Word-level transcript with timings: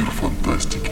Мир 0.00 0.10
фантастики. 0.12 0.90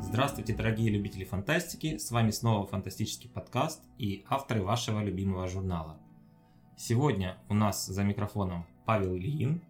Здравствуйте, 0.00 0.54
дорогие 0.54 0.88
любители 0.88 1.24
фантастики! 1.24 1.98
С 1.98 2.12
вами 2.12 2.30
снова 2.30 2.64
фантастический 2.64 3.28
подкаст 3.28 3.82
и 3.98 4.24
авторы 4.28 4.62
вашего 4.62 5.02
любимого 5.02 5.48
журнала. 5.48 5.98
Сегодня 6.76 7.38
у 7.48 7.54
нас 7.54 7.86
за 7.86 8.04
микрофоном 8.04 8.66
Павел 8.84 9.16
Ильин, 9.16 9.60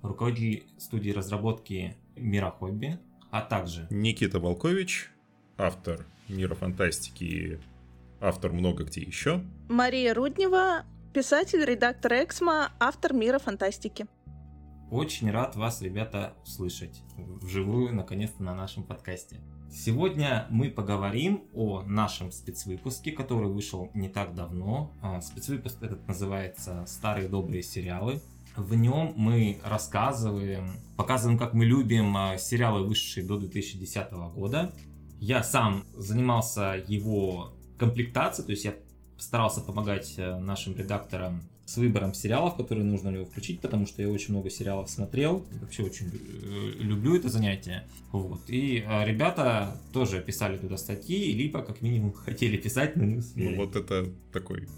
руководитель 0.00 0.66
студии 0.78 1.10
разработки 1.10 1.98
Мира 2.16 2.50
Хобби, 2.50 2.98
а 3.30 3.42
также 3.42 3.86
Никита 3.90 4.40
Волкович, 4.40 5.10
автор 5.60 6.06
Мира 6.28 6.54
фантастики 6.54 7.24
и 7.24 7.58
автор 8.20 8.52
много 8.52 8.84
где 8.84 9.00
еще. 9.00 9.44
Мария 9.68 10.14
Руднева, 10.14 10.84
писатель, 11.12 11.64
редактор 11.64 12.12
Эксмо, 12.12 12.72
автор 12.78 13.12
Мира 13.12 13.38
фантастики. 13.38 14.06
Очень 14.90 15.30
рад 15.30 15.56
вас, 15.56 15.82
ребята, 15.82 16.34
слышать 16.44 17.02
вживую, 17.16 17.94
наконец-то, 17.94 18.42
на 18.42 18.54
нашем 18.54 18.84
подкасте. 18.84 19.36
Сегодня 19.72 20.46
мы 20.50 20.68
поговорим 20.68 21.44
о 21.54 21.82
нашем 21.82 22.32
спецвыпуске, 22.32 23.12
который 23.12 23.48
вышел 23.48 23.90
не 23.94 24.08
так 24.08 24.34
давно. 24.34 24.92
А, 25.00 25.20
Спецвыпуск 25.20 25.80
этот 25.82 26.06
называется 26.08 26.84
«Старые 26.86 27.28
добрые 27.28 27.62
сериалы». 27.62 28.20
В 28.56 28.74
нем 28.74 29.12
мы 29.16 29.60
рассказываем, 29.64 30.72
показываем, 30.96 31.38
как 31.38 31.54
мы 31.54 31.64
любим 31.64 32.16
а, 32.16 32.36
сериалы, 32.36 32.84
вышедшие 32.84 33.24
до 33.24 33.38
2010 33.38 34.12
года. 34.34 34.72
Я 35.20 35.42
сам 35.42 35.84
занимался 35.94 36.82
его 36.88 37.52
комплектацией, 37.78 38.46
то 38.46 38.52
есть 38.52 38.64
я 38.64 38.74
старался 39.18 39.60
помогать 39.60 40.14
э, 40.16 40.38
нашим 40.38 40.76
редакторам 40.76 41.42
с 41.66 41.76
выбором 41.76 42.14
сериалов, 42.14 42.56
которые 42.56 42.84
нужно 42.84 43.10
ли 43.10 43.24
включить, 43.24 43.60
потому 43.60 43.86
что 43.86 44.02
я 44.02 44.08
очень 44.08 44.32
много 44.34 44.50
сериалов 44.50 44.90
смотрел, 44.90 45.46
вообще 45.60 45.84
очень 45.84 46.06
э, 46.08 46.82
люблю 46.82 47.14
это 47.14 47.28
занятие. 47.28 47.86
Вот. 48.12 48.40
И 48.48 48.84
э, 48.84 49.04
ребята 49.04 49.76
тоже 49.92 50.20
писали 50.20 50.56
туда 50.56 50.76
статьи, 50.76 51.32
либо 51.32 51.62
как 51.62 51.80
минимум 51.80 52.12
хотели 52.24 52.56
писать, 52.56 52.96
но 52.96 53.04
не 53.04 53.16
успели. 53.16 53.54
Ну 53.54 53.64
вот 53.64 53.76
это 53.76 54.10
такой 54.32 54.68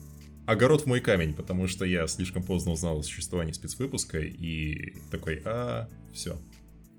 огород 0.47 0.83
в 0.83 0.87
мой 0.87 1.01
камень, 1.01 1.35
потому 1.35 1.69
что 1.69 1.85
я 1.85 2.07
слишком 2.07 2.43
поздно 2.43 2.73
узнал 2.73 2.99
о 2.99 3.03
существовании 3.03 3.53
спецвыпуска 3.53 4.19
и 4.19 4.95
такой, 5.11 5.41
а, 5.45 5.89
все, 6.13 6.37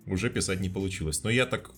уже 0.06 0.30
писать 0.30 0.60
не 0.60 0.70
получилось. 0.70 1.24
Но 1.24 1.30
я 1.30 1.46
так 1.46 1.72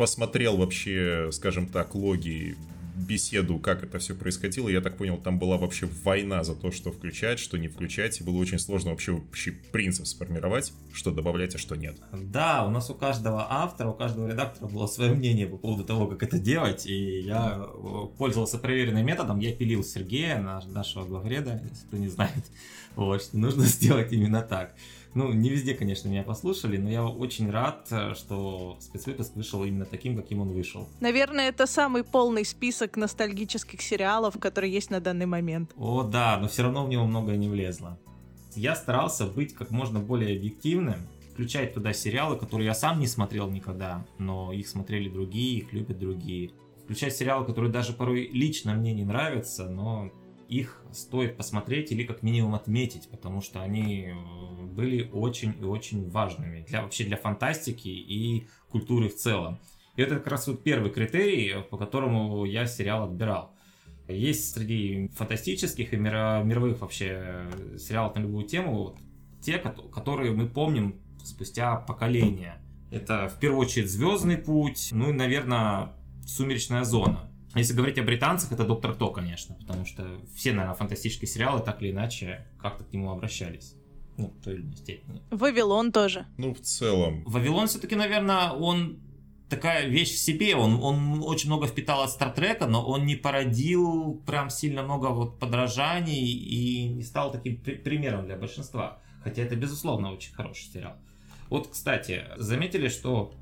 посмотрел 0.00 0.56
вообще, 0.56 1.28
скажем 1.30 1.66
так, 1.66 1.94
логи 1.94 2.56
беседу, 2.96 3.58
как 3.58 3.82
это 3.82 3.98
все 3.98 4.14
происходило, 4.14 4.70
я 4.70 4.80
так 4.80 4.96
понял, 4.96 5.18
там 5.18 5.38
была 5.38 5.58
вообще 5.58 5.86
война 6.04 6.42
за 6.42 6.54
то, 6.54 6.70
что 6.70 6.90
включать, 6.90 7.38
что 7.38 7.58
не 7.58 7.68
включать, 7.68 8.18
и 8.18 8.24
было 8.24 8.38
очень 8.38 8.58
сложно 8.58 8.92
вообще 8.92 9.12
общий 9.12 9.50
принцип 9.50 10.06
сформировать, 10.06 10.72
что 10.90 11.10
добавлять, 11.10 11.54
а 11.54 11.58
что 11.58 11.76
нет. 11.76 11.96
Да, 12.12 12.64
у 12.64 12.70
нас 12.70 12.88
у 12.88 12.94
каждого 12.94 13.46
автора, 13.50 13.88
у 13.88 13.92
каждого 13.92 14.26
редактора 14.26 14.68
было 14.68 14.86
свое 14.86 15.12
мнение 15.12 15.46
по 15.46 15.58
поводу 15.58 15.84
того, 15.84 16.06
как 16.06 16.22
это 16.22 16.38
делать, 16.38 16.86
и 16.86 17.20
я 17.20 17.60
э, 17.62 18.06
пользовался 18.16 18.56
проверенным 18.56 19.04
методом, 19.04 19.38
я 19.38 19.54
пилил 19.54 19.84
Сергея, 19.84 20.40
наш, 20.40 20.64
нашего 20.64 21.04
главреда, 21.04 21.60
если 21.70 21.86
кто 21.88 21.96
не 21.98 22.08
знает, 22.08 22.46
вот, 22.96 23.20
что 23.22 23.36
нужно 23.36 23.64
сделать 23.66 24.10
именно 24.14 24.40
так. 24.40 24.74
Ну, 25.14 25.32
не 25.32 25.50
везде, 25.50 25.74
конечно, 25.74 26.08
меня 26.08 26.22
послушали, 26.22 26.76
но 26.76 26.88
я 26.88 27.04
очень 27.04 27.50
рад, 27.50 27.92
что 28.14 28.76
спецвыпуск 28.80 29.34
вышел 29.34 29.64
именно 29.64 29.84
таким, 29.84 30.16
каким 30.16 30.40
он 30.40 30.50
вышел. 30.50 30.88
Наверное, 31.00 31.48
это 31.48 31.66
самый 31.66 32.04
полный 32.04 32.44
список 32.44 32.96
ностальгических 32.96 33.82
сериалов, 33.82 34.38
которые 34.38 34.72
есть 34.72 34.90
на 34.90 35.00
данный 35.00 35.26
момент. 35.26 35.72
О, 35.76 36.04
да, 36.04 36.38
но 36.40 36.46
все 36.46 36.62
равно 36.62 36.84
в 36.84 36.88
него 36.88 37.06
многое 37.06 37.36
не 37.36 37.48
влезло. 37.48 37.98
Я 38.54 38.76
старался 38.76 39.26
быть 39.26 39.54
как 39.54 39.70
можно 39.70 39.98
более 40.00 40.36
объективным, 40.36 40.96
включать 41.32 41.74
туда 41.74 41.92
сериалы, 41.92 42.36
которые 42.36 42.66
я 42.66 42.74
сам 42.74 43.00
не 43.00 43.06
смотрел 43.06 43.48
никогда, 43.50 44.04
но 44.18 44.52
их 44.52 44.68
смотрели 44.68 45.08
другие, 45.08 45.58
их 45.58 45.72
любят 45.72 45.98
другие. 45.98 46.50
Включать 46.84 47.16
сериалы, 47.16 47.46
которые 47.46 47.72
даже 47.72 47.92
порой 47.92 48.28
лично 48.32 48.74
мне 48.74 48.92
не 48.92 49.04
нравятся, 49.04 49.68
но 49.68 50.10
их 50.50 50.82
стоит 50.92 51.36
посмотреть 51.36 51.92
или 51.92 52.02
как 52.02 52.24
минимум 52.24 52.56
отметить, 52.56 53.08
потому 53.08 53.40
что 53.40 53.62
они 53.62 54.08
э, 54.08 54.64
были 54.64 55.08
очень 55.12 55.54
и 55.58 55.62
очень 55.62 56.10
важными 56.10 56.64
для 56.68 56.82
вообще 56.82 57.04
для 57.04 57.16
фантастики 57.16 57.88
и 57.88 58.48
культуры 58.68 59.08
в 59.08 59.14
целом. 59.14 59.60
И 59.94 60.02
это 60.02 60.16
как 60.16 60.26
раз 60.26 60.48
вот 60.48 60.64
первый 60.64 60.90
критерий, 60.90 61.62
по 61.70 61.76
которому 61.76 62.44
я 62.44 62.66
сериал 62.66 63.04
отбирал. 63.04 63.54
Есть 64.08 64.52
среди 64.52 65.08
фантастических 65.14 65.94
и 65.94 65.96
мировых 65.96 66.80
вообще 66.80 67.46
сериалов 67.78 68.16
на 68.16 68.20
любую 68.20 68.44
тему 68.44 68.96
те, 69.40 69.58
которые 69.58 70.32
мы 70.32 70.48
помним 70.48 70.96
спустя 71.22 71.76
поколения. 71.76 72.60
Это 72.90 73.28
в 73.28 73.38
первую 73.38 73.60
очередь 73.60 73.88
Звездный 73.88 74.36
путь, 74.36 74.88
ну 74.90 75.10
и, 75.10 75.12
наверное, 75.12 75.92
Сумеречная 76.26 76.82
зона. 76.82 77.29
Если 77.54 77.74
говорить 77.74 77.98
о 77.98 78.02
британцах, 78.02 78.52
это 78.52 78.64
Доктор 78.64 78.94
Кто, 78.94 79.10
конечно, 79.10 79.56
потому 79.56 79.84
что 79.84 80.20
все, 80.34 80.52
наверное, 80.52 80.76
фантастические 80.76 81.28
сериалы 81.28 81.60
так 81.62 81.82
или 81.82 81.90
иначе 81.90 82.46
как-то 82.60 82.84
к 82.84 82.92
нему 82.92 83.10
обращались. 83.10 83.74
Ну, 84.16 84.28
в 84.28 84.44
той 84.44 84.54
или 84.54 84.62
иной 84.62 84.76
степени. 84.76 85.22
Вавилон 85.30 85.92
тоже. 85.92 86.26
Ну, 86.36 86.54
в 86.54 86.60
целом. 86.60 87.24
Вавилон 87.24 87.66
все-таки, 87.66 87.96
наверное, 87.96 88.50
он 88.50 89.00
такая 89.48 89.88
вещь 89.88 90.12
в 90.12 90.18
себе. 90.18 90.54
Он, 90.54 90.80
он 90.82 91.22
очень 91.24 91.48
много 91.48 91.66
впитал 91.66 92.02
от 92.02 92.10
Стартрека, 92.10 92.66
но 92.66 92.86
он 92.86 93.04
не 93.06 93.16
породил 93.16 94.22
прям 94.26 94.48
сильно 94.50 94.82
много 94.82 95.06
вот 95.06 95.38
подражаний 95.38 96.32
и 96.32 96.88
не 96.88 97.02
стал 97.02 97.32
таким 97.32 97.60
при- 97.60 97.76
примером 97.76 98.26
для 98.26 98.36
большинства. 98.36 99.00
Хотя 99.24 99.42
это, 99.42 99.56
безусловно, 99.56 100.12
очень 100.12 100.32
хороший 100.34 100.70
сериал. 100.70 100.94
Вот, 101.48 101.68
кстати, 101.68 102.26
заметили, 102.36 102.88
что 102.88 103.34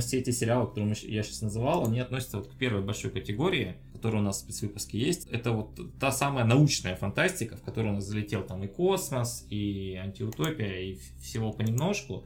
все 0.00 0.18
эти 0.18 0.30
сериалы, 0.30 0.66
которые 0.68 0.94
я 1.02 1.22
сейчас 1.22 1.42
называл, 1.42 1.86
они 1.86 2.00
относятся 2.00 2.38
вот 2.38 2.48
к 2.48 2.54
первой 2.54 2.82
большой 2.82 3.10
категории, 3.10 3.76
которая 3.92 4.22
у 4.22 4.24
нас 4.24 4.38
в 4.38 4.40
спецвыпуске 4.40 4.98
есть. 4.98 5.28
Это 5.28 5.52
вот 5.52 5.78
та 5.98 6.10
самая 6.10 6.44
научная 6.44 6.96
фантастика, 6.96 7.56
в 7.56 7.62
которую 7.62 7.92
у 7.92 7.96
нас 7.96 8.04
залетел 8.04 8.42
там 8.42 8.62
и 8.64 8.66
космос, 8.66 9.46
и 9.50 9.98
антиутопия, 10.02 10.80
и 10.80 10.98
всего 11.20 11.52
понемножку. 11.52 12.24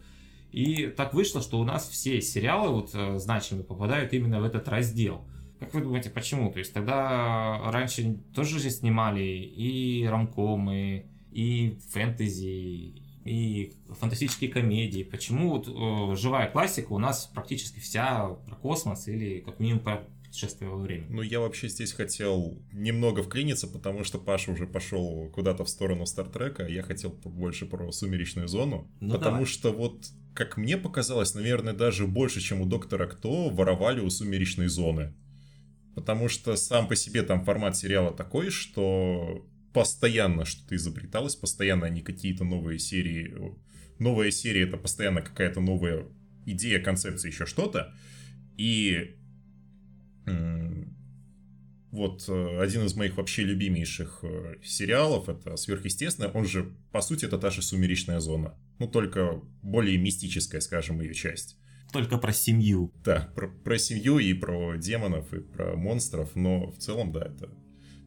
И 0.53 0.87
так 0.87 1.15
вышло, 1.15 1.43
что 1.43 1.61
у 1.61 1.65
нас 1.65 1.89
все 1.89 2.21
сериалы 2.21 2.71
вот 2.71 2.91
э, 2.95 3.19
значимые 3.19 3.65
попадают 3.65 4.13
именно 4.13 4.41
в 4.41 4.45
этот 4.45 4.67
раздел. 4.69 5.25
Как 5.61 5.75
вы 5.75 5.83
думаете, 5.83 6.11
почему? 6.11 6.51
То 6.53 6.61
есть 6.61 6.73
тогда 6.73 7.61
раньше 7.71 8.19
тоже 8.35 8.59
же 8.61 8.71
снимали 8.71 9.23
и 9.23 10.07
ромкомы, 10.07 11.07
и 11.33 11.79
фэнтези, 11.91 13.03
и 13.28 13.75
фантастические 14.00 14.50
комедии. 14.50 15.03
Почему 15.03 15.50
вот 15.50 15.69
э, 15.69 16.16
живая 16.16 16.50
классика 16.50 16.93
у 16.93 16.99
нас 16.99 17.27
практически 17.27 17.78
вся 17.78 18.28
про 18.47 18.56
космос 18.56 19.06
или 19.06 19.41
как 19.41 19.61
минимум 19.61 19.81
про 19.83 20.09
путешествие 20.25 20.71
во 20.71 20.78
времени? 20.78 21.09
Ну, 21.11 21.22
я 21.22 21.41
вообще 21.41 21.69
здесь 21.69 21.93
хотел 21.93 22.59
немного 22.72 23.22
вклиниться, 23.22 23.66
потому 23.66 24.03
что 24.05 24.19
Паша 24.19 24.53
уже 24.53 24.66
пошел 24.66 25.28
куда-то 25.31 25.65
в 25.65 25.69
сторону 25.69 26.06
Стартрека, 26.06 26.66
я 26.66 26.83
хотел 26.83 27.11
больше 27.11 27.66
про 27.66 27.93
Сумеречную 27.93 28.49
зону. 28.49 28.91
Ну, 29.00 29.12
потому 29.12 29.37
давай. 29.37 29.47
что 29.47 29.72
вот, 29.72 30.06
как 30.34 30.56
мне 30.56 30.78
показалось, 30.78 31.34
наверное, 31.34 31.75
даже 31.75 32.06
больше, 32.06 32.41
чем 32.41 32.62
у 32.62 32.66
Доктора 32.66 33.06
Кто, 33.06 33.50
воровали 33.50 34.00
у 34.00 34.09
Сумеречной 34.09 34.69
зоны. 34.69 35.15
Потому 35.95 36.28
что 36.28 36.56
сам 36.56 36.89
по 36.89 36.97
себе 36.97 37.22
там 37.22 37.45
формат 37.45 37.77
сериала 37.77 38.12
такой, 38.12 38.50
что 38.50 39.45
постоянно 39.78 40.44
что-то 40.44 40.75
изобреталось, 40.75 41.37
постоянно 41.37 41.87
они 41.87 42.03
какие-то 42.03 42.44
новые 42.44 42.81
серии... 42.81 43.56
Новая 44.00 44.33
серия— 44.33 44.62
это 44.65 44.77
постоянно 44.77 45.22
какая-то 45.22 45.61
новая 45.61 46.06
идея, 46.47 46.81
концепция, 46.81 47.31
еще 47.31 47.47
что-то. 47.47 47.94
И 48.57 49.16
вот 51.92 52.25
э, 52.28 52.60
один 52.60 52.86
из 52.86 52.95
моих 52.97 53.16
вообще 53.16 53.45
любимейших 53.45 54.21
э, 54.22 54.57
сериалов— 54.65 55.28
это 55.30 55.57
«Сверхъестественное». 55.57 56.30
Он 56.33 56.45
же, 56.45 56.75
по 56.91 57.01
сути, 57.01 57.25
это 57.25 57.39
та 57.39 57.51
же 57.51 57.63
«Сумеречная 57.63 58.19
зона». 58.19 58.59
Ну, 58.80 58.89
только 58.89 59.41
более 59.63 59.97
мистическая, 59.97 60.60
скажем, 60.60 61.01
ее 61.01 61.15
часть. 61.15 61.57
Только 61.92 62.19
про 62.19 62.33
семью. 62.33 62.92
Да, 63.04 63.33
про, 63.34 63.48
про 63.48 63.78
семью 63.78 64.19
и 64.19 64.34
про 64.34 64.77
демонов, 64.77 65.33
и 65.33 65.41
про 65.41 65.77
монстров, 65.77 66.34
но 66.34 66.71
в 66.71 66.78
целом, 66.78 67.13
да, 67.13 67.27
это 67.27 67.48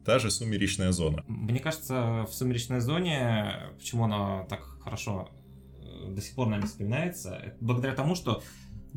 та 0.06 0.20
же 0.20 0.32
сумеречная 0.32 0.92
зона. 0.92 1.24
Мне 1.28 1.60
кажется, 1.60 2.26
в 2.30 2.34
«Сумеречной 2.34 2.80
зоне», 2.80 3.54
почему 3.78 4.06
она 4.06 4.44
так 4.46 4.62
хорошо 4.82 5.30
э, 5.80 6.12
до 6.12 6.22
сих 6.22 6.36
пор 6.36 6.48
нами 6.48 6.66
вспоминается, 6.66 7.56
благодаря 7.60 7.94
тому, 7.94 8.16
что 8.16 8.42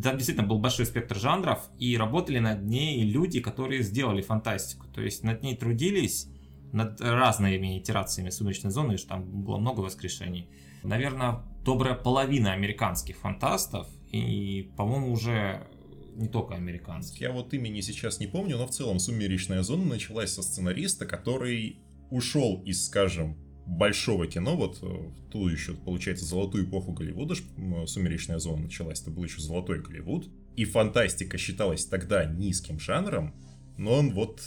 там 0.03 0.17
действительно 0.17 0.47
был 0.47 0.59
большой 0.59 0.87
спектр 0.87 1.17
жанров, 1.17 1.61
и 1.79 1.97
работали 1.97 2.39
над 2.39 2.65
ней 2.65 3.03
люди, 3.05 3.41
которые 3.41 3.83
сделали 3.83 4.23
фантастику. 4.23 4.87
То 4.89 5.01
есть 5.01 5.23
над 5.23 5.43
ней 5.43 5.57
трудились, 5.57 6.29
над 6.73 7.01
разными 7.01 7.79
итерациями 7.79 8.31
«Сумеречной 8.31 8.71
зоны», 8.71 8.97
что 8.97 9.11
там 9.11 9.25
было 9.45 9.59
много 9.59 9.81
воскрешений. 9.81 10.49
Наверное, 10.83 11.43
добрая 11.65 11.95
половина 11.95 12.53
американских 12.53 13.17
фантастов, 13.17 13.87
и, 14.11 14.71
по-моему, 14.77 15.13
уже 15.13 15.67
не 16.15 16.29
только 16.29 16.55
американские. 16.55 17.29
Я 17.29 17.33
вот 17.33 17.53
имени 17.55 17.81
сейчас 17.81 18.21
не 18.21 18.27
помню, 18.27 18.57
но 18.57 18.67
в 18.67 18.71
целом 18.71 18.99
«Сумеречная 18.99 19.63
зона» 19.63 19.85
началась 19.85 20.33
со 20.33 20.43
сценариста, 20.43 21.07
который 21.07 21.79
ушел 22.11 22.63
из, 22.65 22.87
скажем, 22.87 23.37
большого 23.67 24.27
кино, 24.27 24.57
вот 24.57 24.79
э, 24.83 24.87
в 24.87 25.31
ту 25.31 25.49
еще, 25.49 25.75
получается, 25.75 26.25
золотую 26.25 26.67
эпоху 26.67 26.93
Голливуда, 26.93 27.35
«Сумеречная 27.87 28.39
зона» 28.39 28.65
началась, 28.65 29.01
это 29.01 29.11
был 29.11 29.25
еще 29.25 29.41
золотой 29.41 29.81
Голливуд, 29.81 30.29
и 30.57 30.65
фантастика 30.65 31.39
считалась 31.39 31.87
тогда 31.87 32.25
низким 32.25 32.79
жанром, 32.79 33.35
но 33.79 33.95
он 33.95 34.13
вот 34.13 34.43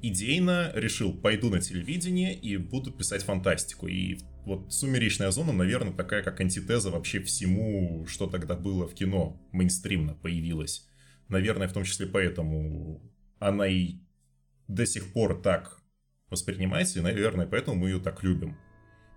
идейно 0.00 0.72
решил, 0.74 1.12
пойду 1.12 1.48
на 1.48 1.60
телевидение 1.60 2.34
и 2.34 2.56
буду 2.56 2.90
писать 2.90 3.22
фантастику. 3.22 3.86
И 3.86 4.18
вот 4.44 4.72
«Сумеречная 4.72 5.30
зона», 5.30 5.52
наверное, 5.52 5.92
такая 5.92 6.22
как 6.22 6.40
антитеза 6.40 6.90
вообще 6.90 7.20
всему, 7.20 8.04
что 8.08 8.26
тогда 8.26 8.56
было 8.56 8.88
в 8.88 8.94
кино, 8.94 9.40
мейнстримно 9.52 10.14
появилась. 10.14 10.88
Наверное, 11.28 11.68
в 11.68 11.72
том 11.72 11.84
числе 11.84 12.06
поэтому 12.06 13.00
она 13.38 13.66
и 13.66 13.96
до 14.68 14.86
сих 14.86 15.12
пор 15.12 15.40
так 15.40 15.80
воспринимается, 16.30 16.98
и, 16.98 17.02
наверное, 17.02 17.46
поэтому 17.46 17.76
мы 17.76 17.88
ее 17.88 18.00
так 18.00 18.22
любим. 18.22 18.56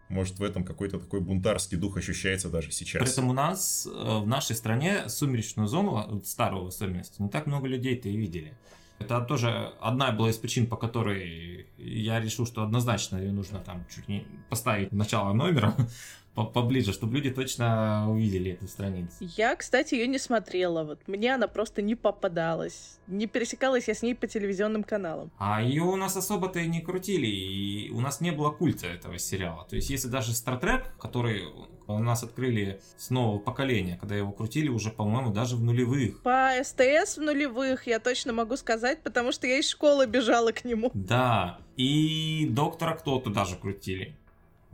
Может, 0.09 0.37
в 0.37 0.43
этом 0.43 0.63
какой-то 0.63 0.99
такой 0.99 1.19
бунтарский 1.19 1.77
дух 1.77 1.97
ощущается 1.97 2.49
даже 2.49 2.71
сейчас. 2.71 3.01
При 3.01 3.11
этом 3.11 3.29
у 3.29 3.33
нас, 3.33 3.87
э, 3.87 4.19
в 4.19 4.27
нашей 4.27 4.55
стране, 4.55 5.09
сумеречную 5.09 5.67
зону, 5.67 6.21
старую 6.23 6.65
в 6.65 6.67
особенности, 6.67 7.21
не 7.21 7.29
так 7.29 7.47
много 7.47 7.67
людей-то 7.67 8.07
и 8.07 8.15
видели. 8.15 8.53
Это 8.99 9.19
тоже 9.21 9.73
одна 9.81 10.11
была 10.11 10.29
из 10.29 10.37
причин, 10.37 10.67
по 10.67 10.77
которой 10.77 11.67
я 11.77 12.19
решил, 12.21 12.45
что 12.45 12.63
однозначно 12.63 13.17
ее 13.17 13.31
нужно 13.31 13.59
там 13.59 13.85
чуть 13.93 14.07
не 14.07 14.25
поставить 14.49 14.91
начало 14.91 15.33
номера, 15.33 15.75
поближе, 16.35 16.93
чтобы 16.93 17.15
люди 17.15 17.31
точно 17.31 18.11
увидели 18.11 18.51
эту 18.51 18.67
страницу. 18.67 19.15
Я, 19.19 19.55
кстати, 19.55 19.95
ее 19.95 20.07
не 20.07 20.19
смотрела. 20.19 20.83
Вот 20.83 20.99
мне 21.07 21.33
она 21.33 21.47
просто 21.47 21.81
не 21.81 21.95
попадалась. 21.95 22.99
Не 23.07 23.27
пересекалась 23.27 23.87
я 23.87 23.93
с 23.93 24.01
ней 24.01 24.15
по 24.15 24.27
телевизионным 24.27 24.83
каналам. 24.83 25.31
А 25.37 25.61
ее 25.61 25.83
у 25.83 25.95
нас 25.95 26.17
особо-то 26.17 26.59
и 26.59 26.67
не 26.67 26.81
крутили, 26.81 27.27
и 27.27 27.89
у 27.91 28.01
нас 28.01 28.21
не 28.21 28.31
было 28.31 28.51
культа 28.51 28.87
этого 28.87 29.17
сериала. 29.17 29.65
То 29.69 29.75
есть, 29.75 29.89
если 29.89 30.07
даже 30.09 30.33
Star 30.33 30.59
Trek, 30.59 30.83
который 30.99 31.43
у 31.87 31.99
нас 31.99 32.23
открыли 32.23 32.81
с 32.97 33.09
нового 33.09 33.39
поколения, 33.39 33.97
когда 33.99 34.15
его 34.15 34.31
крутили 34.31 34.69
уже, 34.69 34.89
по-моему, 34.89 35.31
даже 35.31 35.55
в 35.55 35.63
нулевых. 35.63 36.21
По 36.23 36.51
СТС 36.63 37.17
в 37.17 37.21
нулевых, 37.21 37.87
я 37.87 37.99
точно 37.99 38.33
могу 38.33 38.57
сказать, 38.57 39.01
потому 39.03 39.31
что 39.31 39.47
я 39.47 39.59
из 39.59 39.69
школы 39.69 40.07
бежала 40.07 40.51
к 40.51 40.65
нему. 40.65 40.89
Да, 40.93 41.59
и 41.77 42.47
Доктора 42.49 42.95
Кто 42.95 43.19
туда 43.19 43.45
же 43.45 43.55
крутили 43.55 44.15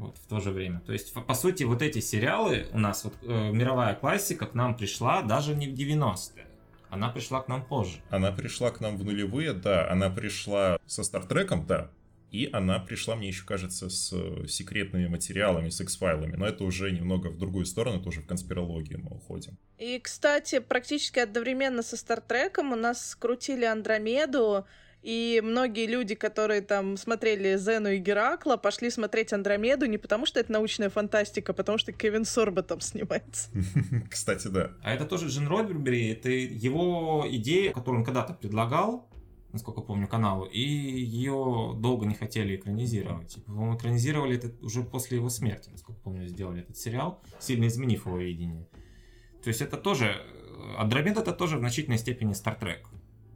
вот, 0.02 0.18
в 0.18 0.28
то 0.28 0.40
же 0.40 0.52
время. 0.52 0.82
То 0.82 0.94
есть, 0.94 1.14
по 1.14 1.34
сути, 1.34 1.64
вот 1.64 1.82
эти 1.82 2.00
сериалы 2.00 2.68
у 2.74 2.80
нас, 2.80 3.04
вот 3.04 3.14
э, 3.22 3.52
мировая 3.52 3.96
классика 3.96 4.48
к 4.48 4.54
нам 4.56 4.76
пришла 4.76 5.22
даже 5.22 5.56
не 5.56 5.68
в 5.68 5.74
90-е. 5.74 6.46
Она 6.90 7.10
пришла 7.10 7.42
к 7.42 7.48
нам 7.48 7.64
позже. 7.66 8.02
Она 8.10 8.32
пришла 8.32 8.72
к 8.72 8.82
нам 8.82 8.98
в 8.98 9.06
нулевые, 9.06 9.54
да. 9.54 9.90
Она 9.90 10.10
пришла 10.10 10.78
со 10.86 11.04
Стартреком, 11.04 11.66
да. 11.66 11.92
И 12.32 12.50
она 12.52 12.80
пришла, 12.80 13.16
мне 13.16 13.28
еще 13.28 13.46
кажется, 13.46 13.90
с 13.90 14.12
э, 14.14 14.48
секретными 14.48 15.08
материалами, 15.08 15.70
с 15.70 15.80
X-файлами. 15.82 16.36
Но 16.36 16.48
это 16.48 16.64
уже 16.64 16.92
немного 16.92 17.28
в 17.28 17.38
другую 17.38 17.66
сторону, 17.66 18.02
тоже 18.02 18.22
в 18.22 18.26
конспирологию 18.26 19.00
мы 19.02 19.18
уходим. 19.18 19.58
И, 19.78 20.00
кстати, 20.00 20.60
практически 20.60 21.20
одновременно 21.20 21.84
со 21.84 21.96
Стартреком 21.96 22.72
у 22.72 22.76
нас 22.76 23.10
скрутили 23.10 23.66
Андромеду, 23.66 24.66
и 25.02 25.42
многие 25.44 25.88
люди, 25.88 26.14
которые 26.14 26.62
там 26.62 26.96
смотрели 26.96 27.58
Зену 27.58 27.90
и 27.90 27.98
Геракла, 27.98 28.58
пошли 28.58 28.92
смотреть 28.92 29.34
Андромеду 29.34 29.88
не 29.88 29.98
потому, 29.98 30.28
что 30.28 30.40
это 30.40 30.52
научная 30.52 30.90
фантастика, 30.90 31.54
а 31.54 31.56
потому 31.56 31.80
что 31.80 31.92
Кевин 31.92 32.24
Сорба 32.24 32.62
там 32.62 32.80
снимается. 32.82 33.50
Кстати, 34.12 34.48
да. 34.48 34.72
А 34.84 34.94
это 34.94 35.06
тоже 35.06 35.28
Джин 35.28 35.48
Родбери, 35.48 36.10
это 36.10 36.30
его 36.30 37.26
идея, 37.28 37.74
которую 37.74 38.02
он 38.02 38.06
когда-то 38.06 38.34
предлагал, 38.34 39.10
насколько 39.52 39.82
помню, 39.82 40.08
каналу, 40.08 40.46
и 40.46 40.62
ее 40.62 41.74
долго 41.78 42.06
не 42.06 42.14
хотели 42.14 42.56
экранизировать. 42.56 43.44
По-моему, 43.46 43.78
экранизировали 43.78 44.38
это 44.38 44.52
уже 44.64 44.84
после 44.84 45.18
его 45.18 45.30
смерти, 45.30 45.70
насколько 45.70 46.00
помню, 46.02 46.28
сделали 46.28 46.62
этот 46.62 46.78
сериал, 46.78 47.24
сильно 47.40 47.68
изменив 47.68 48.06
его 48.06 48.18
видение. 48.18 48.68
То 49.44 49.48
есть 49.48 49.62
это 49.62 49.78
тоже... 49.78 50.16
Андромеда 50.78 51.22
это 51.22 51.34
тоже 51.34 51.58
в 51.58 51.60
значительной 51.60 51.98
степени 51.98 52.34
Стартрек. 52.34 52.88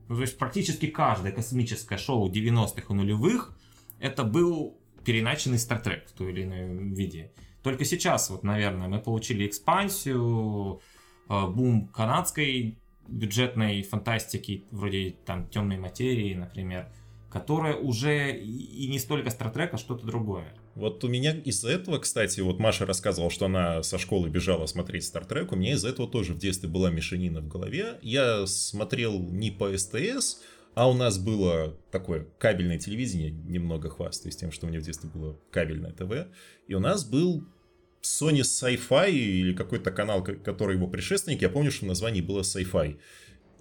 Ну, 0.07 0.15
то 0.15 0.21
есть 0.21 0.37
практически 0.37 0.87
каждое 0.87 1.31
космическое 1.31 1.97
шоу 1.97 2.31
90-х 2.31 2.83
и 2.89 2.93
нулевых 2.93 3.57
это 3.99 4.23
был 4.23 4.77
переначенный 5.03 5.59
Стартрек 5.59 6.07
в 6.07 6.11
той 6.11 6.31
или 6.31 6.43
иной 6.43 6.93
виде. 6.93 7.31
Только 7.63 7.85
сейчас, 7.85 8.29
вот, 8.29 8.43
наверное, 8.43 8.87
мы 8.87 8.99
получили 8.99 9.47
экспансию, 9.47 10.81
э, 11.29 11.47
бум 11.47 11.87
канадской 11.87 12.77
бюджетной 13.07 13.81
фантастики, 13.83 14.65
вроде 14.71 15.15
там 15.25 15.47
темной 15.47 15.77
материи, 15.77 16.33
например, 16.33 16.91
которая 17.31 17.75
уже 17.75 18.31
и 18.37 18.87
не 18.87 18.99
столько 18.99 19.29
Стартрек, 19.29 19.73
а 19.73 19.77
что-то 19.77 20.05
другое. 20.05 20.53
Вот 20.75 21.01
у 21.05 21.07
меня 21.07 21.33
из-за 21.33 21.69
этого, 21.69 21.99
кстати, 21.99 22.41
вот 22.41 22.59
Маша 22.59 22.85
рассказывала, 22.85 23.31
что 23.31 23.45
она 23.45 23.81
со 23.81 23.97
школы 23.97 24.29
бежала 24.29 24.65
смотреть 24.65 25.05
Стартрек, 25.05 25.53
у 25.53 25.55
меня 25.55 25.73
из-за 25.73 25.87
этого 25.87 26.09
тоже 26.09 26.33
в 26.33 26.37
детстве 26.37 26.67
была 26.67 26.91
мешанина 26.91 27.39
в 27.39 27.47
голове. 27.47 27.97
Я 28.01 28.45
смотрел 28.45 29.17
не 29.17 29.51
по 29.51 29.75
СТС, 29.75 30.41
а 30.73 30.89
у 30.89 30.93
нас 30.93 31.17
было 31.17 31.79
такое 31.91 32.27
кабельное 32.37 32.77
телевидение, 32.77 33.31
немного 33.31 33.89
хвастаюсь 33.89 34.35
тем, 34.35 34.51
что 34.51 34.65
у 34.65 34.69
меня 34.69 34.81
в 34.81 34.83
детстве 34.83 35.09
было 35.09 35.39
кабельное 35.49 35.93
ТВ, 35.93 36.29
и 36.67 36.73
у 36.73 36.81
нас 36.81 37.05
был 37.05 37.45
Sony 38.03 38.41
Sci-Fi 38.41 39.11
или 39.11 39.53
какой-то 39.53 39.91
канал, 39.91 40.23
который 40.23 40.75
его 40.75 40.87
предшественник, 40.87 41.41
я 41.41 41.49
помню, 41.49 41.71
что 41.71 41.85
в 41.85 41.87
названии 41.87 42.21
было 42.21 42.41
Sci-Fi. 42.41 42.99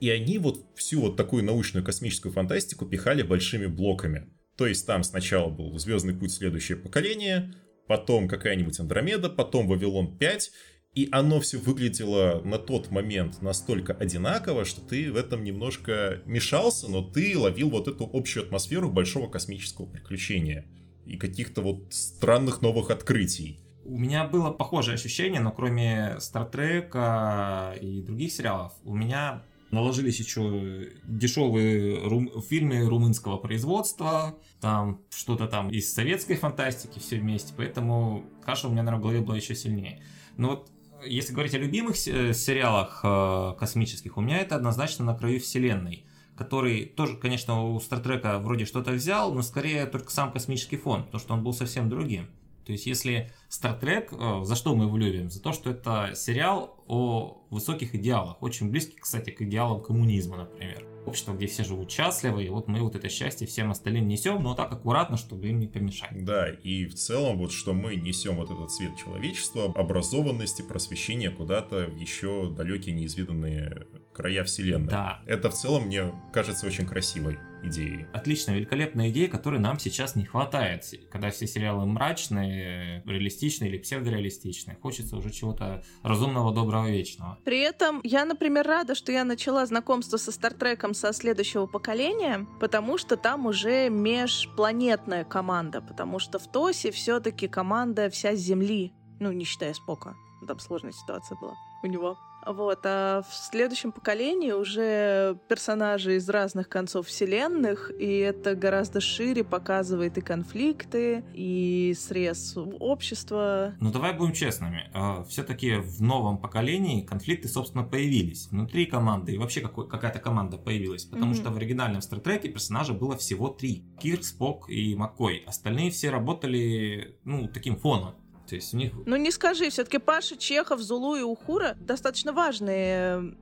И 0.00 0.10
они 0.10 0.38
вот 0.38 0.66
всю 0.74 1.00
вот 1.00 1.16
такую 1.16 1.44
научную 1.44 1.84
космическую 1.84 2.32
фантастику 2.32 2.84
пихали 2.84 3.22
большими 3.22 3.66
блоками. 3.66 4.28
То 4.56 4.66
есть 4.66 4.86
там 4.86 5.02
сначала 5.02 5.50
был 5.50 5.76
Звездный 5.78 6.14
путь 6.14 6.32
следующее 6.32 6.78
поколение, 6.78 7.54
потом 7.86 8.28
какая-нибудь 8.28 8.78
Андромеда, 8.78 9.28
потом 9.28 9.66
Вавилон 9.66 10.16
5, 10.16 10.50
и 10.94 11.08
оно 11.10 11.40
все 11.40 11.58
выглядело 11.58 12.40
на 12.44 12.58
тот 12.58 12.90
момент 12.90 13.42
настолько 13.42 13.94
одинаково, 13.94 14.64
что 14.64 14.80
ты 14.80 15.10
в 15.10 15.16
этом 15.16 15.42
немножко 15.42 16.22
мешался, 16.24 16.88
но 16.88 17.02
ты 17.02 17.36
ловил 17.36 17.70
вот 17.70 17.88
эту 17.88 18.08
общую 18.12 18.44
атмосферу 18.44 18.90
большого 18.90 19.28
космического 19.28 19.86
приключения 19.86 20.66
и 21.04 21.16
каких-то 21.16 21.62
вот 21.62 21.92
странных 21.92 22.62
новых 22.62 22.90
открытий. 22.90 23.58
У 23.84 23.98
меня 23.98 24.24
было 24.24 24.50
похожее 24.50 24.94
ощущение, 24.94 25.40
но 25.40 25.50
кроме 25.50 26.16
Стартрека 26.20 27.74
и 27.80 28.00
других 28.00 28.32
сериалов, 28.32 28.72
у 28.84 28.94
меня 28.94 29.42
наложились 29.74 30.18
еще 30.18 30.88
дешевые 31.04 32.06
рум... 32.08 32.30
фильмы 32.40 32.88
румынского 32.88 33.36
производства, 33.36 34.38
там 34.60 35.02
что-то 35.10 35.46
там 35.46 35.68
из 35.70 35.92
советской 35.92 36.36
фантастики, 36.36 36.98
все 36.98 37.18
вместе, 37.18 37.52
поэтому 37.56 38.24
каша 38.44 38.68
у 38.68 38.70
меня, 38.70 38.82
наверное, 38.82 39.00
в 39.00 39.02
голове 39.02 39.20
была 39.20 39.36
еще 39.36 39.54
сильнее. 39.54 40.02
Но 40.36 40.50
вот 40.50 40.70
если 41.04 41.32
говорить 41.32 41.54
о 41.54 41.58
любимых 41.58 41.96
сериалах 41.96 43.00
э, 43.02 43.54
космических, 43.58 44.16
у 44.16 44.20
меня 44.20 44.38
это 44.38 44.56
однозначно 44.56 45.04
«На 45.04 45.14
краю 45.14 45.40
вселенной», 45.40 46.06
который 46.36 46.86
тоже, 46.86 47.16
конечно, 47.16 47.62
у 47.62 47.80
Стартрека 47.80 48.38
вроде 48.38 48.64
что-то 48.64 48.92
взял, 48.92 49.32
но 49.34 49.42
скорее 49.42 49.86
только 49.86 50.10
сам 50.10 50.32
космический 50.32 50.76
фон, 50.76 51.04
потому 51.04 51.20
что 51.20 51.34
он 51.34 51.44
был 51.44 51.52
совсем 51.52 51.88
другим. 51.88 52.28
То 52.64 52.72
есть, 52.72 52.86
если 52.86 53.30
Star 53.50 53.80
Trek, 53.80 54.08
э, 54.12 54.44
за 54.44 54.54
что 54.54 54.74
мы 54.74 54.84
его 54.84 54.96
любим? 54.96 55.30
За 55.30 55.42
то, 55.42 55.52
что 55.52 55.70
это 55.70 56.12
сериал 56.14 56.82
о 56.86 57.44
высоких 57.50 57.94
идеалах, 57.94 58.42
очень 58.42 58.70
близкий, 58.70 58.98
кстати, 58.98 59.30
к 59.30 59.42
идеалам 59.42 59.82
коммунизма, 59.82 60.36
например 60.36 60.86
общество, 61.06 61.32
где 61.34 61.46
все 61.46 61.64
живут 61.64 61.90
счастливо, 61.90 62.40
и 62.40 62.48
вот 62.48 62.68
мы 62.68 62.80
вот 62.80 62.96
это 62.96 63.08
счастье 63.08 63.46
всем 63.46 63.70
остальным 63.70 64.08
несем, 64.08 64.42
но 64.42 64.54
так 64.54 64.72
аккуратно, 64.72 65.16
чтобы 65.16 65.48
им 65.48 65.58
не 65.58 65.66
помешать. 65.66 66.24
Да, 66.24 66.48
и 66.48 66.86
в 66.86 66.94
целом 66.94 67.38
вот 67.38 67.52
что 67.52 67.72
мы 67.72 67.96
несем 67.96 68.36
вот 68.36 68.50
этот 68.50 68.70
цвет 68.70 68.96
человечества, 68.96 69.72
образованности, 69.74 70.62
просвещения 70.62 71.30
куда-то 71.30 71.86
в 71.86 71.96
еще 71.96 72.50
далекие 72.50 72.94
неизведанные 72.94 73.86
края 74.12 74.44
вселенной. 74.44 74.88
Да. 74.88 75.22
Это 75.26 75.50
в 75.50 75.54
целом 75.54 75.86
мне 75.86 76.12
кажется 76.32 76.66
очень 76.66 76.86
красивой 76.86 77.38
идеей. 77.68 78.06
Отличная, 78.12 78.56
великолепная 78.56 79.10
идея, 79.10 79.28
которой 79.28 79.60
нам 79.60 79.78
сейчас 79.78 80.16
не 80.16 80.24
хватает. 80.24 80.84
Когда 81.10 81.30
все 81.30 81.46
сериалы 81.46 81.86
мрачные, 81.86 83.02
реалистичные 83.06 83.70
или 83.70 83.78
псевдореалистичные, 83.78 84.76
хочется 84.80 85.16
уже 85.16 85.30
чего-то 85.30 85.82
разумного, 86.02 86.52
доброго, 86.52 86.90
вечного. 86.90 87.38
При 87.44 87.60
этом 87.60 88.00
я, 88.04 88.24
например, 88.24 88.66
рада, 88.66 88.94
что 88.94 89.12
я 89.12 89.24
начала 89.24 89.64
знакомство 89.66 90.16
со 90.16 90.32
Стартреком 90.32 90.94
со 90.94 91.12
следующего 91.12 91.66
поколения, 91.66 92.46
потому 92.60 92.98
что 92.98 93.16
там 93.16 93.46
уже 93.46 93.88
межпланетная 93.88 95.24
команда, 95.24 95.80
потому 95.80 96.18
что 96.18 96.38
в 96.38 96.50
ТОСе 96.50 96.90
все-таки 96.90 97.48
команда 97.48 98.10
вся 98.10 98.34
с 98.34 98.38
Земли, 98.38 98.92
ну, 99.20 99.32
не 99.32 99.44
считая 99.44 99.74
Спока. 99.74 100.16
Там 100.46 100.58
сложная 100.58 100.92
ситуация 100.92 101.38
была 101.38 101.54
у 101.82 101.86
него. 101.86 102.18
Вот, 102.46 102.80
а 102.84 103.22
в 103.22 103.34
следующем 103.34 103.92
поколении 103.92 104.52
уже 104.52 105.38
персонажи 105.48 106.16
из 106.16 106.28
разных 106.28 106.68
концов 106.68 107.06
вселенных, 107.06 107.90
и 107.98 108.18
это 108.18 108.54
гораздо 108.54 109.00
шире 109.00 109.44
показывает 109.44 110.18
и 110.18 110.20
конфликты, 110.20 111.24
и 111.32 111.94
срез 111.98 112.56
общества. 112.56 113.74
Ну 113.80 113.90
давай 113.90 114.12
будем 114.12 114.32
честными, 114.32 114.90
а, 114.92 115.24
все-таки 115.24 115.76
в 115.76 116.02
новом 116.02 116.38
поколении 116.38 117.02
конфликты, 117.02 117.48
собственно, 117.48 117.84
появились 117.84 118.48
внутри 118.50 118.86
команды, 118.86 119.32
и 119.32 119.38
вообще 119.38 119.60
какая-то 119.60 120.18
команда 120.18 120.58
появилась, 120.58 121.04
потому 121.04 121.32
mm-hmm. 121.32 121.36
что 121.36 121.50
в 121.50 121.56
оригинальном 121.56 122.02
Стартреке 122.02 122.48
персонажей 122.48 122.94
было 122.94 123.16
всего 123.16 123.48
три. 123.48 123.84
Кирк, 124.00 124.24
Спок 124.24 124.68
и 124.68 124.94
Маккой. 124.94 125.44
Остальные 125.46 125.90
все 125.90 126.10
работали, 126.10 127.18
ну, 127.24 127.48
таким 127.48 127.76
фоном. 127.76 128.14
То 128.54 128.56
есть 128.56 128.72
у 128.72 128.76
них... 128.76 128.92
Ну 129.04 129.16
не 129.16 129.32
скажи, 129.32 129.68
все-таки 129.68 129.98
Паша, 129.98 130.36
Чехов, 130.36 130.80
Зулу 130.80 131.16
и 131.16 131.22
Ухура 131.22 131.76
достаточно 131.80 132.32
важные 132.32 133.34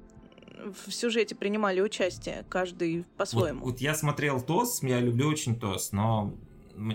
в 0.86 0.90
сюжете 0.90 1.34
принимали 1.34 1.82
участие, 1.82 2.46
каждый 2.48 3.04
по-своему. 3.18 3.60
Вот, 3.60 3.72
вот 3.72 3.80
я 3.82 3.94
смотрел 3.94 4.40
ТОС, 4.40 4.82
я 4.82 5.00
люблю 5.00 5.28
очень 5.28 5.60
ТОС, 5.60 5.92
но 5.92 6.32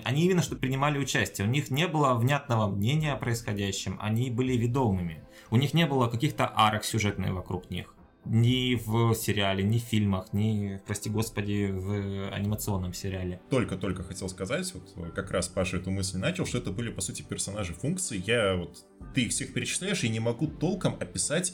они 0.04 0.26
именно 0.26 0.42
что 0.42 0.56
принимали 0.56 0.98
участие. 0.98 1.46
У 1.46 1.52
них 1.52 1.70
не 1.70 1.88
было 1.88 2.16
внятного 2.16 2.68
мнения 2.68 3.14
о 3.14 3.18
происходящем, 3.18 4.00
они 4.02 4.32
были 4.32 4.54
ведомыми. 4.54 5.24
У 5.52 5.58
них 5.58 5.76
не 5.76 5.86
было 5.86 6.08
каких-то 6.08 6.52
арок 6.56 6.86
сюжетных 6.86 7.34
вокруг 7.34 7.70
них 7.70 7.94
ни 8.30 8.76
в 8.76 9.14
сериале, 9.16 9.64
ни 9.64 9.80
в 9.80 9.84
фильмах, 9.84 10.34
ни, 10.34 10.80
прости 10.86 11.10
господи, 11.10 11.70
в 11.72 12.30
анимационном 12.34 12.94
сериале. 12.94 13.42
Только-только 13.50 14.04
хотел 14.04 14.30
сказать, 14.30 14.74
вот 14.74 15.14
как 15.14 15.32
раз 15.32 15.48
Паша 15.48 15.78
эту 15.78 15.92
мысль 15.92 16.18
начал, 16.18 16.46
что 16.46 16.58
это 16.58 16.72
были, 16.72 16.90
по 16.90 17.02
сути, 17.02 17.22
персонажи 17.22 17.74
функции. 17.74 18.22
Я 18.26 18.56
вот... 18.56 18.86
Ты 19.14 19.24
их 19.24 19.32
всех 19.32 19.54
перечисляешь, 19.54 20.04
и 20.04 20.10
не 20.10 20.20
могу 20.20 20.48
толком 20.48 20.96
описать 21.00 21.54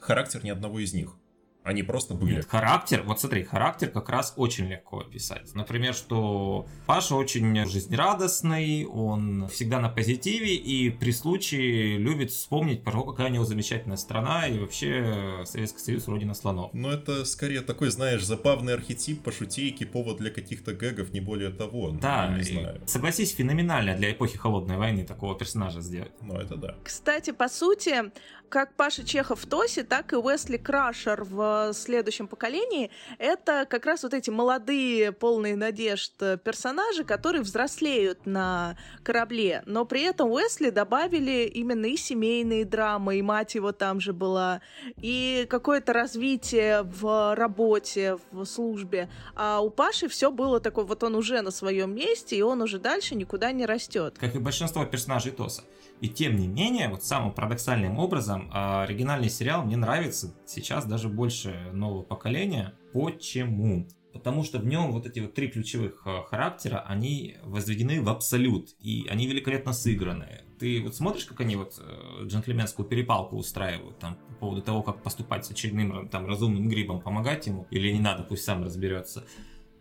характер 0.00 0.44
ни 0.44 0.50
одного 0.50 0.80
из 0.80 0.94
них. 0.94 1.16
Они 1.64 1.82
просто 1.82 2.12
были. 2.14 2.36
Нет, 2.36 2.46
характер, 2.46 3.02
вот 3.06 3.18
смотри, 3.18 3.42
характер 3.42 3.88
как 3.88 4.10
раз 4.10 4.34
очень 4.36 4.66
легко 4.66 5.00
описать. 5.00 5.54
Например, 5.54 5.94
что 5.94 6.66
Паша 6.84 7.14
очень 7.14 7.64
жизнерадостный, 7.66 8.84
он 8.84 9.48
всегда 9.48 9.80
на 9.80 9.88
позитиве 9.88 10.54
и 10.54 10.90
при 10.90 11.10
случае 11.10 11.96
любит 11.96 12.30
вспомнить 12.30 12.84
про 12.84 12.92
то, 12.92 13.02
какая 13.04 13.30
у 13.30 13.32
него 13.32 13.44
замечательная 13.46 13.96
страна 13.96 14.46
и 14.46 14.58
вообще 14.58 15.42
Советский 15.46 15.80
Союз 15.80 16.06
родина 16.06 16.34
слонов. 16.34 16.74
Но 16.74 16.92
это 16.92 17.24
скорее 17.24 17.62
такой, 17.62 17.88
знаешь, 17.88 18.22
забавный 18.22 18.74
архетип, 18.74 19.22
пошутейки, 19.22 19.84
повод 19.84 20.18
для 20.18 20.30
каких-то 20.30 20.74
гэгов, 20.74 21.14
не 21.14 21.20
более 21.20 21.48
того. 21.50 21.92
Ну, 21.92 21.98
да, 21.98 22.28
не 22.28 22.42
знаю. 22.42 22.82
согласись, 22.84 23.34
феноменально 23.34 23.96
для 23.96 24.12
эпохи 24.12 24.36
Холодной 24.36 24.76
войны 24.76 25.04
такого 25.04 25.34
персонажа 25.34 25.80
сделать. 25.80 26.12
Ну, 26.20 26.36
это 26.36 26.56
да. 26.56 26.74
Кстати, 26.84 27.30
по 27.30 27.48
сути, 27.48 28.12
как 28.50 28.76
Паша 28.76 29.02
Чехов 29.04 29.40
в 29.40 29.46
ТОСе, 29.46 29.82
так 29.82 30.12
и 30.12 30.16
Уэсли 30.16 30.58
Крашер 30.58 31.24
в 31.24 31.53
следующем 31.72 32.28
поколении. 32.28 32.90
Это 33.18 33.66
как 33.68 33.86
раз 33.86 34.02
вот 34.02 34.14
эти 34.14 34.30
молодые, 34.30 35.12
полные 35.12 35.56
надежд 35.56 36.12
персонажи, 36.44 37.04
которые 37.04 37.42
взрослеют 37.42 38.26
на 38.26 38.76
корабле. 39.02 39.62
Но 39.66 39.84
при 39.84 40.02
этом 40.02 40.30
Уэсли 40.30 40.70
добавили 40.70 41.44
именно 41.46 41.86
и 41.86 41.96
семейные 41.96 42.64
драмы, 42.64 43.18
и 43.18 43.22
мать 43.22 43.54
его 43.54 43.72
там 43.72 44.00
же 44.00 44.12
была, 44.12 44.60
и 44.96 45.46
какое-то 45.48 45.92
развитие 45.92 46.82
в 46.82 47.34
работе, 47.34 48.18
в 48.30 48.44
службе. 48.44 49.08
А 49.34 49.60
у 49.60 49.70
Паши 49.70 50.08
все 50.08 50.30
было 50.30 50.60
такое, 50.60 50.84
вот 50.84 51.02
он 51.02 51.14
уже 51.14 51.40
на 51.42 51.50
своем 51.50 51.94
месте, 51.94 52.36
и 52.36 52.42
он 52.42 52.62
уже 52.62 52.78
дальше 52.78 53.14
никуда 53.14 53.52
не 53.52 53.66
растет. 53.66 54.16
Как 54.18 54.34
и 54.34 54.38
большинство 54.38 54.84
персонажей 54.84 55.32
ТОСа. 55.32 55.64
И 56.00 56.08
тем 56.08 56.36
не 56.36 56.48
менее, 56.48 56.88
вот 56.88 57.04
самым 57.04 57.32
парадоксальным 57.32 57.98
образом, 57.98 58.50
а, 58.52 58.82
оригинальный 58.82 59.30
сериал 59.30 59.64
мне 59.64 59.76
нравится 59.76 60.34
сейчас 60.46 60.84
даже 60.86 61.08
больше 61.08 61.70
нового 61.72 62.02
поколения. 62.02 62.74
Почему? 62.92 63.86
Потому 64.12 64.44
что 64.44 64.58
в 64.58 64.66
нем 64.66 64.92
вот 64.92 65.06
эти 65.06 65.18
вот 65.20 65.34
три 65.34 65.48
ключевых 65.48 66.02
а, 66.04 66.22
характера, 66.22 66.84
они 66.86 67.36
возведены 67.42 68.00
в 68.00 68.08
абсолют, 68.08 68.70
и 68.80 69.06
они 69.10 69.26
великолепно 69.26 69.72
сыграны. 69.72 70.42
Ты 70.58 70.82
вот 70.82 70.94
смотришь, 70.94 71.24
как 71.24 71.40
они 71.40 71.56
вот 71.56 71.80
э, 71.80 72.24
джентльменскую 72.26 72.86
перепалку 72.86 73.36
устраивают 73.36 73.98
там 73.98 74.16
по 74.28 74.34
поводу 74.34 74.62
того, 74.62 74.82
как 74.82 75.02
поступать 75.02 75.44
с 75.44 75.50
очередным 75.50 76.08
там 76.08 76.26
разумным 76.26 76.68
грибом, 76.68 77.00
помогать 77.00 77.48
ему 77.48 77.66
или 77.70 77.90
не 77.90 77.98
надо, 77.98 78.22
пусть 78.22 78.44
сам 78.44 78.62
разберется. 78.62 79.26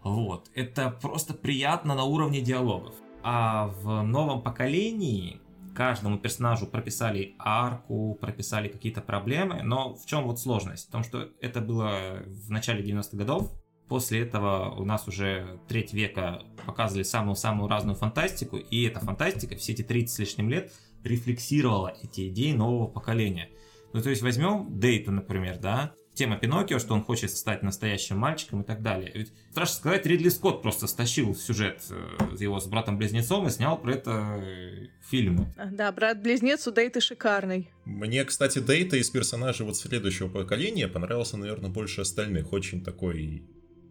Вот, 0.04 0.50
это 0.56 0.90
просто 0.90 1.34
приятно 1.36 1.96
на 1.96 2.04
уровне 2.04 2.42
диалогов. 2.42 2.96
А 3.22 3.68
в 3.68 4.02
новом 4.02 4.42
поколении 4.42 5.40
каждому 5.74 6.18
персонажу 6.18 6.68
прописали 6.68 7.36
арку, 7.40 8.18
прописали 8.20 8.68
какие-то 8.68 9.02
проблемы, 9.02 9.64
но 9.64 9.96
в 9.96 10.06
чем 10.06 10.24
вот 10.24 10.40
сложность? 10.40 10.88
В 10.88 10.92
том, 10.92 11.04
что 11.04 11.30
это 11.42 11.62
было 11.62 12.24
в 12.26 12.50
начале 12.50 12.84
90-х 12.84 13.18
годов, 13.18 13.52
после 13.88 14.22
этого 14.22 14.74
у 14.76 14.86
нас 14.86 15.08
уже 15.08 15.60
треть 15.68 15.94
века 15.94 16.44
показывали 16.66 17.04
самую-самую 17.04 17.70
разную 17.70 17.96
фантастику, 17.96 18.58
и 18.58 18.84
эта 18.84 19.00
фантастика 19.00 19.56
все 19.56 19.74
эти 19.74 19.82
30 19.82 20.10
с 20.10 20.20
лишним 20.20 20.50
лет 20.50 20.72
рефлексировала 21.04 21.94
эти 22.02 22.30
идеи 22.30 22.54
нового 22.54 22.88
поколения. 22.88 23.50
Ну, 23.94 24.02
то 24.02 24.10
есть 24.10 24.22
возьмем 24.22 24.80
Дейту, 24.80 25.12
например, 25.12 25.60
да, 25.60 25.94
тема 26.14 26.38
Пиноккио, 26.38 26.80
что 26.80 26.94
он 26.94 27.04
хочет 27.04 27.32
стать 27.32 27.64
настоящим 27.64 28.18
мальчиком 28.18 28.62
и 28.62 28.64
так 28.64 28.82
далее. 28.82 29.12
Ведь, 29.14 29.32
страшно 29.52 29.76
сказать, 29.76 30.06
Ридли 30.06 30.30
Скотт 30.30 30.62
просто 30.62 30.88
стащил 30.88 31.36
сюжет 31.36 31.82
э, 31.90 32.36
его 32.40 32.60
с 32.60 32.66
братом-близнецом 32.68 33.48
и 33.48 33.50
снял 33.50 33.78
про 33.78 33.94
это 33.94 34.12
э, 34.12 34.88
фильмы. 35.02 35.54
Да, 35.72 35.92
брат-близнец 35.92 36.68
у 36.68 36.72
Дейты 36.72 37.02
шикарный. 37.02 37.70
Мне, 37.86 38.24
кстати, 38.26 38.60
Дейта 38.60 38.98
из 38.98 39.10
персонажей 39.10 39.66
вот 39.66 39.78
следующего 39.78 40.28
поколения 40.28 40.88
понравился, 40.88 41.38
наверное, 41.38 41.70
больше 41.70 42.02
остальных. 42.02 42.54
Очень 42.54 42.84
такой 42.84 43.44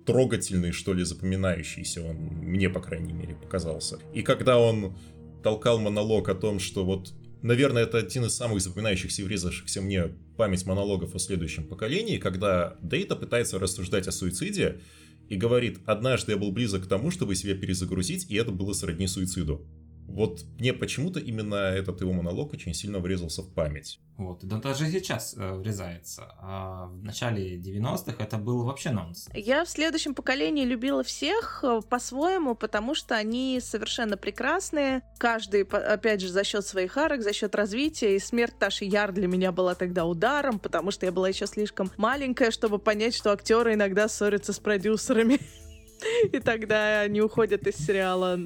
трогательный, 0.07 0.73
что 0.73 0.95
ли, 0.95 1.05
запоминающийся 1.05 2.02
он, 2.02 2.17
мне, 2.17 2.69
по 2.69 2.81
крайней 2.81 3.12
мере, 3.12 3.35
показался. 3.35 3.99
И 4.12 4.23
когда 4.23 4.59
он 4.59 4.97
толкал 5.43 5.79
монолог 5.79 6.29
о 6.29 6.35
том, 6.35 6.59
что 6.59 6.85
вот 6.85 7.12
Наверное, 7.43 7.83
это 7.83 7.99
один 7.99 8.25
из 8.25 8.37
самых 8.37 8.61
запоминающихся 8.61 9.23
и 9.23 9.25
врезавшихся 9.25 9.83
мне 9.83 10.15
память 10.37 10.65
монологов 10.65 11.15
о 11.15 11.19
следующем 11.19 11.65
поколении, 11.65 12.19
когда 12.19 12.77
Дейта 12.81 13.17
пытается 13.17 13.59
рассуждать 13.59 14.07
о 14.07 14.13
суициде 14.13 14.81
и 15.29 15.37
говорит, 15.37 15.81
однажды 15.85 16.33
я 16.33 16.39
был 16.39 16.53
близок 16.53 16.85
к 16.85 16.89
тому, 16.89 17.11
чтобы 17.11 17.35
себя 17.35 17.55
перезагрузить, 17.57 18.31
и 18.31 18.37
это 18.37 18.53
было 18.53 18.73
сродни 18.75 19.09
суициду. 19.09 19.67
Вот 20.12 20.45
мне 20.59 20.75
почему-то 20.75 21.21
именно 21.21 21.54
этот 21.54 22.02
его 22.02 22.12
монолог 22.12 22.52
очень 22.52 22.75
сильно 22.75 22.99
врезался 22.99 23.42
в 23.42 23.52
память. 23.54 23.99
Вот, 24.19 24.45
да 24.45 24.59
даже 24.59 24.90
сейчас 24.90 25.35
э, 25.38 25.54
врезается. 25.54 26.35
А 26.38 26.87
в 26.87 27.02
начале 27.02 27.57
90-х 27.59 28.23
это 28.23 28.37
был 28.37 28.62
вообще 28.62 28.90
нонс. 28.90 29.28
Я 29.33 29.64
в 29.64 29.71
следующем 29.71 30.14
поколении 30.14 30.66
любила 30.66 31.02
всех 31.02 31.64
э, 31.64 31.81
по-своему, 31.88 32.54
потому 32.54 32.95
что 32.95 33.16
они 33.16 33.59
совершенно 33.62 34.19
прекрасные. 34.19 35.00
Каждый, 35.19 35.62
опять 35.62 36.21
же, 36.21 36.28
за 36.28 36.45
счет 36.45 36.66
своих 36.66 36.99
арок, 36.99 37.23
за 37.23 37.33
счет 37.33 37.54
развития. 37.54 38.14
И 38.14 38.19
смерть 38.19 38.59
Таши 38.59 38.85
Яр 38.85 39.12
для 39.12 39.26
меня 39.26 39.50
была 39.50 39.75
тогда 39.75 40.04
ударом, 40.04 40.59
потому 40.59 40.90
что 40.90 41.07
я 41.07 41.12
была 41.12 41.31
еще 41.31 41.47
слишком 41.47 41.90
маленькая, 41.97 42.50
чтобы 42.50 42.78
понять, 42.78 43.14
что 43.14 43.33
актеры 43.33 43.73
иногда 43.73 44.09
ссорятся 44.09 44.52
с 44.52 44.59
продюсерами. 44.59 45.40
И 46.33 46.38
тогда 46.38 47.00
они 47.00 47.23
уходят 47.23 47.66
из 47.66 47.76
сериала 47.76 48.38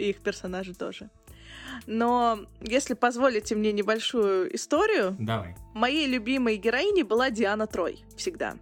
и 0.00 0.10
их 0.10 0.20
персонажи 0.20 0.74
тоже. 0.74 1.10
Но 1.86 2.40
если 2.60 2.94
позволите 2.94 3.54
мне 3.54 3.72
небольшую 3.72 4.54
историю, 4.54 5.16
Давай. 5.18 5.54
моей 5.74 6.06
любимой 6.06 6.56
героиней 6.56 7.02
была 7.02 7.30
Диана 7.30 7.66
Трой 7.66 8.04
всегда. 8.16 8.56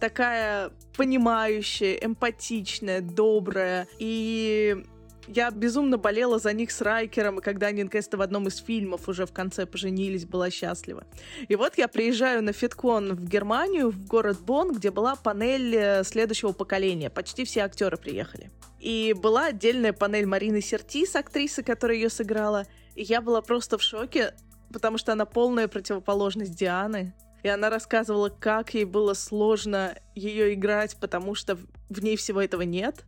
Такая 0.00 0.70
понимающая, 0.96 1.94
эмпатичная, 1.94 3.00
добрая. 3.00 3.88
И 3.98 4.84
я 5.28 5.50
безумно 5.50 5.98
болела 5.98 6.38
за 6.38 6.52
них 6.52 6.70
с 6.70 6.80
Райкером, 6.80 7.38
и 7.38 7.42
когда 7.42 7.68
они 7.68 7.82
наконец 7.82 8.08
в 8.10 8.20
одном 8.20 8.48
из 8.48 8.58
фильмов 8.58 9.08
уже 9.08 9.26
в 9.26 9.32
конце 9.32 9.66
поженились, 9.66 10.24
была 10.24 10.50
счастлива. 10.50 11.04
И 11.48 11.56
вот 11.56 11.78
я 11.78 11.88
приезжаю 11.88 12.42
на 12.42 12.52
Фиткон 12.52 13.14
в 13.14 13.28
Германию, 13.28 13.90
в 13.90 14.06
город 14.06 14.40
Бонн, 14.40 14.72
где 14.72 14.90
была 14.90 15.16
панель 15.16 15.74
э, 15.74 16.04
следующего 16.04 16.52
поколения. 16.52 17.10
Почти 17.10 17.44
все 17.44 17.60
актеры 17.60 17.96
приехали. 17.96 18.50
И 18.80 19.14
была 19.14 19.46
отдельная 19.46 19.92
панель 19.92 20.26
Марины 20.26 20.60
Сертис, 20.60 21.16
актрисы, 21.16 21.62
которая 21.62 21.96
ее 21.96 22.10
сыграла. 22.10 22.66
И 22.94 23.02
я 23.02 23.20
была 23.20 23.42
просто 23.42 23.78
в 23.78 23.82
шоке, 23.82 24.34
потому 24.72 24.98
что 24.98 25.12
она 25.12 25.24
полная 25.24 25.68
противоположность 25.68 26.54
Дианы. 26.54 27.14
И 27.42 27.48
она 27.48 27.70
рассказывала, 27.70 28.28
как 28.28 28.74
ей 28.74 28.84
было 28.84 29.14
сложно 29.14 29.96
ее 30.14 30.54
играть, 30.54 30.96
потому 31.00 31.34
что 31.34 31.58
в 31.88 32.02
ней 32.02 32.16
всего 32.16 32.42
этого 32.42 32.62
нет 32.62 33.04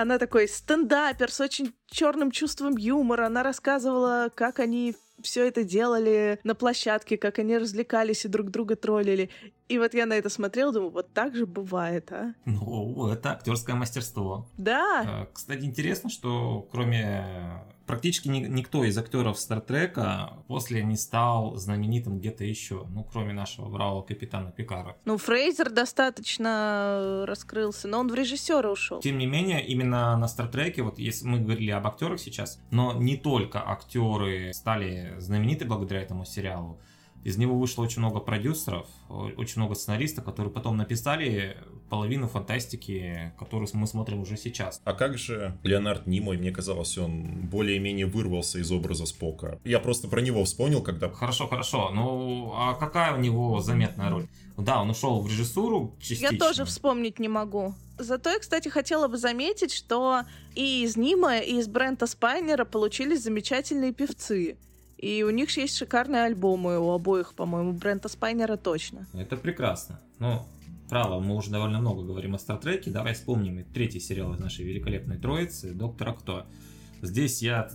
она 0.00 0.18
такой 0.18 0.46
стендапер 0.48 1.30
с 1.30 1.40
очень 1.40 1.74
черным 1.90 2.30
чувством 2.30 2.76
юмора. 2.76 3.26
Она 3.26 3.42
рассказывала, 3.42 4.30
как 4.34 4.60
они 4.60 4.94
все 5.20 5.48
это 5.48 5.64
делали 5.64 6.38
на 6.44 6.54
площадке, 6.54 7.16
как 7.16 7.40
они 7.40 7.58
развлекались 7.58 8.24
и 8.24 8.28
друг 8.28 8.50
друга 8.50 8.76
троллили. 8.76 9.30
И 9.68 9.78
вот 9.78 9.94
я 9.94 10.06
на 10.06 10.12
это 10.12 10.28
смотрела, 10.28 10.72
думаю, 10.72 10.90
вот 10.90 11.12
так 11.12 11.34
же 11.34 11.46
бывает, 11.46 12.12
а? 12.12 12.34
Ну, 12.44 13.08
это 13.08 13.32
актерское 13.32 13.74
мастерство. 13.74 14.48
Да. 14.56 15.02
А, 15.04 15.28
кстати, 15.32 15.64
интересно, 15.64 16.10
что 16.10 16.68
кроме 16.70 17.24
практически 17.88 18.28
ни, 18.28 18.40
никто 18.40 18.84
из 18.84 18.96
актеров 18.96 19.38
Стартрека 19.40 20.34
после 20.46 20.84
не 20.84 20.96
стал 20.96 21.56
знаменитым 21.56 22.18
где-то 22.18 22.44
еще, 22.44 22.86
ну, 22.90 23.02
кроме 23.02 23.32
нашего 23.32 23.68
бравого 23.68 24.02
капитана 24.02 24.52
Пикара. 24.52 24.96
Ну, 25.04 25.16
Фрейзер 25.16 25.70
достаточно 25.70 27.24
раскрылся, 27.26 27.88
но 27.88 27.98
он 27.98 28.08
в 28.08 28.14
режиссера 28.14 28.70
ушел. 28.70 29.00
Тем 29.00 29.18
не 29.18 29.26
менее, 29.26 29.66
именно 29.66 30.16
на 30.16 30.28
Стартреке, 30.28 30.82
вот 30.82 31.00
если 31.00 31.26
мы 31.26 31.40
говорили 31.40 31.72
об 31.72 31.86
актерах 31.86 32.20
сейчас, 32.20 32.60
но 32.70 32.92
не 32.92 33.16
только 33.16 33.66
актеры 33.66 34.52
стали 34.52 35.14
знамениты 35.18 35.64
благодаря 35.64 36.02
этому 36.02 36.24
сериалу, 36.24 36.78
из 37.24 37.36
него 37.36 37.58
вышло 37.58 37.82
очень 37.82 38.00
много 38.00 38.20
продюсеров, 38.20 38.86
очень 39.08 39.60
много 39.60 39.74
сценаристов, 39.74 40.24
которые 40.24 40.52
потом 40.52 40.76
написали 40.76 41.56
половину 41.88 42.28
фантастики, 42.28 43.32
которую 43.38 43.68
мы 43.72 43.86
смотрим 43.86 44.20
уже 44.20 44.36
сейчас. 44.36 44.80
А 44.84 44.92
как 44.92 45.18
же 45.18 45.56
Леонард 45.62 46.06
Нимой? 46.06 46.38
Мне 46.38 46.50
казалось, 46.50 46.96
он 46.98 47.48
более-менее 47.48 48.06
вырвался 48.06 48.58
из 48.58 48.70
образа 48.70 49.06
Спока. 49.06 49.58
Я 49.64 49.80
просто 49.80 50.08
про 50.08 50.20
него 50.20 50.44
вспомнил, 50.44 50.82
когда... 50.82 51.08
Хорошо, 51.10 51.48
хорошо. 51.48 51.90
Ну, 51.90 52.52
а 52.54 52.74
какая 52.74 53.14
у 53.14 53.20
него 53.20 53.60
заметная 53.60 54.10
роль? 54.10 54.26
Да, 54.56 54.82
он 54.82 54.90
ушел 54.90 55.20
в 55.20 55.28
режиссуру 55.28 55.94
частично. 56.00 56.32
Я 56.32 56.38
тоже 56.38 56.64
вспомнить 56.64 57.18
не 57.18 57.28
могу. 57.28 57.74
Зато 57.98 58.30
я, 58.30 58.38
кстати, 58.38 58.68
хотела 58.68 59.08
бы 59.08 59.16
заметить, 59.16 59.72
что 59.72 60.22
и 60.54 60.82
из 60.82 60.96
Нима, 60.96 61.38
и 61.38 61.58
из 61.58 61.68
Брента 61.68 62.06
Спайнера 62.06 62.64
получились 62.64 63.22
замечательные 63.22 63.92
певцы. 63.92 64.56
И 64.96 65.22
у 65.22 65.30
них 65.30 65.56
есть 65.56 65.76
шикарные 65.76 66.24
альбомы, 66.24 66.78
у 66.78 66.90
обоих, 66.90 67.34
по-моему, 67.34 67.72
Брента 67.72 68.08
Спайнера 68.08 68.56
точно. 68.56 69.06
Это 69.14 69.36
прекрасно. 69.36 70.00
Ну, 70.18 70.44
право, 70.88 71.20
мы 71.20 71.36
уже 71.36 71.50
довольно 71.50 71.80
много 71.80 72.02
говорим 72.02 72.34
о 72.34 72.38
Стартреке. 72.38 72.90
Давай 72.90 73.14
вспомним 73.14 73.60
и 73.60 73.62
третий 73.62 74.00
сериал 74.00 74.34
из 74.34 74.40
нашей 74.40 74.64
великолепной 74.64 75.18
троицы 75.18 75.74
«Доктора 75.74 76.12
Кто». 76.12 76.46
Здесь 77.02 77.42
я 77.42 77.70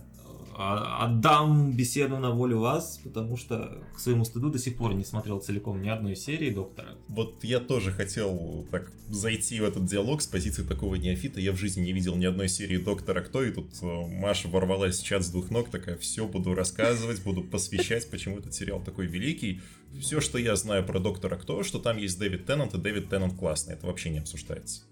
отдам 0.56 1.72
беседу 1.72 2.18
на 2.18 2.30
волю 2.30 2.60
вас, 2.60 3.00
потому 3.02 3.36
что 3.36 3.82
к 3.94 3.98
своему 3.98 4.24
стыду 4.24 4.50
до 4.50 4.58
сих 4.58 4.76
пор 4.76 4.94
не 4.94 5.04
смотрел 5.04 5.40
целиком 5.40 5.82
ни 5.82 5.88
одной 5.88 6.16
серии 6.16 6.50
Доктора. 6.50 6.90
Вот 7.08 7.42
я 7.44 7.60
тоже 7.60 7.92
хотел 7.92 8.66
так 8.70 8.90
зайти 9.08 9.60
в 9.60 9.64
этот 9.64 9.84
диалог 9.86 10.22
с 10.22 10.26
позиции 10.26 10.62
такого 10.62 10.94
неофита. 10.96 11.40
Я 11.40 11.52
в 11.52 11.56
жизни 11.56 11.82
не 11.82 11.92
видел 11.92 12.16
ни 12.16 12.24
одной 12.24 12.48
серии 12.48 12.78
Доктора 12.78 13.20
Кто, 13.20 13.42
и 13.42 13.50
тут 13.50 13.70
э, 13.82 13.86
Маша 13.86 14.48
ворвалась 14.48 15.00
в 15.00 15.04
чат 15.04 15.24
с 15.24 15.30
двух 15.30 15.50
ног, 15.50 15.70
такая, 15.70 15.96
все 15.98 16.26
буду 16.26 16.54
рассказывать, 16.54 17.22
буду 17.22 17.42
посвящать, 17.42 18.10
почему 18.10 18.38
этот 18.38 18.54
сериал 18.54 18.80
такой 18.80 19.06
великий. 19.06 19.60
Все, 20.00 20.20
что 20.20 20.38
я 20.38 20.56
знаю 20.56 20.84
про 20.84 20.98
Доктора 20.98 21.36
Кто, 21.36 21.62
что 21.62 21.78
там 21.78 21.98
есть 21.98 22.18
Дэвид 22.18 22.46
Теннант, 22.46 22.74
и 22.74 22.78
Дэвид 22.78 23.08
Теннант 23.08 23.38
классный, 23.38 23.74
это 23.74 23.86
вообще 23.86 24.10
не 24.10 24.18
обсуждается. 24.18 24.82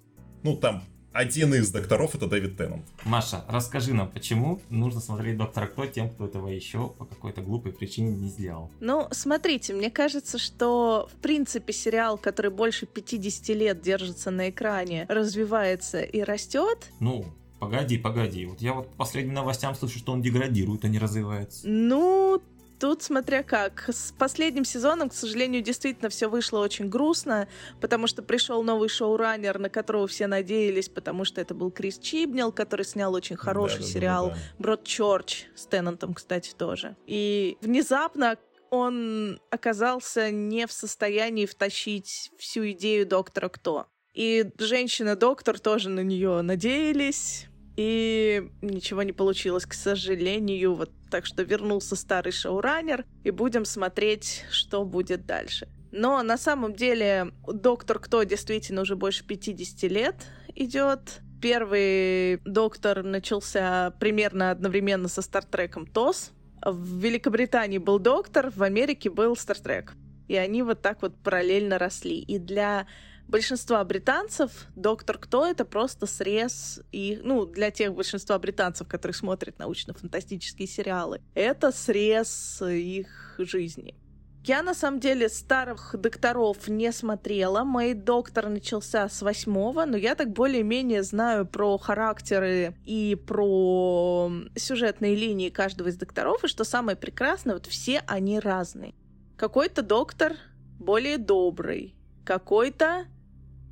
Ну, 0.43 0.57
там 0.57 0.85
один 1.13 1.55
из 1.55 1.71
докторов 1.71 2.15
это 2.15 2.27
Дэвид 2.27 2.57
Теннант. 2.57 2.85
Маша, 3.05 3.45
расскажи 3.49 3.93
нам, 3.95 4.11
почему 4.11 4.61
нужно 4.71 5.01
смотреть 5.01 5.37
Доктора 5.37 5.67
Кто 5.67 5.87
тем, 5.87 6.11
кто 6.11 6.27
этого 6.27 6.49
еще 6.49 6.89
по 6.99 7.05
какой-то 7.05 7.43
глупой 7.43 7.73
причине 7.73 8.13
не 8.13 8.29
сделал? 8.29 8.71
Ну, 8.81 9.09
смотрите, 9.11 9.75
мне 9.75 9.91
кажется, 9.91 10.39
что 10.39 11.09
в 11.13 11.17
принципе 11.21 11.73
сериал, 11.73 12.19
который 12.19 12.51
больше 12.51 12.87
50 12.87 13.49
лет 13.51 13.81
держится 13.83 14.31
на 14.31 14.51
экране, 14.51 15.07
развивается 15.09 16.01
и 16.03 16.23
растет. 16.23 16.91
Ну, 17.01 17.27
Погоди, 17.63 17.97
погоди. 17.97 18.45
Вот 18.45 18.61
я 18.61 18.73
вот 18.73 18.89
по 18.89 18.97
последним 18.97 19.35
новостям 19.35 19.77
слышу, 19.77 19.97
что 20.01 20.11
он 20.11 20.21
деградирует, 20.21 20.85
а 20.85 20.89
не 20.89 20.99
развивается. 20.99 21.69
Ну, 21.69 22.43
Тут 22.83 23.01
смотря 23.01 23.45
как. 23.45 23.85
С 23.91 24.11
последним 24.11 24.65
сезоном, 24.65 25.09
к 25.09 25.15
сожалению, 25.15 25.63
действительно 25.63 26.09
все 26.09 26.27
вышло 26.27 26.59
очень 26.59 26.89
грустно, 26.89 27.47
потому 27.81 28.09
что 28.09 28.23
пришел 28.23 28.65
новый 28.65 28.89
шоураннер, 28.89 29.61
на 29.61 29.71
которого 29.71 30.09
все 30.09 30.27
надеялись, 30.27 30.89
потому 30.89 31.25
что 31.25 31.41
это 31.41 31.55
был 31.55 31.71
Крис 31.71 32.01
Чибнел, 32.01 32.51
который 32.51 32.85
снял 32.85 33.15
очень 33.15 33.37
хороший 33.37 33.79
да, 33.79 33.85
да, 33.85 33.89
сериал 33.89 34.29
да, 34.31 34.35
да. 34.35 34.41
Брод 34.59 34.83
Чорч 34.83 35.45
с 35.55 35.67
Теннантом, 35.67 36.13
кстати, 36.13 36.55
тоже. 36.59 36.97
И 37.07 37.57
внезапно 37.61 38.37
он 38.71 39.41
оказался 39.51 40.33
не 40.33 40.67
в 40.67 40.73
состоянии 40.73 41.47
втащить 41.47 42.33
всю 42.37 42.69
идею 42.73 43.07
доктора 43.07 43.49
Кто. 43.49 43.87
И 44.13 44.51
женщина-доктор 44.59 45.61
тоже 45.61 45.89
на 45.89 46.01
нее 46.01 46.43
надеялись, 46.43 47.47
и 47.77 48.51
ничего 48.61 49.03
не 49.03 49.13
получилось, 49.13 49.67
к 49.67 49.75
сожалению. 49.75 50.75
Вот 50.75 50.91
так 51.11 51.27
что 51.27 51.43
вернулся 51.43 51.97
старый 51.97 52.33
шоураннер, 52.33 53.05
и 53.25 53.31
будем 53.31 53.65
смотреть, 53.65 54.45
что 54.51 54.85
будет 54.85 55.27
дальше. 55.27 55.69
Но 55.91 56.23
на 56.23 56.39
самом 56.39 56.75
деле 56.75 57.33
Доктор 57.47 57.99
Кто 57.99 58.23
действительно 58.23 58.81
уже 58.81 58.97
больше 58.97 59.25
50 59.25 59.91
лет 59.91 60.17
идет. 60.55 61.21
Первый 61.41 62.39
Доктор 62.45 63.03
начался 63.03 63.91
примерно 63.99 64.51
одновременно 64.51 65.09
со 65.09 65.23
Стартреком 65.23 65.87
ТОС. 65.87 66.31
В 66.65 66.99
Великобритании 66.99 67.79
был 67.79 67.99
Доктор, 67.99 68.51
в 68.55 68.63
Америке 68.63 69.11
был 69.11 69.37
Стартрек. 69.37 69.95
И 70.29 70.37
они 70.37 70.63
вот 70.63 70.81
так 70.81 71.03
вот 71.03 71.15
параллельно 71.17 71.79
росли. 71.79 72.21
И 72.21 72.39
для 72.39 72.87
большинства 73.33 73.83
британцев 73.83 74.69
«Доктор 74.77 75.19
Кто»— 75.19 75.45
это 75.51 75.65
просто 75.65 76.07
срез 76.07 76.81
и, 76.93 77.19
ну, 77.25 77.47
для 77.47 77.71
тех 77.71 77.95
большинства 77.95 78.39
британцев, 78.39 78.87
которые 78.87 79.15
смотрят 79.15 79.59
научно-фантастические 79.59 80.69
сериалы, 80.69 81.21
это 81.35 81.73
срез 81.73 82.63
их 82.63 83.35
жизни. 83.39 83.97
Я, 84.45 84.63
на 84.63 84.75
самом 84.75 84.99
деле, 84.99 85.29
старых 85.29 85.95
докторов 85.97 86.69
не 86.69 86.93
смотрела. 86.93 87.63
Мой 87.63 87.95
доктор 87.95 88.49
начался 88.49 89.09
с 89.09 89.23
восьмого, 89.23 89.85
но 89.85 89.97
я 89.97 90.17
так 90.17 90.33
более-менее 90.33 91.05
знаю 91.05 91.47
про 91.47 91.79
характеры 91.79 92.77
и 92.85 93.15
про 93.15 94.33
сюжетные 94.57 95.15
линии 95.15 95.49
каждого 95.49 95.89
из 95.89 95.97
докторов, 95.97 96.45
и 96.45 96.49
что 96.49 96.65
самое 96.65 96.97
прекрасное, 96.97 97.55
вот 97.55 97.67
все 97.67 98.03
они 98.09 98.41
разные. 98.41 98.95
Какой-то 99.37 99.83
доктор 99.83 100.33
более 100.81 101.19
добрый, 101.19 101.95
какой-то, 102.25 103.07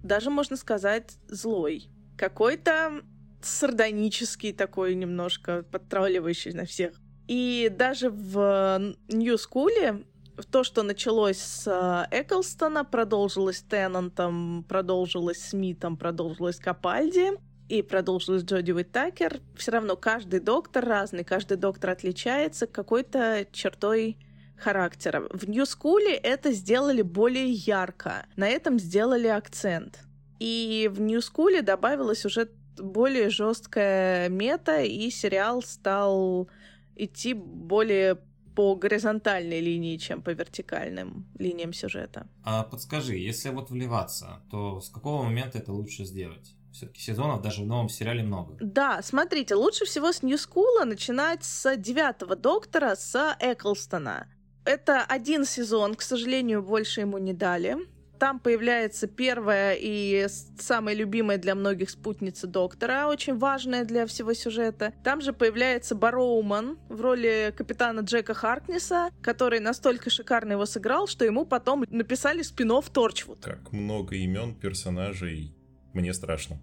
даже 0.02 0.30
можно 0.30 0.56
сказать, 0.56 1.16
злой, 1.28 1.88
какой-то 2.16 3.02
сардонический 3.42 4.52
такой 4.52 4.94
немножко, 4.94 5.64
подтролливающий 5.70 6.52
на 6.52 6.66
всех. 6.66 7.00
И 7.26 7.70
даже 7.74 8.10
в 8.10 8.94
Нью-Скуле 9.08 10.04
то, 10.50 10.64
что 10.64 10.82
началось 10.82 11.38
с 11.38 11.66
э, 11.66 12.20
Эклстона, 12.22 12.84
продолжилось 12.84 13.62
Теннантом, 13.62 14.64
продолжилось 14.68 15.42
Смитом, 15.42 15.96
продолжилось 15.96 16.58
Капальди 16.58 17.32
и 17.68 17.82
продолжилось 17.82 18.42
Джоди 18.42 18.72
Уиттакер, 18.72 19.40
все 19.56 19.72
равно 19.72 19.96
каждый 19.96 20.40
доктор 20.40 20.84
разный, 20.84 21.24
каждый 21.24 21.56
доктор 21.56 21.90
отличается 21.90 22.66
какой-то 22.66 23.46
чертой 23.52 24.16
характера. 24.60 25.26
В 25.30 25.48
New 25.48 25.64
School 25.64 26.18
это 26.22 26.52
сделали 26.52 27.02
более 27.02 27.50
ярко. 27.50 28.26
На 28.36 28.48
этом 28.48 28.78
сделали 28.78 29.28
акцент. 29.28 30.00
И 30.38 30.90
в 30.92 31.00
New 31.00 31.20
School 31.20 31.62
добавилась 31.62 32.24
уже 32.24 32.48
более 32.78 33.30
жесткая 33.30 34.28
мета, 34.28 34.82
и 34.82 35.10
сериал 35.10 35.62
стал 35.62 36.48
идти 36.96 37.34
более 37.34 38.18
по 38.54 38.74
горизонтальной 38.74 39.60
линии, 39.60 39.96
чем 39.96 40.22
по 40.22 40.30
вертикальным 40.30 41.26
линиям 41.38 41.72
сюжета. 41.72 42.26
А 42.42 42.64
подскажи, 42.64 43.16
если 43.16 43.50
вот 43.50 43.70
вливаться, 43.70 44.40
то 44.50 44.80
с 44.80 44.88
какого 44.88 45.22
момента 45.22 45.58
это 45.58 45.72
лучше 45.72 46.04
сделать? 46.04 46.54
Все-таки 46.72 47.00
сезонов 47.00 47.42
даже 47.42 47.62
в 47.62 47.66
новом 47.66 47.88
сериале 47.88 48.22
много. 48.22 48.56
Да, 48.60 49.02
смотрите, 49.02 49.54
лучше 49.54 49.84
всего 49.84 50.12
с 50.12 50.22
Ньюскула 50.22 50.84
начинать 50.84 51.44
с 51.44 51.76
девятого 51.76 52.36
доктора, 52.36 52.94
с 52.96 53.36
Эклстона. 53.40 54.28
Это 54.64 55.02
один 55.02 55.44
сезон, 55.44 55.94
к 55.94 56.02
сожалению, 56.02 56.62
больше 56.62 57.00
ему 57.00 57.18
не 57.18 57.32
дали. 57.32 57.76
Там 58.18 58.38
появляется 58.38 59.06
первая 59.06 59.74
и 59.80 60.26
самая 60.58 60.94
любимая 60.94 61.38
для 61.38 61.54
многих 61.54 61.88
спутница 61.88 62.46
доктора, 62.46 63.06
очень 63.08 63.38
важная 63.38 63.86
для 63.86 64.06
всего 64.06 64.34
сюжета. 64.34 64.92
Там 65.02 65.22
же 65.22 65.32
появляется 65.32 65.94
Бароуман 65.94 66.78
в 66.90 67.00
роли 67.00 67.54
капитана 67.56 68.00
Джека 68.00 68.34
Харкнеса, 68.34 69.08
который 69.22 69.58
настолько 69.60 70.10
шикарно 70.10 70.52
его 70.52 70.66
сыграл, 70.66 71.06
что 71.06 71.24
ему 71.24 71.46
потом 71.46 71.86
написали 71.88 72.42
спин 72.42 72.70
Торчвуд. 72.92 73.40
Как 73.42 73.72
много 73.72 74.16
имен 74.16 74.54
персонажей, 74.54 75.56
мне 75.94 76.12
страшно. 76.12 76.60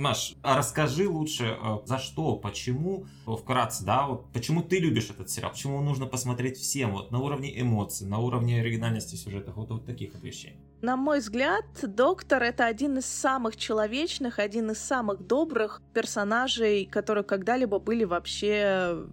Маш, 0.00 0.34
а 0.42 0.56
расскажи 0.56 1.06
лучше, 1.06 1.58
э, 1.62 1.78
за 1.84 1.98
что, 1.98 2.36
почему, 2.36 3.04
э, 3.26 3.32
вкратце, 3.32 3.84
да, 3.84 4.06
вот 4.06 4.32
почему 4.32 4.62
ты 4.62 4.78
любишь 4.78 5.10
этот 5.10 5.28
сериал, 5.28 5.50
почему 5.50 5.82
нужно 5.82 6.06
посмотреть 6.06 6.56
всем, 6.56 6.92
вот 6.92 7.10
на 7.10 7.18
уровне 7.18 7.60
эмоций, 7.60 8.06
на 8.06 8.18
уровне 8.18 8.60
оригинальности 8.60 9.16
сюжета, 9.16 9.52
вот, 9.52 9.68
вот 9.68 9.84
таких 9.84 10.14
вот 10.14 10.22
вещей. 10.22 10.56
На 10.80 10.96
мой 10.96 11.18
взгляд, 11.18 11.66
Доктор— 11.82 12.42
это 12.44 12.64
один 12.64 12.96
из 12.96 13.04
самых 13.04 13.58
человечных, 13.58 14.38
один 14.38 14.70
из 14.70 14.78
самых 14.78 15.26
добрых 15.26 15.82
персонажей, 15.92 16.86
которые 16.86 17.22
когда-либо 17.22 17.78
были 17.78 18.04
вообще 18.04 19.04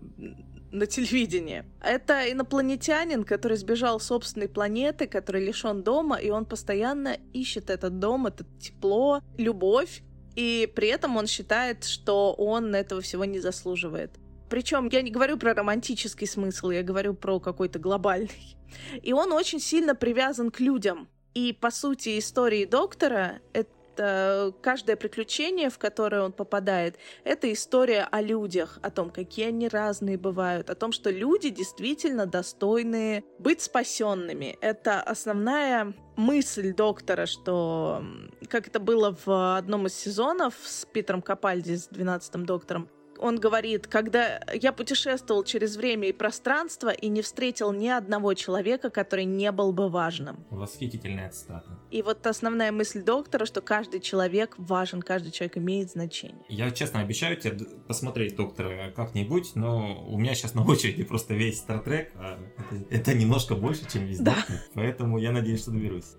на 0.71 0.85
телевидении. 0.85 1.65
Это 1.81 2.31
инопланетянин, 2.31 3.25
который 3.25 3.57
сбежал 3.57 3.99
с 3.99 4.05
собственной 4.05 4.47
планеты, 4.47 5.07
который 5.07 5.45
лишен 5.45 5.83
дома, 5.83 6.15
и 6.17 6.29
он 6.29 6.45
постоянно 6.45 7.17
ищет 7.33 7.69
этот 7.69 7.99
дом, 7.99 8.27
это 8.27 8.45
тепло, 8.59 9.21
любовь, 9.37 10.01
и 10.37 10.71
при 10.75 10.87
этом 10.89 11.17
он 11.17 11.25
считает, 11.25 11.83
что 11.83 12.31
он 12.33 12.75
этого 12.75 13.01
всего 13.01 13.25
не 13.25 13.39
заслуживает. 13.39 14.11
Причем 14.49 14.87
я 14.91 15.01
не 15.01 15.09
говорю 15.09 15.37
про 15.37 15.55
романтический 15.55 16.27
смысл, 16.27 16.69
я 16.69 16.83
говорю 16.83 17.15
про 17.15 17.39
какой-то 17.39 17.79
глобальный. 17.79 18.55
И 19.01 19.13
он 19.13 19.33
очень 19.33 19.59
сильно 19.59 19.95
привязан 19.95 20.51
к 20.51 20.59
людям. 20.59 21.09
И, 21.33 21.53
по 21.53 21.71
сути, 21.71 22.19
истории 22.19 22.65
доктора— 22.65 23.39
это 23.53 23.71
каждое 23.97 24.95
приключение, 24.95 25.69
в 25.69 25.77
которое 25.77 26.21
он 26.23 26.31
попадает, 26.31 26.97
это 27.23 27.51
история 27.51 28.07
о 28.09 28.21
людях, 28.21 28.79
о 28.81 28.89
том, 28.89 29.09
какие 29.09 29.47
они 29.47 29.67
разные 29.67 30.17
бывают, 30.17 30.69
о 30.69 30.75
том, 30.75 30.91
что 30.91 31.09
люди 31.09 31.49
действительно 31.49 32.25
достойны 32.25 33.23
быть 33.39 33.61
спасенными. 33.61 34.57
Это 34.61 35.01
основная 35.01 35.93
мысль 36.15 36.73
доктора, 36.73 37.25
что, 37.25 38.03
как 38.49 38.67
это 38.67 38.79
было 38.79 39.15
в 39.25 39.57
одном 39.57 39.87
из 39.87 39.93
сезонов 39.93 40.55
с 40.63 40.85
Питером 40.85 41.21
Капальди, 41.21 41.75
с 41.75 41.89
12-м 41.89 42.45
доктором, 42.45 42.89
он 43.19 43.39
говорит, 43.39 43.87
когда 43.87 44.41
я 44.53 44.71
путешествовал 44.71 45.43
через 45.43 45.75
время 45.75 46.09
и 46.09 46.11
пространство 46.11 46.89
и 46.89 47.07
не 47.07 47.21
встретил 47.21 47.71
ни 47.71 47.87
одного 47.87 48.33
человека, 48.33 48.89
который 48.89 49.25
не 49.25 49.51
был 49.51 49.71
бы 49.71 49.89
важным. 49.89 50.45
Восхитительная 50.49 51.29
цитата. 51.29 51.79
И 51.91 52.01
вот 52.01 52.25
основная 52.27 52.71
мысль 52.71 53.01
доктора, 53.01 53.45
что 53.45 53.61
каждый 53.61 53.99
человек 53.99 54.55
важен, 54.57 55.01
каждый 55.01 55.31
человек 55.31 55.57
имеет 55.57 55.91
значение. 55.91 56.45
Я 56.49 56.71
честно 56.71 56.99
обещаю 56.99 57.37
тебе 57.37 57.65
посмотреть 57.87 58.35
доктора 58.35 58.91
как-нибудь, 58.95 59.55
но 59.55 60.05
у 60.07 60.17
меня 60.17 60.35
сейчас 60.35 60.53
на 60.53 60.65
очереди 60.65 61.03
просто 61.03 61.33
весь 61.33 61.59
Стартрек, 61.59 62.11
а 62.15 62.39
это, 62.57 62.95
это 62.95 63.13
немножко 63.13 63.55
больше, 63.55 63.89
чем 63.91 64.05
весь 64.05 64.19
да. 64.19 64.35
поэтому 64.73 65.17
я 65.17 65.31
надеюсь, 65.31 65.61
что 65.61 65.71
доберусь 65.71 66.15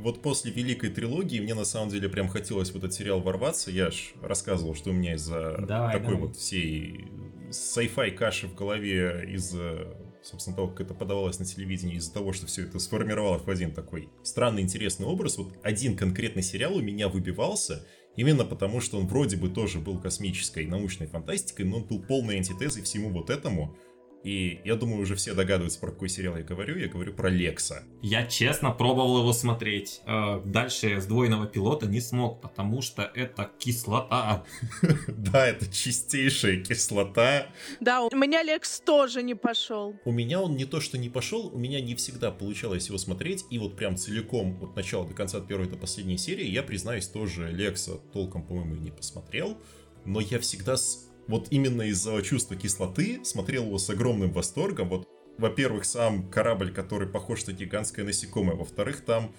вот 0.00 0.22
после 0.22 0.50
Великой 0.50 0.90
Трилогии 0.90 1.40
мне 1.40 1.54
на 1.54 1.64
самом 1.64 1.90
деле 1.90 2.08
прям 2.08 2.28
хотелось 2.28 2.70
в 2.70 2.76
этот 2.76 2.92
сериал 2.92 3.20
ворваться. 3.20 3.70
Я 3.70 3.90
ж 3.90 4.14
рассказывал, 4.22 4.74
что 4.74 4.90
у 4.90 4.92
меня 4.92 5.14
из-за 5.14 5.58
давай, 5.66 5.92
такой 5.92 6.14
давай. 6.14 6.28
вот 6.28 6.36
всей 6.36 7.08
sci-fi 7.50 8.12
каши 8.12 8.48
в 8.48 8.54
голове, 8.54 9.28
из-за, 9.34 9.96
собственно, 10.22 10.56
того, 10.56 10.68
как 10.68 10.82
это 10.82 10.94
подавалось 10.94 11.38
на 11.38 11.44
телевидении, 11.44 11.96
из-за 11.96 12.12
того, 12.12 12.32
что 12.32 12.46
все 12.46 12.64
это 12.64 12.78
сформировалось 12.78 13.42
в 13.42 13.50
один 13.50 13.72
такой 13.72 14.08
странный, 14.22 14.62
интересный 14.62 15.06
образ, 15.06 15.36
вот 15.38 15.54
один 15.62 15.96
конкретный 15.96 16.42
сериал 16.42 16.76
у 16.76 16.80
меня 16.80 17.08
выбивался, 17.08 17.86
именно 18.16 18.44
потому, 18.44 18.80
что 18.80 18.98
он 18.98 19.06
вроде 19.06 19.36
бы 19.36 19.48
тоже 19.48 19.80
был 19.80 19.98
космической 19.98 20.66
научной 20.66 21.06
фантастикой, 21.06 21.66
но 21.66 21.78
он 21.78 21.84
был 21.84 22.00
полной 22.00 22.36
антитезой 22.36 22.82
всему 22.82 23.10
вот 23.10 23.30
этому, 23.30 23.76
и 24.22 24.60
я 24.64 24.76
думаю, 24.76 25.00
уже 25.00 25.14
все 25.14 25.34
догадываются, 25.34 25.80
про 25.80 25.90
какой 25.90 26.10
сериал 26.10 26.36
я 26.36 26.42
говорю. 26.42 26.76
Я 26.76 26.88
говорю 26.88 27.14
про 27.14 27.30
Лекса. 27.30 27.84
Я 28.02 28.26
честно 28.26 28.70
пробовал 28.70 29.20
его 29.20 29.32
смотреть. 29.32 30.02
Э, 30.06 30.42
дальше 30.44 31.00
сдвоенного 31.00 31.46
пилота 31.46 31.86
не 31.86 32.00
смог, 32.00 32.40
потому 32.40 32.82
что 32.82 33.10
это 33.14 33.50
кислота. 33.58 34.44
Да, 35.08 35.46
это 35.46 35.66
чистейшая 35.66 36.62
кислота. 36.62 37.48
Да, 37.80 38.02
у 38.02 38.16
меня 38.16 38.42
Лекс 38.42 38.80
тоже 38.80 39.22
не 39.22 39.34
пошел. 39.34 39.94
У 40.04 40.12
меня 40.12 40.40
он 40.40 40.56
не 40.56 40.64
то, 40.64 40.80
что 40.80 40.98
не 40.98 41.08
пошел, 41.08 41.46
у 41.46 41.58
меня 41.58 41.80
не 41.80 41.94
всегда 41.94 42.30
получалось 42.30 42.88
его 42.88 42.98
смотреть. 42.98 43.44
И 43.50 43.58
вот 43.58 43.76
прям 43.76 43.96
целиком, 43.96 44.58
от 44.62 44.76
начала 44.76 45.06
до 45.06 45.14
конца, 45.14 45.38
от 45.38 45.46
первой 45.46 45.68
до 45.68 45.76
последней 45.76 46.18
серии, 46.18 46.46
я, 46.46 46.62
признаюсь, 46.62 47.06
тоже 47.06 47.50
Лекса 47.50 47.98
толком, 48.12 48.42
по-моему, 48.42 48.76
не 48.76 48.90
посмотрел. 48.90 49.56
Но 50.04 50.20
я 50.20 50.38
всегда 50.38 50.76
с 50.76 51.09
вот 51.28 51.48
именно 51.50 51.82
из-за 51.82 52.20
чувства 52.22 52.56
кислоты 52.56 53.20
смотрел 53.24 53.66
его 53.66 53.78
с 53.78 53.88
огромным 53.90 54.32
восторгом. 54.32 54.88
Вот, 54.88 55.08
во-первых, 55.38 55.84
сам 55.84 56.28
корабль, 56.28 56.72
который 56.72 57.08
похож 57.08 57.46
на 57.46 57.52
гигантское 57.52 58.04
насекомое. 58.04 58.56
Во-вторых, 58.56 59.02
там 59.04 59.34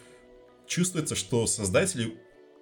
чувствуется, 0.68 1.16
что 1.16 1.48
создатели 1.48 2.18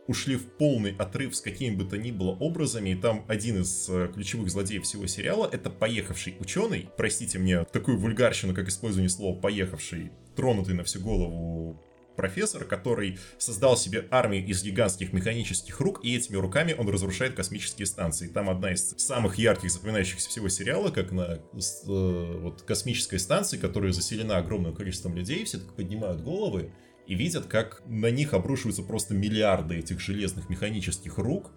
ушли 0.08 0.36
в 0.38 0.46
полный 0.54 0.96
отрыв 0.98 1.36
с 1.36 1.42
какими 1.42 1.76
бы 1.76 1.86
то 1.86 1.96
ни 1.96 2.10
было 2.10 2.32
образами, 2.32 2.90
и 2.90 2.96
там 2.96 3.24
один 3.28 3.62
из 3.62 3.88
э, 3.90 4.10
ключевых 4.12 4.50
злодеев 4.50 4.84
всего 4.84 5.06
сериала— 5.06 5.48
это 5.52 5.70
поехавший 5.70 6.36
ученый, 6.40 6.90
простите 6.98 7.38
мне 7.38 7.64
такую 7.66 8.00
вульгарщину, 8.00 8.56
как 8.56 8.68
использование 8.70 9.10
слова 9.10 9.40
«поехавший», 9.40 10.12
тронутый 10.36 10.74
на 10.74 10.84
всю 10.84 11.00
голову 11.00 11.80
профессор, 12.20 12.66
который 12.66 13.18
создал 13.38 13.78
себе 13.78 14.06
армию 14.12 14.46
из 14.46 14.62
гигантских 14.62 15.14
механических 15.14 15.80
рук, 15.80 16.02
и 16.04 16.18
этими 16.18 16.36
руками 16.36 16.76
он 16.78 16.90
разрушает 16.90 17.34
космические 17.34 17.86
станции. 17.86 18.28
Там 18.28 18.50
одна 18.50 18.74
из 18.74 18.90
самых 18.98 19.38
ярких, 19.38 19.72
запоминающихся 19.72 20.30
всего 20.30 20.50
сериала, 20.50 20.90
как 20.90 21.14
на 21.14 21.40
э, 21.54 22.40
вот, 22.42 22.64
космической 22.64 23.20
станции, 23.20 23.58
которая 23.58 23.94
заселена 23.94 24.36
огромным 24.36 24.76
количеством 24.76 25.16
людей, 25.16 25.46
все 25.46 25.60
так 25.60 25.74
поднимают 25.78 26.22
головы 26.22 26.74
и 27.08 27.16
видят, 27.16 27.46
как 27.46 27.84
на 27.86 28.12
них 28.12 28.34
обрушиваются 28.34 28.84
просто 28.84 29.14
миллиарды 29.14 29.78
этих 29.78 30.02
железных 30.02 30.50
механических 30.50 31.20
рук, 31.20 31.52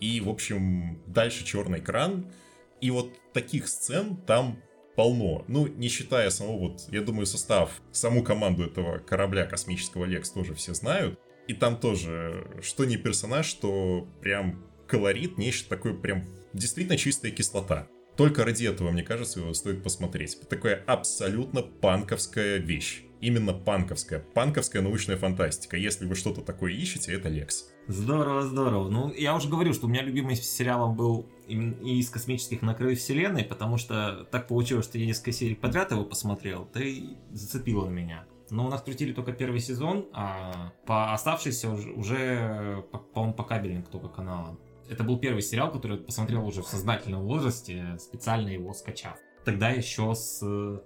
и, 0.00 0.22
в 0.22 0.30
общем, 0.30 1.02
дальше 1.06 1.44
черный 1.44 1.80
экран. 1.80 2.32
И 2.80 2.90
вот 2.90 3.12
таких 3.34 3.68
сцен 3.68 4.16
там 4.16 4.62
полно. 4.96 5.44
Ну, 5.46 5.66
не 5.66 5.88
считая 5.88 6.30
самого 6.30 6.58
вот, 6.58 6.88
я 6.90 7.02
думаю, 7.02 7.26
состав, 7.26 7.70
саму 7.92 8.24
команду 8.24 8.64
этого 8.64 8.98
корабля 8.98 9.44
космического 9.44 10.04
Лекс 10.04 10.30
тоже 10.30 10.54
все 10.54 10.74
знают. 10.74 11.18
И 11.46 11.54
там 11.54 11.78
тоже, 11.78 12.46
что 12.62 12.84
не 12.84 12.96
персонаж, 12.96 13.46
что 13.46 14.08
прям 14.20 14.64
колорит, 14.88 15.38
нечто 15.38 15.68
такое 15.68 15.94
прям 15.94 16.26
действительно 16.52 16.96
чистая 16.96 17.30
кислота. 17.30 17.86
Только 18.16 18.44
ради 18.44 18.64
этого, 18.64 18.90
мне 18.90 19.02
кажется, 19.02 19.40
его 19.40 19.52
стоит 19.52 19.82
посмотреть. 19.82 20.40
Такая 20.48 20.82
абсолютно 20.86 21.62
панковская 21.62 22.56
вещь. 22.56 23.02
Именно 23.20 23.52
панковская. 23.52 24.20
Панковская 24.20 24.82
научная 24.82 25.16
фантастика. 25.16 25.76
Если 25.76 26.06
вы 26.06 26.14
что-то 26.14 26.40
такое 26.40 26.72
ищете, 26.72 27.12
это 27.12 27.28
Лекс. 27.28 27.70
Здорово, 27.88 28.42
здорово. 28.42 28.88
Ну, 28.88 29.12
я 29.12 29.34
уже 29.36 29.48
говорил, 29.48 29.72
что 29.72 29.86
у 29.86 29.88
меня 29.88 30.02
любимый 30.02 30.34
сериалом 30.34 30.96
был 30.96 31.26
и 31.46 32.00
из 32.00 32.10
космических 32.10 32.62
на 32.62 32.74
краю 32.74 32.96
вселенной, 32.96 33.44
потому 33.44 33.76
что 33.76 34.26
так 34.32 34.48
получилось, 34.48 34.86
что 34.86 34.98
я 34.98 35.06
несколько 35.06 35.30
серий 35.30 35.54
подряд 35.54 35.92
его 35.92 36.04
посмотрел, 36.04 36.68
да 36.74 36.82
и 36.82 37.16
зацепило 37.30 37.88
меня. 37.88 38.24
Но 38.50 38.66
у 38.66 38.70
нас 38.70 38.82
крутили 38.82 39.12
только 39.12 39.32
первый 39.32 39.60
сезон, 39.60 40.06
а 40.12 40.72
по 40.84 41.12
оставшейся 41.12 41.70
уже, 41.70 41.90
уже 41.92 42.84
по-моему, 43.12 43.34
по 43.34 43.44
кабельным 43.44 43.84
только 43.84 44.08
каналам. 44.08 44.58
Это 44.88 45.04
был 45.04 45.18
первый 45.18 45.42
сериал, 45.42 45.70
который 45.70 45.98
я 45.98 46.02
посмотрел 46.02 46.44
уже 46.44 46.62
в 46.62 46.66
сознательном 46.66 47.22
возрасте, 47.22 47.96
специально 48.00 48.48
его 48.48 48.72
скачав. 48.72 49.16
Тогда 49.44 49.70
еще 49.70 50.12
с 50.12 50.40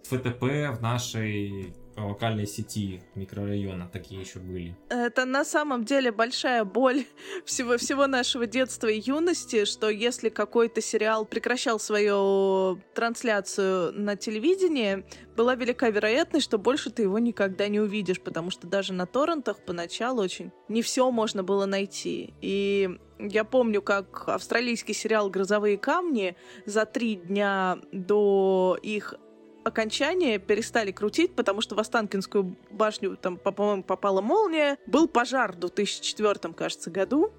ФТП 0.05 0.43
в 0.43 0.79
нашей 0.83 1.75
локальной 2.07 2.47
сети 2.47 3.03
микрорайона 3.15 3.89
такие 3.93 4.21
еще 4.21 4.39
были. 4.39 4.77
Это 4.89 5.25
на 5.25 5.45
самом 5.45 5.85
деле 5.85 6.13
большая 6.13 6.65
боль 6.65 7.05
всего, 7.45 7.77
всего 7.77 8.07
нашего 8.07 8.47
детства 8.47 8.89
и 8.89 9.01
юности, 9.01 9.65
что 9.65 9.89
если 9.89 10.29
какой-то 10.29 10.81
сериал 10.81 11.25
прекращал 11.25 11.79
свою 11.79 12.81
трансляцию 12.95 13.93
на 13.93 14.17
телевидении, 14.17 15.05
была 15.37 15.55
велика 15.55 15.89
вероятность, 15.89 16.45
что 16.45 16.59
больше 16.59 16.91
ты 16.91 17.03
его 17.03 17.19
никогда 17.19 17.69
не 17.69 17.81
увидишь, 17.81 18.21
потому 18.21 18.51
что 18.51 18.67
даже 18.67 18.93
на 18.93 19.07
торрентах 19.07 19.65
поначалу 19.65 20.23
очень 20.23 20.53
не 20.69 20.83
все 20.83 21.11
можно 21.11 21.43
было 21.43 21.67
найти. 21.67 22.35
И 22.41 22.99
я 23.19 23.45
помню, 23.45 23.83
как 23.83 24.29
австралийский 24.29 24.95
сериал 24.95 25.31
«Грозовые 25.31 25.79
камни» 25.79 26.37
за 26.67 26.87
три 26.87 27.17
дня 27.17 27.79
до 27.93 28.79
их 28.83 29.15
окончание 29.65 30.39
перестали 30.39 30.91
крутить, 30.91 31.35
потому 31.35 31.61
что 31.61 31.75
в 31.75 31.79
Останкинскую 31.79 32.57
башню 32.71 33.17
там, 33.17 33.37
по-моему, 33.37 33.83
попала 33.83 34.21
молния. 34.21 34.79
Был 34.87 35.09
пожар 35.09 35.53
в 35.53 35.57
2004, 35.57 36.55
кажется, 36.55 36.91
году. 36.91 37.33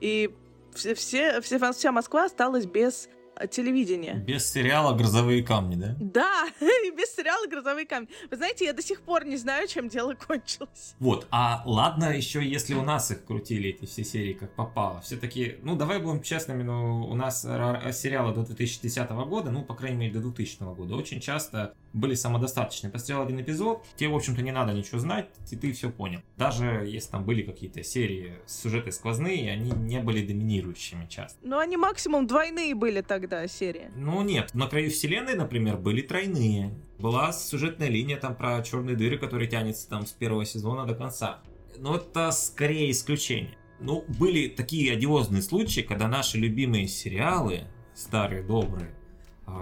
И 0.00 0.34
все, 0.74 0.94
все, 0.94 1.40
вся 1.40 1.92
Москва 1.92 2.24
осталась 2.24 2.66
без 2.66 3.08
телевидения. 3.50 4.14
Без 4.14 4.50
сериала 4.50 4.96
«Грозовые 4.96 5.42
камни», 5.42 5.76
да? 5.76 5.96
Да, 6.00 6.46
и 6.60 6.90
без 6.90 7.14
сериала 7.14 7.46
«Грозовые 7.46 7.86
камни». 7.86 8.08
Вы 8.30 8.36
знаете, 8.36 8.64
я 8.64 8.72
до 8.72 8.82
сих 8.82 9.02
пор 9.02 9.24
не 9.24 9.36
знаю, 9.36 9.68
чем 9.68 9.88
дело 9.88 10.14
кончилось. 10.14 10.94
Вот, 10.98 11.26
а 11.30 11.62
ладно 11.64 12.16
еще, 12.16 12.44
если 12.44 12.74
у 12.74 12.82
нас 12.82 13.10
их 13.10 13.24
крутили, 13.24 13.70
эти 13.70 13.86
все 13.86 14.04
серии, 14.04 14.32
как 14.32 14.54
попало. 14.54 15.00
Все-таки, 15.00 15.56
ну, 15.62 15.76
давай 15.76 15.98
будем 15.98 16.22
честными, 16.22 16.62
но 16.62 17.06
у 17.06 17.14
нас 17.14 17.42
сериалы 17.42 18.34
до 18.34 18.42
2010 18.42 19.10
года, 19.10 19.50
ну, 19.50 19.62
по 19.62 19.74
крайней 19.74 19.96
мере, 19.96 20.12
до 20.12 20.20
2000 20.20 20.74
года, 20.74 20.94
очень 20.94 21.20
часто 21.20 21.74
были 21.92 22.14
самодостаточны. 22.14 22.90
Посмотрел 22.90 23.22
один 23.22 23.40
эпизод, 23.40 23.84
тебе, 23.96 24.08
в 24.08 24.16
общем-то, 24.16 24.42
не 24.42 24.52
надо 24.52 24.72
ничего 24.72 24.98
знать, 24.98 25.28
и 25.50 25.56
ты 25.56 25.72
все 25.72 25.90
понял. 25.90 26.20
Даже 26.36 26.84
если 26.86 27.10
там 27.10 27.24
были 27.24 27.42
какие-то 27.42 27.82
серии, 27.82 28.34
сюжеты 28.46 28.92
сквозные, 28.92 29.50
они 29.52 29.70
не 29.70 30.00
были 30.00 30.26
доминирующими 30.26 31.06
часто. 31.06 31.38
Ну, 31.42 31.58
они 31.58 31.76
максимум 31.76 32.26
двойные 32.26 32.74
были 32.74 33.00
тогда 33.00 33.46
серии. 33.46 33.90
Ну, 33.96 34.22
нет. 34.22 34.54
На 34.54 34.66
краю 34.66 34.90
вселенной, 34.90 35.34
например, 35.34 35.76
были 35.76 36.02
тройные. 36.02 36.74
Была 36.98 37.32
сюжетная 37.32 37.88
линия 37.88 38.16
там 38.16 38.36
про 38.36 38.62
черные 38.62 38.96
дыры, 38.96 39.18
которая 39.18 39.48
тянется 39.48 39.88
там 39.88 40.06
с 40.06 40.12
первого 40.12 40.44
сезона 40.44 40.86
до 40.86 40.94
конца. 40.94 41.42
Но 41.78 41.96
это 41.96 42.30
скорее 42.30 42.90
исключение. 42.90 43.56
Ну, 43.80 44.04
были 44.18 44.48
такие 44.48 44.92
одиозные 44.92 45.42
случаи, 45.42 45.80
когда 45.80 46.06
наши 46.06 46.38
любимые 46.38 46.86
сериалы, 46.86 47.62
старые 47.94 48.42
добрые, 48.42 48.94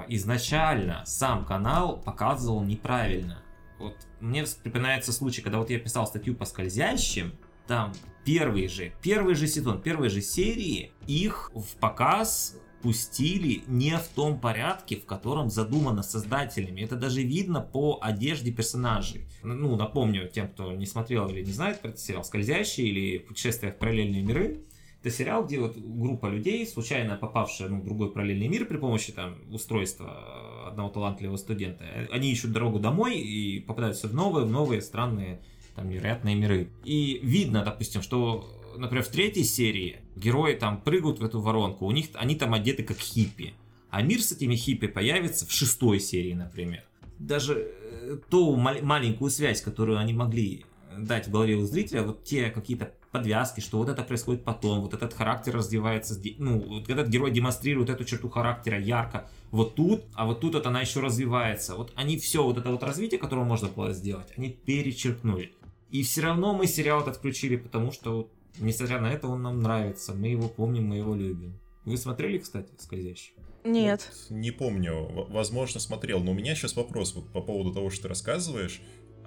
изначально 0.09 1.03
сам 1.07 1.45
канал 1.45 1.97
показывал 1.99 2.63
неправильно. 2.63 3.43
Вот 3.79 3.97
мне 4.21 4.45
припоминается 4.63 5.13
случай, 5.13 5.43
когда 5.43 5.59
вот 5.59 5.71
я 5.71 5.79
писал 5.79 6.07
статью 6.07 6.35
по 6.35 6.45
скользящим, 6.45 7.33
там 7.67 7.93
первый 8.25 8.69
же, 8.69 8.93
первый 9.03 9.35
же 9.35 9.47
сезон, 9.47 9.81
первые 9.81 10.11
же 10.11 10.21
серии, 10.21 10.93
их 11.07 11.51
в 11.55 11.77
показ 11.77 12.57
пустили 12.83 13.63
не 13.67 13.97
в 13.97 14.09
том 14.09 14.41
порядке, 14.41 14.97
в 14.97 15.07
котором 15.07 15.51
задумано 15.51 16.03
создателями. 16.03 16.81
Это 16.81 16.97
даже 16.97 17.23
видно 17.23 17.61
по 17.61 17.99
одежде 18.01 18.53
персонажей. 18.53 19.27
Ну, 19.43 19.77
напомню 19.77 20.29
тем, 20.29 20.49
кто 20.49 20.73
не 20.73 20.87
смотрел 20.87 21.29
или 21.29 21.45
не 21.45 21.53
знает 21.53 21.81
про 21.81 21.89
этот 21.89 22.01
сериал 22.01 22.25
«Скользящие» 22.25 22.89
или 22.89 23.19
«Путешествие 23.19 23.73
в 23.73 23.79
параллельные 23.79 24.23
миры». 24.23 24.65
Это 25.03 25.11
сериал, 25.11 25.47
где 25.47 25.59
вот 25.59 25.77
группа 25.79 26.27
людей, 26.27 26.67
случайно 26.67 27.17
попавшая 27.17 27.69
ну, 27.69 27.81
в 27.81 27.85
другой 27.85 28.13
параллельный 28.13 28.49
мир 28.49 28.67
при 28.67 28.77
помощи 28.77 29.13
там, 29.13 29.37
устройства 29.51 30.69
одного 30.69 30.91
талантливого 30.91 31.37
студента, 31.37 31.85
они 32.11 32.31
ищут 32.31 32.53
дорогу 32.53 32.79
домой 32.79 33.19
и 33.19 33.61
попадаются 33.61 34.09
в 34.09 34.15
новые, 34.15 34.45
в 34.45 34.51
новые 34.51 34.83
странные 34.83 35.41
там 35.75 35.89
невероятные 35.89 36.35
миры. 36.35 36.69
И 36.85 37.19
видно, 37.23 37.65
допустим, 37.65 38.03
что 38.03 38.61
например, 38.77 39.05
в 39.05 39.09
третьей 39.09 39.45
серии 39.45 40.01
герои 40.17 40.55
там 40.55 40.81
прыгают 40.81 41.19
в 41.19 41.25
эту 41.25 41.41
воронку, 41.41 41.87
у 41.87 41.91
них 41.91 42.07
они 42.15 42.35
там 42.35 42.55
одеты 42.55 42.83
как 42.83 42.99
хиппи. 42.99 43.55
А 43.91 44.03
мир 44.03 44.23
с 44.23 44.33
этими 44.33 44.55
хиппи 44.55 44.87
появится 44.87 45.47
в 45.47 45.53
шестой 45.53 45.99
серии, 46.01 46.33
например. 46.33 46.85
Даже 47.19 47.55
э, 47.55 48.19
ту 48.29 48.55
маленькую 48.57 49.31
связь, 49.31 49.61
которую 49.61 49.99
они 49.99 50.13
могли 50.13 50.65
дать 50.97 51.27
в 51.27 51.31
голове 51.31 51.57
у 51.57 51.65
зрителя, 51.65 52.03
вот 52.03 52.25
те 52.25 52.51
какие-то 52.51 52.93
подвязки, 53.11 53.61
что 53.61 53.79
вот 53.79 53.89
это 53.89 54.03
происходит 54.03 54.45
потом, 54.45 54.81
вот 54.81 54.95
этот 54.95 55.15
характер 55.15 55.55
развивается, 55.55 56.21
ну, 56.39 56.59
вот 56.61 56.89
этот 56.89 57.09
герой 57.09 57.31
демонстрирует 57.31 57.91
эту 57.91 58.05
черту 58.05 58.29
характера 58.29 58.79
ярко, 58.79 59.29
вот 59.51 59.75
тут, 59.75 60.05
а 60.15 60.27
вот 60.27 60.41
тут 60.41 60.55
вот 60.55 60.67
она 60.67 60.81
еще 60.81 61.01
развивается. 61.01 61.75
Вот 61.75 61.93
они 61.97 62.19
все, 62.19 62.43
вот 62.43 62.59
это 62.59 62.71
вот 62.71 62.83
развитие, 62.83 63.19
которое 63.19 63.45
можно 63.45 63.69
было 63.69 63.93
сделать, 63.93 64.29
они 64.37 64.51
перечеркнули. 64.51 65.53
И 65.91 66.03
все 66.05 66.23
равно 66.23 66.55
мы 66.55 66.67
сериал 66.67 67.01
этот 67.01 67.17
включили, 67.17 67.57
потому 67.57 67.91
что 67.91 68.29
Несмотря 68.59 69.01
на 69.01 69.13
это, 69.13 69.29
он 69.29 69.43
нам 69.43 69.61
нравится. 69.61 70.13
Мы 70.13 70.29
его 70.29 70.49
помним, 70.49 70.87
мы 70.87 70.97
его 70.97 71.15
любим. 71.15 71.59
Вы 71.85 71.97
смотрели, 71.97 72.39
кстати, 72.39 72.69
«Скользящий»? 72.79 73.33
Нет. 73.65 74.09
Вот, 74.11 74.39
не 74.39 74.51
помню. 74.51 75.27
Возможно, 75.29 75.81
смотрел. 75.81 76.21
Но 76.21 76.33
у 76.33 76.35
меня 76.35 76.55
сейчас 76.55 76.77
вопрос 76.77 77.15
вот 77.15 77.29
по 77.29 77.41
поводу 77.41 77.73
того, 77.73 77.91
что 77.91 78.03
ты 78.03 78.09
рассказываешь. 78.09 78.81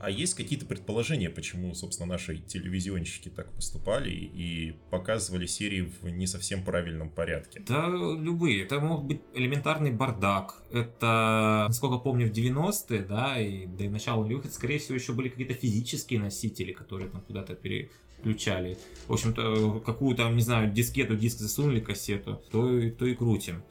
А 0.04 0.10
есть 0.10 0.34
какие-то 0.34 0.66
предположения, 0.66 1.30
почему, 1.30 1.74
собственно, 1.76 2.10
наши 2.10 2.36
телевизионщики 2.40 3.30
так 3.30 3.54
поступали 3.54 4.10
и 4.12 4.76
показывали 4.90 5.46
серии 5.46 5.90
в 6.02 6.10
не 6.10 6.28
совсем 6.28 6.66
правильном 6.66 7.10
порядке? 7.10 7.62
Да, 7.66 7.88
любые. 7.88 8.64
Это 8.64 8.82
мог 8.82 9.06
быть 9.06 9.22
элементарный 9.34 9.92
бардак. 9.92 10.62
Это, 10.74 11.68
насколько 11.70 12.00
помню, 12.00 12.28
в 12.28 12.32
90-е, 12.32 13.00
да, 13.04 13.40
и 13.40 13.66
до 13.66 13.86
начала 13.86 14.24
нулевых, 14.24 14.52
скорее 14.52 14.80
всего, 14.80 14.96
еще 14.96 15.14
были 15.14 15.30
какие-то 15.30 15.54
физические 15.54 16.20
носители, 16.20 16.74
которые 16.74 17.10
там 17.10 17.22
куда-то 17.22 17.56
пере 17.56 17.90
включали. 18.20 18.78
В 19.08 19.14
общем-то, 19.14 19.80
какую-то, 19.86 20.30
не 20.32 20.42
знаю, 20.42 20.70
дискету, 20.70 21.16
диск 21.16 21.40
засунули, 21.40 21.80
кассету, 21.80 22.42
то, 22.52 22.90
то 22.92 23.06
и 23.06 23.16
крутим. 23.16 23.64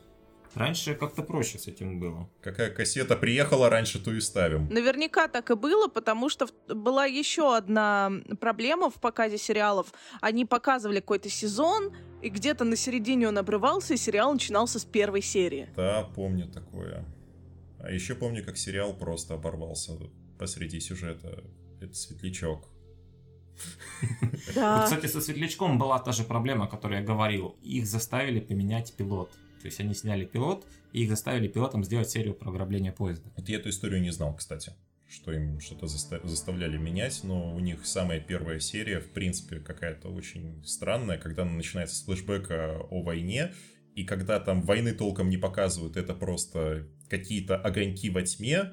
Раньше 0.55 0.95
как-то 0.95 1.23
проще 1.23 1.59
с 1.59 1.67
этим 1.67 1.99
было. 1.99 2.29
Какая 2.43 2.71
кассета 2.71 3.17
приехала 3.17 3.71
раньше, 3.71 4.03
то 4.03 4.13
и 4.13 4.21
ставим. 4.21 4.69
Наверняка 4.69 5.29
так 5.29 5.51
и 5.51 5.55
было, 5.55 5.89
потому 5.89 6.29
что 6.29 6.47
была 6.69 7.07
еще 7.07 7.57
одна 7.57 8.13
проблема 8.41 8.91
в 8.91 9.01
показе 9.01 9.39
сериалов. 9.39 9.93
Они 10.21 10.45
показывали 10.45 11.01
какой-то 11.01 11.31
сезон, 11.31 11.93
и 12.21 12.29
где-то 12.29 12.65
на 12.65 12.77
середине 12.77 13.29
он 13.29 13.39
обрывался, 13.39 13.95
и 13.95 13.97
сериал 13.97 14.33
начинался 14.33 14.79
с 14.79 14.85
первой 14.85 15.23
серии. 15.23 15.71
Да, 15.75 16.09
помню 16.15 16.49
такое. 16.49 17.05
А 17.81 17.91
еще 17.91 18.15
помню, 18.15 18.45
как 18.45 18.59
сериал 18.59 18.93
просто 18.95 19.35
оборвался 19.35 19.93
посреди 20.39 20.81
сюжета. 20.81 21.43
Это 21.81 21.95
светлячок. 21.95 22.69
Да. 24.55 24.85
Кстати, 24.85 25.07
со 25.07 25.21
Светлячком 25.21 25.79
была 25.79 25.99
та 25.99 26.13
же 26.13 26.25
проблема, 26.25 26.65
о 26.65 26.69
которой 26.69 27.01
я 27.01 27.05
говорил. 27.05 27.57
Их 27.63 27.87
заставили 27.87 28.41
поменять 28.41 28.95
пилот. 28.97 29.31
То 29.63 29.67
есть 29.67 29.81
они 29.81 29.95
сняли 29.95 30.25
пилот, 30.25 30.67
и 30.93 31.05
их 31.05 31.09
заставили 31.09 31.49
пилотом 31.49 31.85
сделать 31.85 32.11
серию 32.11 32.35
про 32.35 32.51
ограбление 32.51 32.93
поезда. 32.93 33.31
Вот 33.37 33.49
я 33.49 33.57
эту 33.57 33.71
историю 33.71 34.03
не 34.03 34.11
знал, 34.11 34.35
кстати 34.37 34.73
что 35.13 35.31
им 35.31 35.61
что-то 35.61 35.87
заставляли 35.87 36.79
менять, 36.79 37.21
но 37.23 37.55
у 37.55 37.61
них 37.61 37.85
самая 37.87 38.19
первая 38.19 38.59
серия, 38.61 38.99
в 38.99 39.11
принципе, 39.11 39.61
какая-то 39.61 40.09
очень 40.09 40.65
странная, 40.65 41.19
когда 41.19 41.43
она 41.43 41.53
начинается 41.53 41.97
с 41.97 42.03
флешбека 42.03 42.79
о 42.91 43.03
войне, 43.03 43.53
и 43.95 44.05
когда 44.05 44.41
там 44.41 44.63
войны 44.63 44.95
толком 44.95 45.29
не 45.29 45.37
показывают, 45.37 45.99
это 45.99 46.15
просто 46.15 46.89
какие-то 47.11 47.57
огоньки 47.57 48.09
во 48.09 48.23
тьме, 48.23 48.73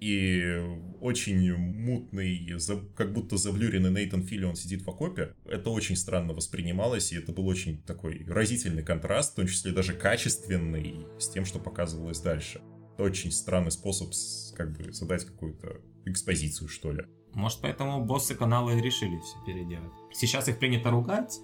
и 0.00 0.60
очень 1.00 1.54
мутный, 1.54 2.58
как 2.96 3.12
будто 3.12 3.36
заблюренный 3.36 3.90
Нейтан 3.90 4.22
Филли, 4.22 4.54
сидит 4.54 4.82
в 4.82 4.90
окопе. 4.90 5.34
Это 5.44 5.70
очень 5.70 5.96
странно 5.96 6.32
воспринималось, 6.32 7.12
и 7.12 7.16
это 7.16 7.32
был 7.32 7.46
очень 7.46 7.82
такой 7.82 8.24
разительный 8.26 8.82
контраст, 8.82 9.32
в 9.32 9.36
том 9.36 9.46
числе 9.46 9.72
даже 9.72 9.94
качественный, 9.94 11.06
с 11.18 11.28
тем, 11.28 11.44
что 11.44 11.58
показывалось 11.58 12.20
дальше. 12.20 12.60
Это 12.94 13.04
очень 13.04 13.32
странный 13.32 13.70
способ 13.70 14.12
как 14.56 14.76
бы 14.76 14.92
задать 14.92 15.24
какую-то 15.24 15.80
экспозицию, 16.04 16.68
что 16.68 16.92
ли. 16.92 17.04
Может, 17.34 17.60
поэтому 17.60 18.04
боссы 18.04 18.34
канала 18.34 18.70
и 18.70 18.80
решили 18.80 19.18
все 19.18 19.36
переделать. 19.46 19.92
Сейчас 20.12 20.48
их 20.48 20.58
принято 20.58 20.90
ругать, 20.90 21.38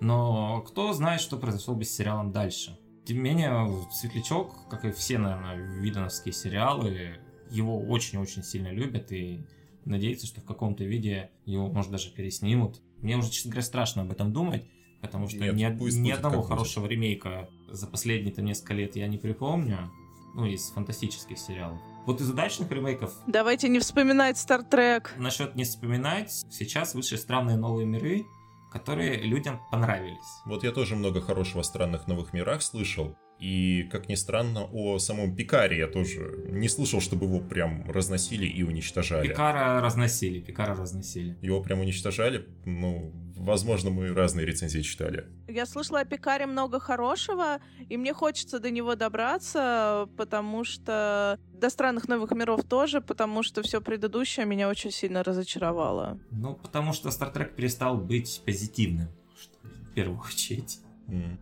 но 0.00 0.62
кто 0.62 0.92
знает, 0.92 1.20
что 1.20 1.36
произошло 1.36 1.74
бы 1.74 1.84
с 1.84 1.90
сериалом 1.90 2.32
дальше. 2.32 2.78
Тем 3.04 3.18
не 3.18 3.22
менее, 3.22 3.86
Светлячок, 3.92 4.68
как 4.68 4.84
и 4.84 4.90
все, 4.92 5.18
наверное, 5.18 5.80
видановские 5.80 6.32
сериалы, 6.32 7.18
его 7.50 7.78
очень-очень 7.78 8.42
сильно 8.42 8.70
любят 8.72 9.12
и 9.12 9.44
надеются, 9.84 10.26
что 10.26 10.40
в 10.40 10.44
каком-то 10.44 10.84
виде 10.84 11.30
его, 11.44 11.68
может, 11.68 11.90
даже 11.90 12.10
переснимут. 12.10 12.80
Мне 12.98 13.16
уже, 13.16 13.30
честно 13.30 13.50
говоря, 13.50 13.66
страшно 13.66 14.02
об 14.02 14.10
этом 14.10 14.32
думать, 14.32 14.64
потому 15.00 15.28
что 15.28 15.38
Нет, 15.38 15.54
ни, 15.54 15.90
ни 15.98 16.10
одного 16.10 16.42
хорошего 16.42 16.84
будет. 16.84 16.92
ремейка 16.92 17.48
за 17.70 17.86
последние 17.86 18.34
там 18.34 18.44
несколько 18.44 18.74
лет 18.74 18.96
я 18.96 19.06
не 19.06 19.18
припомню, 19.18 19.90
ну, 20.34 20.46
из 20.46 20.70
фантастических 20.70 21.38
сериалов. 21.38 21.78
Вот 22.06 22.20
из 22.20 22.30
удачных 22.30 22.70
ремейков... 22.70 23.12
Давайте 23.26 23.68
не 23.68 23.80
вспоминать 23.80 24.38
Стартрек. 24.38 25.14
Насчет 25.18 25.54
не 25.56 25.64
вспоминать, 25.64 26.32
сейчас 26.50 26.94
вышли 26.94 27.16
странные 27.16 27.56
новые 27.56 27.86
миры, 27.86 28.24
которые 28.72 29.16
людям 29.22 29.60
понравились. 29.70 30.16
Вот 30.44 30.64
я 30.64 30.72
тоже 30.72 30.96
много 30.96 31.20
хорошего 31.20 31.60
о 31.60 31.64
странных 31.64 32.06
новых 32.06 32.32
мирах 32.32 32.62
слышал. 32.62 33.16
И, 33.40 33.88
как 33.92 34.08
ни 34.08 34.16
странно, 34.16 34.64
о 34.64 34.98
самом 34.98 35.36
Пикаре 35.36 35.78
я 35.78 35.86
тоже 35.86 36.44
не 36.48 36.68
слышал, 36.68 37.00
чтобы 37.00 37.26
его 37.26 37.40
прям 37.40 37.88
разносили 37.88 38.46
и 38.46 38.62
уничтожали. 38.64 39.28
Пикара 39.28 39.80
разносили, 39.80 40.40
Пикара 40.40 40.74
разносили. 40.74 41.36
Его 41.40 41.62
прям 41.62 41.80
уничтожали? 41.80 42.46
Ну, 42.64 43.12
возможно, 43.36 43.90
мы 43.90 44.12
разные 44.12 44.44
рецензии 44.44 44.80
читали. 44.80 45.26
Я 45.46 45.66
слышала 45.66 46.00
о 46.00 46.04
Пикаре 46.04 46.46
много 46.46 46.80
хорошего, 46.80 47.60
и 47.88 47.96
мне 47.96 48.12
хочется 48.12 48.58
до 48.58 48.70
него 48.70 48.96
добраться, 48.96 50.08
потому 50.16 50.64
что... 50.64 51.38
До 51.52 51.70
странных 51.70 52.06
новых 52.08 52.30
миров 52.32 52.62
тоже, 52.64 53.00
потому 53.00 53.42
что 53.42 53.62
все 53.62 53.80
предыдущее 53.80 54.46
меня 54.46 54.68
очень 54.68 54.92
сильно 54.92 55.22
разочаровало. 55.24 56.20
Ну, 56.30 56.54
потому 56.54 56.92
что 56.92 57.10
Стартрек 57.10 57.54
перестал 57.56 57.98
быть 57.98 58.42
позитивным, 58.44 59.08
что 59.36 59.56
в 59.62 59.94
первую 59.94 60.20
очередь. 60.20 60.80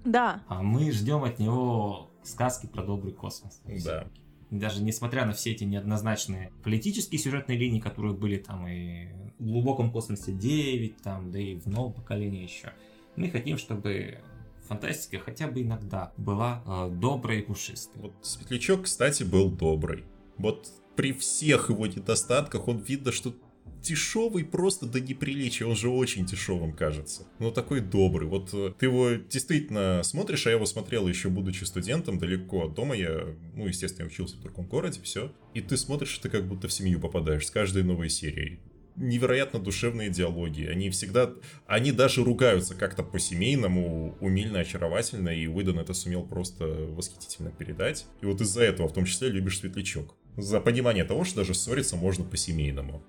Да. 0.04 0.42
А 0.48 0.62
мы 0.62 0.90
ждем 0.92 1.24
от 1.24 1.38
него 1.38 2.10
сказки 2.22 2.66
про 2.66 2.82
добрый 2.82 3.12
космос. 3.12 3.60
Да. 3.84 4.06
Даже 4.50 4.82
несмотря 4.82 5.26
на 5.26 5.32
все 5.32 5.52
эти 5.52 5.64
неоднозначные 5.64 6.52
политические 6.62 7.18
сюжетные 7.18 7.58
линии, 7.58 7.80
которые 7.80 8.14
были 8.14 8.36
там 8.36 8.66
и 8.68 9.08
в 9.38 9.44
глубоком 9.44 9.90
космосе 9.90 10.32
9, 10.32 11.02
там, 11.02 11.32
да 11.32 11.38
и 11.38 11.56
в 11.56 11.66
новом 11.66 11.92
поколении 11.92 12.42
еще, 12.42 12.72
мы 13.16 13.28
хотим, 13.30 13.58
чтобы 13.58 14.20
фантастика 14.68 15.18
хотя 15.18 15.48
бы 15.48 15.62
иногда 15.62 16.12
была 16.16 16.62
э, 16.66 16.90
доброй 16.94 17.40
и 17.40 17.42
пушистой. 17.42 18.02
Вот 18.02 18.12
Светлячок, 18.22 18.82
кстати, 18.82 19.24
был 19.24 19.50
добрый. 19.50 20.04
Вот 20.38 20.68
при 20.96 21.12
всех 21.12 21.70
его 21.70 21.86
недостатках 21.86 22.68
он 22.68 22.78
видно, 22.78 23.12
что 23.12 23.34
дешевый 23.82 24.44
просто 24.44 24.86
до 24.86 25.00
неприличия, 25.00 25.66
он 25.66 25.76
же 25.76 25.88
очень 25.88 26.26
дешевым 26.26 26.72
кажется. 26.72 27.26
Но 27.38 27.50
такой 27.50 27.80
добрый. 27.80 28.28
Вот 28.28 28.50
э, 28.52 28.72
ты 28.78 28.86
его 28.86 29.10
действительно 29.12 30.02
смотришь, 30.02 30.46
а 30.46 30.50
я 30.50 30.56
его 30.56 30.66
смотрел 30.66 31.06
еще 31.08 31.28
будучи 31.28 31.64
студентом 31.64 32.18
далеко 32.18 32.66
от 32.66 32.74
дома. 32.74 32.94
Я, 32.96 33.26
ну, 33.54 33.66
естественно, 33.66 34.06
учился 34.06 34.36
в 34.36 34.40
другом 34.40 34.66
городе, 34.66 35.00
все. 35.02 35.32
И 35.54 35.60
ты 35.60 35.76
смотришь, 35.76 36.18
ты 36.18 36.28
как 36.28 36.46
будто 36.46 36.68
в 36.68 36.72
семью 36.72 37.00
попадаешь 37.00 37.46
с 37.46 37.50
каждой 37.50 37.82
новой 37.82 38.08
серией 38.08 38.60
невероятно 38.96 39.60
душевные 39.60 40.10
диалоги. 40.10 40.64
Они 40.64 40.90
всегда, 40.90 41.30
они 41.66 41.92
даже 41.92 42.24
ругаются 42.24 42.74
как-то 42.74 43.02
по-семейному, 43.02 44.16
умильно, 44.20 44.60
очаровательно, 44.60 45.28
и 45.28 45.46
Уидон 45.46 45.78
это 45.78 45.94
сумел 45.94 46.22
просто 46.24 46.66
восхитительно 46.66 47.50
передать. 47.50 48.06
И 48.22 48.26
вот 48.26 48.40
из-за 48.40 48.62
этого, 48.62 48.88
в 48.88 48.94
том 48.94 49.04
числе, 49.04 49.28
любишь 49.28 49.58
Светлячок. 49.58 50.14
За 50.36 50.60
понимание 50.60 51.04
того, 51.04 51.24
что 51.24 51.36
даже 51.36 51.54
ссориться 51.54 51.96
можно 51.96 52.24
по-семейному. 52.24 53.02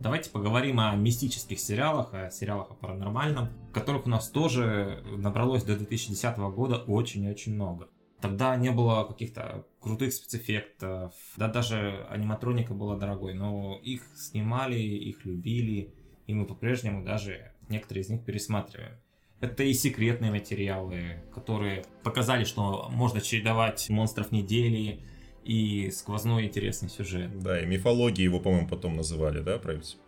Давайте 0.00 0.30
поговорим 0.30 0.78
о 0.78 0.94
мистических 0.94 1.58
сериалах, 1.58 2.14
о 2.14 2.30
сериалах 2.30 2.70
о 2.70 2.74
паранормальном, 2.74 3.48
которых 3.72 4.06
у 4.06 4.08
нас 4.08 4.28
тоже 4.30 5.02
набралось 5.04 5.64
до 5.64 5.76
2010 5.76 6.38
года 6.38 6.76
очень-очень 6.76 7.54
много. 7.54 7.88
Тогда 8.20 8.54
не 8.54 8.70
было 8.70 9.04
каких-то 9.04 9.66
крутых 9.80 10.12
спецэффектов, 10.12 11.14
да 11.36 11.48
даже 11.48 12.06
аниматроника 12.10 12.74
была 12.74 12.96
дорогой, 12.96 13.34
но 13.34 13.76
их 13.82 14.02
снимали, 14.16 14.78
их 14.78 15.24
любили, 15.24 15.92
и 16.28 16.34
мы 16.34 16.46
по-прежнему 16.46 17.04
даже 17.04 17.52
некоторые 17.68 18.02
из 18.02 18.08
них 18.08 18.24
пересматриваем. 18.24 18.94
Это 19.40 19.64
и 19.64 19.72
секретные 19.72 20.30
материалы, 20.30 21.24
которые 21.32 21.84
показали, 22.04 22.44
что 22.44 22.88
можно 22.90 23.20
чередовать 23.20 23.88
монстров 23.88 24.30
недели, 24.30 25.00
и 25.48 25.90
сквозной 25.90 26.44
интересный 26.44 26.90
сюжет. 26.90 27.40
Да, 27.40 27.58
и 27.58 27.64
мифология 27.64 28.22
его, 28.22 28.38
по-моему, 28.38 28.68
потом 28.68 28.96
называли, 28.96 29.40
да? 29.40 29.58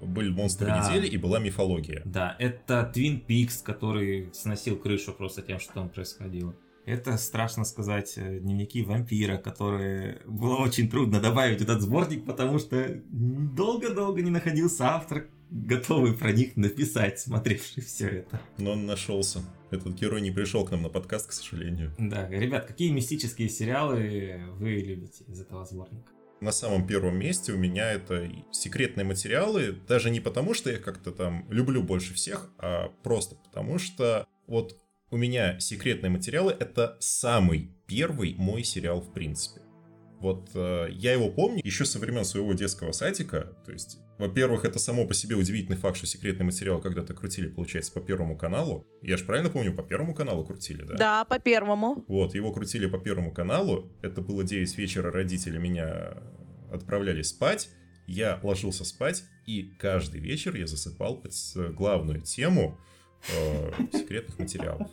Были 0.00 0.30
монстры 0.30 0.66
да. 0.66 0.86
недели 0.86 1.06
и 1.08 1.16
была 1.16 1.38
мифология. 1.38 2.02
Да, 2.04 2.36
это 2.38 2.92
Twin 2.94 3.24
Peaks, 3.26 3.62
который 3.64 4.28
сносил 4.34 4.76
крышу 4.76 5.14
просто 5.14 5.40
тем, 5.40 5.58
что 5.58 5.72
там 5.72 5.88
происходило. 5.88 6.54
Это, 6.84 7.16
страшно 7.16 7.64
сказать, 7.64 8.14
э, 8.16 8.38
дневники 8.40 8.82
вампира, 8.82 9.38
которые 9.38 10.20
было 10.26 10.56
очень 10.56 10.90
трудно 10.90 11.20
добавить 11.20 11.60
в 11.60 11.62
этот 11.62 11.80
сборник, 11.80 12.26
потому 12.26 12.58
что 12.58 13.00
долго-долго 13.08 14.20
не 14.20 14.30
находился 14.30 14.88
автор, 14.88 15.26
готовый 15.50 16.14
про 16.14 16.32
них 16.32 16.56
написать, 16.56 17.20
смотревший 17.20 17.82
все 17.82 18.08
это. 18.08 18.40
Но 18.58 18.72
он 18.72 18.86
нашелся. 18.86 19.40
Этот 19.70 19.94
герой 19.94 20.20
не 20.20 20.30
пришел 20.30 20.64
к 20.64 20.70
нам 20.70 20.82
на 20.82 20.88
подкаст, 20.88 21.28
к 21.28 21.32
сожалению. 21.32 21.94
Да, 21.98 22.28
ребят, 22.28 22.66
какие 22.66 22.90
мистические 22.90 23.48
сериалы 23.48 24.40
вы 24.58 24.70
любите 24.70 25.24
из 25.24 25.40
этого 25.40 25.64
сборника? 25.64 26.10
на 26.40 26.52
самом 26.52 26.86
первом 26.86 27.18
месте 27.18 27.52
у 27.52 27.56
меня 27.56 27.92
это 27.92 28.30
секретные 28.50 29.04
материалы, 29.04 29.76
даже 29.86 30.10
не 30.10 30.20
потому, 30.20 30.54
что 30.54 30.70
я 30.70 30.78
как-то 30.78 31.12
там 31.12 31.46
люблю 31.50 31.82
больше 31.82 32.14
всех, 32.14 32.50
а 32.58 32.88
просто 33.02 33.36
потому, 33.36 33.78
что 33.78 34.26
вот 34.46 34.76
у 35.10 35.16
меня 35.16 35.58
секретные 35.60 36.10
материалы 36.10 36.56
это 36.58 36.96
самый 37.00 37.70
первый 37.86 38.34
мой 38.36 38.64
сериал 38.64 39.00
в 39.00 39.12
принципе. 39.12 39.60
Вот 40.20 40.50
э, 40.54 40.88
я 40.92 41.12
его 41.12 41.30
помню 41.30 41.60
еще 41.64 41.84
со 41.84 41.98
времен 41.98 42.24
своего 42.24 42.52
детского 42.52 42.92
садика, 42.92 43.56
то 43.64 43.72
есть 43.72 43.98
во-первых, 44.20 44.64
это 44.64 44.78
само 44.78 45.06
по 45.06 45.14
себе 45.14 45.34
удивительный 45.34 45.78
факт, 45.78 45.96
что 45.96 46.06
секретный 46.06 46.44
материал 46.44 46.80
когда-то 46.80 47.14
крутили, 47.14 47.48
получается, 47.48 47.90
по 47.92 48.00
Первому 48.00 48.36
каналу. 48.36 48.86
Я 49.02 49.16
же 49.16 49.24
правильно 49.24 49.48
помню, 49.50 49.74
по 49.74 49.82
Первому 49.82 50.14
каналу 50.14 50.44
крутили, 50.44 50.82
да? 50.82 50.94
Да, 50.94 51.24
по 51.24 51.38
Первому. 51.38 52.04
Вот, 52.06 52.34
его 52.34 52.52
крутили 52.52 52.86
по 52.86 52.98
Первому 52.98 53.32
каналу. 53.32 53.90
Это 54.02 54.20
было 54.20 54.44
9 54.44 54.76
вечера, 54.76 55.10
родители 55.10 55.58
меня 55.58 56.18
отправляли 56.70 57.22
спать. 57.22 57.70
Я 58.06 58.38
ложился 58.42 58.84
спать, 58.84 59.24
и 59.46 59.72
каждый 59.78 60.20
вечер 60.20 60.54
я 60.54 60.66
засыпал 60.66 61.20
под 61.20 61.32
главную 61.74 62.20
тему 62.20 62.78
э, 63.34 63.72
секретных 63.92 64.38
материалов. 64.38 64.90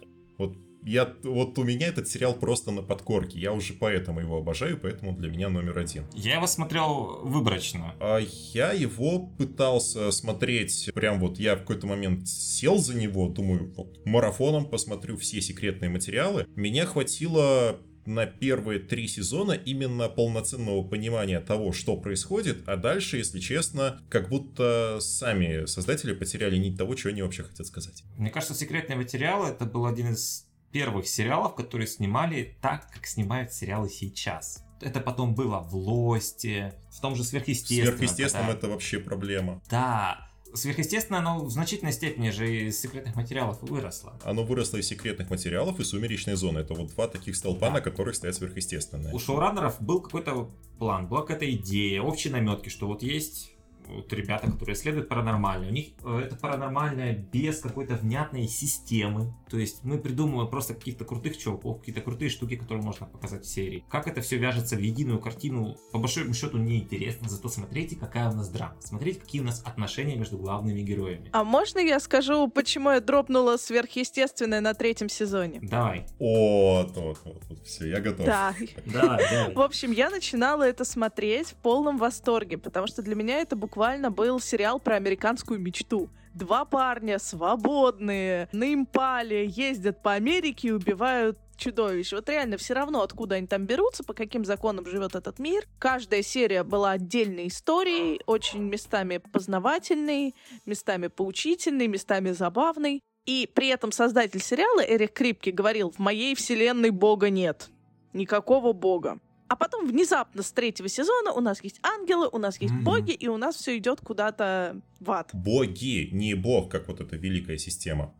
Я, 0.88 1.14
вот 1.24 1.60
у 1.60 1.66
меня 1.66 1.88
этот 1.88 2.08
сериал 2.08 2.34
просто 2.34 2.72
на 2.72 2.82
подкорке. 2.82 3.38
Я 3.38 3.52
уже 3.52 3.74
поэтому 3.74 4.22
его 4.22 4.38
обожаю, 4.38 4.80
поэтому 4.82 5.12
для 5.12 5.30
меня 5.30 5.50
номер 5.50 5.80
один. 5.80 6.06
Я 6.14 6.36
его 6.36 6.48
смотрел 6.48 7.20
выборочно. 7.24 7.94
А 8.00 8.20
я 8.54 8.72
его 8.72 9.20
пытался 9.20 10.12
смотреть, 10.12 10.90
прям 10.96 11.20
вот 11.20 11.40
я 11.40 11.58
в 11.58 11.60
какой-то 11.60 11.88
момент 11.88 12.30
сел 12.30 12.78
за 12.78 12.96
него, 12.96 13.28
думаю, 13.28 13.74
вот 13.76 14.06
марафоном 14.06 14.66
посмотрю 14.66 15.18
все 15.18 15.42
секретные 15.42 15.90
материалы. 15.90 16.48
Меня 16.56 16.86
хватило 16.86 17.82
на 18.06 18.26
первые 18.26 18.80
три 18.80 19.10
сезона 19.10 19.52
именно 19.52 20.08
полноценного 20.08 20.82
понимания 20.88 21.42
того, 21.42 21.74
что 21.74 21.98
происходит, 21.98 22.64
а 22.66 22.78
дальше, 22.78 23.18
если 23.18 23.40
честно, 23.40 24.00
как 24.08 24.30
будто 24.30 25.00
сами 25.02 25.66
создатели 25.66 26.14
потеряли 26.14 26.56
нить 26.58 26.78
того, 26.78 26.96
что 26.96 27.10
они 27.10 27.22
вообще 27.22 27.44
хотят 27.44 27.68
сказать. 27.68 28.04
Мне 28.16 28.30
кажется, 28.30 28.56
секретные 28.56 28.96
материалы 28.96 29.50
это 29.50 29.66
был 29.66 29.86
один 29.86 30.14
из 30.14 30.47
первых 30.78 31.08
сериалов, 31.08 31.56
которые 31.56 31.88
снимали 31.88 32.56
так, 32.62 32.88
как 32.92 33.08
снимают 33.08 33.52
сериалы 33.52 33.90
сейчас. 33.90 34.64
Это 34.80 35.00
потом 35.00 35.34
было 35.34 35.58
в 35.58 35.76
Лосте, 35.76 36.76
в 36.92 37.02
том 37.02 37.16
же 37.16 37.24
Сверхъестественном. 37.24 37.98
Сверхъестественном 37.98 38.46
когда... 38.46 38.60
это 38.60 38.68
вообще 38.70 39.00
проблема. 39.00 39.60
Да, 39.72 40.30
Сверхъестественно, 40.54 41.18
оно 41.20 41.44
в 41.44 41.50
значительной 41.50 41.92
степени 41.92 42.30
же 42.30 42.68
из 42.68 42.80
секретных 42.80 43.16
материалов 43.16 43.58
выросло. 43.62 44.20
Оно 44.24 44.44
выросло 44.44 44.78
из 44.78 44.88
секретных 44.88 45.32
материалов 45.32 45.80
и 45.80 45.84
сумеречной 45.84 46.36
зоны. 46.36 46.60
Это 46.60 46.76
вот 46.76 46.90
два 46.90 47.08
таких 47.08 47.36
столпа, 47.36 47.68
да. 47.68 47.74
на 47.74 47.82
которых 47.82 48.16
стоят 48.16 48.36
сверхъестественные. 48.36 49.14
У 49.14 49.20
шоураннеров 49.20 49.82
был 49.82 50.00
какой-то 50.00 50.52
план, 50.78 51.08
была 51.08 51.22
какая-то 51.22 51.52
идея, 51.52 52.02
общие 52.02 52.32
наметки, 52.32 52.70
что 52.70 52.88
вот 52.88 53.02
есть 53.02 53.57
вот 53.90 54.12
ребята, 54.14 54.52
которые 54.52 54.76
исследуют 54.76 55.10
паранормальное, 55.10 55.70
у 55.70 55.72
них 55.72 55.88
э, 56.04 56.22
это 56.26 56.36
паранормальное 56.36 57.14
без 57.14 57.60
какой-то 57.60 57.96
внятной 57.96 58.48
системы. 58.48 59.34
То 59.50 59.58
есть 59.58 59.84
мы 59.84 59.98
придумываем 59.98 60.50
просто 60.50 60.74
каких-то 60.74 61.06
крутых 61.06 61.38
чуваков, 61.38 61.80
какие-то 61.80 62.02
крутые 62.02 62.30
штуки, 62.30 62.56
которые 62.56 62.84
можно 62.84 63.06
показать 63.06 63.46
в 63.46 63.48
серии. 63.48 63.84
Как 63.90 64.08
это 64.08 64.22
все 64.22 64.38
вяжется 64.38 64.76
в 64.76 64.80
единую 64.80 65.20
картину, 65.20 65.78
по 65.92 66.00
большому 66.00 66.34
счету 66.34 66.58
неинтересно, 66.58 67.30
зато 67.30 67.50
смотрите, 67.50 67.96
какая 67.96 68.30
у 68.30 68.34
нас 68.34 68.50
драма. 68.50 68.76
Смотрите, 68.80 69.20
какие 69.20 69.42
у 69.42 69.46
нас 69.46 69.62
отношения 69.66 70.16
между 70.16 70.38
главными 70.38 70.82
героями. 70.82 71.30
А 71.32 71.44
можно 71.44 71.80
я 71.80 72.00
скажу, 72.00 72.48
почему 72.48 72.92
я 72.92 73.00
дропнула 73.00 73.58
сверхъестественное 73.58 74.62
на 74.62 74.74
третьем 74.74 75.10
сезоне? 75.10 75.60
Давай. 75.62 76.06
О, 76.20 76.84
вот, 76.84 76.98
вот, 76.98 77.42
вот, 77.50 77.66
все, 77.66 77.88
я 77.88 78.00
готов. 78.00 78.26
Да. 78.26 78.56
Да, 78.86 79.20
В 79.56 79.62
общем, 79.62 79.92
я 79.92 80.10
начинала 80.10 80.64
это 80.64 80.84
смотреть 80.84 81.48
в 81.50 81.56
полном 81.56 81.98
восторге, 81.98 82.58
потому 82.58 82.88
что 82.88 83.02
для 83.02 83.16
меня 83.16 83.40
это 83.40 83.56
буквально 83.56 83.77
буквально 83.78 84.10
был 84.10 84.40
сериал 84.40 84.80
про 84.80 84.96
американскую 84.96 85.60
мечту. 85.60 86.10
Два 86.34 86.66
парня 86.66 87.20
свободные, 87.20 88.50
на 88.52 88.74
импале, 88.74 89.46
ездят 89.46 90.02
по 90.02 90.14
Америке 90.14 90.70
и 90.70 90.72
убивают 90.72 91.38
чудовищ. 91.58 92.12
Вот 92.12 92.28
реально 92.28 92.58
все 92.58 92.74
равно, 92.74 93.04
откуда 93.04 93.36
они 93.36 93.46
там 93.46 93.68
берутся, 93.68 94.04
по 94.04 94.16
каким 94.16 94.46
законам 94.46 94.88
живет 94.88 95.14
этот 95.14 95.38
мир. 95.38 95.68
Каждая 95.78 96.24
серия 96.24 96.64
была 96.64 96.94
отдельной 96.94 97.50
историей, 97.50 98.20
очень 98.26 98.64
местами 98.64 99.20
познавательной, 99.32 100.34
местами 100.66 101.06
поучительной, 101.06 101.86
местами 101.86 102.32
забавной. 102.32 103.02
И 103.28 103.48
при 103.54 103.68
этом 103.68 103.92
создатель 103.92 104.42
сериала 104.42 104.82
Эрик 104.82 105.14
Крипки 105.14 105.52
говорил, 105.52 105.92
в 105.92 106.00
моей 106.00 106.34
вселенной 106.34 106.90
бога 106.90 107.30
нет. 107.30 107.70
Никакого 108.12 108.74
бога. 108.74 109.20
А 109.48 109.56
потом 109.56 109.88
внезапно 109.88 110.44
с 110.44 110.52
третьего 110.52 110.90
сезона 110.90 111.32
у 111.32 111.40
нас 111.40 111.64
есть 111.64 111.80
ангелы, 111.82 112.28
у 112.32 112.38
нас 112.38 112.60
есть 112.60 112.74
mm-hmm. 112.74 112.84
боги, 112.84 113.12
и 113.12 113.28
у 113.28 113.38
нас 113.38 113.56
все 113.56 113.78
идет 113.78 114.02
куда-то 114.02 114.82
в 115.00 115.12
ад. 115.12 115.30
Боги, 115.34 116.10
не 116.12 116.34
бог, 116.34 116.70
как 116.70 116.88
вот 116.88 117.00
эта 117.00 117.16
великая 117.16 117.58
система, 117.58 118.14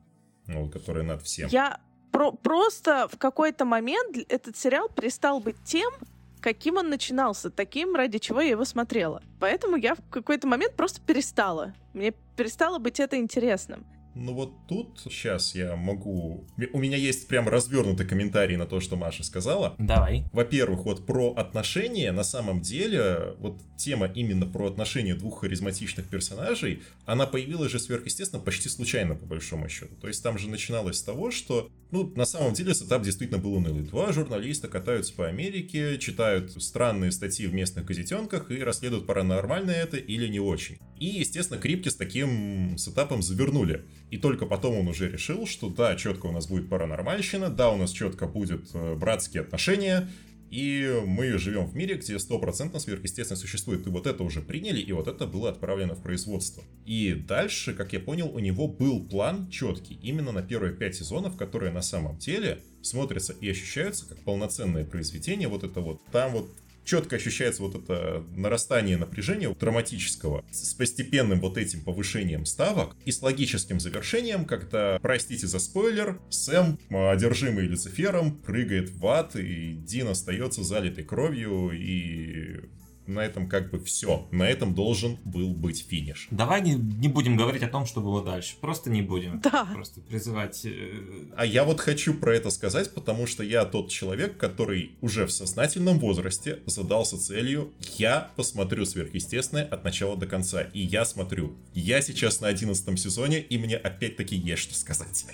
ну, 0.46 0.70
которая 0.70 1.04
над 1.04 1.22
всем. 1.24 1.50
Я 1.50 1.80
про- 2.12 2.32
просто 2.32 3.08
в 3.12 3.18
какой-то 3.18 3.66
момент 3.66 4.18
этот 4.30 4.56
сериал 4.56 4.90
перестал 4.90 5.40
быть 5.40 5.58
тем, 5.66 5.92
каким 6.40 6.78
он 6.78 6.90
начинался, 6.90 7.50
таким, 7.50 7.96
ради 7.96 8.20
чего 8.20 8.42
я 8.42 8.52
его 8.52 8.64
смотрела. 8.64 9.22
Поэтому 9.40 9.76
я 9.76 9.96
в 9.96 10.10
какой-то 10.10 10.48
момент 10.48 10.76
просто 10.76 11.02
перестала. 11.02 11.74
Мне 11.94 12.14
перестало 12.38 12.78
быть 12.80 13.00
это 13.00 13.18
интересным. 13.18 13.86
Ну 14.20 14.34
вот 14.34 14.68
тут 14.68 15.00
сейчас 15.12 15.54
я 15.54 15.76
могу... 15.76 16.48
У 16.74 16.80
меня 16.80 16.98
есть 16.98 17.28
прям 17.28 17.48
развернутый 17.48 18.06
комментарий 18.06 18.56
на 18.56 18.66
то, 18.66 18.80
что 18.80 18.96
Маша 18.96 19.24
сказала. 19.24 19.76
Давай. 19.78 20.26
Во-первых, 20.32 20.86
вот 20.86 21.06
про 21.06 21.34
отношения, 21.34 22.12
на 22.12 22.24
самом 22.24 22.62
деле, 22.62 23.36
вот 23.40 23.62
тема 23.78 24.08
именно 24.08 24.48
про 24.48 24.68
отношения 24.68 25.14
двух 25.14 25.42
харизматичных 25.42 26.08
персонажей, 26.08 26.82
она 27.06 27.28
появилась 27.28 27.72
же 27.72 27.80
сверхъестественно 27.80 28.42
почти 28.42 28.70
случайно, 28.70 29.16
по 29.16 29.26
большому 29.26 29.70
счету. 29.70 29.96
То 30.02 30.08
есть 30.08 30.24
там 30.24 30.40
же 30.40 30.50
начиналось 30.50 30.98
с 30.98 31.04
того, 31.04 31.30
что, 31.30 31.70
ну, 31.92 32.12
на 32.16 32.26
самом 32.26 32.54
деле 32.54 32.74
сетап 32.74 33.04
действительно 33.04 33.40
был 33.40 33.54
унылый. 33.54 33.84
Два 33.84 34.12
журналиста 34.12 34.68
катаются 34.68 35.14
по 35.14 35.28
Америке, 35.28 36.00
читают 36.00 36.52
странные 36.62 37.12
статьи 37.12 37.46
в 37.46 37.54
местных 37.54 37.86
газетенках 37.86 38.50
и 38.50 38.64
расследуют, 38.64 39.06
паранормально 39.06 39.72
это 39.72 39.98
или 39.98 40.28
не 40.28 40.40
очень. 40.40 40.80
И, 41.00 41.06
естественно, 41.06 41.60
Крипки 41.60 41.90
с 41.90 41.96
таким 41.96 42.78
сетапом 42.78 43.22
завернули. 43.22 43.86
И 44.10 44.18
только 44.18 44.46
потом 44.46 44.78
он 44.78 44.88
уже 44.88 45.10
решил, 45.10 45.46
что 45.46 45.70
да, 45.70 45.96
четко 45.96 46.28
у 46.28 46.32
нас 46.32 46.48
будет 46.48 46.70
паранормальщина, 46.70 47.50
да, 47.50 47.72
у 47.72 47.78
нас 47.78 47.92
четко 47.92 48.26
будет 48.26 48.70
э, 48.74 48.96
братские 48.96 49.42
отношения, 49.42 50.08
и 50.50 51.02
мы 51.06 51.38
живем 51.38 51.66
в 51.66 51.76
мире, 51.76 51.96
где 51.96 52.18
стопроцентно 52.18 52.80
сверхъестественно 52.80 53.38
существует. 53.38 53.86
И 53.86 53.90
вот 53.90 54.08
это 54.08 54.24
уже 54.24 54.42
приняли, 54.42 54.80
и 54.80 54.94
вот 54.94 55.08
это 55.08 55.28
было 55.28 55.50
отправлено 55.50 55.94
в 55.94 56.02
производство. 56.02 56.64
И 56.86 57.14
дальше, 57.14 57.74
как 57.74 57.92
я 57.92 58.00
понял, 58.00 58.30
у 58.34 58.40
него 58.40 58.68
был 58.68 59.04
план 59.04 59.50
четкий, 59.50 60.00
именно 60.02 60.32
на 60.32 60.42
первые 60.42 60.74
пять 60.74 60.96
сезонов, 60.96 61.36
которые 61.36 61.74
на 61.74 61.82
самом 61.82 62.18
деле 62.18 62.62
смотрятся 62.82 63.34
и 63.34 63.50
ощущаются 63.50 64.08
как 64.08 64.20
полноценное 64.20 64.86
произведение. 64.86 65.50
Вот 65.50 65.64
это 65.64 65.82
вот, 65.82 66.02
там 66.14 66.32
вот 66.32 66.50
четко 66.88 67.18
ощущается 67.18 67.62
вот 67.62 67.76
это 67.76 68.24
нарастание 68.36 68.98
напряжения 68.98 69.54
драматического 69.54 70.46
с 70.52 70.74
постепенным 70.74 71.42
вот 71.42 71.58
этим 71.58 71.84
повышением 71.84 72.46
ставок 72.46 72.96
и 73.06 73.12
с 73.12 73.22
логическим 73.22 73.80
завершением, 73.80 74.46
когда, 74.46 74.98
простите 75.02 75.46
за 75.48 75.60
спойлер, 75.60 76.20
Сэм, 76.30 76.80
одержимый 76.90 77.68
Люцифером, 77.68 78.38
прыгает 78.38 78.90
в 78.90 79.06
ад, 79.06 79.36
и 79.36 79.74
Дин 79.74 80.08
остается 80.08 80.64
залитой 80.64 81.04
кровью 81.04 81.72
и 81.72 82.62
на 83.08 83.22
этом 83.22 83.48
как 83.48 83.72
бы 83.72 83.80
все. 83.80 84.28
На 84.32 84.44
этом 84.44 84.74
должен 84.74 85.18
был 85.24 85.54
быть 85.54 85.86
финиш. 85.88 86.28
Давай 86.32 86.62
не, 86.62 86.74
не 86.74 87.08
будем 87.08 87.38
говорить 87.38 87.64
о 87.64 87.68
том, 87.68 87.86
что 87.86 88.02
было 88.02 88.24
дальше. 88.24 88.56
Просто 88.62 88.90
не 88.90 89.02
будем. 89.02 89.40
Да. 89.42 89.66
Просто 89.74 90.02
призывать... 90.02 90.66
э, 90.66 91.02
А 91.36 91.46
я 91.46 91.64
вот 91.64 91.80
хочу 91.80 92.14
про 92.14 92.36
это 92.36 92.50
сказать, 92.50 92.94
потому 92.94 93.28
что 93.28 93.44
я 93.44 93.66
тот 93.66 93.90
человек, 93.90 94.38
который 94.38 94.92
уже 95.02 95.26
в 95.26 95.32
сознательном 95.32 96.00
возрасте 96.00 96.60
задался 96.66 97.18
целью 97.20 97.72
«я 97.98 98.32
посмотрю 98.36 98.86
сверхъестественное 98.86 99.66
от 99.66 99.84
начала 99.84 100.18
до 100.18 100.28
конца». 100.28 100.62
И 100.62 100.82
я 100.82 101.06
смотрю. 101.06 101.56
Я 101.74 102.02
сейчас 102.02 102.42
на 102.42 102.48
одиннадцатом 102.48 102.98
сезоне, 102.98 103.40
и 103.40 103.58
мне 103.58 103.78
опять-таки 103.78 104.36
есть 104.36 104.64
что 104.64 104.76
сказать. 104.76 105.26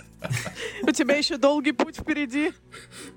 У 0.82 0.92
тебя 0.92 1.16
еще 1.16 1.38
долгий 1.38 1.72
путь 1.72 1.98
впереди. 1.98 2.52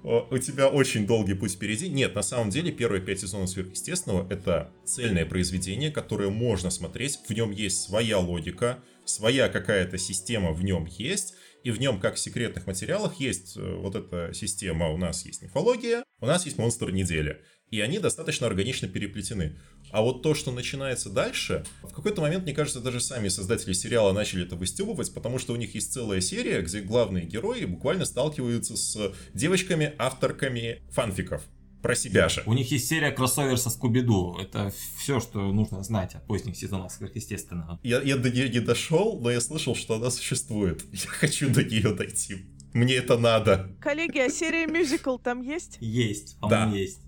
У 0.02 0.38
тебя 0.38 0.68
очень 0.68 1.06
долгий 1.06 1.34
путь 1.34 1.52
впереди. 1.52 1.88
Нет, 1.88 2.14
на 2.14 2.22
самом 2.22 2.50
деле, 2.50 2.72
первые 2.72 3.02
пять 3.02 3.20
сезонов 3.20 3.50
сверхъестественного— 3.50 4.26
это 4.30 4.45
цельное 4.84 5.26
произведение, 5.26 5.90
которое 5.90 6.30
можно 6.30 6.70
смотреть. 6.70 7.18
В 7.28 7.32
нем 7.32 7.50
есть 7.50 7.82
своя 7.82 8.18
логика, 8.18 8.82
своя 9.04 9.48
какая-то 9.48 9.98
система 9.98 10.52
в 10.52 10.64
нем 10.64 10.86
есть, 10.86 11.34
и 11.66 11.70
в 11.72 11.80
нем, 11.80 11.98
как 11.98 12.14
в 12.14 12.18
секретных 12.20 12.66
материалах, 12.66 13.18
есть 13.18 13.56
э, 13.56 13.74
вот 13.74 13.96
эта 13.96 14.32
система. 14.32 14.88
У 14.90 14.96
нас 14.96 15.26
есть 15.26 15.42
мифология, 15.42 16.04
у 16.20 16.26
нас 16.26 16.44
есть 16.44 16.58
монстр 16.58 16.90
недели. 16.90 17.42
И 17.70 17.80
они 17.80 17.98
достаточно 17.98 18.46
органично 18.46 18.86
переплетены. 18.86 19.58
А 19.90 20.02
вот 20.02 20.22
то, 20.22 20.34
что 20.34 20.52
начинается 20.52 21.10
дальше, 21.10 21.64
в 21.82 21.92
какой-то 21.92 22.20
момент, 22.20 22.44
мне 22.44 22.54
кажется, 22.54 22.80
даже 22.80 23.00
сами 23.00 23.26
создатели 23.26 23.72
сериала 23.72 24.12
начали 24.12 24.44
это 24.44 24.54
выстебывать, 24.54 25.12
потому 25.12 25.40
что 25.40 25.52
у 25.52 25.56
них 25.56 25.74
есть 25.74 25.92
целая 25.92 26.20
серия, 26.20 26.62
где 26.62 26.80
главные 26.80 27.24
герои 27.24 27.64
буквально 27.64 28.04
сталкиваются 28.04 28.76
с 28.76 29.12
девочками-авторками 29.34 30.82
фанфиков. 30.90 31.42
Про 31.86 31.94
себя 31.94 32.28
же. 32.28 32.42
У 32.46 32.52
них 32.52 32.70
есть 32.72 32.88
серия 32.88 33.10
кроссовер 33.12 33.58
со 33.58 33.70
Скуби-Ду. 33.70 34.38
Это 34.40 34.72
все, 34.96 35.20
что 35.20 35.52
нужно 35.52 35.82
знать 35.84 36.14
о 36.14 36.18
поздних 36.18 36.56
сезонах 36.56 36.90
сверхъестественного. 36.90 37.78
Я, 37.82 38.00
я 38.02 38.16
до 38.16 38.30
нее 38.30 38.48
не 38.48 38.60
дошел, 38.60 39.20
но 39.20 39.30
я 39.30 39.40
слышал, 39.40 39.76
что 39.76 39.94
она 39.94 40.10
существует. 40.10 40.84
Я 40.92 41.08
хочу 41.08 41.48
до 41.48 41.62
нее 41.62 41.94
дойти. 41.94 42.46
Мне 42.72 42.94
это 42.96 43.16
надо. 43.16 43.70
Коллеги, 43.80 44.18
а 44.18 44.28
серия 44.28 44.66
мюзикл 44.66 45.16
там 45.18 45.42
есть? 45.42 45.78
Есть, 45.80 46.38
по-моему, 46.40 46.72
Да. 46.72 46.76
есть. 46.76 47.00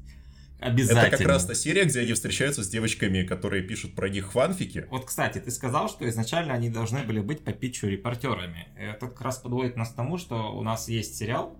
Обязательно. 0.60 1.00
Это 1.06 1.16
как 1.18 1.26
раз 1.26 1.44
та 1.46 1.54
серия, 1.54 1.84
где 1.84 2.00
они 2.00 2.12
встречаются 2.14 2.64
с 2.64 2.68
девочками, 2.68 3.22
которые 3.22 3.62
пишут 3.62 3.94
про 3.94 4.08
них 4.08 4.32
фанфики. 4.32 4.86
Вот, 4.90 5.04
кстати, 5.04 5.38
ты 5.38 5.50
сказал, 5.50 5.88
что 5.88 6.08
изначально 6.08 6.54
они 6.54 6.68
должны 6.68 7.02
были 7.02 7.20
быть 7.20 7.44
по 7.44 7.52
питчу 7.52 7.86
репортерами. 7.86 8.68
Это 8.76 9.06
как 9.08 9.20
раз 9.20 9.38
подводит 9.38 9.76
нас 9.76 9.90
к 9.90 9.94
тому, 9.94 10.18
что 10.18 10.56
у 10.56 10.62
нас 10.62 10.88
есть 10.88 11.16
сериал 11.16 11.56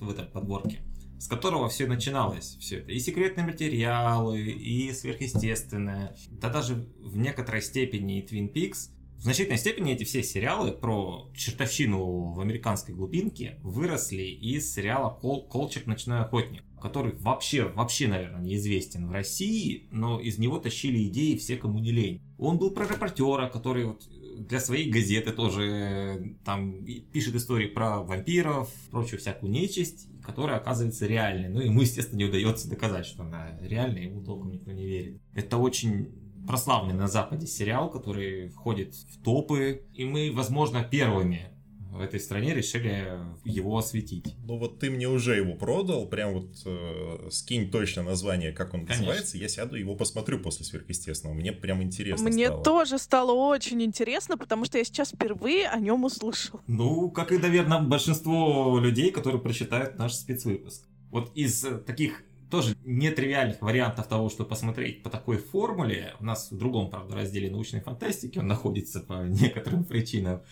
в 0.00 0.10
этой 0.10 0.24
подборке, 0.24 0.80
с 1.20 1.28
которого 1.28 1.68
все 1.68 1.86
начиналось. 1.86 2.56
Все 2.60 2.78
это. 2.78 2.92
И 2.92 2.98
секретные 2.98 3.46
материалы, 3.46 4.40
и 4.40 4.90
сверхъестественное. 4.92 6.16
Да 6.30 6.48
даже 6.48 6.88
в 6.98 7.18
некоторой 7.18 7.60
степени 7.60 8.20
и 8.20 8.26
Twin 8.26 8.50
Peaks. 8.50 8.88
В 9.18 9.24
значительной 9.24 9.58
степени 9.58 9.92
эти 9.92 10.04
все 10.04 10.22
сериалы 10.22 10.72
про 10.72 11.30
чертовщину 11.36 12.32
в 12.32 12.40
американской 12.40 12.94
глубинке 12.94 13.58
выросли 13.62 14.22
из 14.22 14.72
сериала 14.72 15.10
Кол 15.10 15.46
«Колчак. 15.46 15.84
Ночной 15.84 16.20
охотник», 16.20 16.64
который 16.80 17.12
вообще, 17.16 17.64
вообще, 17.64 18.08
наверное, 18.08 18.40
неизвестен 18.40 19.06
в 19.06 19.12
России, 19.12 19.88
но 19.90 20.18
из 20.18 20.38
него 20.38 20.58
тащили 20.58 21.06
идеи 21.08 21.36
все, 21.36 21.58
кому 21.58 21.80
не 21.80 21.92
лень. 21.92 22.22
Он 22.38 22.56
был 22.56 22.70
про 22.70 22.86
репортера, 22.86 23.50
который 23.50 23.84
вот 23.84 24.08
для 24.38 24.58
своей 24.58 24.90
газеты 24.90 25.32
тоже 25.32 25.62
э, 25.62 26.34
там 26.44 26.82
пишет 27.12 27.34
истории 27.34 27.66
про 27.66 28.00
вампиров, 28.00 28.70
прочую 28.90 29.20
всякую 29.20 29.52
нечисть, 29.52 30.08
которая 30.30 30.58
оказывается 30.58 31.06
реальной. 31.06 31.48
Ну, 31.48 31.60
ему, 31.60 31.80
естественно, 31.80 32.18
не 32.18 32.24
удается 32.24 32.70
доказать, 32.70 33.04
что 33.04 33.24
она 33.24 33.58
реальная, 33.60 34.04
ему 34.04 34.22
толком 34.22 34.52
никто 34.52 34.70
не 34.70 34.86
верит. 34.86 35.20
Это 35.34 35.56
очень 35.56 36.08
прославленный 36.46 36.94
на 36.94 37.08
Западе 37.08 37.46
сериал, 37.46 37.90
который 37.90 38.48
входит 38.48 38.94
в 38.94 39.22
топы, 39.22 39.82
и 39.92 40.04
мы, 40.04 40.30
возможно, 40.32 40.84
первыми 40.84 41.50
в 41.90 42.00
этой 42.00 42.20
стране 42.20 42.54
решили 42.54 43.18
его 43.44 43.76
осветить. 43.76 44.36
Ну 44.44 44.58
вот 44.58 44.78
ты 44.78 44.90
мне 44.90 45.08
уже 45.08 45.36
его 45.36 45.54
продал, 45.54 46.06
прям 46.06 46.34
вот 46.34 46.50
э, 46.64 47.28
скинь 47.30 47.70
точно 47.70 48.02
название, 48.02 48.52
как 48.52 48.74
он 48.74 48.80
Конечно. 48.80 49.06
называется, 49.06 49.38
я 49.38 49.48
сяду 49.48 49.76
его 49.76 49.96
посмотрю 49.96 50.38
после 50.38 50.64
сверхъестественного. 50.64 51.36
Мне 51.36 51.52
прям 51.52 51.82
интересно 51.82 52.28
Мне 52.28 52.46
стало. 52.46 52.62
тоже 52.64 52.98
стало 52.98 53.32
очень 53.32 53.82
интересно, 53.82 54.38
потому 54.38 54.64
что 54.64 54.78
я 54.78 54.84
сейчас 54.84 55.10
впервые 55.10 55.68
о 55.68 55.78
нем 55.80 56.04
услышал. 56.04 56.60
Ну, 56.66 57.10
как 57.10 57.32
и, 57.32 57.38
наверное, 57.38 57.80
большинство 57.80 58.78
людей, 58.78 59.10
которые 59.10 59.40
прочитают 59.40 59.98
наш 59.98 60.14
спецвыпуск. 60.14 60.86
Вот 61.10 61.32
из 61.34 61.66
таких 61.86 62.22
тоже 62.50 62.76
нетривиальных 62.84 63.62
вариантов 63.62 64.06
того, 64.08 64.28
что 64.28 64.44
посмотреть 64.44 65.02
по 65.02 65.10
такой 65.10 65.38
формуле, 65.38 66.14
у 66.20 66.24
нас 66.24 66.50
в 66.50 66.58
другом, 66.58 66.90
правда, 66.90 67.14
разделе 67.14 67.50
научной 67.50 67.80
фантастики 67.80 68.38
он 68.38 68.48
находится 68.48 69.00
по 69.00 69.24
некоторым 69.26 69.84
причинам, 69.84 70.42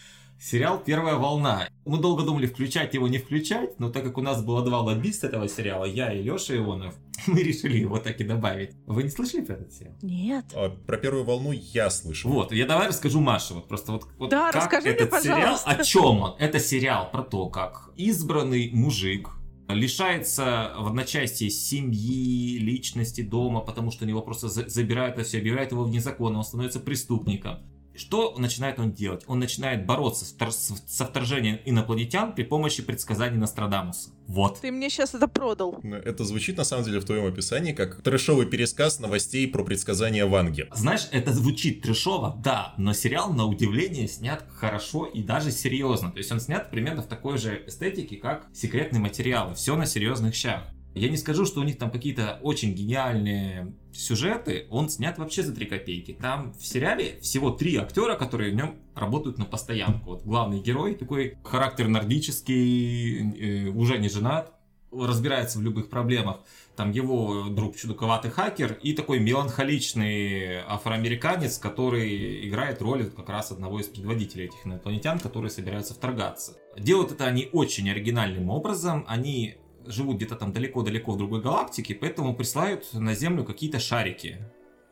сериал 0.40 0.80
«Первая 0.84 1.16
волна». 1.16 1.68
Мы 1.84 1.98
долго 1.98 2.22
думали, 2.22 2.46
включать 2.46 2.94
его, 2.94 3.08
не 3.08 3.18
включать, 3.18 3.78
но 3.80 3.90
так 3.90 4.04
как 4.04 4.18
у 4.18 4.22
нас 4.22 4.42
было 4.42 4.64
два 4.64 4.80
лоббиста 4.80 5.26
этого 5.26 5.48
сериала, 5.48 5.84
я 5.84 6.12
и 6.12 6.22
Леша 6.22 6.54
Ионов, 6.56 6.94
мы 7.26 7.42
решили 7.42 7.78
его 7.78 7.98
так 7.98 8.20
и 8.20 8.24
добавить. 8.24 8.70
Вы 8.86 9.02
не 9.04 9.10
слышали 9.10 9.42
про 9.42 9.54
этот 9.54 9.72
сериал? 9.72 9.94
Нет. 10.02 10.44
А, 10.54 10.70
про 10.70 10.96
первую 10.96 11.24
волну 11.24 11.52
я 11.52 11.90
слышал. 11.90 12.30
Вот, 12.30 12.52
я 12.52 12.66
давай 12.66 12.88
расскажу 12.88 13.20
Маше, 13.20 13.54
вот 13.54 13.68
просто 13.68 13.92
вот, 13.92 14.04
вот 14.18 14.30
Да, 14.30 14.52
как 14.52 14.62
расскажи 14.62 14.88
мне, 14.88 14.96
этот 14.96 15.22
сериал, 15.22 15.38
пожалуйста. 15.40 15.70
о 15.70 15.84
чем 15.84 16.20
он? 16.20 16.34
Это 16.38 16.60
сериал 16.60 17.10
про 17.10 17.22
то, 17.22 17.48
как 17.48 17.90
избранный 17.96 18.70
мужик 18.72 19.30
лишается 19.68 20.72
в 20.78 20.86
одночасье 20.86 21.50
семьи, 21.50 22.58
личности, 22.58 23.20
дома, 23.20 23.60
потому 23.60 23.90
что 23.90 24.04
у 24.04 24.08
него 24.08 24.22
просто 24.22 24.48
за- 24.48 24.68
забирают 24.68 25.16
это 25.18 25.24
все, 25.24 25.38
объявляют 25.38 25.72
его 25.72 25.84
вне 25.84 26.00
закона, 26.00 26.38
он 26.38 26.44
становится 26.44 26.80
преступником. 26.80 27.58
Что 27.98 28.36
начинает 28.38 28.78
он 28.78 28.92
делать? 28.92 29.24
Он 29.26 29.40
начинает 29.40 29.84
бороться 29.84 30.24
со 30.24 31.04
вторжением 31.04 31.58
инопланетян 31.64 32.32
при 32.32 32.44
помощи 32.44 32.80
предсказаний 32.82 33.38
Нострадамуса. 33.38 34.10
Вот. 34.28 34.60
Ты 34.60 34.70
мне 34.70 34.88
сейчас 34.88 35.14
это 35.14 35.26
продал. 35.26 35.80
Это 35.82 36.24
звучит 36.24 36.56
на 36.58 36.64
самом 36.64 36.84
деле 36.84 37.00
в 37.00 37.04
твоем 37.04 37.26
описании 37.26 37.72
как 37.72 38.00
трэшовый 38.02 38.46
пересказ 38.46 39.00
новостей 39.00 39.48
про 39.48 39.64
предсказания 39.64 40.26
Ванги. 40.26 40.68
Знаешь, 40.72 41.08
это 41.10 41.32
звучит 41.32 41.82
трешово, 41.82 42.40
да, 42.42 42.74
но 42.78 42.92
сериал, 42.92 43.32
на 43.32 43.46
удивление, 43.46 44.06
снят 44.06 44.44
хорошо 44.54 45.06
и 45.06 45.22
даже 45.22 45.50
серьезно. 45.50 46.12
То 46.12 46.18
есть 46.18 46.30
он 46.30 46.38
снят 46.40 46.70
примерно 46.70 47.02
в 47.02 47.06
такой 47.06 47.36
же 47.36 47.64
эстетике, 47.66 48.16
как 48.16 48.46
секретные 48.52 49.00
материалы. 49.00 49.54
Все 49.54 49.74
на 49.76 49.86
серьезных 49.86 50.34
щах. 50.34 50.62
Я 50.98 51.08
не 51.08 51.16
скажу, 51.16 51.46
что 51.46 51.60
у 51.60 51.64
них 51.64 51.78
там 51.78 51.90
какие-то 51.90 52.38
очень 52.42 52.74
гениальные 52.74 53.74
сюжеты. 53.92 54.66
Он 54.70 54.88
снят 54.88 55.16
вообще 55.18 55.42
за 55.42 55.54
3 55.54 55.66
копейки. 55.66 56.12
Там 56.12 56.52
в 56.52 56.66
сериале 56.66 57.18
всего 57.20 57.50
три 57.50 57.76
актера, 57.76 58.16
которые 58.16 58.52
в 58.52 58.54
нем 58.54 58.76
работают 58.94 59.38
на 59.38 59.44
постоянку. 59.44 60.10
Вот 60.10 60.24
главный 60.24 60.60
герой 60.60 60.94
такой 60.94 61.38
характер 61.44 61.88
нордический, 61.88 63.66
э, 63.66 63.68
уже 63.68 63.98
не 63.98 64.08
женат, 64.08 64.52
разбирается 64.90 65.58
в 65.58 65.62
любых 65.62 65.90
проблемах. 65.90 66.40
Там 66.76 66.92
его 66.92 67.48
друг 67.48 67.76
чудаковатый 67.76 68.30
хакер 68.30 68.78
и 68.82 68.92
такой 68.92 69.18
меланхоличный 69.18 70.58
афроамериканец, 70.66 71.58
который 71.58 72.48
играет 72.48 72.80
роль 72.80 73.10
как 73.10 73.28
раз 73.28 73.50
одного 73.50 73.80
из 73.80 73.86
предводителей 73.86 74.46
этих 74.46 74.64
инопланетян, 74.64 75.18
которые 75.18 75.50
собираются 75.50 75.94
вторгаться. 75.94 76.56
Делают 76.76 77.12
это 77.12 77.26
они 77.26 77.48
очень 77.52 77.90
оригинальным 77.90 78.48
образом. 78.50 79.04
Они 79.08 79.56
живут 79.88 80.16
где-то 80.16 80.36
там 80.36 80.52
далеко-далеко 80.52 81.12
в 81.12 81.18
другой 81.18 81.40
галактике, 81.40 81.94
поэтому 81.94 82.34
присылают 82.34 82.92
на 82.92 83.14
Землю 83.14 83.44
какие-то 83.44 83.78
шарики. 83.78 84.38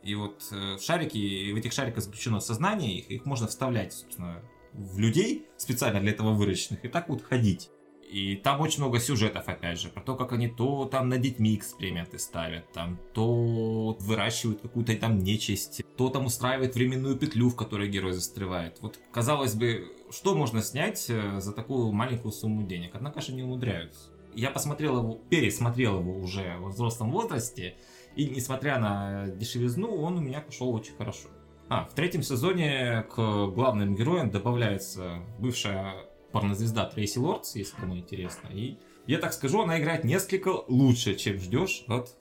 И 0.03 0.15
вот 0.15 0.43
э, 0.53 0.77
в 0.77 0.83
шарики, 0.83 1.53
в 1.53 1.57
этих 1.57 1.73
шариках 1.73 2.03
заключено 2.03 2.41
сознание 2.41 2.99
их, 2.99 3.11
их 3.11 3.25
можно 3.25 3.47
вставлять, 3.47 3.93
собственно, 3.93 4.43
в 4.73 4.99
людей, 4.99 5.47
специально 5.57 6.01
для 6.01 6.13
этого 6.13 6.33
выращенных, 6.33 6.85
и 6.85 6.89
так 6.89 7.09
вот 7.09 7.23
ходить. 7.23 7.71
И 8.09 8.37
там 8.37 8.61
очень 8.61 8.83
много 8.83 9.01
сюжетов, 9.01 9.49
опять 9.49 9.81
же, 9.81 9.89
про 9.89 10.01
то, 10.01 10.15
как 10.15 10.33
они 10.33 10.49
то 10.49 10.85
там 10.85 11.09
на 11.09 11.19
детьми 11.19 11.57
эксперименты 11.57 12.21
ставят, 12.21 12.71
там, 12.73 13.01
то 13.13 13.97
выращивают 13.99 14.61
какую-то 14.61 14.97
там 14.97 15.19
нечисть, 15.19 15.83
то 15.97 16.09
там 16.09 16.27
устраивают 16.27 16.77
временную 16.77 17.17
петлю, 17.17 17.49
в 17.49 17.57
которой 17.57 17.89
герой 17.89 18.13
застревает. 18.13 18.79
Вот, 18.81 19.01
казалось 19.11 19.55
бы, 19.55 19.93
что 20.11 20.37
можно 20.37 20.63
снять 20.63 21.07
э, 21.09 21.41
за 21.41 21.53
такую 21.53 21.91
маленькую 21.93 22.31
сумму 22.31 22.63
денег? 22.63 22.93
Однако 22.95 23.21
же 23.21 23.33
не 23.33 23.43
умудряются. 23.43 24.11
Я 24.37 24.51
посмотрел 24.51 24.99
его, 24.99 25.15
пересмотрел 25.31 26.01
его 26.01 26.19
уже 26.19 26.59
в 26.59 26.69
взрослом 26.69 27.11
возрасте, 27.11 27.75
и 28.17 28.29
несмотря 28.29 28.79
на 28.79 29.29
дешевизну, 29.29 29.97
он 29.97 30.19
у 30.19 30.21
меня 30.21 30.43
пошел 30.43 30.73
очень 30.75 30.95
хорошо. 30.95 31.29
А, 31.69 31.87
в 31.87 31.95
третьем 31.95 32.23
сезоне 32.23 33.07
к 33.11 33.47
главным 33.47 33.97
героям 33.97 34.31
добавляется 34.31 35.23
бывшая 35.39 36.07
порнозвезда 36.33 36.85
Трейси 36.85 37.19
Лордс, 37.19 37.57
если 37.57 37.77
кому 37.77 37.97
интересно. 37.97 38.49
И 38.53 38.77
я 39.07 39.19
так 39.19 39.33
скажу, 39.33 39.63
она 39.63 39.81
играет 39.81 40.05
несколько 40.05 40.49
лучше, 40.69 41.15
чем 41.15 41.39
ждешь 41.39 41.85
от 41.89 42.15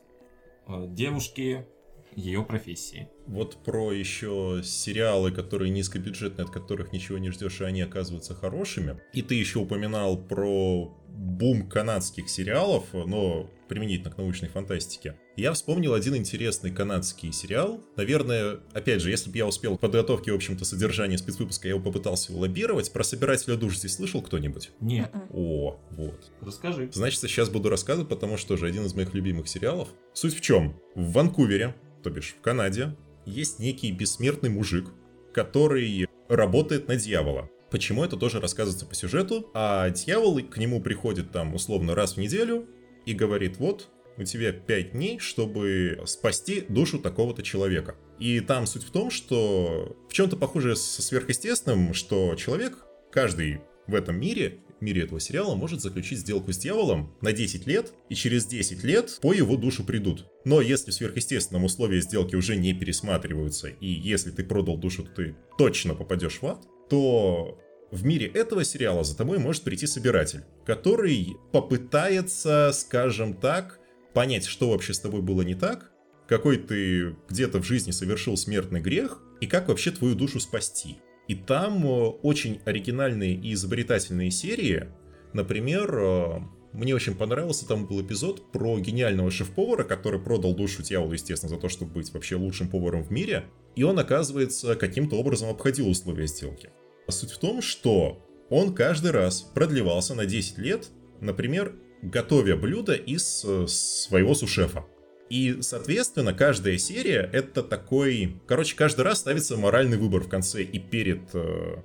э, 0.67 0.85
девушки 0.87 1.67
ее 2.15 2.43
профессии. 2.43 3.09
Вот 3.27 3.57
про 3.63 3.91
еще 3.91 4.61
сериалы, 4.63 5.31
которые 5.31 5.69
низкобюджетные, 5.71 6.45
от 6.45 6.51
которых 6.51 6.91
ничего 6.91 7.17
не 7.17 7.31
ждешь, 7.31 7.61
и 7.61 7.65
они 7.65 7.81
оказываются 7.81 8.33
хорошими. 8.33 8.99
И 9.13 9.21
ты 9.21 9.35
еще 9.35 9.59
упоминал 9.59 10.17
про 10.17 10.95
бум 11.07 11.67
канадских 11.67 12.29
сериалов, 12.29 12.85
но 12.93 13.49
применительно 13.67 14.11
к 14.11 14.17
научной 14.17 14.49
фантастике, 14.49 15.15
я 15.35 15.53
вспомнил 15.53 15.93
один 15.93 16.15
интересный 16.15 16.71
канадский 16.71 17.31
сериал. 17.31 17.81
Наверное, 17.95 18.59
опять 18.73 19.01
же, 19.01 19.09
если 19.09 19.29
бы 19.29 19.37
я 19.37 19.47
успел 19.47 19.75
в 19.75 19.79
подготовке, 19.79 20.31
в 20.31 20.35
общем-то, 20.35 20.65
содержания 20.65 21.17
спецвыпуска, 21.17 21.67
я 21.67 21.73
его 21.73 21.83
попытался 21.83 22.33
лоббировать. 22.33 22.91
Про 22.91 23.03
собирателя 23.03 23.55
душ 23.55 23.77
здесь 23.77 23.95
слышал 23.95 24.21
кто-нибудь? 24.21 24.71
Нет. 24.81 25.11
О, 25.33 25.79
вот. 25.91 26.31
Расскажи. 26.41 26.89
Значит, 26.93 27.21
сейчас 27.21 27.49
буду 27.49 27.69
рассказывать, 27.69 28.09
потому 28.09 28.37
что 28.37 28.55
же 28.55 28.67
один 28.67 28.85
из 28.85 28.93
моих 28.93 29.13
любимых 29.13 29.47
сериалов. 29.47 29.89
Суть 30.13 30.35
в 30.35 30.41
чем? 30.41 30.79
В 30.95 31.11
Ванкувере, 31.11 31.75
то 32.05 32.11
бишь 32.11 32.35
в 32.37 32.41
Канаде, 32.41 32.95
есть 33.25 33.57
некий 33.57 33.91
бессмертный 33.91 34.49
мужик, 34.51 34.93
который 35.33 36.07
работает 36.29 36.87
на 36.87 36.95
дьявола. 36.95 37.49
Почему 37.71 38.03
это 38.03 38.15
тоже 38.15 38.39
рассказывается 38.39 38.85
по 38.85 38.93
сюжету? 38.93 39.49
А 39.55 39.89
дьявол 39.89 40.39
к 40.43 40.57
нему 40.57 40.81
приходит 40.81 41.31
там 41.31 41.55
условно 41.55 41.95
раз 41.95 42.13
в 42.13 42.17
неделю 42.17 42.67
и 43.07 43.13
говорит, 43.13 43.57
вот, 43.57 43.89
у 44.17 44.23
тебя 44.23 44.53
5 44.53 44.91
дней, 44.91 45.17
чтобы 45.17 45.99
спасти 46.05 46.63
душу 46.69 46.99
такого-то 46.99 47.41
человека. 47.41 47.95
И 48.19 48.39
там 48.39 48.67
суть 48.67 48.83
в 48.83 48.91
том, 48.91 49.09
что 49.09 49.97
в 50.07 50.13
чем-то 50.13 50.37
похоже 50.37 50.75
со 50.75 51.01
сверхъестественным, 51.01 51.95
что 51.95 52.35
человек, 52.35 52.85
каждый 53.11 53.61
в 53.87 53.95
этом 53.95 54.19
мире, 54.19 54.59
мире 54.81 55.03
этого 55.03 55.19
сериала, 55.19 55.55
может 55.55 55.81
заключить 55.81 56.19
сделку 56.19 56.51
с 56.51 56.57
дьяволом 56.57 57.15
на 57.21 57.31
10 57.31 57.67
лет, 57.67 57.93
и 58.09 58.15
через 58.15 58.45
10 58.45 58.83
лет 58.83 59.19
по 59.21 59.33
его 59.33 59.55
душу 59.55 59.83
придут. 59.83 60.25
Но 60.43 60.61
если 60.61 60.91
в 60.91 60.93
сверхъестественном 60.93 61.63
условии 61.63 61.99
сделки 61.99 62.35
уже 62.35 62.55
не 62.55 62.73
пересматриваются, 62.73 63.67
и 63.67 63.87
если 63.87 64.31
ты 64.31 64.43
продал 64.43 64.77
душу, 64.77 65.03
то 65.03 65.11
ты 65.11 65.35
точно 65.57 65.95
попадешь 65.95 66.39
в 66.41 66.45
ад, 66.45 66.65
то 66.89 67.59
в 67.91 68.05
мире 68.05 68.27
этого 68.27 68.63
сериала 68.63 69.03
за 69.03 69.15
тобой 69.15 69.39
может 69.39 69.63
прийти 69.63 69.87
собиратель, 69.87 70.43
который 70.65 71.37
попытается, 71.51 72.71
скажем 72.73 73.33
так, 73.33 73.79
понять, 74.13 74.45
что 74.45 74.69
вообще 74.69 74.93
с 74.93 74.99
тобой 74.99 75.21
было 75.21 75.41
не 75.41 75.55
так, 75.55 75.91
какой 76.27 76.57
ты 76.57 77.15
где-то 77.29 77.61
в 77.61 77.65
жизни 77.65 77.91
совершил 77.91 78.37
смертный 78.37 78.81
грех, 78.81 79.21
и 79.41 79.47
как 79.47 79.67
вообще 79.67 79.91
твою 79.91 80.15
душу 80.15 80.39
спасти. 80.39 80.97
И 81.27 81.35
там 81.35 81.85
э, 81.85 81.89
очень 82.21 82.59
оригинальные 82.65 83.33
и 83.33 83.53
изобретательные 83.53 84.31
серии. 84.31 84.87
Например, 85.33 85.93
э, 85.97 86.39
мне 86.73 86.93
очень 86.93 87.15
понравился, 87.15 87.67
там 87.67 87.87
был 87.87 88.01
эпизод 88.01 88.51
про 88.51 88.77
гениального 88.79 89.31
шеф-повара, 89.31 89.83
который 89.83 90.19
продал 90.19 90.53
душу 90.53 90.83
дьяволу, 90.83 91.13
естественно, 91.13 91.49
за 91.49 91.59
то, 91.59 91.69
чтобы 91.69 91.93
быть 91.93 92.13
вообще 92.13 92.35
лучшим 92.35 92.67
поваром 92.67 93.03
в 93.03 93.11
мире. 93.11 93.45
И 93.75 93.83
он, 93.83 93.97
оказывается, 93.97 94.75
каким-то 94.75 95.17
образом 95.17 95.49
обходил 95.49 95.89
условия 95.89 96.27
сделки. 96.27 96.69
Суть 97.07 97.31
в 97.31 97.39
том, 97.39 97.61
что 97.61 98.21
он 98.49 98.73
каждый 98.73 99.11
раз 99.11 99.41
продлевался 99.41 100.15
на 100.15 100.25
10 100.25 100.57
лет, 100.57 100.89
например, 101.21 101.75
готовя 102.01 102.55
блюдо 102.55 102.93
из 102.93 103.43
э, 103.45 103.65
своего 103.67 104.35
сушефа. 104.35 104.85
И, 105.29 105.57
соответственно, 105.61 106.33
каждая 106.33 106.77
серия 106.77 107.29
это 107.31 107.63
такой... 107.63 108.41
Короче, 108.47 108.75
каждый 108.75 109.01
раз 109.01 109.19
ставится 109.19 109.57
моральный 109.57 109.97
выбор 109.97 110.21
в 110.21 110.29
конце 110.29 110.61
и 110.61 110.79
перед 110.79 111.33
э, 111.33 111.77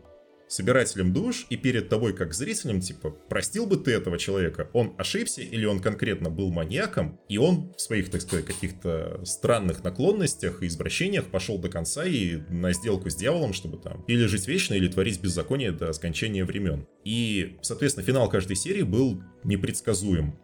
собирателем 0.51 1.13
душ 1.13 1.47
и 1.49 1.57
перед 1.57 1.89
тобой 1.89 2.13
как 2.13 2.35
зрителем, 2.35 2.81
типа, 2.81 3.11
простил 3.11 3.67
бы 3.67 3.77
ты 3.77 3.93
этого 3.93 4.19
человека? 4.19 4.69
Он 4.73 4.95
ошибся 4.99 5.43
или 5.43 5.65
он 5.65 5.81
конкретно 5.81 6.29
был 6.29 6.51
маньяком, 6.51 7.21
и 7.29 7.39
он 7.39 7.73
в 7.77 7.81
своих, 7.81 8.11
так 8.11 8.21
сказать, 8.21 8.45
каких-то 8.45 9.21
странных 9.25 9.85
наклонностях 9.85 10.63
и 10.63 10.67
извращениях 10.67 11.27
пошел 11.27 11.57
до 11.59 11.69
конца 11.69 12.05
и 12.05 12.39
на 12.49 12.73
сделку 12.73 13.11
с 13.11 13.15
дьяволом, 13.15 13.53
чтобы 13.53 13.79
там 13.79 14.05
или 14.09 14.27
жить 14.27 14.49
вечно, 14.49 14.75
или 14.75 14.89
творить 14.89 15.21
беззаконие 15.21 15.71
до 15.71 15.93
скончания 15.93 16.45
времен. 16.45 16.87
И, 17.05 17.57
соответственно, 17.63 18.05
финал 18.05 18.29
каждой 18.29 18.57
серии 18.57 18.83
был 18.83 19.23
непредсказуем. 19.45 20.37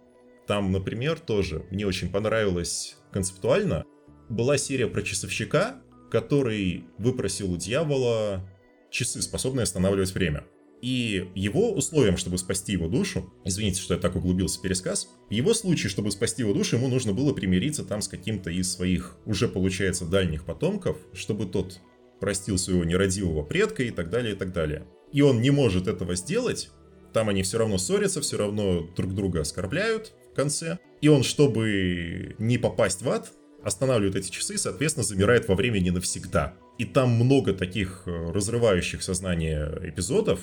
Там, 0.47 0.71
например, 0.73 1.19
тоже 1.19 1.65
мне 1.71 1.87
очень 1.87 2.11
понравилось 2.11 2.97
концептуально. 3.13 3.85
Была 4.29 4.59
серия 4.59 4.87
про 4.87 5.03
часовщика, 5.03 5.77
который 6.11 6.85
выпросил 6.99 7.53
у 7.53 7.57
дьявола 7.57 8.49
часы, 8.91 9.21
способные 9.23 9.65
останавливать 9.65 10.15
время. 10.15 10.45
И 10.83 11.31
его 11.35 11.73
условием, 11.73 12.17
чтобы 12.17 12.39
спасти 12.39 12.73
его 12.73 12.87
душу, 12.87 13.33
извините, 13.45 13.81
что 13.81 13.95
я 13.95 14.01
так 14.01 14.15
углубился 14.15 14.59
в 14.59 14.63
пересказ, 14.63 15.09
в 15.29 15.33
его 15.33 15.55
случае, 15.55 15.89
чтобы 15.89 16.11
спасти 16.11 16.43
его 16.43 16.53
душу, 16.53 16.77
ему 16.77 16.89
нужно 16.89 17.13
было 17.13 17.33
примириться 17.33 17.83
там 17.83 18.03
с 18.03 18.09
каким-то 18.09 18.51
из 18.51 18.71
своих, 18.71 19.17
уже 19.25 19.49
получается, 19.49 20.05
дальних 20.05 20.45
потомков, 20.45 20.99
чтобы 21.15 21.47
тот 21.47 21.81
простил 22.21 22.59
своего 22.59 22.85
нерадивого 22.85 23.43
предка 23.43 23.83
и 23.83 23.91
так 23.91 24.11
далее, 24.11 24.35
и 24.35 24.37
так 24.37 24.53
далее. 24.53 24.87
И 25.13 25.23
он 25.23 25.41
не 25.41 25.51
может 25.51 25.89
этого 25.89 26.15
сделать, 26.15 26.69
там 27.13 27.31
они 27.31 27.43
все 27.43 27.59
равно 27.59 27.79
ссорятся, 27.79 28.21
все 28.21 28.37
равно 28.37 28.87
друг 28.95 29.15
друга 29.15 29.41
оскорбляют 29.41 30.13
конце. 30.37 30.79
И 31.01 31.09
он, 31.09 31.23
чтобы 31.23 32.37
не 32.39 32.59
попасть 32.59 33.03
в 33.03 33.09
ад, 33.11 33.33
останавливает 33.65 34.15
эти 34.17 34.31
часы, 34.31 34.57
соответственно, 34.57 35.05
замирает 35.05 35.49
во 35.49 35.57
времени 35.57 35.91
навсегда. 35.91 36.55
И 36.79 36.85
там 36.85 37.11
много 37.11 37.53
таких 37.53 38.03
э, 38.07 38.31
разрывающих 38.31 39.03
сознание 39.03 39.73
эпизодов. 39.83 40.41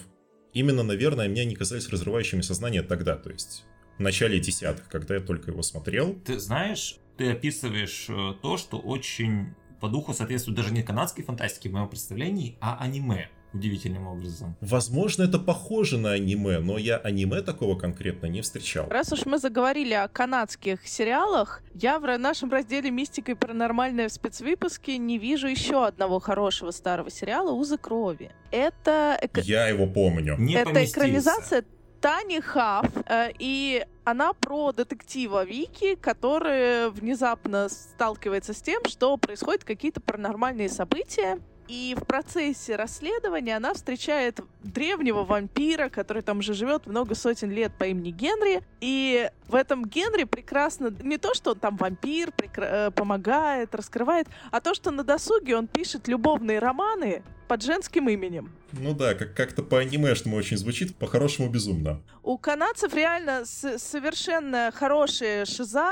Именно, 0.53 0.83
наверное, 0.83 1.29
мне 1.29 1.41
они 1.41 1.55
казались 1.55 1.87
разрывающими 1.89 2.41
сознание 2.41 2.81
тогда, 2.81 3.15
то 3.15 3.29
есть 3.29 3.63
в 3.97 4.01
начале 4.01 4.39
десятых, 4.39 4.87
когда 4.89 5.15
я 5.15 5.21
только 5.21 5.51
его 5.51 5.61
смотрел. 5.61 6.15
Ты 6.25 6.39
знаешь, 6.39 6.97
ты 7.17 7.31
описываешь 7.31 8.07
э, 8.09 8.33
то, 8.41 8.57
что 8.57 8.77
очень 8.77 9.55
по 9.79 9.87
духу 9.87 10.13
соответствует 10.13 10.57
даже 10.57 10.73
не 10.73 10.83
канадской 10.83 11.23
фантастике 11.23 11.69
в 11.69 11.73
моем 11.73 11.89
представлении, 11.89 12.57
а 12.59 12.77
аниме 12.79 13.29
удивительным 13.53 14.07
образом. 14.07 14.55
Возможно, 14.61 15.23
это 15.23 15.39
похоже 15.39 15.97
на 15.97 16.11
аниме, 16.11 16.59
но 16.59 16.77
я 16.77 16.97
аниме 16.97 17.41
такого 17.41 17.77
конкретно 17.77 18.27
не 18.27 18.41
встречал. 18.41 18.87
Раз 18.89 19.11
уж 19.13 19.25
мы 19.25 19.37
заговорили 19.37 19.93
о 19.93 20.07
канадских 20.07 20.87
сериалах, 20.87 21.61
я 21.73 21.99
в 21.99 22.17
нашем 22.17 22.51
разделе 22.51 22.91
«Мистика 22.91 23.31
и 23.31 23.35
паранормальное» 23.35 24.09
в 24.09 24.11
спецвыпуске 24.11 24.97
не 24.97 25.17
вижу 25.17 25.47
еще 25.47 25.85
одного 25.85 26.19
хорошего 26.19 26.71
старого 26.71 27.09
сериала 27.09 27.51
«Узы 27.51 27.77
крови». 27.77 28.31
Это... 28.51 29.19
Я 29.35 29.67
его 29.67 29.87
помню. 29.87 30.35
Не 30.37 30.55
это 30.55 30.65
поместился. 30.65 30.99
экранизация 30.99 31.65
Тани 32.03 32.41
Хафф, 32.41 32.89
э, 33.07 33.31
и 33.39 33.85
она 34.03 34.33
про 34.33 34.73
детектива 34.73 35.45
Вики, 35.45 35.95
который 35.95 36.89
внезапно 36.89 37.69
сталкивается 37.69 38.53
с 38.53 38.61
тем, 38.61 38.83
что 38.85 39.15
происходят 39.15 39.63
какие-то 39.63 40.01
паранормальные 40.01 40.67
события, 40.67 41.39
и 41.73 41.95
в 41.99 42.05
процессе 42.05 42.75
расследования 42.75 43.57
она 43.57 43.73
встречает 43.73 44.39
древнего 44.61 45.23
вампира, 45.23 45.89
который 45.89 46.21
там 46.21 46.37
уже 46.39 46.53
живет 46.53 46.85
много 46.85 47.15
сотен 47.15 47.49
лет 47.49 47.71
по 47.79 47.85
имени 47.85 48.11
Генри. 48.11 48.61
И 48.79 49.27
в 49.47 49.55
этом 49.55 49.83
Генри 49.85 50.25
прекрасно 50.25 50.93
не 51.01 51.17
то, 51.17 51.33
что 51.33 51.51
он 51.51 51.59
там 51.59 51.77
вампир, 51.77 52.29
прекра- 52.29 52.89
э, 52.89 52.91
помогает, 52.91 53.73
раскрывает, 53.73 54.27
а 54.51 54.61
то, 54.61 54.75
что 54.75 54.91
на 54.91 55.03
досуге 55.03 55.57
он 55.57 55.65
пишет 55.65 56.07
любовные 56.07 56.59
романы 56.59 57.23
под 57.47 57.63
женским 57.63 58.07
именем. 58.07 58.51
Ну 58.71 58.93
да, 58.93 59.15
как- 59.15 59.33
как-то 59.35 59.63
по 59.63 59.79
анимешному 59.79 60.37
очень 60.37 60.57
звучит, 60.57 60.95
по-хорошему 60.95 61.49
безумно. 61.49 62.01
У 62.21 62.37
канадцев 62.37 62.93
реально 62.93 63.45
совершенно 63.45 64.71
хорошая 64.73 65.45
шиза, 65.45 65.91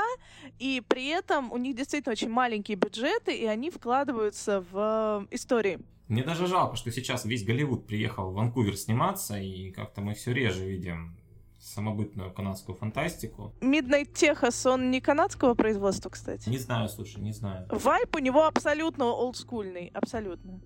и 0.62 0.80
при 0.80 1.06
этом 1.08 1.50
у 1.50 1.56
них 1.56 1.74
действительно 1.74 2.12
очень 2.12 2.28
маленькие 2.28 2.76
бюджеты, 2.76 3.36
и 3.36 3.46
они 3.46 3.68
вкладываются 3.68 4.64
в 4.70 5.26
э, 5.30 5.34
истории. 5.34 5.80
Мне 6.06 6.22
даже 6.22 6.46
жалко, 6.46 6.76
что 6.76 6.92
сейчас 6.92 7.24
весь 7.24 7.44
Голливуд 7.44 7.86
приехал 7.86 8.30
в 8.30 8.34
Ванкувер 8.34 8.76
сниматься, 8.76 9.36
и 9.38 9.72
как-то 9.72 10.02
мы 10.02 10.14
все 10.14 10.32
реже 10.32 10.64
видим 10.64 11.16
самобытную 11.58 12.32
канадскую 12.32 12.76
фантастику. 12.76 13.52
Midnight 13.60 14.12
Техас, 14.12 14.64
он 14.64 14.92
не 14.92 15.00
канадского 15.00 15.54
производства, 15.54 16.10
кстати. 16.10 16.48
Не 16.48 16.58
знаю, 16.58 16.88
слушай, 16.88 17.20
не 17.20 17.32
знаю. 17.32 17.66
Вайп 17.68 18.14
у 18.14 18.18
него 18.20 18.46
абсолютно 18.46 19.06
олдскульный, 19.06 19.90
абсолютно. 19.94 20.60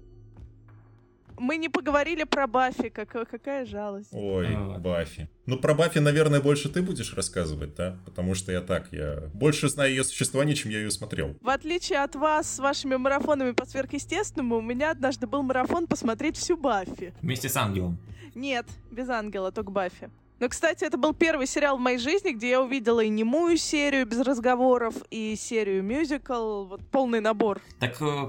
Мы 1.38 1.56
не 1.56 1.68
поговорили 1.68 2.24
про 2.24 2.46
Баффи, 2.46 2.88
как, 2.88 3.10
какая 3.10 3.66
жалость. 3.66 4.08
Ой, 4.12 4.48
А. 4.54 4.78
Баффи. 4.78 5.28
Ну, 5.46 5.58
про 5.58 5.74
Баффи, 5.74 5.98
наверное, 5.98 6.40
больше 6.40 6.68
ты 6.68 6.82
будешь 6.82 7.14
рассказывать, 7.14 7.74
да? 7.74 7.98
Потому 8.04 8.34
что 8.34 8.52
я 8.52 8.60
так, 8.60 8.92
я 8.92 9.24
больше 9.34 9.68
знаю 9.68 9.90
ее 9.90 10.04
существование, 10.04 10.56
чем 10.56 10.70
я 10.70 10.78
ее 10.78 10.90
смотрел. 10.90 11.36
В 11.40 11.48
отличие 11.48 12.00
от 12.02 12.14
вас 12.16 12.56
с 12.56 12.58
вашими 12.58 12.96
марафонами 12.96 13.52
по 13.52 13.64
сверхъестественному, 13.66 14.56
у 14.56 14.62
меня 14.62 14.90
однажды 14.90 15.26
был 15.26 15.42
марафон 15.42 15.86
посмотреть 15.86 16.36
всю 16.36 16.56
Баффи. 16.56 17.12
Вместе 17.22 17.48
с 17.48 17.56
Ангелом. 17.56 17.98
Нет, 18.34 18.66
без 18.90 19.08
ангела, 19.08 19.50
только 19.52 19.70
Баффи. 19.70 20.10
Но, 20.38 20.48
кстати, 20.50 20.84
это 20.84 20.98
был 20.98 21.14
первый 21.14 21.46
сериал 21.46 21.78
в 21.78 21.80
моей 21.80 21.96
жизни, 21.96 22.32
где 22.32 22.50
я 22.50 22.60
увидела 22.62 23.00
и 23.00 23.08
немую 23.08 23.56
серию 23.56 24.04
без 24.06 24.20
разговоров, 24.20 24.94
и 25.10 25.34
серию 25.34 25.82
мюзикл, 25.82 26.64
вот 26.64 26.82
полный 26.90 27.20
набор. 27.20 27.62
Так 27.80 27.96
э, 28.02 28.28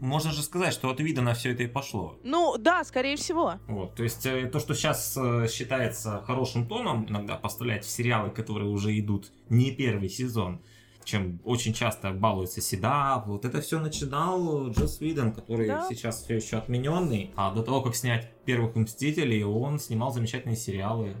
можно 0.00 0.32
же 0.32 0.42
сказать, 0.42 0.72
что 0.74 0.90
от 0.90 1.00
вида 1.00 1.22
на 1.22 1.34
все 1.34 1.52
это 1.52 1.62
и 1.62 1.66
пошло. 1.66 2.18
Ну, 2.22 2.56
да, 2.58 2.84
скорее 2.84 3.16
всего. 3.16 3.54
Вот, 3.66 3.94
то 3.94 4.02
есть 4.02 4.26
э, 4.26 4.46
то, 4.46 4.58
что 4.60 4.74
сейчас 4.74 5.16
э, 5.16 5.46
считается 5.50 6.22
хорошим 6.26 6.66
тоном, 6.66 7.06
иногда 7.08 7.36
поставлять 7.36 7.84
в 7.84 7.90
сериалы, 7.90 8.30
которые 8.30 8.68
уже 8.68 8.98
идут 8.98 9.32
не 9.48 9.70
первый 9.70 10.08
сезон, 10.08 10.60
чем 11.04 11.40
очень 11.44 11.72
часто 11.72 12.10
балуется 12.10 12.60
Седа, 12.60 13.22
вот 13.26 13.44
это 13.44 13.60
все 13.60 13.78
начинал 13.78 14.70
Джос 14.70 15.00
Уидон, 15.00 15.32
который 15.32 15.68
Да. 15.68 15.86
сейчас 15.88 16.22
все 16.24 16.34
еще 16.36 16.56
отмененный, 16.56 17.30
а 17.36 17.52
до 17.54 17.62
того, 17.62 17.80
как 17.80 17.94
снять 17.94 18.28
первых 18.44 18.74
Мстителей, 18.74 19.44
он 19.44 19.78
снимал 19.78 20.12
замечательные 20.12 20.56
сериалы. 20.56 21.14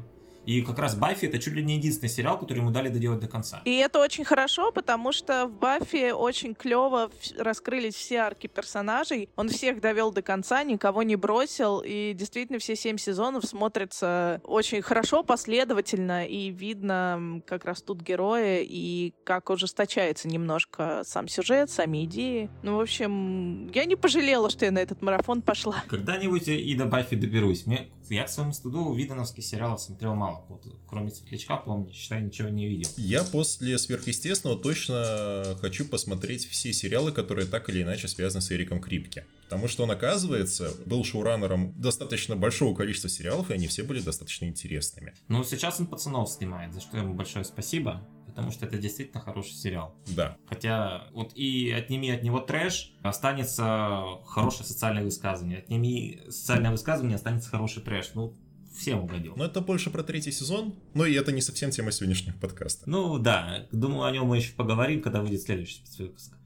И 0.46 0.62
как 0.62 0.78
раз 0.78 0.94
Баффи 0.94 1.26
это 1.26 1.38
чуть 1.38 1.54
ли 1.54 1.62
не 1.62 1.76
единственный 1.76 2.08
сериал, 2.08 2.38
который 2.38 2.58
ему 2.58 2.70
дали 2.70 2.88
доделать 2.88 3.20
до 3.20 3.26
конца. 3.26 3.60
И 3.64 3.76
это 3.76 4.00
очень 4.00 4.24
хорошо, 4.24 4.70
потому 4.72 5.12
что 5.12 5.46
в 5.46 5.52
Баффи 5.58 6.12
очень 6.12 6.54
клево 6.54 7.10
раскрылись 7.36 7.94
все 7.94 8.18
арки 8.18 8.46
персонажей. 8.46 9.28
Он 9.36 9.48
всех 9.48 9.80
довел 9.80 10.12
до 10.12 10.22
конца, 10.22 10.62
никого 10.62 11.02
не 11.02 11.16
бросил, 11.16 11.82
и 11.84 12.14
действительно 12.14 12.58
все 12.58 12.76
семь 12.76 12.96
сезонов 12.96 13.44
смотрятся 13.44 14.40
очень 14.44 14.82
хорошо, 14.82 15.24
последовательно, 15.24 16.26
и 16.26 16.50
видно, 16.50 17.42
как 17.46 17.64
растут 17.64 18.00
герои, 18.00 18.64
и 18.64 19.14
как 19.24 19.50
ужесточается 19.50 20.28
немножко 20.28 21.02
сам 21.04 21.26
сюжет, 21.26 21.70
сами 21.70 22.04
идеи. 22.04 22.50
Ну, 22.62 22.76
в 22.76 22.80
общем, 22.80 23.68
я 23.72 23.84
не 23.84 23.96
пожалела, 23.96 24.48
что 24.48 24.64
я 24.64 24.70
на 24.70 24.78
этот 24.78 25.02
марафон 25.02 25.42
пошла. 25.42 25.82
Когда-нибудь 25.88 26.46
и 26.46 26.74
до 26.74 26.84
Баффи 26.84 27.16
доберусь. 27.16 27.66
Мне, 27.66 27.88
я 28.08 28.24
к 28.24 28.28
своему 28.28 28.52
стыду 28.52 28.94
видановских 28.94 29.44
сериалов 29.44 29.80
смотрел 29.80 30.14
мало. 30.14 30.35
Вот, 30.48 30.66
кроме 30.86 31.10
Светлячка, 31.10 31.56
помню, 31.56 31.92
считай, 31.92 32.22
ничего 32.22 32.48
не 32.48 32.68
видел. 32.68 32.88
Я 32.96 33.24
после 33.24 33.78
Сверхъестественного 33.78 34.60
точно 34.60 35.56
хочу 35.60 35.86
посмотреть 35.86 36.48
все 36.48 36.72
сериалы, 36.72 37.12
которые 37.12 37.46
так 37.46 37.68
или 37.68 37.82
иначе 37.82 38.08
связаны 38.08 38.42
с 38.42 38.52
Эриком 38.52 38.80
Крипке. 38.80 39.26
Потому 39.44 39.68
что 39.68 39.84
он, 39.84 39.90
оказывается, 39.90 40.72
был 40.86 41.04
шоураннером 41.04 41.72
достаточно 41.80 42.36
большого 42.36 42.74
количества 42.74 43.08
сериалов, 43.08 43.50
и 43.50 43.54
они 43.54 43.68
все 43.68 43.84
были 43.84 44.00
достаточно 44.00 44.46
интересными. 44.46 45.14
Ну, 45.28 45.44
сейчас 45.44 45.78
он 45.78 45.86
пацанов 45.86 46.30
снимает, 46.30 46.74
за 46.74 46.80
что 46.80 46.96
ему 46.96 47.14
большое 47.14 47.44
спасибо 47.44 48.06
потому 48.36 48.52
что 48.52 48.66
это 48.66 48.76
действительно 48.76 49.22
хороший 49.22 49.54
сериал. 49.54 49.94
Да. 50.14 50.36
Хотя 50.46 51.06
вот 51.12 51.32
и 51.34 51.70
отними 51.70 52.10
от 52.10 52.22
него 52.22 52.38
трэш, 52.38 52.92
останется 53.02 54.04
хорошее 54.26 54.66
социальное 54.66 55.04
высказывание. 55.04 55.60
Отними 55.60 56.20
социальное 56.28 56.70
высказывание, 56.70 57.14
останется 57.16 57.48
хороший 57.48 57.82
трэш. 57.82 58.10
Ну, 58.12 58.36
всем 58.76 59.00
угодил. 59.00 59.34
Но 59.36 59.44
это 59.44 59.60
больше 59.60 59.90
про 59.90 60.02
третий 60.02 60.32
сезон, 60.32 60.74
но 60.94 61.06
и 61.06 61.14
это 61.14 61.32
не 61.32 61.40
совсем 61.40 61.70
тема 61.70 61.92
сегодняшнего 61.92 62.36
подкаста. 62.36 62.88
Ну 62.88 63.18
да, 63.18 63.66
думаю, 63.72 64.04
о 64.04 64.10
нем 64.12 64.26
мы 64.26 64.36
еще 64.36 64.52
поговорим, 64.52 65.02
когда 65.02 65.20
выйдет 65.20 65.42
следующий 65.42 65.82
выпуск. 65.98 66.36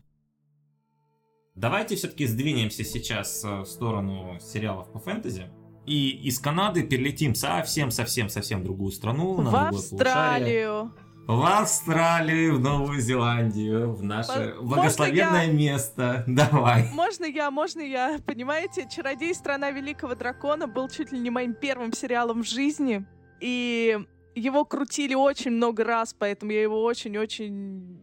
Давайте 1.54 1.96
все-таки 1.96 2.26
сдвинемся 2.26 2.84
сейчас 2.84 3.44
э, 3.44 3.60
в 3.60 3.66
сторону 3.66 4.38
сериалов 4.40 4.90
по 4.92 4.98
фэнтези. 4.98 5.50
И 5.84 6.10
из 6.10 6.38
Канады 6.38 6.84
перелетим 6.84 7.34
совсем-совсем-совсем 7.34 8.62
другую 8.62 8.92
страну. 8.92 9.34
В 9.34 9.42
на 9.42 9.68
Австралию. 9.68 10.92
Полушарие 10.92 11.09
в 11.36 11.44
Австралию, 11.44 12.56
в 12.56 12.60
Новую 12.60 13.00
Зеландию, 13.00 13.92
в 13.92 14.02
наше 14.02 14.54
Можно 14.56 14.62
благословенное 14.62 15.46
я... 15.46 15.52
место. 15.52 16.24
Давай. 16.26 16.88
Можно 16.92 17.24
я, 17.24 17.50
можно 17.50 17.80
я. 17.80 18.18
Понимаете, 18.26 18.88
«Чародей. 18.90 19.34
Страна 19.34 19.70
Великого 19.70 20.16
Дракона» 20.16 20.66
был 20.66 20.88
чуть 20.88 21.12
ли 21.12 21.18
не 21.18 21.30
моим 21.30 21.54
первым 21.54 21.92
сериалом 21.92 22.42
в 22.42 22.48
жизни. 22.48 23.06
И 23.40 23.96
его 24.34 24.64
крутили 24.64 25.14
очень 25.14 25.52
много 25.52 25.84
раз, 25.84 26.14
поэтому 26.18 26.52
я 26.52 26.62
его 26.62 26.82
очень-очень 26.82 27.52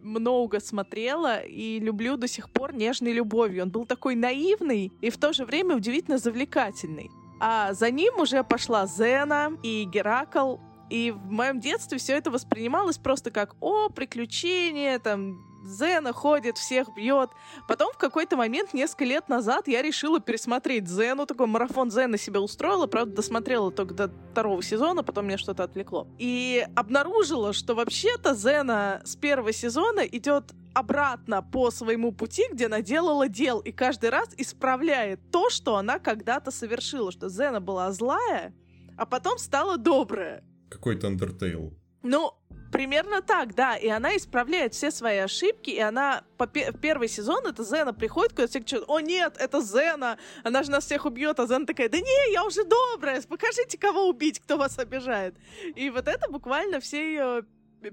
много 0.02 0.60
смотрела 0.60 1.40
и 1.42 1.80
люблю 1.80 2.16
до 2.16 2.28
сих 2.28 2.50
пор 2.50 2.74
нежной 2.74 3.12
любовью. 3.12 3.64
Он 3.64 3.72
был 3.72 3.86
такой 3.86 4.16
наивный 4.16 4.92
и 5.02 5.10
в 5.10 5.18
то 5.18 5.34
же 5.34 5.46
время 5.46 5.76
удивительно 5.76 6.18
завлекательный. 6.18 7.10
А 7.40 7.74
за 7.74 7.92
ним 7.92 8.20
уже 8.20 8.44
пошла 8.44 8.88
Зена 8.88 9.52
и 9.64 9.84
Геракл, 9.86 10.58
и 10.90 11.12
в 11.12 11.32
моем 11.32 11.60
детстве 11.60 11.98
все 11.98 12.14
это 12.14 12.32
воспринималось 12.32 12.98
просто 12.98 13.32
как 13.32 13.56
«О, 13.60 13.90
приключения, 13.90 15.00
там, 15.00 15.48
Зена 15.68 16.14
ходит, 16.14 16.58
всех 16.58 16.88
бьет. 16.96 17.30
Потом 17.68 17.92
в 17.94 17.98
какой-то 17.98 18.38
момент, 18.38 18.74
несколько 18.74 19.06
лет 19.06 19.30
назад, 19.30 19.68
я 19.68 19.82
решила 19.82 20.20
пересмотреть 20.20 20.88
Зену. 20.88 21.26
Такой 21.26 21.48
марафон 21.48 21.92
Зена 21.92 22.18
себе 22.18 22.40
устроила. 22.40 22.88
Правда, 22.88 23.18
досмотрела 23.18 23.72
только 23.72 23.94
до 23.94 24.12
второго 24.32 24.64
сезона, 24.64 25.04
потом 25.04 25.28
меня 25.28 25.38
что-то 25.38 25.64
отвлекло. 25.64 26.08
И 26.18 26.66
обнаружила, 26.76 27.54
что 27.54 27.76
вообще-то 27.76 28.34
Зена 28.34 29.02
с 29.04 29.16
первого 29.16 29.52
сезона 29.52 30.02
идет 30.02 30.54
обратно 30.74 31.42
по 31.42 31.72
своему 31.72 32.12
пути, 32.12 32.46
где 32.52 32.68
она 32.68 32.82
делала 32.82 33.28
дел, 33.28 33.60
и 33.60 33.72
каждый 33.72 34.10
раз 34.10 34.30
исправляет 34.38 35.20
то, 35.32 35.50
что 35.50 35.76
она 35.76 36.00
когда-то 36.00 36.52
совершила. 36.52 37.12
Что 37.12 37.30
Зена 37.30 37.60
была 37.60 37.92
злая, 37.92 38.54
а 38.96 39.06
потом 39.06 39.38
стала 39.38 39.78
добрая 39.78 40.44
какой-то 40.70 41.08
Undertale. 41.08 41.74
Ну, 42.04 42.34
примерно 42.72 43.22
так, 43.22 43.56
да. 43.56 43.76
И 43.76 43.88
она 43.88 44.16
исправляет 44.16 44.74
все 44.74 44.92
свои 44.92 45.18
ошибки, 45.18 45.70
и 45.70 45.80
она 45.80 46.24
по 46.38 46.48
пе- 46.48 46.72
первый 46.72 47.08
сезон, 47.08 47.46
это 47.46 47.64
Зена 47.64 47.94
приходит, 47.94 48.34
куда 48.34 48.48
все 48.48 48.60
кричат, 48.60 48.84
о 48.88 49.00
нет, 49.00 49.36
это 49.40 49.62
Зена, 49.62 50.18
она 50.44 50.64
же 50.64 50.72
нас 50.72 50.86
всех 50.86 51.06
убьет, 51.06 51.40
а 51.40 51.48
Зена 51.48 51.66
такая, 51.66 51.90
да 51.90 51.98
не, 51.98 52.34
я 52.34 52.46
уже 52.46 52.64
добрая, 52.64 53.22
покажите, 53.24 53.78
кого 53.78 54.08
убить, 54.08 54.40
кто 54.40 54.58
вас 54.58 54.78
обижает. 54.80 55.36
И 55.76 55.90
вот 55.90 56.08
это 56.08 56.30
буквально 56.30 56.80
все 56.80 56.98
ее 56.98 57.46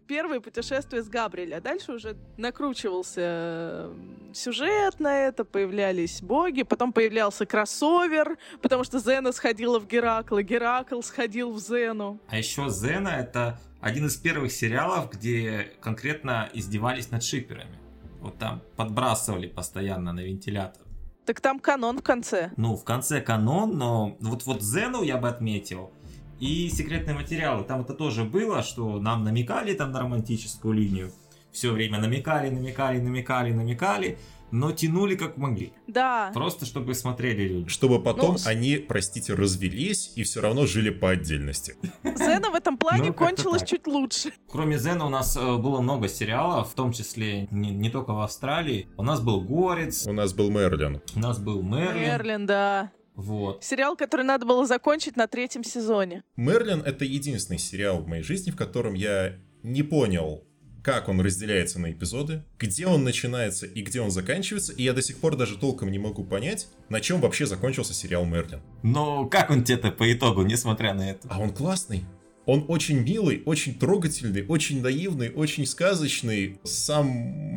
первое 0.06 0.40
путешествие 0.40 1.02
с 1.02 1.08
Габриэля. 1.08 1.60
Дальше 1.60 1.92
уже 1.92 2.16
накручивался 2.36 3.90
сюжет 4.32 5.00
на 5.00 5.16
это, 5.18 5.44
появлялись 5.44 6.22
боги, 6.22 6.62
потом 6.62 6.92
появлялся 6.92 7.46
кроссовер, 7.46 8.38
потому 8.62 8.84
что 8.84 8.98
Зена 8.98 9.32
сходила 9.32 9.78
в 9.78 9.86
Геракл, 9.86 10.38
и 10.38 10.42
Геракл 10.42 11.00
сходил 11.02 11.52
в 11.52 11.58
Зену. 11.58 12.20
А 12.28 12.38
еще 12.38 12.68
Зена— 12.68 13.08
это 13.20 13.60
один 13.80 14.06
из 14.06 14.16
первых 14.16 14.52
сериалов, 14.52 15.10
где 15.10 15.72
конкретно 15.80 16.48
издевались 16.52 17.10
над 17.10 17.22
шиперами. 17.22 17.78
Вот 18.20 18.38
там 18.38 18.62
подбрасывали 18.76 19.46
постоянно 19.46 20.12
на 20.12 20.20
вентилятор. 20.20 20.82
Так 21.26 21.40
там 21.40 21.58
канон 21.58 21.98
в 21.98 22.02
конце. 22.02 22.50
Ну, 22.56 22.76
в 22.76 22.84
конце 22.84 23.20
канон, 23.20 23.78
но 23.78 24.16
вот, 24.20 24.44
вот 24.44 24.62
Зену 24.62 25.02
я 25.02 25.16
бы 25.16 25.28
отметил— 25.28 25.92
и 26.40 26.68
секретные 26.68 27.14
материалы. 27.14 27.64
Там 27.64 27.82
это 27.82 27.94
тоже 27.94 28.24
было, 28.24 28.62
что 28.62 29.00
нам 29.00 29.24
намекали 29.24 29.74
там 29.74 29.92
на 29.92 30.00
романтическую 30.00 30.74
линию. 30.74 31.12
Все 31.52 31.70
время 31.70 32.00
намекали, 32.00 32.50
намекали, 32.50 32.98
намекали, 32.98 33.52
намекали, 33.52 34.18
но 34.50 34.72
тянули 34.72 35.16
как 35.16 35.36
могли. 35.36 35.72
Да. 35.86 36.30
Просто 36.32 36.66
чтобы 36.66 36.94
смотрели 36.94 37.48
люди. 37.48 37.68
Чтобы 37.68 38.00
потом 38.00 38.34
ну, 38.34 38.38
они, 38.46 38.76
простите, 38.76 39.34
развелись 39.34 40.12
и 40.16 40.22
все 40.22 40.40
равно 40.40 40.66
жили 40.66 40.90
по 40.90 41.10
отдельности. 41.10 41.76
Зена 42.02 42.50
в 42.50 42.54
этом 42.54 42.78
плане 42.78 43.08
ну, 43.08 43.14
кончилась 43.14 43.64
чуть 43.64 43.86
лучше. 43.86 44.32
Кроме 44.48 44.78
Зена 44.78 45.06
у 45.06 45.08
нас 45.08 45.36
э, 45.36 45.56
было 45.56 45.80
много 45.80 46.08
сериалов, 46.08 46.70
в 46.70 46.74
том 46.74 46.92
числе 46.92 47.48
не, 47.50 47.70
не 47.70 47.90
только 47.90 48.12
в 48.12 48.20
Австралии. 48.20 48.88
У 48.96 49.02
нас 49.02 49.20
был 49.20 49.40
Горец. 49.40 50.06
У 50.06 50.12
нас 50.12 50.32
был 50.32 50.50
Мерлин. 50.50 51.00
У 51.16 51.18
нас 51.18 51.38
был 51.38 51.62
Мерлин. 51.62 52.02
Мерлин, 52.02 52.46
да. 52.46 52.92
Вот. 53.14 53.62
Сериал, 53.62 53.96
который 53.96 54.24
надо 54.24 54.44
было 54.46 54.66
закончить 54.66 55.16
на 55.16 55.26
третьем 55.26 55.64
сезоне. 55.64 56.22
Мерлин— 56.36 56.80
это 56.84 57.04
единственный 57.04 57.58
сериал 57.58 58.00
в 58.00 58.08
моей 58.08 58.22
жизни, 58.22 58.50
в 58.50 58.56
котором 58.56 58.94
я 58.94 59.36
не 59.62 59.82
понял, 59.82 60.44
как 60.84 61.08
он 61.08 61.20
разделяется 61.20 61.80
на 61.80 61.92
эпизоды, 61.92 62.42
где 62.58 62.86
он 62.86 63.04
начинается 63.04 63.64
и 63.66 63.82
где 63.82 64.02
он 64.02 64.10
заканчивается, 64.10 64.74
и 64.74 64.82
я 64.82 64.92
до 64.92 65.00
сих 65.00 65.16
пор 65.16 65.34
даже 65.34 65.56
толком 65.56 65.90
не 65.90 65.98
могу 65.98 66.24
понять, 66.24 66.68
на 66.90 67.00
чем 67.00 67.22
вообще 67.22 67.46
закончился 67.46 67.94
сериал 67.94 68.26
Мерлин. 68.26 68.60
Но 68.82 69.26
как 69.26 69.50
он 69.50 69.64
тебе-то 69.64 69.90
по 69.92 70.12
итогу, 70.12 70.42
несмотря 70.42 70.92
на 70.92 71.10
это? 71.10 71.26
А 71.30 71.40
он 71.40 71.54
классный. 71.54 72.04
Он 72.46 72.64
очень 72.68 73.00
милый, 73.00 73.42
очень 73.46 73.78
трогательный, 73.78 74.44
очень 74.46 74.82
наивный, 74.82 75.30
очень 75.30 75.66
сказочный. 75.66 76.58
Сам 76.64 77.08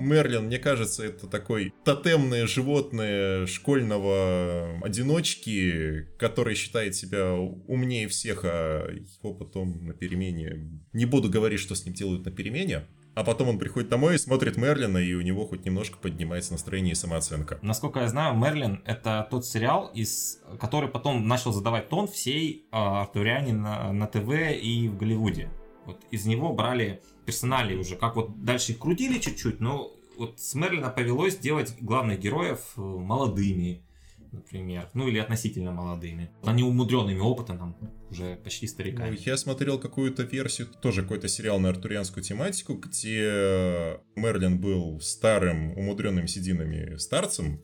Мерлин, 0.08 0.46
мне 0.46 0.60
кажется, 0.60 1.04
это 1.04 1.28
такой 1.28 1.74
тотемное 1.84 2.48
животное 2.48 3.46
школьного 3.48 4.80
одиночки, 4.82 6.08
который 6.18 6.56
считает 6.56 6.96
себя 6.96 7.34
умнее 7.34 8.08
всех, 8.08 8.42
а 8.44 8.88
его 8.90 9.34
потом 9.34 9.86
на 9.86 9.94
перемене... 9.94 10.82
Не 10.94 11.06
буду 11.06 11.30
говорить, 11.30 11.60
что 11.60 11.76
с 11.76 11.86
ним 11.86 11.94
делают 11.94 12.26
на 12.26 12.32
перемене, 12.32 12.88
а 13.18 13.24
потом 13.24 13.50
он 13.50 13.58
приходит 13.58 13.90
домой 13.90 14.14
и 14.14 14.18
смотрит 14.20 14.58
Мерлина, 14.58 15.00
и 15.00 15.16
у 15.16 15.22
него 15.22 15.48
хоть 15.48 15.66
немножко 15.66 15.98
поднимается 15.98 16.52
настроение 16.52 16.92
и 16.92 16.96
самооценка. 16.96 17.58
Насколько 17.64 18.02
я 18.02 18.10
знаю, 18.10 18.38
Мерлин— 18.38 18.84
это 18.86 19.28
тот 19.32 19.44
сериал, 19.44 19.90
из, 19.92 20.40
который 20.60 20.88
потом 20.88 21.28
начал 21.28 21.52
задавать 21.52 21.90
тон 21.90 22.08
всей 22.08 22.68
э, 22.72 22.78
Артуриане 22.78 23.54
на, 23.54 23.92
на 23.92 24.06
ТВ 24.06 24.30
и 24.62 24.88
в 24.88 24.98
Голливуде. 24.98 25.50
Вот 25.88 26.00
из 26.12 26.28
него 26.28 26.54
брали 26.54 27.02
персонали 27.26 27.76
уже, 27.76 27.96
как 27.96 28.18
вот 28.18 28.44
дальше 28.44 28.74
их 28.74 28.78
крутили 28.78 29.18
чуть-чуть, 29.18 29.60
но 29.60 29.92
вот 30.16 30.40
с 30.40 30.54
Мерлина 30.54 30.90
повелось 30.92 31.38
делать 31.38 31.74
главных 31.82 32.20
героев 32.20 32.74
э, 32.78 32.82
молодыми, 32.82 33.84
например, 34.32 34.90
ну 34.94 35.08
или 35.08 35.18
относительно 35.20 35.72
молодыми. 35.72 36.32
Они 36.44 36.64
умудренными 36.64 37.20
опытом, 37.20 37.58
там, 37.58 37.78
уже 38.10 38.38
почти 38.38 38.68
стариками. 38.68 39.12
Ну, 39.12 39.18
я 39.26 39.38
смотрел 39.38 39.80
какую-то 39.80 40.24
версию, 40.24 40.68
тоже 40.82 41.02
какой-то 41.02 41.28
сериал 41.28 41.60
на 41.60 41.70
артурианскую 41.70 42.24
тематику, 42.24 42.76
где 42.76 44.00
Мерлин 44.16 44.60
был 44.60 45.00
старым, 45.02 45.78
умудренным 45.78 46.28
сединами 46.28 46.98
старцем, 46.98 47.62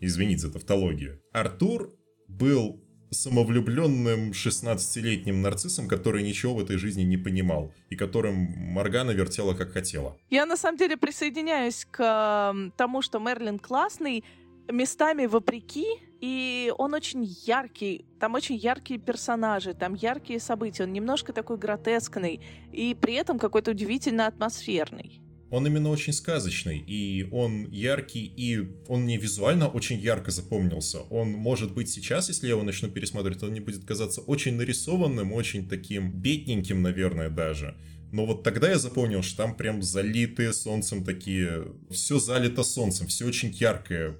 извините 0.00 0.42
за 0.42 0.52
тавтологию. 0.52 1.20
Артур 1.32 1.94
был 2.28 2.82
самовлюбленным 3.10 4.32
16-летним 4.32 5.40
нарциссом, 5.40 5.86
который 5.86 6.24
ничего 6.24 6.54
в 6.54 6.60
этой 6.60 6.76
жизни 6.76 7.02
не 7.02 7.16
понимал, 7.16 7.72
и 7.88 7.94
которым 7.94 8.34
Моргана 8.34 9.12
вертела 9.12 9.54
как 9.54 9.70
хотела. 9.72 10.18
Я 10.28 10.44
на 10.44 10.56
самом 10.56 10.76
деле 10.76 10.96
присоединяюсь 10.96 11.86
к 11.88 12.54
тому, 12.76 13.02
что 13.02 13.20
Мерлин 13.20 13.60
классный, 13.60 14.24
местами 14.68 15.26
вопреки 15.26 15.86
и 16.20 16.72
он 16.78 16.94
очень 16.94 17.24
яркий, 17.46 18.06
там 18.20 18.34
очень 18.34 18.56
яркие 18.56 18.98
персонажи, 18.98 19.74
там 19.74 19.94
яркие 19.94 20.40
события, 20.40 20.84
он 20.84 20.92
немножко 20.92 21.32
такой 21.32 21.58
гротескный, 21.58 22.40
и 22.72 22.94
при 22.94 23.14
этом 23.14 23.38
какой-то 23.38 23.72
удивительно 23.72 24.26
атмосферный. 24.26 25.20
Он 25.48 25.64
именно 25.66 25.90
очень 25.90 26.12
сказочный, 26.12 26.78
и 26.78 27.28
он 27.30 27.70
яркий, 27.70 28.24
и 28.24 28.68
он 28.88 29.02
мне 29.02 29.16
визуально 29.16 29.68
очень 29.68 29.98
ярко 29.98 30.32
запомнился. 30.32 31.02
Он 31.02 31.30
может 31.30 31.72
быть 31.72 31.88
сейчас, 31.88 32.28
если 32.28 32.46
я 32.46 32.54
его 32.54 32.64
начну 32.64 32.88
пересматривать, 32.88 33.42
он 33.44 33.52
не 33.52 33.60
будет 33.60 33.84
казаться 33.84 34.20
очень 34.22 34.56
нарисованным, 34.56 35.32
очень 35.32 35.68
таким 35.68 36.10
бедненьким, 36.12 36.82
наверное, 36.82 37.30
даже. 37.30 37.76
Но 38.10 38.26
вот 38.26 38.42
тогда 38.42 38.70
я 38.70 38.78
запомнил, 38.78 39.22
что 39.22 39.36
там 39.36 39.56
прям 39.56 39.82
залитые 39.82 40.52
солнцем 40.52 41.04
такие... 41.04 41.66
Все 41.90 42.18
залито 42.18 42.64
солнцем, 42.64 43.06
все 43.06 43.24
очень 43.24 43.50
яркое. 43.50 44.16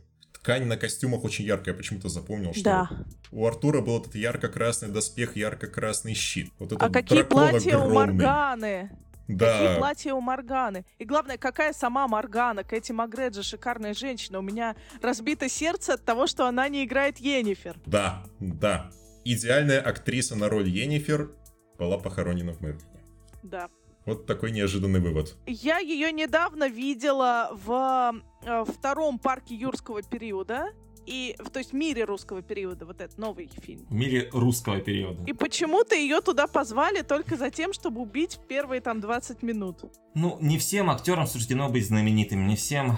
Ткань 0.47 0.67
на 0.67 0.77
костюмах 0.77 1.25
очень 1.25 1.45
яркая, 1.45 1.75
я 1.75 1.77
почему-то 1.77 2.09
запомнил, 2.09 2.53
что 2.55 2.63
Да. 2.63 2.91
у 3.33 3.45
Артура 3.49 3.81
был 3.81 3.99
этот 4.01 4.15
ярко-красный 4.15 4.87
доспех, 4.91 5.35
ярко-красный 5.35 6.15
щит. 6.15 6.53
Вот 6.61 6.71
этот 6.71 6.85
А 6.85 6.89
какие 6.89 7.23
платья 7.23 7.77
у 7.79 7.89
огромный. 7.91 8.25
Морганы? 8.25 8.91
Какие 9.27 9.37
Да, 9.39 9.75
платья 9.79 10.15
у 10.15 10.21
Морганы? 10.21 10.85
И 11.01 11.05
главное, 11.05 11.37
какая 11.37 11.73
сама 11.73 12.07
Моргана? 12.07 12.63
Кэти 12.63 12.93
Макгреджи 12.93 13.43
шикарная 13.43 13.93
женщина. 13.93 14.39
У 14.39 14.43
меня 14.43 14.77
разбито 15.03 15.49
сердце 15.49 15.95
от 15.95 16.05
того, 16.05 16.29
что 16.29 16.47
она 16.47 16.69
не 16.69 16.85
играет 16.85 17.19
Йеннифер. 17.19 17.75
да, 17.85 18.23
да. 18.39 18.93
Идеальная 19.25 19.81
актриса 19.81 20.37
на 20.37 20.49
роль 20.49 20.69
Йеннифер 20.69 21.29
была 21.77 21.99
похоронена 21.99 22.53
в 22.53 22.61
Мерлине. 22.61 23.01
Да. 23.43 23.69
Вот 24.07 24.25
такой 24.27 24.53
неожиданный 24.53 25.01
вывод. 25.01 25.37
Я 25.47 25.79
ее 25.79 26.13
недавно 26.13 26.69
видела 26.69 27.51
в 27.53 28.15
э, 28.45 28.65
втором 28.67 29.19
парке 29.19 29.55
юрского 29.57 30.03
периода. 30.03 30.69
И, 31.07 31.37
в- 31.39 31.51
то 31.51 31.59
есть 31.61 31.71
в 31.73 31.75
мире 31.75 32.05
русского 32.05 32.43
периода, 32.43 32.85
вот 32.87 33.01
этот 33.01 33.19
новый 33.19 33.49
фильм. 33.63 33.85
В 33.87 33.93
мире 33.93 34.29
русского 34.33 34.81
периода. 34.81 35.23
И 35.25 35.33
почему-то 35.33 35.95
ее 35.95 36.21
туда 36.21 36.47
позвали 36.47 37.03
только 37.03 37.37
за 37.37 37.51
тем, 37.51 37.73
чтобы 37.73 38.01
убить 38.01 38.37
в 38.37 38.47
первые 38.47 38.81
там 38.81 39.01
20 39.01 39.43
минут. 39.43 39.83
Ну, 40.15 40.37
не 40.41 40.59
всем 40.59 40.89
актерам 40.91 41.27
суждено 41.27 41.69
быть 41.69 41.87
знаменитыми, 41.87 42.45
не 42.49 42.57
всем 42.57 42.97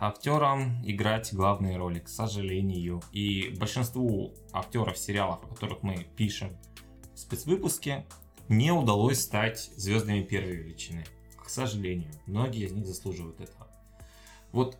актерам 0.00 0.82
играть 0.84 1.32
главные 1.34 1.76
роли, 1.76 1.98
к 2.00 2.08
сожалению. 2.08 3.02
И 3.12 3.54
большинству 3.58 4.34
актеров 4.52 4.96
сериалов, 4.98 5.42
о 5.44 5.48
которых 5.48 5.82
мы 5.82 6.06
пишем 6.16 6.56
в 7.14 7.18
спецвыпуске, 7.18 8.06
не 8.48 8.72
удалось 8.72 9.20
стать 9.20 9.70
звездами 9.76 10.22
первой 10.22 10.56
величины. 10.56 11.04
К 11.42 11.48
сожалению, 11.48 12.10
многие 12.26 12.64
из 12.64 12.72
них 12.72 12.86
заслуживают 12.86 13.40
этого. 13.40 13.68
Вот 14.52 14.76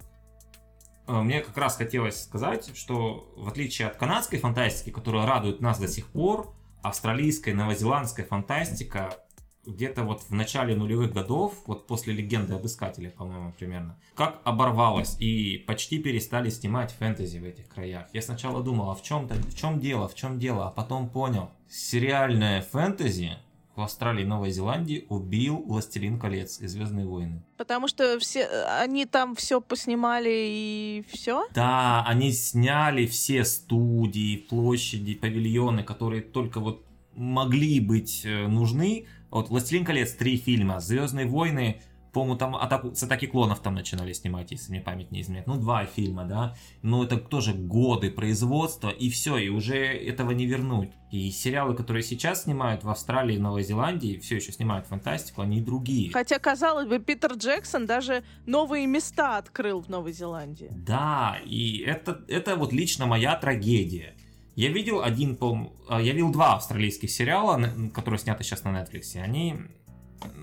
э, 1.07 1.21
мне 1.21 1.41
как 1.41 1.57
раз 1.57 1.77
хотелось 1.77 2.23
сказать, 2.23 2.77
что 2.77 3.33
в 3.37 3.49
отличие 3.49 3.89
от 3.89 3.97
канадской 3.97 4.39
фантастики, 4.39 4.91
которая 4.91 5.27
радует 5.27 5.61
нас 5.61 5.79
до 5.79 5.89
сих 5.89 6.07
пор, 6.09 6.55
австралийская, 6.83 7.55
новозеландская 7.55 8.27
фантастика 8.27 9.19
где-то 9.67 10.05
вот 10.05 10.23
в 10.23 10.31
начале 10.33 10.77
нулевых 10.77 11.12
годов, 11.12 11.55
вот 11.67 11.87
после 11.87 12.12
легенды 12.12 12.55
об 12.55 12.67
искателе, 12.67 13.11
по-моему, 13.11 13.53
примерно, 13.53 13.99
как 14.15 14.41
оборвалась 14.45 15.17
и 15.21 15.59
почти 15.67 15.99
перестали 15.99 16.51
снимать 16.51 16.93
фэнтези 16.93 17.39
в 17.39 17.45
этих 17.45 17.69
краях. 17.69 18.07
Я 18.12 18.23
сначала 18.23 18.62
думал, 18.62 18.91
а 18.91 18.95
в 18.95 19.03
чем, 19.03 19.27
в 19.27 19.57
чем 19.57 19.81
дело, 19.81 20.09
в 20.09 20.15
чем 20.15 20.39
дело, 20.39 20.69
а 20.69 20.71
потом 20.71 21.09
понял, 21.09 21.51
сериальное 21.69 22.62
фэнтези 22.62 23.39
в 23.77 23.81
Австралии 23.81 24.22
и 24.22 24.27
Новой 24.27 24.51
Зеландии 24.51 25.05
убил 25.09 25.62
«Властелин 25.66 26.18
колец» 26.18 26.61
и 26.61 26.66
«Звездные 26.66 27.07
войны». 27.07 27.43
Потому 27.57 27.89
что 27.89 28.18
все, 28.18 28.41
э, 28.41 28.64
они 28.81 29.05
там 29.05 29.35
все 29.35 29.61
поснимали 29.61 30.31
и 30.31 31.05
все. 31.11 31.47
Да, 31.55 32.05
они 32.07 32.33
сняли 32.33 33.07
все 33.07 33.45
студии, 33.45 34.37
площади, 34.37 35.14
павильоны, 35.14 35.83
которые 35.83 36.22
только 36.22 36.61
вот 36.61 36.85
могли 37.14 37.81
быть 37.81 38.22
э, 38.25 38.47
нужны. 38.47 39.07
Вот 39.31 39.49
«Властелин 39.49 39.85
колец» 39.85 40.12
три 40.12 40.37
фильма, 40.37 40.81
«Звездные 40.81 41.27
войны», 41.27 41.83
по-моему, 42.15 42.37
там 42.37 42.57
атаку, 42.57 42.95
с 42.95 43.03
атаки 43.03 43.27
клонов 43.27 43.59
там 43.59 43.75
начинали 43.75 44.12
снимать, 44.12 44.53
если 44.53 44.71
мне 44.71 44.81
память 44.81 45.11
не 45.11 45.21
изменяет. 45.21 45.49
Ну, 45.49 45.57
два 45.57 45.85
фильма, 45.85 46.25
да. 46.25 46.55
Но 46.81 47.05
это 47.05 47.19
тоже 47.19 47.53
годы 47.53 48.11
производства, 48.11 48.89
и 48.89 49.11
все, 49.11 49.37
и 49.37 49.49
уже 49.49 49.77
этого 49.77 50.31
не 50.31 50.47
вернуть. 50.47 50.91
И 51.11 51.31
сериалы, 51.31 51.75
которые 51.75 52.03
сейчас 52.03 52.45
снимают 52.45 52.85
в 52.85 52.89
Австралии 52.89 53.37
и 53.37 53.39
Новой 53.39 53.65
Зеландии, 53.65 54.19
все 54.19 54.37
еще 54.37 54.53
снимают 54.53 54.87
фантастику, 54.87 55.43
они 55.43 55.61
другие. 55.61 56.12
Хотя, 56.12 56.39
казалось 56.39 56.87
бы, 56.87 57.01
Питер 57.01 57.33
Джексон 57.35 57.87
даже 57.87 58.23
новые 58.47 58.87
места 58.87 59.37
открыл 59.37 59.83
в 59.83 59.89
Новой 59.89 60.12
Зеландии. 60.12 60.71
Да, 60.71 61.37
и 61.45 61.79
это, 61.79 62.25
это 62.29 62.57
вот 62.57 62.73
лично 62.73 63.07
моя 63.07 63.37
трагедия. 63.37 64.15
Я 64.57 64.69
видел 64.69 65.03
один, 65.03 65.35
по 65.37 65.73
я 65.91 66.12
видел 66.12 66.31
два 66.31 66.55
австралийских 66.55 67.11
сериала, 67.11 67.61
которые 67.93 68.21
сняты 68.21 68.45
сейчас 68.45 68.62
на 68.62 68.69
Netflix. 68.69 69.17
Они, 69.21 69.57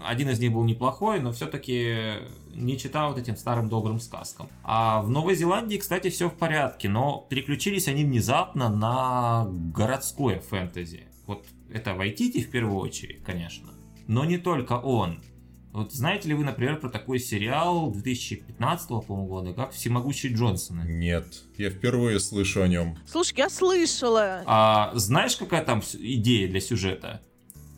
один 0.05 0.29
из 0.29 0.39
них 0.39 0.51
был 0.51 0.63
неплохой, 0.63 1.19
но 1.19 1.31
все-таки 1.31 2.19
не 2.53 2.77
читал 2.77 3.09
вот 3.09 3.19
этим 3.19 3.37
старым 3.37 3.69
добрым 3.69 3.99
сказкам. 3.99 4.49
А 4.63 5.01
в 5.01 5.09
Новой 5.09 5.35
Зеландии, 5.35 5.77
кстати, 5.77 6.09
все 6.09 6.29
в 6.29 6.35
порядке, 6.35 6.89
но 6.89 7.25
переключились 7.29 7.87
они 7.87 8.03
внезапно 8.03 8.69
на 8.69 9.47
городское 9.49 10.39
фэнтези. 10.39 11.07
Вот 11.27 11.45
это 11.71 11.93
Вайтити 11.93 12.41
в 12.41 12.51
первую 12.51 12.77
очередь, 12.77 13.23
конечно. 13.23 13.69
Но 14.07 14.25
не 14.25 14.37
только 14.37 14.73
он. 14.73 15.21
Вот 15.71 15.93
знаете 15.93 16.27
ли 16.27 16.33
вы, 16.33 16.43
например, 16.43 16.81
про 16.81 16.89
такой 16.89 17.17
сериал 17.17 17.91
2015 17.91 18.89
по-моему, 18.89 19.27
года, 19.27 19.53
как 19.53 19.71
«Всемогущие 19.71 20.33
Джонсоны»? 20.33 20.81
Нет, 20.81 21.43
я 21.57 21.69
впервые 21.69 22.19
слышу 22.19 22.61
о 22.61 22.67
нем. 22.67 22.97
Слушай, 23.07 23.35
я 23.37 23.49
слышала. 23.49 24.43
А 24.45 24.91
знаешь, 24.95 25.37
какая 25.37 25.63
там 25.63 25.81
идея 25.93 26.49
для 26.49 26.59
сюжета? 26.59 27.21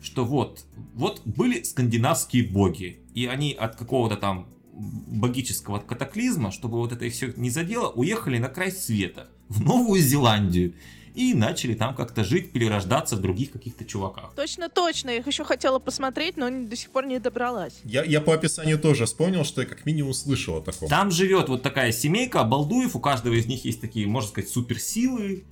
Что 0.04 0.24
вот, 0.26 0.64
вот 0.94 1.22
были 1.24 1.62
скандинавские 1.62 2.44
боги, 2.44 3.00
и 3.14 3.26
они 3.26 3.54
от 3.54 3.74
какого-то 3.74 4.16
там 4.16 4.48
богического 4.74 5.78
катаклизма, 5.78 6.50
чтобы 6.50 6.76
вот 6.76 6.92
это 6.92 7.06
их 7.06 7.14
все 7.14 7.32
не 7.36 7.48
задело, 7.48 7.88
уехали 7.88 8.36
на 8.38 8.48
край 8.48 8.70
света, 8.70 9.28
в 9.48 9.62
Новую 9.62 10.02
Зеландию, 10.02 10.74
и 11.14 11.32
начали 11.32 11.74
там 11.74 11.94
как-то 11.94 12.22
жить, 12.22 12.52
перерождаться 12.52 13.16
в 13.16 13.20
других 13.20 13.52
каких-то 13.52 13.84
чуваках. 13.84 14.34
Точно, 14.34 14.68
точно. 14.68 15.10
Я 15.10 15.16
их 15.18 15.26
еще 15.26 15.44
хотела 15.44 15.78
посмотреть, 15.78 16.36
но 16.36 16.50
до 16.50 16.76
сих 16.76 16.90
пор 16.90 17.06
не 17.06 17.18
добралась. 17.18 17.80
Я, 17.84 18.04
я 18.04 18.20
по 18.20 18.34
описанию 18.34 18.78
тоже 18.78 19.06
вспомнил, 19.06 19.44
что 19.44 19.62
я 19.62 19.66
как 19.66 19.86
минимум 19.86 20.12
слышал 20.12 20.56
о 20.56 20.60
таком. 20.60 20.88
Там 20.88 21.10
живет 21.10 21.48
вот 21.48 21.62
такая 21.62 21.92
семейка 21.92 22.42
Балдуев, 22.44 22.94
у 22.94 23.00
каждого 23.00 23.34
из 23.34 23.46
них 23.46 23.64
есть 23.64 23.80
такие, 23.80 24.06
можно 24.06 24.28
сказать, 24.28 24.50
суперсилы, 24.50 25.44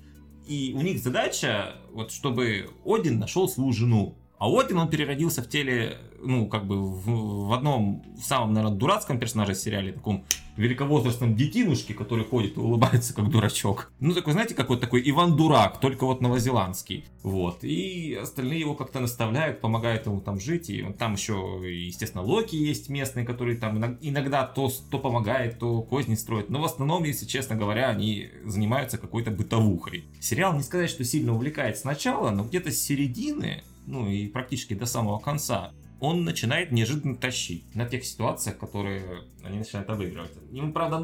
и 0.46 0.74
у 0.76 0.82
них 0.82 1.00
задача, 1.00 1.76
вот 1.92 2.10
чтобы 2.10 2.68
Один 2.84 3.18
нашел 3.20 3.48
свою 3.48 3.72
жену. 3.72 4.18
А 4.42 4.48
Один, 4.48 4.78
он 4.78 4.88
переродился 4.88 5.40
в 5.40 5.48
теле, 5.48 5.98
ну, 6.20 6.48
как 6.48 6.66
бы 6.66 6.82
в, 6.82 7.46
в 7.46 7.52
одном, 7.52 8.02
в 8.20 8.24
самом, 8.24 8.54
наверное, 8.54 8.76
дурацком 8.76 9.20
персонаже 9.20 9.52
в 9.54 9.56
сериале, 9.56 9.92
таком 9.92 10.24
великовозрастном 10.56 11.36
детинушке, 11.36 11.94
который 11.94 12.24
ходит 12.24 12.56
и 12.56 12.60
улыбается, 12.60 13.14
как 13.14 13.30
дурачок. 13.30 13.92
Ну, 14.00 14.12
такой, 14.14 14.32
знаете, 14.32 14.56
как 14.56 14.68
вот 14.68 14.80
такой 14.80 15.00
Иван 15.08 15.36
Дурак, 15.36 15.78
только 15.78 16.06
вот 16.06 16.20
новозеландский. 16.20 17.04
Вот. 17.22 17.62
И 17.62 18.18
остальные 18.20 18.58
его 18.58 18.74
как-то 18.74 18.98
наставляют, 18.98 19.60
помогают 19.60 20.06
ему 20.06 20.20
там 20.20 20.40
жить. 20.40 20.70
И 20.70 20.82
там 20.98 21.12
еще, 21.14 21.60
естественно, 21.64 22.24
Локи 22.24 22.56
есть 22.56 22.88
местный, 22.88 23.24
который 23.24 23.56
там 23.56 23.78
иног- 23.78 23.98
иногда 24.00 24.44
то, 24.44 24.72
то 24.90 24.98
помогает, 24.98 25.60
то 25.60 25.82
козни 25.82 26.16
строит. 26.16 26.50
Но 26.50 26.60
в 26.60 26.64
основном, 26.64 27.04
если 27.04 27.26
честно 27.26 27.54
говоря, 27.54 27.90
они 27.90 28.28
занимаются 28.44 28.98
какой-то 28.98 29.30
бытовухой. 29.30 30.04
Сериал 30.18 30.52
не 30.52 30.64
сказать, 30.64 30.90
что 30.90 31.04
сильно 31.04 31.32
увлекает 31.32 31.78
сначала, 31.78 32.30
но 32.30 32.42
где-то 32.42 32.72
с 32.72 32.82
середины, 32.82 33.62
ну 33.86 34.08
и 34.08 34.28
практически 34.28 34.74
до 34.74 34.86
самого 34.86 35.18
конца, 35.18 35.72
он 36.00 36.24
начинает 36.24 36.72
неожиданно 36.72 37.16
тащить 37.16 37.74
на 37.74 37.86
тех 37.86 38.04
ситуациях, 38.04 38.58
которые 38.58 39.22
они 39.44 39.58
начинают 39.58 39.88
обыгрывать. 39.88 40.32
Ему, 40.50 40.72
правда, 40.72 40.98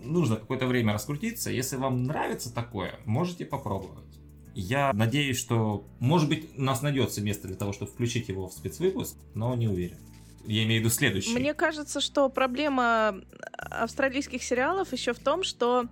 нужно 0.00 0.36
какое-то 0.36 0.66
время 0.66 0.92
раскрутиться. 0.92 1.50
Если 1.50 1.76
вам 1.76 2.04
нравится 2.04 2.54
такое, 2.54 3.00
можете 3.04 3.44
попробовать. 3.44 4.04
Я 4.54 4.92
надеюсь, 4.92 5.36
что, 5.36 5.84
может 5.98 6.28
быть, 6.28 6.56
у 6.56 6.62
нас 6.62 6.82
найдется 6.82 7.20
место 7.20 7.48
для 7.48 7.56
того, 7.56 7.72
чтобы 7.72 7.90
включить 7.90 8.28
его 8.28 8.46
в 8.46 8.52
спецвыпуск, 8.52 9.16
но 9.34 9.54
не 9.56 9.66
уверен. 9.66 9.98
Я 10.46 10.62
имею 10.64 10.82
в 10.82 10.84
виду 10.84 10.94
следующий. 10.94 11.34
Мне 11.34 11.54
кажется, 11.54 12.00
что 12.00 12.28
проблема 12.28 13.20
австралийских 13.58 14.42
сериалов 14.42 14.92
еще 14.92 15.14
в 15.14 15.18
том, 15.18 15.42
что 15.42 15.86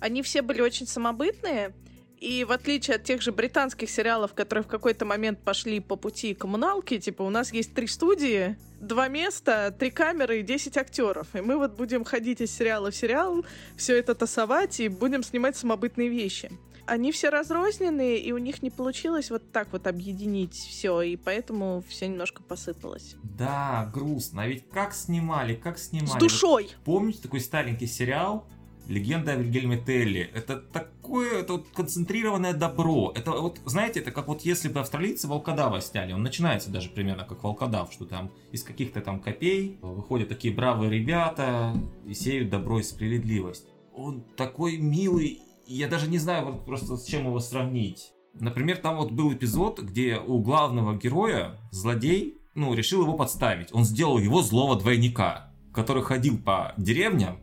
они 0.00 0.22
все 0.22 0.40
были 0.40 0.62
очень 0.62 0.86
самобытные, 0.86 1.74
и 2.20 2.44
в 2.44 2.52
отличие 2.52 2.96
от 2.96 3.04
тех 3.04 3.20
же 3.22 3.32
британских 3.32 3.90
сериалов, 3.90 4.34
которые 4.34 4.64
в 4.64 4.68
какой-то 4.68 5.04
момент 5.04 5.38
пошли 5.40 5.80
по 5.80 5.96
пути 5.96 6.34
коммуналки, 6.34 6.98
типа 6.98 7.22
у 7.22 7.30
нас 7.30 7.52
есть 7.52 7.74
три 7.74 7.86
студии, 7.86 8.56
два 8.80 9.08
места, 9.08 9.74
три 9.78 9.90
камеры 9.90 10.40
и 10.40 10.42
10 10.42 10.76
актеров. 10.76 11.34
И 11.34 11.40
мы 11.40 11.58
вот 11.58 11.76
будем 11.76 12.04
ходить 12.04 12.40
из 12.40 12.54
сериала 12.54 12.90
в 12.90 12.96
сериал, 12.96 13.44
все 13.76 13.98
это 13.98 14.14
тасовать 14.14 14.80
и 14.80 14.88
будем 14.88 15.22
снимать 15.22 15.56
самобытные 15.56 16.08
вещи. 16.08 16.50
Они 16.86 17.10
все 17.10 17.30
разрозненные, 17.30 18.18
и 18.18 18.30
у 18.30 18.38
них 18.38 18.62
не 18.62 18.70
получилось 18.70 19.30
вот 19.30 19.50
так 19.50 19.72
вот 19.72 19.88
объединить 19.88 20.54
все, 20.54 21.02
и 21.02 21.16
поэтому 21.16 21.82
все 21.88 22.06
немножко 22.06 22.44
посыпалось. 22.44 23.16
Да, 23.24 23.90
грустно. 23.92 24.42
А 24.42 24.46
ведь 24.46 24.68
как 24.70 24.94
снимали, 24.94 25.56
как 25.56 25.78
снимали. 25.78 26.10
С 26.10 26.14
душой! 26.14 26.70
Помните 26.84 27.22
такой 27.22 27.40
старенький 27.40 27.88
сериал 27.88 28.46
«Легенда 28.86 29.32
о 29.32 29.34
Вильгельме 29.34 29.82
Телли»? 29.84 30.30
Это 30.32 30.58
такое 31.06 31.40
это 31.40 31.52
вот 31.54 31.66
концентрированное 31.72 32.52
добро. 32.52 33.12
Это 33.14 33.30
вот, 33.30 33.60
знаете, 33.64 34.00
это 34.00 34.10
как 34.10 34.26
вот 34.26 34.42
если 34.42 34.68
бы 34.68 34.80
австралийцы 34.80 35.28
волкодава 35.28 35.80
сняли. 35.80 36.12
Он 36.12 36.22
начинается 36.22 36.70
даже 36.70 36.88
примерно 36.88 37.24
как 37.24 37.44
волкодав, 37.44 37.92
что 37.92 38.06
там 38.06 38.32
из 38.50 38.64
каких-то 38.64 39.00
там 39.00 39.20
копей 39.20 39.78
выходят 39.82 40.28
такие 40.28 40.52
бравые 40.52 40.90
ребята 40.90 41.74
и 42.04 42.12
сеют 42.12 42.50
добро 42.50 42.80
и 42.80 42.82
справедливость. 42.82 43.68
Он 43.94 44.24
такой 44.36 44.78
милый, 44.78 45.40
я 45.66 45.88
даже 45.88 46.08
не 46.08 46.18
знаю 46.18 46.46
вот 46.46 46.64
просто 46.64 46.96
с 46.96 47.04
чем 47.04 47.26
его 47.26 47.38
сравнить. 47.38 48.12
Например, 48.34 48.76
там 48.76 48.96
вот 48.96 49.12
был 49.12 49.32
эпизод, 49.32 49.80
где 49.80 50.18
у 50.18 50.40
главного 50.40 50.96
героя 50.96 51.58
злодей, 51.70 52.38
ну, 52.54 52.74
решил 52.74 53.02
его 53.02 53.14
подставить. 53.14 53.72
Он 53.72 53.84
сделал 53.84 54.18
его 54.18 54.42
злого 54.42 54.76
двойника, 54.76 55.52
который 55.72 56.02
ходил 56.02 56.36
по 56.36 56.74
деревням 56.76 57.38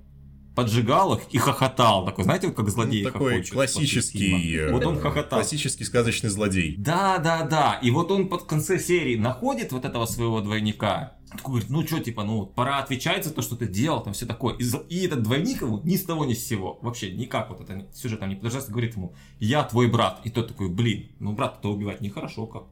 поджигал 0.56 1.16
их 1.16 1.22
и 1.32 1.38
хохотал. 1.38 2.06
Такой, 2.06 2.24
знаете, 2.24 2.52
как 2.52 2.70
злодей 2.70 3.04
ну, 3.04 3.12
Такой 3.12 3.44
классический... 3.44 4.58
Э, 4.58 4.72
вот 4.72 4.86
он 4.86 5.00
хохотал. 5.00 5.40
Классический 5.40 5.84
сказочный 5.84 6.30
злодей. 6.30 6.76
Да, 6.78 7.18
да, 7.18 7.44
да. 7.44 7.80
И 7.82 7.92
вот 7.92 8.12
он 8.12 8.28
под 8.28 8.44
конце 8.44 8.80
серии 8.80 9.18
находит 9.18 9.72
вот 9.72 9.86
этого 9.86 10.06
своего 10.06 10.42
двойника. 10.42 11.18
Такой 11.32 11.54
говорит, 11.54 11.70
ну 11.70 11.86
что, 11.86 12.00
типа, 12.00 12.24
ну 12.24 12.46
пора 12.46 12.78
отвечать 12.78 13.26
за 13.26 13.34
то, 13.34 13.42
что 13.42 13.56
ты 13.56 13.68
делал, 13.68 14.04
там 14.04 14.14
все 14.14 14.26
такое. 14.26 14.56
И, 14.56 14.64
и 14.90 15.06
этот 15.06 15.24
двойник 15.24 15.62
ему 15.62 15.82
ни 15.84 15.96
с 15.96 16.04
того 16.04 16.26
ни 16.26 16.34
с 16.34 16.46
сего. 16.46 16.78
Вообще 16.82 17.12
никак 17.12 17.50
вот 17.50 17.62
это 17.62 17.88
сюжет 17.94 18.20
там 18.20 18.30
не 18.30 18.36
подождаться, 18.36 18.72
говорит 18.72 18.96
ему, 18.96 19.16
я 19.40 19.64
твой 19.64 19.88
брат. 19.88 20.22
И 20.24 20.30
тот 20.30 20.50
такой, 20.50 20.70
блин, 20.70 21.10
ну 21.20 21.34
брата-то 21.34 21.72
убивать 21.72 22.02
нехорошо 22.02 22.46
как. 22.46 22.64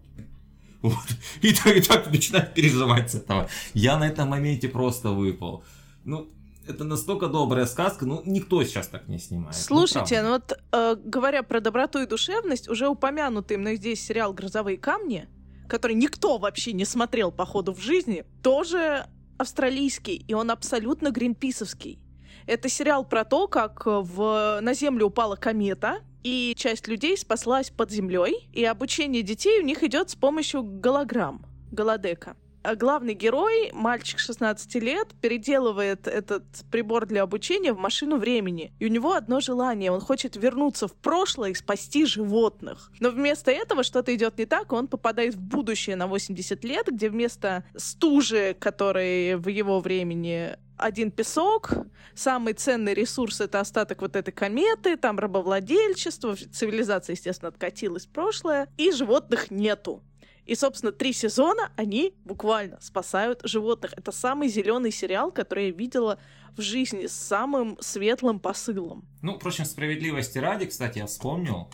Вот. 0.81 0.95
И 1.41 1.53
так, 1.53 1.75
и 1.77 1.81
так 1.81 2.11
начинает 2.11 2.55
переживать 2.55 3.11
с 3.11 3.15
этого. 3.15 3.47
Я 3.75 3.99
на 3.99 4.07
этом 4.07 4.29
моменте 4.29 4.67
просто 4.67 5.11
выпал. 5.11 5.63
Ну, 6.05 6.31
это 6.71 6.83
настолько 6.83 7.27
добрая 7.27 7.65
сказка, 7.65 8.05
ну 8.05 8.21
никто 8.25 8.63
сейчас 8.63 8.87
так 8.87 9.07
не 9.07 9.19
снимает. 9.19 9.55
Ну, 9.55 9.61
Слушайте, 9.61 10.21
ну, 10.21 10.29
ну 10.29 10.33
вот 10.33 10.59
э, 10.71 10.95
говоря 11.03 11.43
про 11.43 11.59
доброту 11.59 11.99
и 11.99 12.05
душевность, 12.05 12.67
уже 12.67 12.87
упомянутый 12.87 13.57
мной 13.57 13.75
здесь 13.75 14.03
сериал 14.03 14.33
«Грозовые 14.33 14.77
камни», 14.77 15.27
который 15.67 15.95
никто 15.95 16.37
вообще 16.37 16.73
не 16.73 16.85
смотрел 16.85 17.31
по 17.31 17.45
ходу 17.45 17.73
в 17.73 17.79
жизни, 17.79 18.25
тоже 18.43 19.05
австралийский, 19.37 20.23
и 20.27 20.33
он 20.33 20.51
абсолютно 20.51 21.11
гринписовский. 21.11 21.99
Это 22.47 22.69
сериал 22.69 23.05
про 23.05 23.23
то, 23.23 23.47
как 23.47 23.83
в... 23.85 24.59
на 24.61 24.73
Землю 24.73 25.07
упала 25.07 25.35
комета, 25.35 25.99
и 26.23 26.53
часть 26.57 26.87
людей 26.87 27.17
спаслась 27.17 27.69
под 27.69 27.91
землей, 27.91 28.49
и 28.53 28.63
обучение 28.65 29.23
детей 29.23 29.59
у 29.61 29.65
них 29.65 29.83
идет 29.83 30.09
с 30.09 30.15
помощью 30.15 30.63
голограмм, 30.63 31.45
голодека. 31.71 32.35
А 32.63 32.75
главный 32.75 33.15
герой, 33.15 33.71
мальчик 33.73 34.19
16 34.19 34.75
лет, 34.75 35.09
переделывает 35.19 36.07
этот 36.07 36.43
прибор 36.69 37.07
для 37.07 37.23
обучения 37.23 37.73
в 37.73 37.79
машину 37.79 38.17
времени. 38.17 38.71
И 38.77 38.85
у 38.85 38.89
него 38.89 39.13
одно 39.13 39.39
желание. 39.39 39.91
Он 39.91 39.99
хочет 39.99 40.35
вернуться 40.35 40.87
в 40.87 40.93
прошлое 40.93 41.51
и 41.51 41.55
спасти 41.55 42.05
животных. 42.05 42.91
Но 42.99 43.09
вместо 43.09 43.49
этого 43.49 43.83
что-то 43.83 44.13
идет 44.13 44.37
не 44.37 44.45
так, 44.45 44.71
и 44.71 44.75
он 44.75 44.87
попадает 44.87 45.33
в 45.33 45.41
будущее 45.41 45.95
на 45.95 46.05
80 46.05 46.63
лет, 46.63 46.87
где 46.87 47.09
вместо 47.09 47.63
стужи, 47.75 48.55
который 48.59 49.37
в 49.37 49.47
его 49.47 49.79
времени 49.79 50.55
один 50.77 51.11
песок, 51.11 51.73
самый 52.15 52.53
ценный 52.53 52.93
ресурс— 52.93 53.39
это 53.41 53.59
остаток 53.59 54.01
вот 54.01 54.15
этой 54.15 54.31
кометы, 54.31 54.97
там 54.97 55.19
рабовладельчество, 55.19 56.35
цивилизация, 56.35 57.15
естественно, 57.15 57.49
откатилась 57.49 58.05
в 58.05 58.09
прошлое, 58.09 58.67
и 58.77 58.91
животных 58.91 59.51
нету. 59.51 60.03
И, 60.45 60.55
собственно, 60.55 60.91
три 60.91 61.13
сезона 61.13 61.71
они 61.75 62.13
буквально 62.25 62.79
спасают 62.81 63.41
животных. 63.43 63.93
Это 63.95 64.11
самый 64.11 64.47
зеленый 64.49 64.91
сериал, 64.91 65.31
который 65.31 65.67
я 65.67 65.71
видела 65.71 66.19
в 66.57 66.61
жизни 66.61 67.07
с 67.07 67.13
самым 67.13 67.77
светлым 67.79 68.39
посылом. 68.39 69.05
Ну, 69.21 69.37
впрочем, 69.37 69.65
справедливости 69.65 70.37
ради, 70.37 70.65
кстати, 70.65 70.97
я 70.99 71.05
вспомнил, 71.05 71.69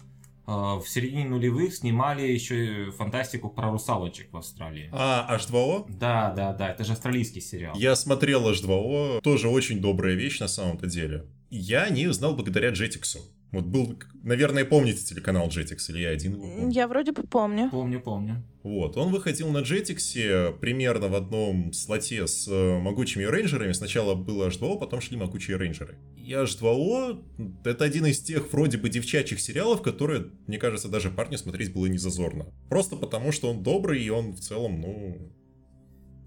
э, 0.48 0.52
в 0.52 0.84
середине 0.86 1.26
нулевых 1.26 1.74
снимали 1.74 2.22
еще 2.24 2.92
фантастику 2.92 3.50
про 3.50 3.72
русалочек 3.72 4.32
в 4.32 4.38
Австралии. 4.38 4.90
А, 4.94 5.36
H2O? 5.38 5.86
Да, 5.90 6.32
да, 6.36 6.54
да, 6.54 6.72
это 6.72 6.84
же 6.84 6.92
австралийский 6.94 7.42
сериал. 7.42 7.76
Я 7.76 7.96
смотрел 7.96 8.50
H2O, 8.52 9.22
тоже 9.22 9.50
очень 9.50 9.82
добрая 9.82 10.16
вещь 10.16 10.40
на 10.40 10.48
самом-то 10.48 10.88
деле. 10.88 11.26
Я 11.50 11.84
о 11.84 11.90
ней 11.90 12.08
узнал 12.08 12.36
благодаря 12.36 12.70
Jetixу. 12.72 13.20
Вот 13.52 13.66
был, 13.66 13.98
наверное, 14.24 14.66
помните 14.66 15.06
телеканал 15.06 15.48
Jetix, 15.48 15.78
или 15.90 16.00
я 16.00 16.10
один 16.10 16.34
его 16.34 16.44
помню? 16.44 16.70
Я 16.70 16.88
вроде 16.88 17.14
бы 17.14 17.24
помню. 17.24 17.70
Помню, 17.72 18.02
помню. 18.02 18.44
Вот, 18.64 18.98
он 18.98 19.12
выходил 19.12 19.50
на 19.50 19.60
Jetix 19.60 20.58
примерно 20.60 21.08
в 21.08 21.16
одном 21.16 21.72
слоте 21.72 22.28
с 22.28 22.46
э, 22.50 22.80
могучими 22.80 23.24
рейнджерами. 23.24 23.72
Сначала 23.72 24.16
было 24.16 24.50
H2O, 24.50 24.78
потом 24.78 25.00
шли 25.00 25.16
могучие 25.16 25.56
рейнджеры. 25.56 25.98
И 26.18 26.32
H2O— 26.32 27.24
это 27.64 27.86
один 27.86 28.06
из 28.06 28.20
тех 28.20 28.52
вроде 28.52 28.78
бы 28.78 28.90
девчачьих 28.90 29.40
сериалов, 29.40 29.82
которые, 29.82 30.28
мне 30.48 30.58
кажется, 30.58 30.90
даже 30.90 31.10
парню 31.10 31.38
смотреть 31.38 31.74
было 31.74 31.86
не 31.86 31.98
зазорно. 31.98 32.48
Просто 32.70 32.98
потому, 32.98 33.32
что 33.32 33.50
он 33.50 33.64
добрый, 33.64 34.04
и 34.04 34.10
он 34.10 34.34
в 34.34 34.42
целом, 34.42 34.82
ну, 34.82 35.32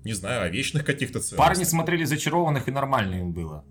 не 0.04 0.14
знаю, 0.14 0.44
о 0.44 0.48
вечных 0.48 0.86
каких-то 0.86 1.20
ценностях. 1.20 1.38
Парни 1.38 1.64
смотрели 1.64 2.04
зачарованных, 2.04 2.68
и 2.68 2.70
нормально 2.70 3.16
им 3.16 3.32
было. 3.32 3.66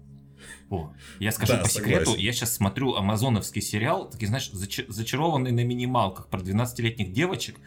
О, 0.70 0.94
я 1.20 1.32
скажу 1.32 1.54
да, 1.54 1.60
по 1.64 1.70
секрету, 1.70 2.06
согласен. 2.06 2.24
я 2.24 2.34
сейчас 2.34 2.54
смотрю 2.54 2.96
амазоновский 2.96 3.62
сериал, 3.62 4.10
такие, 4.10 4.28
знаешь, 4.28 4.52
зач- 4.54 4.86
зачарованный 4.88 5.52
на 5.52 5.64
минималках 5.64 6.28
про 6.28 6.40
12-летних 6.40 7.12
девочек, 7.12 7.58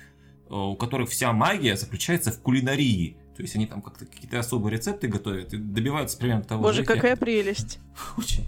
э, 0.49 0.55
у 0.55 0.77
которых 0.77 1.11
вся 1.11 1.33
магия 1.33 1.77
заключается 1.77 2.31
в 2.33 2.41
кулинарии. 2.41 3.17
То 3.37 3.43
есть 3.43 3.57
они 3.57 3.67
там 3.67 3.83
как-то 3.83 4.05
какие-то 4.05 4.39
особые 4.39 4.77
рецепты 4.77 5.09
готовят 5.09 5.53
и 5.55 5.57
добиваются 5.57 6.19
примерно 6.19 6.45
того 6.45 6.63
Боже, 6.63 6.79
же 6.79 6.85
какая 6.85 7.17
прелесть. 7.17 7.79
Очень. 8.17 8.45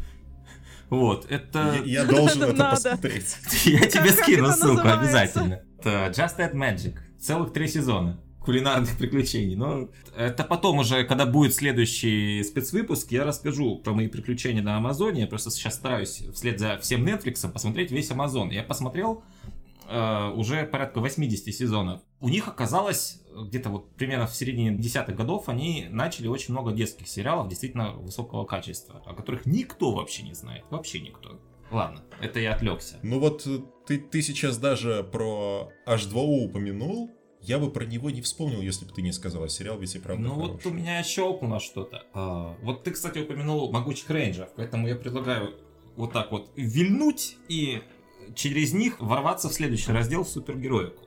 Вот, 0.91 1.27
это... 1.31 1.77
Я, 1.85 2.03
я 2.03 2.05
должен 2.05 2.43
это 2.45 2.71
посмотреть. 2.71 3.37
Я 3.65 3.87
тебе 3.87 4.11
скину 4.11 4.53
ссылку 4.53 4.87
обязательно. 4.87 5.63
Это 5.79 6.13
Just 6.15 6.39
Add 6.39 6.55
Magic. 6.55 6.99
Целых 7.19 7.53
три 7.53 7.69
сезона 7.69 8.21
кулинарных 8.45 8.97
приключений. 8.97 9.57
Но 9.57 9.89
это 10.17 10.45
потом 10.45 10.79
уже, 10.79 11.05
когда 11.05 11.27
будет 11.27 11.55
следующий 11.55 12.43
спецвыпуск, 12.43 13.11
я 13.13 13.25
расскажу 13.25 13.79
про 13.79 13.93
мои 13.93 14.09
приключения 14.09 14.63
на 14.63 14.77
Амазоне. 14.77 15.23
Я 15.23 15.27
просто 15.27 15.51
сейчас 15.51 15.75
стараюсь 15.75 16.23
вслед 16.35 16.59
за 16.59 16.79
всем 16.79 17.05
Netflix 17.05 17.51
посмотреть 17.51 17.91
весь 17.91 18.11
Амазон. 18.11 18.51
Я 18.51 18.63
посмотрел 18.63 19.25
э, 19.89 20.31
уже 20.35 20.67
порядка 20.67 21.01
80 21.01 21.55
сезонов. 21.55 22.01
У 22.21 22.29
них 22.29 22.49
оказалось 22.49 23.21
где-то 23.35 23.71
вот 23.71 23.95
примерно 23.97 24.27
в 24.27 24.35
середине 24.35 24.77
десятых 24.77 25.17
годов 25.17 25.49
они 25.49 25.87
начали 25.91 26.29
очень 26.29 26.53
много 26.53 26.73
детских 26.73 27.09
сериалов 27.09 27.49
действительно 27.49 27.93
высокого 27.93 28.45
качества, 28.45 29.03
о 29.05 29.15
которых 29.15 29.47
никто 29.47 29.93
вообще 29.93 30.23
не 30.23 30.35
знает. 30.35 30.65
Вообще 30.71 31.01
никто. 31.01 31.41
Ладно, 31.71 32.03
это 32.21 32.41
я 32.41 32.55
отвлекся. 32.55 32.99
Ну 33.03 33.19
вот 33.19 33.47
э, 33.47 33.59
ты, 33.87 33.99
ты 33.99 34.23
сейчас 34.23 34.59
даже 34.59 35.03
про 35.03 35.73
H2O 35.87 36.45
упомянул, 36.45 37.11
я 37.47 37.59
бы 37.59 37.71
про 37.71 37.85
него 37.85 38.11
не 38.11 38.21
вспомнил, 38.23 38.61
если 38.61 38.85
бы 38.85 38.93
ты 38.93 39.03
не 39.03 39.13
сказала. 39.13 39.49
Сериал 39.49 39.79
ведь 39.79 39.95
и 39.95 39.99
правда 39.99 40.23
Ну 40.25 40.35
хороший. 40.35 40.53
вот 40.53 40.67
у 40.67 40.71
меня 40.71 41.03
щелкнуло 41.03 41.61
что-то. 41.61 42.05
А, 42.13 42.57
вот 42.63 42.85
ты, 42.85 42.91
кстати, 42.91 43.19
упомянул 43.19 43.71
могучих 43.73 44.11
рейнджеров, 44.11 44.51
поэтому 44.57 44.89
я 44.89 44.97
предлагаю 44.97 45.55
вот 45.97 46.13
так 46.13 46.33
вот 46.33 46.51
вильнуть 46.57 47.37
и 47.49 47.83
через 48.35 48.73
них 48.73 49.01
ворваться 49.01 49.49
в 49.49 49.53
следующий 49.53 49.93
раздел 49.93 50.25
супергероику. 50.25 51.05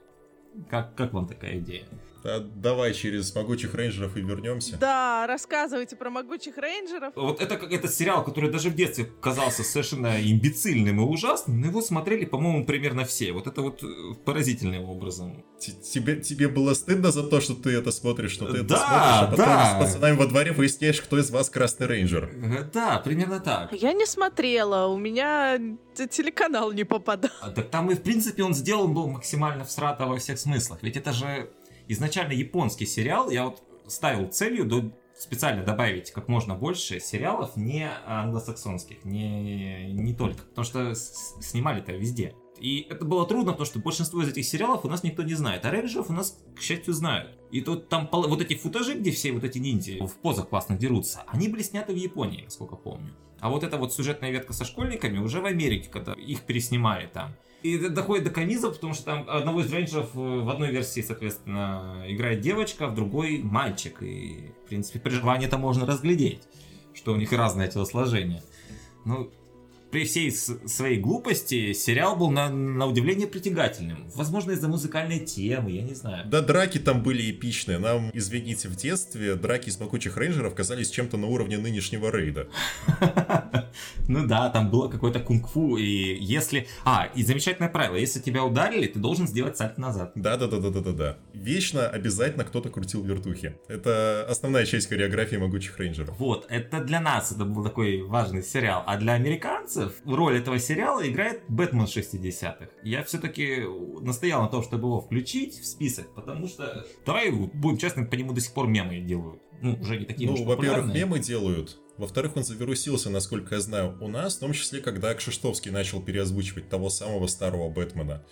Как, 0.70 0.96
как 0.96 1.14
вам 1.14 1.28
такая 1.28 1.60
идея? 1.60 1.86
А 2.24 2.40
давай 2.40 2.94
через 2.94 3.34
могучих 3.36 3.74
рейнджеров 3.74 4.18
и 4.18 4.22
вернемся. 4.22 4.78
Да, 4.78 5.26
рассказывайте 5.28 5.96
про 5.96 6.10
могучих 6.10 6.58
рейнджеров. 6.58 7.14
Вот 7.16 7.42
это 7.42 7.58
как 7.58 7.72
этот 7.72 7.94
сериал, 7.94 8.24
который 8.24 8.52
даже 8.52 8.70
в 8.70 8.76
детстве 8.76 9.06
казался 9.06 9.64
совершенно 9.64 10.22
имбецильным 10.22 11.00
и 11.02 11.04
ужасным, 11.04 11.62
но 11.62 11.68
его 11.68 11.82
смотрели, 11.82 12.26
по-моему, 12.26 12.66
примерно 12.66 13.06
все. 13.06 13.32
Вот 13.32 13.48
это 13.48 13.62
вот 13.62 13.84
э, 13.84 13.88
поразительным 14.26 14.90
образом. 14.90 15.46
Тебе, 15.60 16.18
тебе 16.18 16.48
было 16.48 16.74
стыдно 16.74 17.12
за 17.12 17.24
то, 17.24 17.42
что 17.42 17.56
ты 17.56 17.72
это 17.72 17.92
смотришь, 17.92 18.32
что 18.32 18.46
ты 18.46 18.64
да, 18.64 18.64
это 18.64 18.78
смотришь, 18.78 19.18
а 19.22 19.28
потом 19.32 19.46
да. 19.46 19.80
с 19.80 19.86
пацанами 19.86 20.18
во 20.18 20.28
дворе 20.28 20.52
выясняешь, 20.52 21.02
кто 21.02 21.18
из 21.18 21.30
вас 21.32 21.50
красный 21.50 21.88
рейнджер. 21.88 22.26
Э, 22.26 22.64
да, 22.72 23.00
примерно 23.00 23.40
так. 23.40 23.74
Я 23.74 23.94
не 23.94 24.06
смотрела, 24.06 24.88
у 24.88 24.98
меня 24.98 25.60
телеканал 26.06 26.72
не 26.72 26.84
попадал. 26.84 27.32
А, 27.42 27.50
так 27.50 27.70
там 27.70 27.90
и 27.90 27.96
в 27.96 28.02
принципе 28.02 28.44
он 28.44 28.54
сделан 28.54 28.94
был 28.94 29.08
максимально 29.08 29.64
всрато 29.66 30.06
во 30.06 30.18
всех 30.18 30.38
смыслах. 30.38 30.84
Ведь 30.84 30.98
это 30.98 31.14
же 31.14 31.50
изначально 31.88 32.34
японский 32.34 32.86
сериал, 32.86 33.30
я 33.30 33.46
вот 33.46 33.64
ставил 33.88 34.28
целью 34.28 34.66
до, 34.66 34.92
специально 35.16 35.64
добавить 35.64 36.12
как 36.12 36.28
можно 36.28 36.56
больше 36.56 37.00
сериалов 37.00 37.56
не 37.58 37.90
англосаксонских, 38.06 39.06
не, 39.06 39.92
не 39.94 40.14
только, 40.14 40.44
потому 40.44 40.66
что 40.66 40.96
снимали-то 40.96 41.94
везде. 41.94 42.36
И 42.60 42.88
это 42.90 43.06
было 43.06 43.28
трудно, 43.28 43.52
потому 43.52 43.68
что 43.68 43.80
большинство 43.80 44.22
из 44.24 44.30
этих 44.30 44.46
сериалов 44.46 44.84
у 44.84 44.90
нас 44.90 45.04
никто 45.04 45.24
не 45.24 45.36
знает, 45.36 45.66
а 45.66 45.72
рейнджеров 45.72 46.10
у 46.10 46.14
нас, 46.14 46.40
к 46.56 46.62
счастью, 46.62 46.94
знают. 46.94 47.38
И 47.52 47.62
тут 47.62 47.88
там 47.88 48.10
вот 48.12 48.42
эти 48.42 48.56
футажи, 48.56 48.96
где 48.96 49.12
все 49.12 49.32
вот 49.32 49.44
эти 49.44 49.60
ниндзя 49.60 50.04
в 50.06 50.16
позах 50.16 50.50
классно 50.50 50.76
дерутся, 50.76 51.24
они 51.28 51.50
были 51.50 51.62
сняты 51.62 51.94
в 51.94 51.98
Японии, 51.98 52.44
насколько 52.44 52.76
помню. 52.76 53.14
А 53.40 53.50
вот 53.50 53.64
эта 53.64 53.78
вот 53.78 53.94
сюжетная 53.94 54.32
ветка 54.32 54.54
со 54.54 54.66
школьниками 54.66 55.20
уже 55.20 55.42
в 55.42 55.46
Америке, 55.46 55.90
когда 55.92 56.14
их 56.14 56.42
переснимали 56.42 57.08
там. 57.08 57.36
И 57.64 57.78
доходит 57.90 58.26
до 58.26 58.30
комизов, 58.30 58.76
потому 58.76 58.94
что 58.94 59.06
там 59.06 59.26
одного 59.28 59.62
из 59.62 59.74
рейнджеров 59.74 60.16
э, 60.16 60.20
в 60.20 60.50
одной 60.50 60.72
версии, 60.72 61.02
соответственно, 61.02 62.04
играет 62.08 62.42
девочка, 62.42 62.88
в 62.88 62.94
другой 62.94 63.40
мальчик. 63.40 64.02
И, 64.02 64.52
в 64.64 64.70
принципе, 64.70 65.00
при 65.00 65.10
желании 65.10 65.48
это 65.48 65.58
можно 65.58 65.86
разглядеть, 65.86 66.44
что 66.94 67.14
у 67.14 67.16
них 67.16 67.32
разное 67.32 67.68
телосложение. 67.68 68.44
Ну, 69.06 69.32
при 69.92 70.06
всей 70.06 70.32
своей 70.32 71.00
глупости 71.00 71.74
сериал 71.74 72.16
был 72.16 72.32
на, 72.32 72.50
на 72.50 72.86
удивление 72.86 73.28
притягательным. 73.28 74.10
Возможно, 74.16 74.52
из-за 74.52 74.68
музыкальной 74.68 75.20
темы, 75.20 75.72
я 75.72 75.82
не 75.82 75.94
знаю. 75.94 76.28
Да, 76.28 76.42
драки 76.42 76.78
там 76.78 77.04
были 77.04 77.32
эпичные. 77.32 77.78
Нам, 77.78 78.12
извините, 78.14 78.68
в 78.68 78.76
детстве 78.76 79.36
драки 79.36 79.70
из 79.70 79.80
могучих 79.80 80.18
рейнджеров 80.18 80.56
казались 80.56 80.90
чем-то 80.90 81.18
на 81.18 81.28
уровне 81.28 81.58
нынешнего 81.58 82.12
рейда. 82.12 82.48
Ну 84.08 84.26
да, 84.26 84.50
там 84.50 84.72
было 84.72 84.88
какое-то 84.88 85.20
кунг-фу, 85.20 85.78
и 85.78 86.18
если... 86.20 86.68
А, 86.86 87.10
и 87.14 87.24
замечательное 87.24 87.70
правило, 87.70 87.96
если 87.96 88.20
тебя 88.20 88.44
ударили, 88.44 88.88
ты 88.88 88.98
должен 88.98 89.28
сделать 89.28 89.58
сальто 89.58 89.80
назад. 89.80 90.14
Да-да-да-да-да-да. 90.16 91.18
Вечно 91.34 91.88
обязательно 91.88 92.44
кто-то 92.44 92.70
крутил 92.70 93.04
вертухи. 93.04 93.58
Это 93.68 94.26
основная 94.28 94.66
часть 94.66 94.90
хореографии 94.90 95.36
могучих 95.36 95.78
рейнджеров. 95.78 96.18
Вот, 96.18 96.46
это 96.50 96.80
для 96.80 97.02
нас 97.02 97.32
это 97.32 97.46
был 97.46 97.64
такой 97.64 98.02
важный 98.02 98.42
сериал, 98.44 98.84
а 98.88 98.98
для 98.98 99.14
американцев 99.14 99.77
американцев 99.78 100.02
роль 100.06 100.38
этого 100.38 100.60
сериала 100.60 101.08
играет 101.08 101.44
Бэтмен 101.48 101.86
60-х. 101.86 102.68
Я 102.84 103.04
все-таки 103.04 103.64
настоял 104.02 104.42
на 104.42 104.48
том, 104.50 104.64
чтобы 104.64 104.88
его 104.88 105.02
включить 105.02 105.60
в 105.60 105.66
список, 105.66 106.14
потому 106.14 106.48
что, 106.48 106.86
давай 107.06 107.32
будем 107.32 107.78
честны, 107.78 108.06
по 108.06 108.16
нему 108.16 108.34
до 108.34 108.42
сих 108.42 108.54
пор 108.54 108.68
мемы 108.68 109.00
делают. 109.00 109.42
Ну, 109.62 109.76
уже 109.82 109.98
не 109.98 110.06
такие 110.06 110.30
Ну, 110.30 110.44
во-первых, 110.44 110.94
мемы 110.94 111.20
делают. 111.20 111.80
Во-вторых, 111.98 112.38
он 112.38 112.44
завирусился, 112.44 113.10
насколько 113.10 113.56
я 113.56 113.62
знаю, 113.62 113.98
у 114.02 114.08
нас, 114.08 114.38
в 114.38 114.40
том 114.40 114.54
числе, 114.54 114.82
когда 114.82 115.16
Кшиштовский 115.16 115.72
начал 115.72 116.00
переозвучивать 116.00 116.70
того 116.70 116.92
самого 116.92 117.26
старого 117.26 117.68
Бэтмена. 117.72 118.24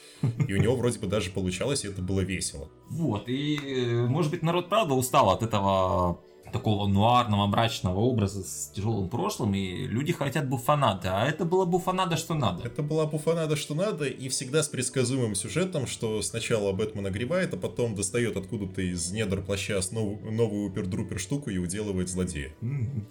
И 0.47 0.53
у 0.53 0.57
него 0.57 0.75
вроде 0.75 0.99
бы 0.99 1.07
даже 1.07 1.31
получалось, 1.31 1.83
и 1.83 1.87
это 1.87 2.03
было 2.03 2.21
весело. 2.21 2.69
Вот, 2.91 3.27
и, 3.27 3.57
э, 3.57 4.05
может 4.05 4.29
быть, 4.29 4.43
народ 4.43 4.69
правда 4.69 4.93
устал 4.93 5.31
от 5.31 5.41
этого 5.41 6.21
такого 6.55 6.87
нуарного, 6.87 7.47
мрачного 7.47 7.99
образа 7.99 8.41
с 8.41 8.71
тяжелым 8.73 9.09
прошлым, 9.09 9.53
и 9.55 9.87
люди 9.87 10.13
хотят 10.13 10.47
буфанады, 10.47 11.09
а 11.09 11.25
это 11.27 11.43
была 11.43 11.65
буфанада, 11.65 12.15
что 12.15 12.33
надо. 12.33 12.65
Это 12.65 12.81
была 12.81 13.05
буфанада, 13.05 13.57
что 13.57 13.75
надо, 13.75 14.05
и 14.05 14.29
всегда 14.29 14.63
с 14.63 14.69
предсказуемым 14.69 15.35
сюжетом, 15.35 15.85
что 15.85 16.21
сначала 16.21 16.71
Бэтмен 16.71 17.05
огребает, 17.05 17.53
а 17.53 17.57
потом 17.57 17.93
достает 17.93 18.37
откуда-то 18.37 18.81
из 18.81 19.11
недр 19.11 19.41
плаща 19.41 19.81
нов- 19.91 20.21
новую 20.31 20.69
упер-друпер 20.71 21.19
штуку 21.19 21.49
и 21.49 21.57
уделывает 21.57 22.07
злодея. 22.07 22.55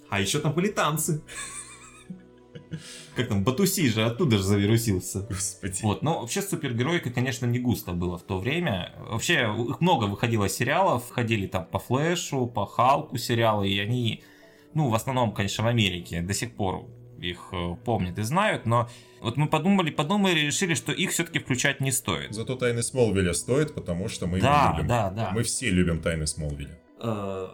А 0.09 0.21
еще 0.21 0.39
там 0.39 0.55
были 0.55 0.69
танцы. 0.69 1.23
Как 3.17 3.29
там, 3.29 3.45
Батуси 3.45 3.89
же 3.89 4.05
оттуда 4.05 4.39
же 4.39 4.43
завирусился. 4.43 5.27
Господи. 5.29 5.81
Вот, 5.83 6.03
но 6.03 6.21
вообще 6.21 6.43
с 6.43 6.49
супергероикой, 6.49 7.13
конечно, 7.13 7.47
не 7.47 7.59
густо 7.59 7.93
было 7.93 8.19
в 8.19 8.23
то 8.23 8.39
время. 8.39 8.93
Вообще, 9.09 9.55
их 9.69 9.81
много 9.81 10.05
выходило 10.05 10.49
сериалов, 10.49 11.11
ходили 11.11 11.47
там 11.47 11.67
по 11.67 11.79
Флэшу, 11.79 12.47
по 12.47 12.67
Халку 12.67 13.19
сериалы, 13.19 13.69
и 13.69 13.79
они, 13.79 14.23
ну, 14.75 14.89
в 14.89 14.95
основном, 14.95 15.33
конечно, 15.33 15.65
в 15.65 15.67
Америке 15.69 16.21
до 16.21 16.35
сих 16.35 16.55
пор 16.55 16.87
их 17.21 17.49
э, 17.53 17.77
помнят 17.85 18.19
и 18.19 18.23
знают, 18.23 18.67
но 18.67 18.89
вот 19.21 19.37
мы 19.37 19.49
подумали, 19.49 19.91
подумали 19.91 20.39
и 20.39 20.47
решили, 20.47 20.75
что 20.75 20.93
их 20.93 21.11
все-таки 21.11 21.39
включать 21.39 21.81
не 21.81 21.93
стоит. 21.93 22.35
Зато 22.35 22.57
Тайны 22.57 22.83
Смолвиля 22.83 23.33
стоит, 23.33 23.75
потому 23.75 24.09
что 24.09 24.27
мы 24.27 24.41
да, 24.41 24.65
его 24.65 24.77
любим. 24.77 24.89
Да, 24.89 25.11
да, 25.11 25.31
Мы 25.33 25.43
все 25.43 25.71
любим 25.71 26.03
Тайны 26.03 26.27
Смолвиля. 26.27 26.79
Э, 27.01 27.49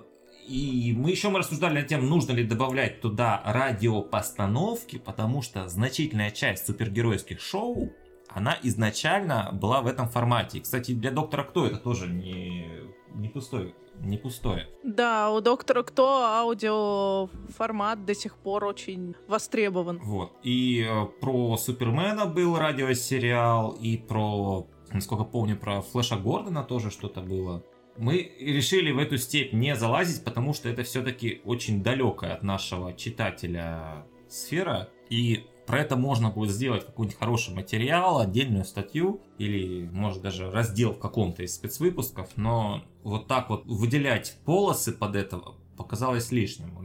и 0.51 0.93
мы 0.93 1.11
еще 1.11 1.29
мы 1.29 1.39
рассуждали 1.39 1.79
над 1.79 1.87
тем, 1.87 2.09
нужно 2.09 2.33
ли 2.33 2.45
добавлять 2.45 3.01
туда 3.01 3.41
радиопостановки, 3.45 4.99
потому 4.99 5.43
что 5.43 5.69
значительная 5.69 6.31
часть 6.31 6.67
супергеройских 6.67 7.41
шоу, 7.41 7.93
она 8.29 8.57
изначально 8.63 9.51
была 9.53 9.81
в 9.81 9.87
этом 9.87 10.09
формате. 10.09 10.59
И, 10.59 10.61
кстати, 10.61 10.93
для 10.93 11.13
Доктора 11.13 11.45
Кто 11.45 11.67
это 11.67 11.77
тоже 11.77 12.09
не, 12.09 12.67
не 13.15 13.29
пустой 13.29 13.75
не 14.03 14.17
пустое. 14.17 14.67
Да, 14.83 15.31
у 15.31 15.41
Доктора 15.41 15.83
Кто 15.83 16.23
аудиоформат 16.25 18.05
до 18.05 18.15
сих 18.15 18.37
пор 18.37 18.65
очень 18.65 19.15
востребован. 19.29 20.01
Вот. 20.03 20.33
И 20.43 20.87
э, 20.89 21.07
про 21.21 21.57
Супермена 21.59 22.25
был 22.25 22.57
радиосериал, 22.57 23.73
и 23.73 23.99
про, 23.99 24.67
насколько 24.91 25.25
помню, 25.25 25.57
про 25.57 25.83
Флэша 25.83 26.17
Гордона 26.17 26.65
тоже 26.65 26.91
что-то 26.91 27.21
было 27.21 27.63
мы 28.01 28.33
решили 28.41 28.91
в 28.91 28.99
эту 28.99 29.19
степь 29.19 29.53
не 29.53 29.77
залазить, 29.77 30.25
потому 30.25 30.55
что 30.55 30.69
это 30.69 30.83
все-таки 30.83 31.43
очень 31.45 31.83
далекая 31.83 32.35
от 32.35 32.43
нашего 32.43 32.95
читателя 32.95 34.07
сфера, 34.29 34.89
и 35.11 35.47
про 35.67 35.81
это 35.81 35.97
можно 35.97 36.31
будет 36.31 36.51
сделать 36.51 36.85
какой-нибудь 36.87 37.19
хороший 37.19 37.55
материал, 37.55 38.19
отдельную 38.19 38.65
статью 38.65 39.21
или, 39.39 39.89
может, 39.93 40.23
даже 40.23 40.51
раздел 40.51 40.95
в 40.95 40.99
каком-то 40.99 41.43
из 41.43 41.55
спецвыпусков, 41.55 42.31
но 42.37 42.83
вот 43.03 43.29
так 43.29 43.51
вот 43.51 43.67
выделять 43.67 44.39
полосы 44.45 44.93
под 44.93 45.15
это 45.15 45.41
показалось 45.77 46.33
лишним. 46.33 46.79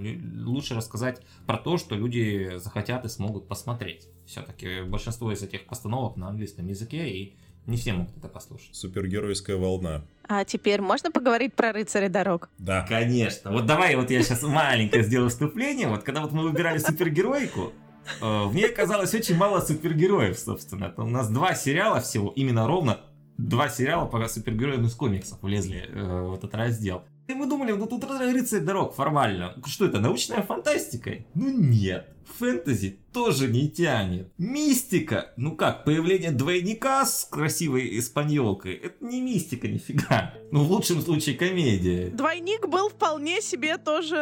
Лучше 0.46 0.76
рассказать 0.76 1.22
про 1.48 1.58
то, 1.58 1.78
что 1.78 1.96
люди 1.96 2.58
захотят 2.58 3.06
и 3.06 3.10
смогут 3.10 3.48
посмотреть. 3.48 4.08
Все-таки 4.26 4.82
большинство 4.84 5.32
из 5.32 5.42
этих 5.42 5.66
постановок 5.66 6.18
на 6.18 6.28
английском 6.28 6.68
языке, 6.68 7.10
и 7.10 7.38
не 7.66 7.78
все 7.78 7.94
могут 7.94 8.18
это 8.18 8.28
послушать. 8.28 8.76
Супергеройская 8.76 9.58
волна. 9.58 10.06
А 10.28 10.44
теперь 10.46 10.82
можно 10.82 11.12
поговорить 11.12 11.54
про 11.54 11.72
рыцаря 11.72 12.10
дорог? 12.10 12.50
Да. 12.58 12.86
Конечно. 12.88 13.52
Вот 13.52 13.66
давай 13.66 13.96
вот 13.96 14.10
я 14.10 14.22
сейчас 14.24 14.44
маленькое 14.44 15.04
сделаю 15.04 15.30
вступление. 15.30 15.88
Вот 15.88 16.04
когда 16.04 16.22
вот 16.22 16.32
мы 16.32 16.44
выбирали 16.44 16.78
супергеройку, 16.78 17.74
э, 18.22 18.44
в 18.44 18.54
ней 18.56 18.70
оказалось 18.70 19.14
очень 19.14 19.36
мало 19.36 19.62
супергероев, 19.62 20.38
собственно. 20.38 20.94
У 20.98 21.08
нас 21.08 21.30
два 21.30 21.54
сериала 21.54 22.02
всего, 22.02 22.32
именно 22.36 22.68
ровно 22.68 23.02
два 23.38 23.70
сериала 23.70 24.06
по 24.06 24.26
супергероям 24.28 24.86
из 24.86 24.96
комиксов 24.96 25.42
влезли 25.42 25.90
э, 25.90 26.22
в 26.22 26.34
этот 26.34 26.56
раздел. 26.56 27.04
И 27.28 27.34
мы 27.34 27.48
думали, 27.48 27.72
ну 27.72 27.88
тут 27.88 28.04
рыцарь 28.04 28.62
дорог 28.62 28.94
формально. 28.94 29.56
Что 29.66 29.86
это, 29.86 30.00
научная 30.00 30.44
фантастика? 30.44 31.12
Ну 31.34 31.50
нет. 31.50 32.08
Фэнтези 32.38 33.00
тоже 33.14 33.48
не 33.48 33.70
тянет. 33.70 34.32
Мистика. 34.38 35.34
Ну 35.38 35.56
как, 35.56 35.86
появление 35.86 36.32
двойника 36.32 37.06
с 37.06 37.26
красивой 37.26 37.98
испаньолкой. 37.98 38.74
Это 38.74 39.04
не 39.04 39.22
мистика 39.22 39.68
нифига. 39.68 40.34
Ну 40.52 40.64
в 40.64 40.72
лучшем 40.72 41.02
случае 41.02 41.36
комедия. 41.36 42.10
Двойник 42.10 42.68
был 42.68 42.90
вполне 42.90 43.42
себе 43.42 43.78
тоже 43.78 44.18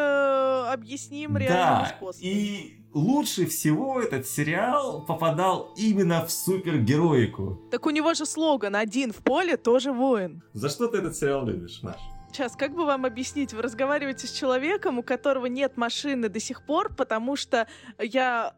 объясним 0.69 1.37
реальным 1.37 1.59
да, 1.59 1.95
способом. 1.97 2.29
и 2.29 2.83
лучше 2.93 3.47
всего 3.47 3.99
этот 3.99 4.27
сериал 4.27 5.03
попадал 5.05 5.73
именно 5.75 6.25
в 6.25 6.31
супергероику. 6.31 7.61
Так 7.71 7.85
у 7.85 7.89
него 7.89 8.13
же 8.13 8.25
слоган 8.25 8.75
«Один 8.75 9.11
в 9.11 9.17
поле, 9.17 9.57
тоже 9.57 9.91
воин». 9.91 10.43
За 10.53 10.69
что 10.69 10.87
ты 10.87 10.99
этот 10.99 11.15
сериал 11.15 11.45
любишь, 11.45 11.79
Маш? 11.81 11.99
Сейчас, 12.33 12.55
как 12.55 12.73
бы 12.73 12.87
вам 12.87 13.05
объяснить? 13.05 13.53
Вы 13.53 13.61
разговариваете 13.61 14.25
с 14.25 14.31
человеком, 14.31 14.97
у 14.97 15.03
которого 15.03 15.45
нет 15.45 15.77
машины 15.77 16.29
до 16.29 16.39
сих 16.39 16.65
пор, 16.65 16.91
потому 16.91 17.35
что 17.35 17.67
я 17.99 18.55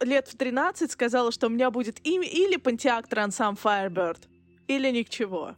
лет 0.00 0.28
в 0.28 0.36
13 0.36 0.92
сказала, 0.92 1.32
что 1.32 1.48
у 1.48 1.50
меня 1.50 1.72
будет 1.72 1.98
имя 2.06 2.28
или 2.28 2.56
Pontiac 2.56 3.08
Am 3.08 3.58
Firebird, 3.60 4.28
или 4.68 4.90
ничего. 4.92 5.56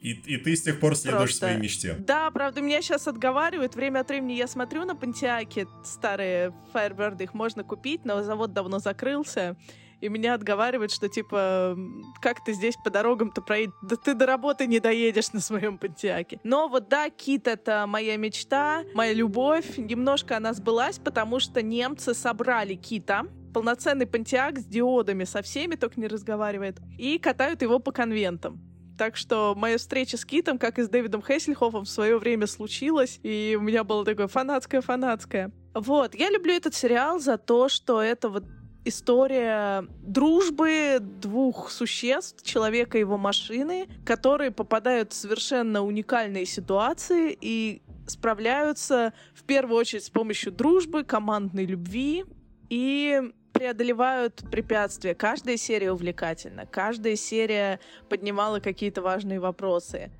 И, 0.00 0.12
и 0.12 0.36
ты 0.36 0.54
с 0.54 0.62
тех 0.62 0.78
пор 0.78 0.94
следуешь 0.96 1.30
Просто... 1.30 1.46
своей 1.46 1.58
мечте. 1.58 1.96
Да, 1.98 2.30
правда, 2.30 2.60
меня 2.60 2.82
сейчас 2.82 3.08
отговаривают. 3.08 3.74
Время 3.74 4.00
от 4.00 4.08
времени 4.10 4.34
я 4.34 4.46
смотрю 4.46 4.84
на 4.84 4.94
Понтиаки, 4.94 5.66
старые 5.82 6.52
Firebird, 6.74 7.22
их 7.22 7.34
можно 7.34 7.64
купить, 7.64 8.04
но 8.04 8.22
завод 8.22 8.52
давно 8.52 8.78
закрылся 8.78 9.56
и 10.04 10.08
меня 10.10 10.34
отговаривают, 10.34 10.92
что 10.92 11.08
типа, 11.08 11.78
как 12.20 12.44
ты 12.44 12.52
здесь 12.52 12.76
по 12.84 12.90
дорогам-то 12.90 13.40
проедешь? 13.40 13.74
Да 13.80 13.96
ты 13.96 14.14
до 14.14 14.26
работы 14.26 14.66
не 14.66 14.78
доедешь 14.78 15.32
на 15.32 15.40
своем 15.40 15.78
Пантиаке. 15.78 16.40
Но 16.44 16.68
вот 16.68 16.88
да, 16.88 17.08
Кит— 17.08 17.46
это 17.48 17.86
моя 17.88 18.18
мечта, 18.18 18.84
моя 18.94 19.14
любовь. 19.14 19.78
Немножко 19.78 20.36
она 20.36 20.52
сбылась, 20.52 20.98
потому 20.98 21.40
что 21.40 21.62
немцы 21.62 22.12
собрали 22.12 22.74
Кита, 22.74 23.24
полноценный 23.54 24.06
Пантиак 24.06 24.58
с 24.58 24.64
диодами, 24.66 25.24
со 25.24 25.40
всеми, 25.40 25.76
только 25.76 25.98
не 25.98 26.06
разговаривает, 26.06 26.78
и 26.98 27.18
катают 27.18 27.62
его 27.62 27.78
по 27.78 27.90
конвентам. 27.90 28.60
Так 28.98 29.16
что 29.16 29.54
моя 29.56 29.78
встреча 29.78 30.18
с 30.18 30.24
Китом, 30.24 30.58
как 30.58 30.78
и 30.78 30.82
с 30.82 30.88
Дэвидом 30.88 31.22
Хессельхофом, 31.22 31.84
в 31.84 31.88
свое 31.88 32.18
время 32.18 32.46
случилась, 32.46 33.18
и 33.22 33.56
у 33.58 33.62
меня 33.62 33.84
было 33.84 34.04
такое 34.04 34.28
фанатское-фанатское. 34.28 35.50
Вот, 35.74 36.14
я 36.14 36.30
люблю 36.30 36.52
этот 36.52 36.74
сериал 36.74 37.18
за 37.18 37.38
то, 37.38 37.68
что 37.68 38.00
это 38.00 38.28
вот 38.28 38.44
история 38.84 39.86
дружбы 40.02 40.98
двух 41.00 41.70
существ, 41.70 42.44
человека 42.44 42.98
и 42.98 43.00
его 43.00 43.16
машины, 43.16 43.88
которые 44.04 44.50
попадают 44.50 45.12
в 45.12 45.16
совершенно 45.16 45.82
уникальные 45.82 46.46
ситуации 46.46 47.36
и 47.40 47.82
справляются 48.06 49.12
в 49.34 49.44
первую 49.44 49.78
очередь 49.78 50.04
с 50.04 50.10
помощью 50.10 50.52
дружбы, 50.52 51.04
командной 51.04 51.64
любви 51.64 52.24
и 52.68 53.32
преодолевают 53.52 54.42
препятствия. 54.50 55.14
Каждая 55.14 55.56
серия 55.56 55.92
увлекательна, 55.92 56.66
каждая 56.66 57.16
серия 57.16 57.80
поднимала 58.08 58.60
какие-то 58.60 59.00
важные 59.00 59.40
вопросы. 59.40 60.10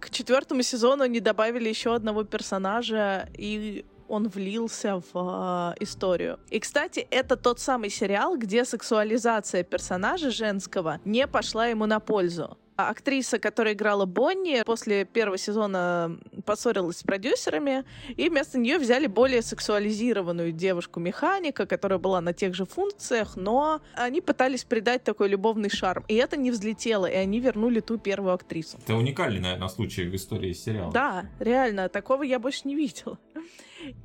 К 0.00 0.10
четвертому 0.10 0.62
сезону 0.62 1.04
они 1.04 1.20
добавили 1.20 1.68
еще 1.68 1.94
одного 1.94 2.24
персонажа, 2.24 3.28
и 3.36 3.84
он 4.08 4.28
влился 4.28 5.02
в 5.12 5.74
э, 5.78 5.82
историю. 5.82 6.38
И, 6.50 6.60
кстати, 6.60 7.06
это 7.10 7.36
тот 7.36 7.60
самый 7.60 7.90
сериал, 7.90 8.36
где 8.36 8.64
сексуализация 8.64 9.62
персонажа 9.62 10.30
женского 10.30 11.00
не 11.04 11.26
пошла 11.26 11.66
ему 11.66 11.86
на 11.86 12.00
пользу. 12.00 12.56
Актриса, 12.86 13.38
которая 13.38 13.74
играла 13.74 14.06
Бонни, 14.06 14.62
после 14.64 15.04
первого 15.04 15.36
сезона 15.36 16.18
поссорилась 16.44 16.98
с 16.98 17.02
продюсерами, 17.02 17.84
и 18.16 18.28
вместо 18.28 18.58
нее 18.58 18.78
взяли 18.78 19.08
более 19.08 19.42
сексуализированную 19.42 20.52
девушку-механика, 20.52 21.66
которая 21.66 21.98
была 21.98 22.20
на 22.20 22.32
тех 22.32 22.54
же 22.54 22.64
функциях, 22.64 23.36
но 23.36 23.80
они 23.94 24.20
пытались 24.20 24.64
придать 24.64 25.02
такой 25.02 25.28
любовный 25.28 25.70
шарм. 25.70 26.04
И 26.06 26.14
это 26.14 26.36
не 26.36 26.52
взлетело, 26.52 27.06
и 27.06 27.14
они 27.14 27.40
вернули 27.40 27.80
ту 27.80 27.98
первую 27.98 28.32
актрису. 28.32 28.78
Это 28.78 28.94
уникальный, 28.94 29.40
наверное, 29.40 29.68
случай 29.68 30.04
в 30.04 30.14
истории 30.14 30.52
сериала. 30.52 30.92
Да, 30.92 31.26
реально, 31.40 31.88
такого 31.88 32.22
я 32.22 32.38
больше 32.38 32.60
не 32.64 32.76
видела. 32.76 33.18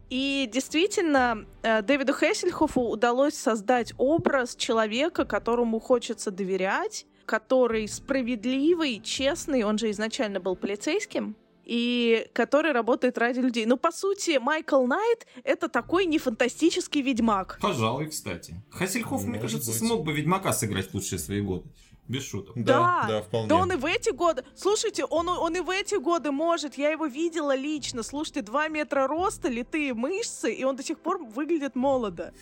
И 0.10 0.50
действительно, 0.52 1.46
э, 1.64 1.82
Дэвиду 1.82 2.14
Хессельхофу 2.14 2.82
удалось 2.82 3.36
создать 3.36 3.94
образ 3.98 4.56
человека, 4.56 5.26
которому 5.26 5.80
хочется 5.80 6.32
доверять, 6.32 7.06
который 7.26 7.88
справедливый, 7.88 9.02
честный, 9.02 9.64
он 9.64 9.78
же 9.78 9.90
изначально 9.92 10.40
был 10.40 10.56
полицейским, 10.56 11.36
и 11.66 12.28
который 12.34 12.72
работает 12.72 13.18
ради 13.18 13.40
людей. 13.40 13.66
Ну, 13.66 13.78
по 13.78 13.92
сути, 13.92 14.38
Майкл 14.38 14.86
Найт— 14.86 15.26
это 15.44 15.70
такой 15.70 16.06
нефантастический 16.06 17.02
ведьмак. 17.02 17.58
Пожалуй, 17.62 18.08
кстати. 18.08 18.62
Хассельхоф, 18.70 19.22
мне 19.22 19.40
Может 19.40 19.42
кажется, 19.44 19.72
быть. 19.72 19.80
смог 19.80 20.04
бы 20.04 20.14
Ведьмака 20.14 20.52
сыграть 20.52 20.90
в 20.90 20.94
лучшие 20.94 21.20
свои 21.20 21.42
годы. 21.42 21.70
Без 22.06 22.26
шуток. 22.26 22.54
Да, 22.58 23.06
да, 23.08 23.22
вполне. 23.22 23.48
Да 23.48 23.56
он 23.56 23.72
и 23.72 23.78
в 23.78 23.86
эти 23.86 24.10
годы... 24.10 24.44
Слушайте, 24.58 25.06
он, 25.06 25.30
он 25.30 25.56
и 25.56 25.62
в 25.62 25.70
эти 25.70 25.96
годы 25.96 26.32
может. 26.32 26.78
Я 26.78 26.90
его 26.92 27.06
видела 27.06 27.56
лично. 27.56 28.04
Слушайте, 28.04 28.42
2 28.42 28.68
метра 28.68 29.08
роста, 29.08 29.48
литые 29.48 29.94
мышцы, 29.94 30.54
и 30.54 30.66
он 30.66 30.76
до 30.76 30.84
сих 30.84 31.00
пор 31.00 31.24
выглядит 31.24 31.76
молодо. 31.76 32.34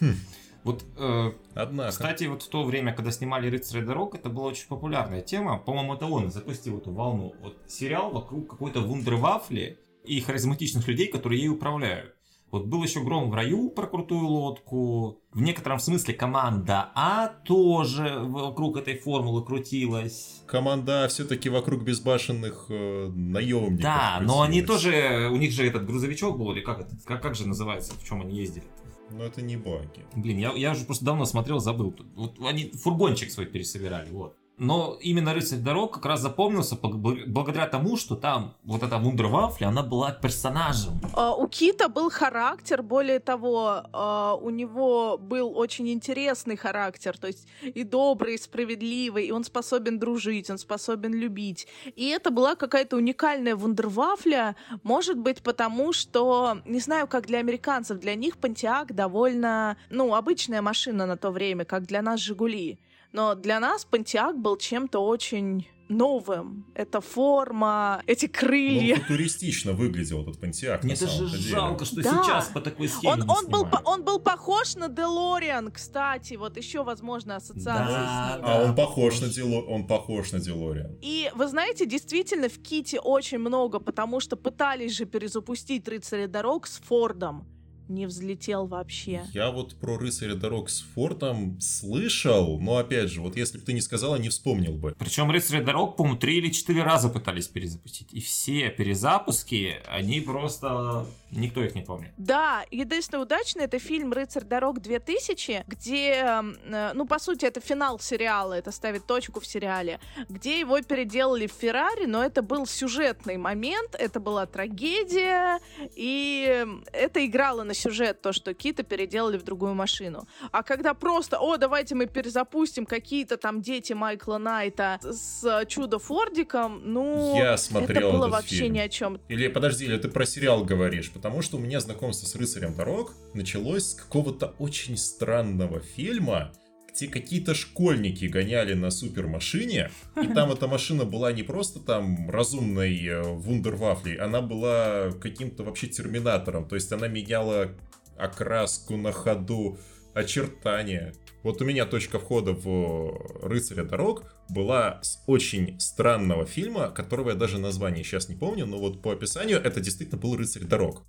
Вот, 0.64 0.86
э, 0.98 1.32
Однако. 1.56 1.90
кстати, 1.92 2.26
вот 2.26 2.44
в 2.44 2.50
то 2.50 2.64
время, 2.64 2.94
когда 2.94 3.12
снимали 3.12 3.50
«Рыцаря 3.50 3.84
дорог», 3.84 4.16
это 4.16 4.30
была 4.30 4.48
очень 4.48 4.68
популярная 4.68 5.22
тема. 5.22 5.58
По-моему, 5.58 5.96
это 5.96 6.06
он 6.06 6.32
запустил 6.32 6.78
эту 6.78 6.92
волну. 6.92 7.34
Вот 7.42 7.58
сериал 7.68 8.12
вокруг 8.12 8.50
какой-то 8.50 8.82
вундервафли 8.82 9.80
и 10.04 10.22
харизматичных 10.22 10.88
людей, 10.88 11.08
которые 11.08 11.42
ей 11.42 11.50
управляют. 11.50 12.16
Вот 12.52 12.66
был 12.66 12.84
еще 12.84 13.02
«Гром 13.02 13.30
в 13.32 13.34
раю» 13.34 13.70
про 13.70 13.88
крутую 13.88 14.28
лодку. 14.28 15.22
В 15.32 15.42
некотором 15.42 15.80
смысле 15.80 16.14
команда 16.14 16.92
А 16.96 17.30
тоже 17.46 18.20
вокруг 18.20 18.76
этой 18.76 18.98
формулы 18.98 19.46
крутилась. 19.46 20.44
Команда 20.48 21.08
все-таки 21.08 21.48
вокруг 21.48 21.84
безбашенных 21.84 22.66
э, 22.68 23.08
наемников. 23.08 23.82
Да, 23.82 24.20
но 24.22 24.42
они 24.42 24.62
крутилась. 24.62 24.82
тоже, 24.84 25.30
у 25.32 25.38
них 25.38 25.54
же 25.54 25.66
этот 25.66 25.86
грузовичок 25.86 26.38
был, 26.38 26.52
или 26.52 26.60
как 26.60 26.82
это, 26.82 26.98
как, 27.06 27.22
как 27.22 27.36
же 27.36 27.48
называется, 27.48 27.94
в 27.98 28.04
чем 28.04 28.20
они 28.20 28.38
ездили? 28.38 28.66
Но 29.12 29.24
это 29.26 29.42
не 29.42 29.58
баги. 29.58 30.06
Блин, 30.16 30.38
я, 30.38 30.54
я 30.54 30.72
уже 30.72 30.86
просто 30.86 31.06
давно 31.06 31.26
смотрел, 31.26 31.60
забыл. 31.60 31.96
Вот 32.16 32.40
они 32.42 32.72
фургончик 32.72 33.32
свой 33.32 33.46
пересобирали, 33.46 34.10
вот. 34.10 34.38
Но 34.64 34.96
именно 35.02 35.34
«Рыцарь 35.34 35.58
дорог» 35.58 35.96
как 35.96 36.06
раз 36.06 36.22
запомнился 36.22 36.76
бл- 36.76 37.26
благодаря 37.26 37.66
тому, 37.66 37.98
что 37.98 38.16
там 38.16 38.54
вот 38.64 38.84
эта 38.84 39.00
вундервафля, 39.00 39.70
она 39.70 39.82
была 39.82 40.12
персонажем. 40.12 41.02
А, 41.16 41.34
У 41.36 41.48
Кита 41.48 41.90
был 41.90 42.12
характер, 42.12 42.84
более 42.84 43.20
того, 43.20 43.82
а, 43.92 44.36
у 44.36 44.52
него 44.52 45.18
был 45.18 45.58
очень 45.58 45.90
интересный 45.90 46.58
характер, 46.58 47.18
то 47.18 47.26
есть 47.26 47.48
и 47.64 47.84
добрый, 47.84 48.36
и 48.36 48.38
справедливый, 48.38 49.26
и 49.26 49.32
он 49.32 49.44
способен 49.44 49.98
дружить, 49.98 50.52
он 50.52 50.60
способен 50.60 51.12
любить. 51.16 51.68
И 51.96 52.10
это 52.10 52.30
была 52.30 52.54
какая-то 52.54 52.98
уникальная 52.98 53.56
вундервафля, 53.56 54.56
может 54.84 55.18
быть, 55.18 55.42
потому 55.42 55.92
что, 55.92 56.60
не 56.66 56.80
знаю, 56.80 57.08
как 57.08 57.26
для 57.26 57.40
американцев, 57.40 57.98
для 57.98 58.14
них 58.14 58.38
Пантиак 58.38 58.94
довольно, 58.94 59.76
ну, 59.90 60.14
обычная 60.14 60.62
машина 60.62 61.08
на 61.08 61.18
то 61.18 61.32
время, 61.32 61.66
как 61.66 61.88
для 61.88 62.04
нас 62.04 62.20
Жигули. 62.20 62.78
Но 63.14 63.36
для 63.36 63.60
нас 63.60 63.86
Пантиак 63.86 64.38
был 64.40 64.58
чем-то 64.58 65.00
очень 65.00 65.68
новым. 65.90 66.66
Это 66.74 67.02
форма, 67.02 68.02
эти 68.08 68.26
Ну, 68.26 68.32
крылья. 68.32 68.96
он 68.96 69.02
футуристично 69.02 69.74
выглядел 69.74 70.22
этот 70.22 70.40
пантеак. 70.40 70.86
Мне 70.86 70.96
даже 70.96 71.28
жалко, 71.28 71.84
что 71.84 72.02
Да. 72.02 72.24
сейчас 72.24 72.48
по 72.48 72.62
такой 72.62 72.88
схеме 72.88 73.12
Он, 73.14 73.30
он, 73.30 73.48
был, 73.48 73.68
он 73.84 74.04
был 74.06 74.20
похож 74.20 74.76
на 74.76 74.88
Делориан, 74.88 75.70
кстати, 75.70 76.36
вот 76.36 76.56
еще, 76.56 76.84
возможно, 76.84 77.36
ассоциация 77.36 77.86
Да, 77.88 78.32
с 78.34 78.38
ним. 78.38 78.46
А 78.46 78.58
да. 78.60 78.64
он 78.64 78.76
похож 78.76 79.20
на 79.20 79.28
Дело... 79.28 79.62
он 79.64 79.86
похож 79.86 80.32
на 80.32 80.40
Делориан. 80.40 80.98
И 81.02 81.30
вы 81.36 81.48
знаете, 81.48 81.86
действительно, 81.86 82.48
в 82.48 82.62
Ките 82.62 83.00
очень 83.02 83.40
много, 83.40 83.80
потому 83.80 84.22
что 84.22 84.38
пытались 84.38 84.96
же 84.96 85.06
перезапустить 85.06 85.86
«Рыцаря 85.90 86.28
дорог» 86.28 86.68
с 86.68 86.80
Фордом. 86.80 87.46
Не 87.92 88.06
взлетел 88.06 88.68
вообще. 88.68 89.24
Я 89.34 89.52
вот 89.52 89.76
про 89.76 89.98
рыцаря 89.98 90.36
дорог 90.36 90.70
с 90.70 90.80
фортом 90.80 91.60
слышал, 91.60 92.58
но 92.58 92.78
опять 92.78 93.10
же, 93.10 93.20
вот 93.20 93.36
если 93.36 93.58
бы 93.58 93.66
ты 93.66 93.74
не 93.74 93.82
сказала, 93.82 94.16
не 94.16 94.30
вспомнил 94.30 94.72
бы. 94.72 94.96
Причем 94.98 95.30
«Рыцарь 95.30 95.62
дорог», 95.62 95.98
по-моему, 95.98 96.18
три 96.18 96.38
или 96.38 96.50
четыре 96.52 96.84
раза 96.84 97.10
пытались 97.10 97.50
перезапустить. 97.50 98.14
И 98.14 98.22
все 98.22 98.70
перезапуски, 98.70 99.76
они 99.90 100.22
просто... 100.22 101.06
Никто 101.32 101.64
их 101.64 101.76
не 101.76 101.82
помнит. 101.82 102.12
Да, 102.18 102.66
единственное 102.72 103.24
удачное 103.24 103.66
это 103.66 103.80
фильм 103.80 104.12
«Рыцарь 104.12 104.44
дорог 104.44 104.80
2000», 104.80 105.64
где, 105.68 106.44
э, 106.66 106.92
ну, 106.94 107.06
по 107.06 107.20
сути, 107.20 107.46
это 107.46 107.62
финал 107.62 108.00
сериала, 108.00 108.54
это 108.54 108.72
ставит 108.72 109.06
точку 109.08 109.40
в 109.40 109.46
сериале, 109.46 110.00
где 110.30 110.60
его 110.60 110.80
переделали 110.82 111.48
в 111.48 111.54
Феррари, 111.54 112.06
но 112.06 112.24
это 112.24 112.42
был 112.42 112.66
сюжетный 112.66 113.38
момент, 113.38 113.96
это 113.98 114.20
была 114.20 114.46
трагедия, 114.46 115.60
и 115.96 116.66
это 116.92 117.26
играло 117.26 117.64
на 117.64 117.74
сюжет, 117.74 118.22
то, 118.22 118.34
что 118.34 118.54
Кита 118.54 118.84
переделали 118.84 119.38
в 119.38 119.44
другую 119.44 119.74
машину. 119.74 120.28
А 120.52 120.64
когда 120.64 120.94
просто, 120.94 121.38
о, 121.40 121.58
давайте 121.58 121.96
мы 121.96 122.08
перезапустим 122.08 122.86
какие-то 122.86 123.38
там 123.38 123.62
дети 123.62 123.94
Майкла 123.94 124.38
Найта 124.38 125.00
с 125.02 125.66
Чудо-Фордиком, 125.68 126.82
ну, 126.84 127.38
Я 127.38 127.58
смотрел 127.58 128.10
это 128.10 128.18
было 128.18 128.28
вообще 128.28 128.56
фильм. 128.56 128.74
ни 128.74 128.80
о 128.80 128.90
чем. 128.90 129.20
Или 129.30 129.48
подожди, 129.48 129.86
или 129.86 129.98
ты 129.98 130.10
про 130.10 130.26
сериал 130.26 130.66
говоришь? 130.66 131.12
Потому 131.22 131.44
что 131.44 131.58
у 131.58 131.60
меня 131.60 131.80
знакомство 131.80 132.26
с 132.26 132.36
рыцарем 132.36 132.74
дорог 132.74 133.14
началось 133.36 133.90
с 133.90 133.94
какого-то 133.94 134.56
очень 134.58 134.98
странного 134.98 135.80
фильма, 135.80 136.52
где 136.92 137.08
какие-то 137.08 137.54
школьники 137.54 138.26
гоняли 138.26 138.74
на 138.74 138.90
супермашине, 138.90 139.92
и 140.20 140.28
там 140.34 140.52
эта 140.52 140.68
машина 140.68 141.06
была 141.06 141.32
не 141.32 141.44
просто 141.44 141.80
там 141.80 142.28
разумной 142.28 143.06
э, 143.06 143.22
вундервафлей, 143.22 144.16
она 144.16 144.42
была 144.42 145.12
каким-то 145.22 145.64
вообще 145.64 145.86
терминатором, 145.88 146.68
то 146.68 146.74
есть 146.74 146.92
она 146.92 147.08
меняла 147.08 147.70
окраску 148.18 148.98
на 148.98 149.12
ходу, 149.12 149.78
очертания. 150.14 151.14
Вот 151.44 151.62
у 151.62 151.66
меня 151.66 151.86
точка 151.86 152.20
входа 152.20 152.54
в 152.54 153.48
«Рыцаря 153.48 153.84
дорог» 153.84 154.31
была 154.52 155.00
с 155.02 155.22
очень 155.28 155.80
странного 155.80 156.46
фильма, 156.46 156.90
которого 156.90 157.30
я 157.30 157.36
даже 157.36 157.58
название 157.58 158.04
сейчас 158.04 158.30
не 158.30 158.36
помню, 158.36 158.66
но 158.66 158.78
вот 158.78 159.02
по 159.02 159.12
описанию 159.12 159.60
это 159.60 159.80
действительно 159.80 160.20
был 160.20 160.36
«Рыцарь 160.36 160.64
дорог». 160.64 161.04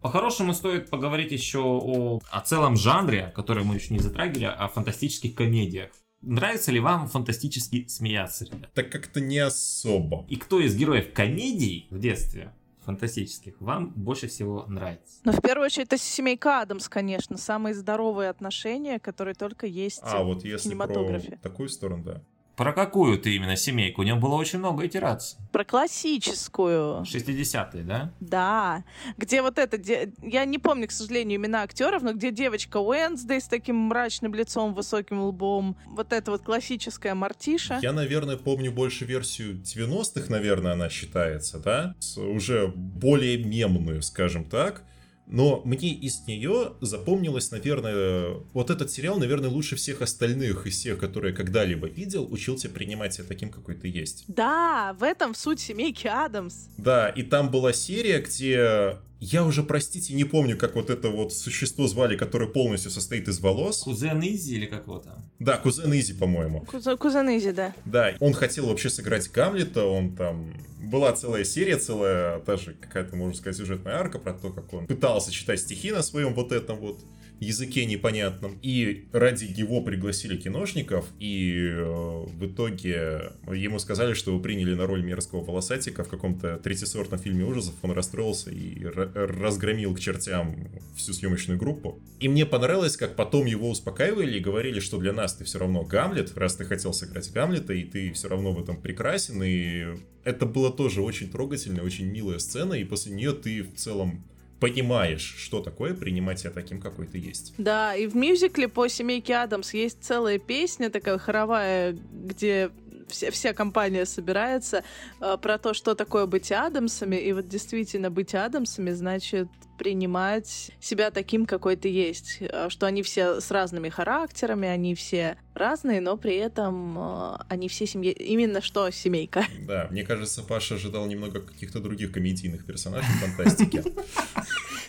По-хорошему 0.00 0.52
стоит 0.52 0.90
поговорить 0.90 1.30
еще 1.30 1.60
о, 1.60 2.20
о 2.28 2.40
целом 2.40 2.76
жанре, 2.76 3.32
который 3.36 3.62
мы 3.62 3.76
еще 3.76 3.94
не 3.94 4.00
затрагивали, 4.00 4.46
о 4.46 4.66
фантастических 4.66 5.34
комедиях. 5.34 5.90
Нравится 6.22 6.72
ли 6.72 6.80
вам 6.80 7.08
фантастически 7.08 7.86
смеяться, 7.86 8.44
ребят? 8.46 8.72
Так 8.74 8.90
как-то 8.90 9.20
не 9.20 9.38
особо. 9.38 10.26
И 10.28 10.36
кто 10.36 10.60
из 10.60 10.74
героев 10.76 11.12
комедий 11.12 11.86
в 11.90 11.98
детстве 11.98 12.52
фантастических 12.84 13.60
вам 13.60 13.90
больше 13.90 14.28
всего 14.28 14.64
нравится? 14.66 15.20
Но 15.24 15.32
в 15.32 15.40
первую 15.40 15.66
очередь 15.66 15.86
это 15.86 15.98
семейка 15.98 16.60
Адамс, 16.60 16.88
конечно, 16.88 17.36
самые 17.36 17.74
здоровые 17.74 18.28
отношения, 18.28 18.98
которые 18.98 19.34
только 19.34 19.66
есть 19.66 20.00
А, 20.02 20.22
в 20.22 20.26
вот 20.26 20.44
если 20.44 20.74
про 20.74 20.86
кинематографе. 20.88 21.38
такую 21.42 21.68
сторону, 21.68 22.04
да. 22.04 22.22
Про 22.62 22.72
какую 22.72 23.18
ты 23.18 23.34
именно 23.34 23.56
семейку? 23.56 24.02
У 24.02 24.04
него 24.04 24.20
было 24.20 24.36
очень 24.36 24.60
много 24.60 24.86
итераций. 24.86 25.36
Про 25.50 25.64
классическую. 25.64 27.02
60-е, 27.02 27.82
да? 27.82 28.12
Да, 28.20 28.84
где 29.16 29.42
вот 29.42 29.58
это, 29.58 29.78
де- 29.78 30.12
я 30.22 30.44
не 30.44 30.58
помню, 30.58 30.86
к 30.86 30.92
сожалению, 30.92 31.38
имена 31.40 31.62
актеров, 31.62 32.02
но 32.02 32.12
где 32.12 32.30
девочка 32.30 32.76
Уэнсдей 32.76 33.40
с 33.40 33.48
таким 33.48 33.74
мрачным 33.76 34.32
лицом, 34.34 34.74
высоким 34.74 35.20
лбом, 35.22 35.76
вот 35.86 36.12
это 36.12 36.30
вот 36.30 36.42
классическая 36.42 37.14
Мартиша. 37.14 37.80
Я, 37.82 37.92
наверное, 37.92 38.36
помню 38.36 38.70
больше 38.70 39.06
версию 39.06 39.56
90-х, 39.60 40.26
наверное, 40.28 40.74
она 40.74 40.88
считается, 40.88 41.58
да? 41.58 41.96
С 41.98 42.16
уже 42.16 42.68
более 42.68 43.42
мемную, 43.42 44.02
скажем 44.02 44.44
так. 44.44 44.84
Но 45.26 45.62
мне 45.64 45.94
из 45.94 46.26
нее 46.26 46.74
запомнилось, 46.80 47.50
наверное, 47.50 48.36
вот 48.52 48.70
этот 48.70 48.90
сериал, 48.90 49.18
наверное, 49.18 49.48
лучше 49.48 49.76
всех 49.76 50.02
остальных 50.02 50.66
из 50.66 50.76
всех, 50.76 50.98
которые 50.98 51.32
когда-либо 51.32 51.86
видел, 51.88 52.30
учил 52.30 52.56
тебя 52.56 52.74
принимать 52.74 53.14
себя 53.14 53.24
таким, 53.26 53.50
какой 53.50 53.74
ты 53.74 53.88
есть. 53.88 54.24
Да, 54.28 54.94
в 54.98 55.02
этом 55.02 55.34
суть 55.34 55.60
семейки 55.60 56.06
Адамс. 56.06 56.68
Да, 56.76 57.08
и 57.08 57.22
там 57.22 57.50
была 57.50 57.72
серия, 57.72 58.20
где 58.20 58.98
я 59.24 59.44
уже, 59.44 59.62
простите, 59.62 60.14
не 60.14 60.24
помню, 60.24 60.58
как 60.58 60.74
вот 60.74 60.90
это 60.90 61.08
вот 61.08 61.32
существо 61.32 61.86
звали, 61.86 62.16
которое 62.16 62.48
полностью 62.48 62.90
состоит 62.90 63.28
из 63.28 63.38
волос. 63.38 63.84
Кузен 63.84 64.20
Изи 64.20 64.56
или 64.56 64.66
как 64.66 64.88
его 64.88 64.98
там? 64.98 65.24
Да, 65.38 65.58
кузен 65.58 65.94
Изи, 65.94 66.12
по-моему. 66.12 66.62
Кузен, 66.62 66.98
кузен 66.98 67.28
Изи, 67.28 67.52
да. 67.52 67.72
Да, 67.84 68.16
он 68.18 68.32
хотел 68.32 68.66
вообще 68.66 68.90
сыграть 68.90 69.30
Гамлета, 69.30 69.84
он 69.84 70.16
там... 70.16 70.52
Была 70.80 71.12
целая 71.12 71.44
серия, 71.44 71.76
целая 71.76 72.40
даже 72.40 72.74
какая-то, 72.74 73.14
можно 73.14 73.36
сказать, 73.36 73.56
сюжетная 73.56 73.94
арка 73.94 74.18
про 74.18 74.32
то, 74.32 74.50
как 74.50 74.72
он 74.72 74.88
пытался 74.88 75.30
читать 75.30 75.60
стихи 75.60 75.92
на 75.92 76.02
своем 76.02 76.34
вот 76.34 76.50
этом 76.50 76.78
вот 76.78 76.98
языке 77.42 77.84
непонятном. 77.84 78.58
И 78.62 79.08
ради 79.12 79.44
его 79.44 79.80
пригласили 79.82 80.36
киношников, 80.36 81.06
и 81.18 81.68
э, 81.70 82.24
в 82.26 82.46
итоге 82.46 83.32
ему 83.52 83.78
сказали, 83.78 84.14
что 84.14 84.30
его 84.30 84.40
приняли 84.40 84.74
на 84.74 84.86
роль 84.86 85.02
мерзкого 85.02 85.44
волосатика 85.44 86.04
в 86.04 86.08
каком-то 86.08 86.58
третьесортном 86.58 87.20
фильме 87.20 87.44
ужасов. 87.44 87.74
Он 87.82 87.92
расстроился 87.92 88.50
и 88.50 88.84
разгромил 88.84 89.94
к 89.94 90.00
чертям 90.00 90.56
всю 90.96 91.12
съемочную 91.12 91.58
группу. 91.58 92.00
И 92.20 92.28
мне 92.28 92.46
понравилось, 92.46 92.96
как 92.96 93.16
потом 93.16 93.46
его 93.46 93.68
успокаивали 93.70 94.36
и 94.36 94.40
говорили, 94.40 94.80
что 94.80 94.98
для 94.98 95.12
нас 95.12 95.34
ты 95.34 95.44
все 95.44 95.58
равно 95.58 95.82
Гамлет, 95.82 96.36
раз 96.36 96.56
ты 96.56 96.64
хотел 96.64 96.92
сыграть 96.92 97.32
Гамлета, 97.32 97.72
и 97.72 97.84
ты 97.84 98.12
все 98.12 98.28
равно 98.28 98.52
в 98.52 98.60
этом 98.60 98.80
прекрасен, 98.80 99.42
и 99.42 99.96
это 100.24 100.46
было 100.46 100.72
тоже 100.72 101.02
очень 101.02 101.30
трогательная, 101.30 101.82
очень 101.82 102.06
милая 102.06 102.38
сцена, 102.38 102.74
и 102.74 102.84
после 102.84 103.12
нее 103.12 103.32
ты 103.32 103.62
в 103.62 103.74
целом 103.74 104.24
понимаешь, 104.62 105.34
что 105.38 105.60
такое 105.60 105.92
принимать 105.92 106.38
себя 106.38 106.50
таким, 106.50 106.80
какой 106.80 107.08
ты 107.08 107.18
есть. 107.18 107.52
Да, 107.58 107.96
и 107.96 108.06
в 108.06 108.14
мюзикле 108.14 108.68
по 108.68 108.86
семейке 108.86 109.34
Адамс 109.34 109.74
есть 109.74 110.04
целая 110.04 110.38
песня 110.38 110.88
такая 110.88 111.18
хоровая, 111.18 111.98
где 112.12 112.70
вся, 113.08 113.30
вся 113.30 113.52
компания 113.52 114.06
собирается 114.06 114.84
э, 115.20 115.36
про 115.40 115.58
то, 115.58 115.74
что 115.74 115.94
такое 115.94 116.26
быть 116.26 116.52
Адамсами. 116.52 117.16
И 117.16 117.32
вот 117.32 117.48
действительно 117.48 118.10
быть 118.10 118.34
Адамсами 118.34 118.90
значит 118.90 119.48
принимать 119.78 120.70
себя 120.80 121.10
таким, 121.10 121.46
какой 121.46 121.76
ты 121.76 121.88
есть. 121.88 122.38
А, 122.40 122.70
что 122.70 122.86
они 122.86 123.02
все 123.02 123.40
с 123.40 123.50
разными 123.50 123.88
характерами, 123.88 124.68
они 124.68 124.94
все 124.94 125.36
разные, 125.54 126.00
но 126.00 126.16
при 126.16 126.36
этом 126.36 126.96
э, 126.98 127.36
они 127.48 127.68
все 127.68 127.86
семьи... 127.86 128.12
Именно 128.12 128.60
что 128.60 128.90
семейка. 128.90 129.44
Да, 129.66 129.88
мне 129.90 130.04
кажется, 130.04 130.42
Паша 130.42 130.76
ожидал 130.76 131.06
немного 131.06 131.40
каких-то 131.40 131.80
других 131.80 132.12
комедийных 132.12 132.64
персонажей 132.64 133.10
фантастики. 133.20 133.82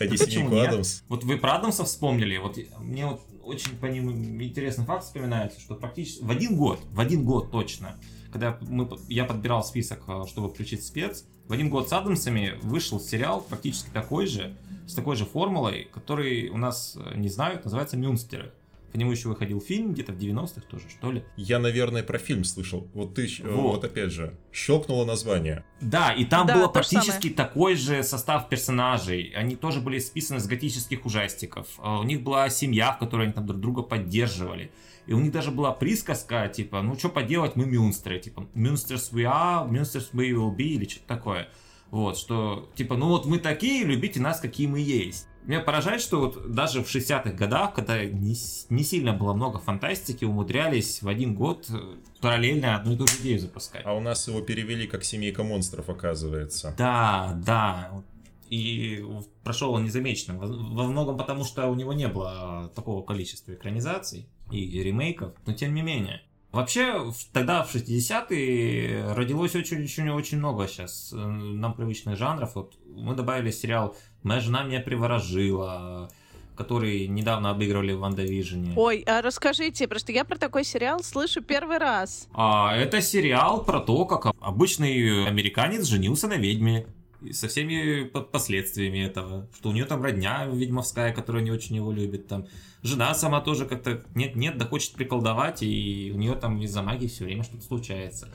Не 0.00 0.16
семейку 0.16 0.58
Адамс. 0.58 1.02
Вот 1.08 1.24
вы 1.24 1.38
про 1.38 1.56
Адамса 1.56 1.84
вспомнили. 1.84 2.36
Вот 2.36 2.58
мне 2.78 3.06
вот 3.06 3.20
очень 3.44 3.76
по 3.76 3.86
ним 3.86 4.10
интересный 4.42 4.84
факт 4.84 5.04
вспоминается, 5.04 5.60
что 5.60 5.74
практически 5.74 6.22
в 6.22 6.30
один 6.30 6.56
год, 6.56 6.80
в 6.90 7.00
один 7.00 7.24
год 7.24 7.50
точно, 7.50 7.96
когда 8.32 8.58
мы, 8.62 8.88
я 9.08 9.24
подбирал 9.24 9.62
список, 9.62 10.02
э, 10.08 10.24
чтобы 10.28 10.48
включить 10.48 10.84
спец, 10.84 11.24
в 11.46 11.52
один 11.52 11.68
год 11.68 11.88
с 11.88 11.92
Адамсами 11.92 12.58
вышел 12.62 12.98
сериал 12.98 13.40
практически 13.40 13.90
такой 13.90 14.26
же, 14.26 14.56
с 14.86 14.94
такой 14.94 15.16
же 15.16 15.24
формулой, 15.24 15.88
который 15.92 16.48
у 16.48 16.56
нас 16.56 16.96
э, 16.96 17.16
не 17.16 17.28
знают, 17.28 17.64
называется 17.64 17.96
«Мюнстеры». 17.96 18.52
По 18.94 18.96
нему 18.96 19.10
еще 19.10 19.26
выходил 19.26 19.60
фильм 19.60 19.92
где-то 19.92 20.12
в 20.12 20.18
90-х 20.18 20.60
тоже, 20.70 20.88
что 20.88 21.10
ли. 21.10 21.24
Я, 21.36 21.58
наверное, 21.58 22.04
про 22.04 22.16
фильм 22.16 22.44
слышал. 22.44 22.88
Вот 22.94 23.16
ты, 23.16 23.28
вот, 23.42 23.50
вот 23.50 23.84
опять 23.84 24.12
же, 24.12 24.38
щелкнуло 24.52 25.04
название. 25.04 25.64
Да, 25.80 26.12
и 26.12 26.24
там 26.24 26.46
да, 26.46 26.54
было 26.54 26.68
практически 26.68 27.22
самое. 27.22 27.34
такой 27.34 27.74
же 27.74 28.04
состав 28.04 28.48
персонажей. 28.48 29.32
Они 29.34 29.56
тоже 29.56 29.80
были 29.80 29.98
списаны 29.98 30.38
с 30.38 30.46
готических 30.46 31.04
ужастиков. 31.06 31.66
А 31.78 31.98
у 31.98 32.04
них 32.04 32.22
была 32.22 32.48
семья, 32.50 32.92
в 32.92 33.00
которой 33.00 33.24
они 33.24 33.32
там 33.32 33.46
друг 33.46 33.60
друга 33.60 33.82
поддерживали. 33.82 34.70
И 35.08 35.12
у 35.12 35.18
них 35.18 35.32
даже 35.32 35.50
была 35.50 35.72
присказка, 35.72 36.46
типа, 36.46 36.80
ну 36.80 36.96
что 36.96 37.08
поделать, 37.08 37.56
мы 37.56 37.66
Мюнстеры. 37.66 38.20
Типа, 38.20 38.46
Мюнстерс 38.54 39.10
we 39.10 39.24
are, 39.24 39.68
Мюнстерс 39.68 40.10
we 40.12 40.30
will 40.30 40.54
be, 40.54 40.66
или 40.66 40.88
что-то 40.88 41.08
такое. 41.08 41.48
Вот, 41.94 42.18
что, 42.18 42.68
типа, 42.74 42.96
ну 42.96 43.06
вот 43.06 43.24
мы 43.24 43.38
такие, 43.38 43.84
любите 43.84 44.18
нас, 44.18 44.40
какие 44.40 44.66
мы 44.66 44.80
есть. 44.80 45.28
Меня 45.44 45.60
поражает, 45.60 46.00
что 46.00 46.18
вот 46.22 46.50
даже 46.52 46.82
в 46.82 46.92
60-х 46.92 47.30
годах, 47.34 47.72
когда 47.72 48.04
не, 48.04 48.34
не 48.68 48.82
сильно 48.82 49.12
было 49.12 49.32
много 49.32 49.60
фантастики, 49.60 50.24
умудрялись 50.24 51.02
в 51.02 51.08
один 51.08 51.36
год 51.36 51.66
э, 51.70 51.94
параллельно 52.20 52.74
одну 52.74 52.94
и 52.94 52.96
ту 52.96 53.06
же 53.06 53.14
идею 53.20 53.38
запускать. 53.38 53.82
А 53.84 53.94
у 53.94 54.00
нас 54.00 54.26
его 54.26 54.40
перевели 54.40 54.88
как 54.88 55.04
«Семейка 55.04 55.44
монстров», 55.44 55.88
оказывается. 55.88 56.74
Да, 56.76 57.40
да. 57.46 58.02
И 58.50 59.06
прошел 59.44 59.74
он 59.74 59.84
незамеченным. 59.84 60.38
Во 60.38 60.88
многом 60.88 61.16
потому, 61.16 61.44
что 61.44 61.68
у 61.68 61.76
него 61.76 61.92
не 61.92 62.08
было 62.08 62.72
такого 62.74 63.04
количества 63.04 63.52
экранизаций 63.52 64.26
и 64.50 64.82
ремейков, 64.82 65.32
но 65.46 65.52
тем 65.52 65.74
не 65.74 65.82
менее. 65.82 66.22
Вообще, 66.54 67.12
тогда 67.32 67.64
в 67.64 67.74
60-е 67.74 69.12
родилось 69.12 69.56
очень-очень-очень 69.56 70.38
много 70.38 70.68
сейчас 70.68 71.12
э, 71.12 71.16
нам 71.16 71.74
привычных 71.74 72.16
жанров. 72.16 72.54
Вот 72.54 72.74
мы 72.86 73.16
добавили 73.16 73.50
сериал 73.50 73.96
«Моя 74.22 74.40
жена 74.40 74.62
меня 74.62 74.78
приворожила», 74.78 76.08
который 76.56 77.08
недавно 77.08 77.50
обыгрывали 77.50 77.92
в 77.92 77.98
Ванда 77.98 78.22
Вижне. 78.22 78.72
Ой, 78.76 79.02
а 79.06 79.20
расскажите, 79.20 79.88
просто 79.88 80.12
я 80.12 80.24
про 80.24 80.38
такой 80.38 80.62
сериал 80.62 81.02
слышу 81.02 81.42
первый 81.42 81.78
раз. 81.78 82.28
А, 82.32 82.72
это 82.76 83.02
сериал 83.02 83.64
про 83.64 83.80
то, 83.80 84.04
как 84.04 84.32
обычный 84.40 85.26
американец 85.26 85.86
женился 85.86 86.28
на 86.28 86.34
ведьме 86.34 86.86
со 87.32 87.48
всеми 87.48 88.04
последствиями 88.04 88.98
этого, 88.98 89.48
что 89.56 89.70
у 89.70 89.72
нее 89.72 89.84
там 89.84 90.02
родня 90.02 90.46
ведьмовская, 90.46 91.12
которая 91.12 91.42
не 91.42 91.50
очень 91.50 91.76
его 91.76 91.92
любит, 91.92 92.28
там 92.28 92.46
жена 92.82 93.14
сама 93.14 93.40
тоже 93.40 93.66
как-то 93.66 94.02
нет-нет, 94.14 94.58
да 94.58 94.66
хочет 94.66 94.92
приколдовать, 94.92 95.62
и 95.62 96.12
у 96.14 96.18
нее 96.18 96.34
там 96.34 96.60
из-за 96.62 96.82
магии 96.82 97.06
все 97.06 97.24
время 97.24 97.42
что-то 97.42 97.64
случается. 97.64 98.28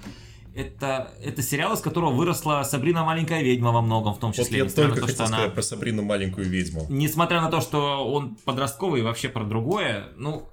Это, 0.55 1.13
это 1.21 1.41
сериал, 1.41 1.73
из 1.73 1.79
которого 1.79 2.11
выросла 2.11 2.63
Сабрина 2.63 3.03
маленькая 3.03 3.43
ведьма 3.43 3.71
во 3.71 3.81
многом, 3.81 4.15
в 4.15 4.19
том 4.19 4.33
числе. 4.33 4.63
Вот 4.63 4.71
я 4.71 4.75
только 4.75 4.95
на 4.95 5.01
то, 5.01 5.01
хотел 5.01 5.25
что 5.25 5.35
сказать 5.35 5.53
про 5.53 5.61
Сабрину 5.61 6.03
маленькую 6.03 6.49
ведьму. 6.49 6.85
Несмотря 6.89 7.41
на 7.41 7.51
то, 7.51 7.61
что 7.61 8.11
он 8.11 8.35
подростковый 8.43 9.01
и 9.01 9.03
вообще 9.03 9.29
про 9.29 9.43
другое, 9.43 10.07
ну, 10.17 10.49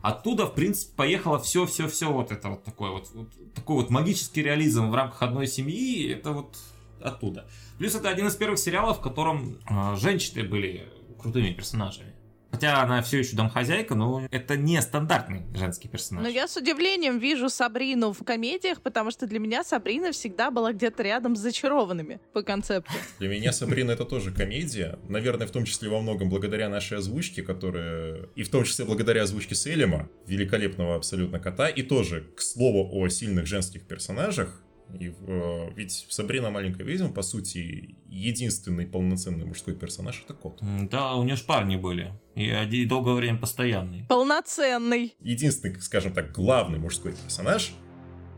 оттуда, 0.00 0.46
в 0.46 0.54
принципе, 0.54 0.92
поехало 0.96 1.38
все-все-все 1.38 2.10
вот 2.12 2.32
это 2.32 2.48
вот 2.48 2.64
такое 2.64 2.90
вот, 2.90 3.10
вот 3.14 3.28
такой 3.54 3.76
вот 3.76 3.90
магический 3.90 4.42
реализм 4.42 4.90
в 4.90 4.94
рамках 4.94 5.22
одной 5.22 5.46
семьи, 5.46 6.10
это 6.10 6.32
вот 6.32 6.56
оттуда. 7.00 7.46
Плюс 7.78 7.94
это 7.94 8.08
один 8.08 8.28
из 8.28 8.36
первых 8.36 8.58
сериалов, 8.58 8.98
в 8.98 9.00
котором 9.00 9.58
э, 9.68 9.96
женщины 9.96 10.44
были 10.44 10.88
крутыми 11.18 11.52
персонажами. 11.52 12.14
Хотя 12.54 12.82
она 12.82 13.02
все 13.02 13.18
еще 13.18 13.34
домхозяйка, 13.34 13.96
но 13.96 14.28
это 14.30 14.56
не 14.56 14.80
стандартный 14.80 15.42
женский 15.56 15.88
персонаж. 15.88 16.22
Но 16.22 16.28
я 16.28 16.46
с 16.46 16.56
удивлением 16.56 17.18
вижу 17.18 17.48
Сабрину 17.48 18.12
в 18.12 18.22
комедиях, 18.22 18.80
потому 18.80 19.10
что 19.10 19.26
для 19.26 19.40
меня 19.40 19.64
Сабрина 19.64 20.12
всегда 20.12 20.52
была 20.52 20.72
где-то 20.72 21.02
рядом 21.02 21.34
с 21.34 21.40
зачарованными 21.40 22.20
по 22.32 22.42
концепту. 22.42 22.92
Для 23.18 23.28
меня 23.28 23.52
Сабрина 23.52 23.90
это 23.90 24.04
тоже 24.04 24.30
комедия. 24.30 25.00
Наверное, 25.08 25.48
в 25.48 25.50
том 25.50 25.64
числе 25.64 25.88
во 25.88 26.00
многом 26.00 26.30
благодаря 26.30 26.68
нашей 26.68 26.98
озвучке, 26.98 27.42
которая... 27.42 28.28
И 28.36 28.44
в 28.44 28.50
том 28.50 28.62
числе 28.62 28.84
благодаря 28.84 29.24
озвучке 29.24 29.56
Селима, 29.56 30.08
великолепного 30.28 30.94
абсолютно 30.94 31.40
кота. 31.40 31.68
И 31.68 31.82
тоже, 31.82 32.20
к 32.36 32.40
слову 32.40 32.88
о 32.92 33.08
сильных 33.08 33.46
женских 33.46 33.82
персонажах, 33.82 34.63
и, 34.98 35.14
э, 35.26 35.70
ведь 35.74 36.06
Сабрина 36.08 36.50
маленькая 36.50 36.84
ведьма, 36.84 37.12
по 37.12 37.22
сути, 37.22 37.96
единственный 38.08 38.86
полноценный 38.86 39.44
мужской 39.44 39.74
персонаж 39.74 40.22
это 40.24 40.34
кот. 40.34 40.60
Да, 40.90 41.14
у 41.14 41.24
нее 41.24 41.36
же 41.36 41.44
парни 41.44 41.76
были. 41.76 42.12
И, 42.34 42.46
и 42.46 42.86
долгое 42.86 43.14
время 43.14 43.38
постоянный. 43.38 44.06
Полноценный. 44.08 45.14
Единственный, 45.20 45.80
скажем 45.80 46.12
так, 46.12 46.32
главный 46.32 46.78
мужской 46.78 47.12
персонаж 47.12 47.72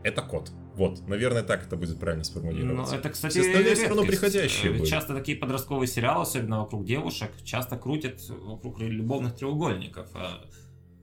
это 0.03 0.21
кот. 0.21 0.51
Вот, 0.75 1.07
наверное, 1.07 1.41
так 1.41 1.65
это 1.65 1.75
будет 1.75 1.99
правильно 1.99 2.23
сформулировать. 2.23 2.89
Ну, 2.91 2.97
это, 2.97 3.09
кстати, 3.09 3.39
все 3.39 3.49
остальные 3.49 3.75
все 3.75 3.87
равно 3.87 4.05
приходящие 4.05 4.71
были. 4.71 4.85
Часто 4.85 5.15
такие 5.15 5.37
подростковые 5.37 5.87
сериалы, 5.87 6.21
особенно 6.21 6.59
вокруг 6.59 6.85
девушек, 6.85 7.31
часто 7.43 7.77
крутят 7.77 8.21
вокруг 8.29 8.79
любовных 8.79 9.35
треугольников. 9.35 10.07
А 10.13 10.45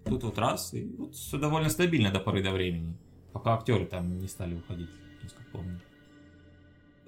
тут 0.04 0.22
вот 0.22 0.38
раз, 0.38 0.72
и 0.74 0.84
вот 0.96 1.14
все 1.16 1.38
довольно 1.38 1.70
стабильно 1.70 2.12
до 2.12 2.20
поры 2.20 2.42
до 2.42 2.52
времени. 2.52 2.96
Пока 3.32 3.54
актеры 3.54 3.84
там 3.86 4.16
не 4.18 4.28
стали 4.28 4.54
уходить 4.54 4.88
помню. 5.54 5.80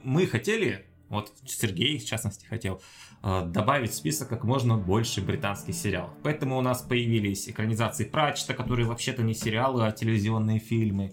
Мы 0.03 0.27
хотели, 0.27 0.87
вот 1.09 1.33
Сергей 1.45 1.99
в 1.99 2.05
частности 2.05 2.47
хотел, 2.47 2.81
э, 3.23 3.43
добавить 3.47 3.91
в 3.91 3.95
список 3.95 4.29
как 4.29 4.45
можно 4.45 4.77
больше 4.77 5.21
британских 5.21 5.75
сериалов. 5.75 6.11
Поэтому 6.23 6.57
у 6.57 6.61
нас 6.61 6.83
появились 6.83 7.49
экранизации 7.49 8.05
Пратчета, 8.05 8.55
которые 8.55 8.87
вообще-то 8.87 9.23
не 9.23 9.35
сериалы, 9.35 9.87
а 9.87 9.93
телевизионные 9.93 10.59
фильмы. 10.59 11.13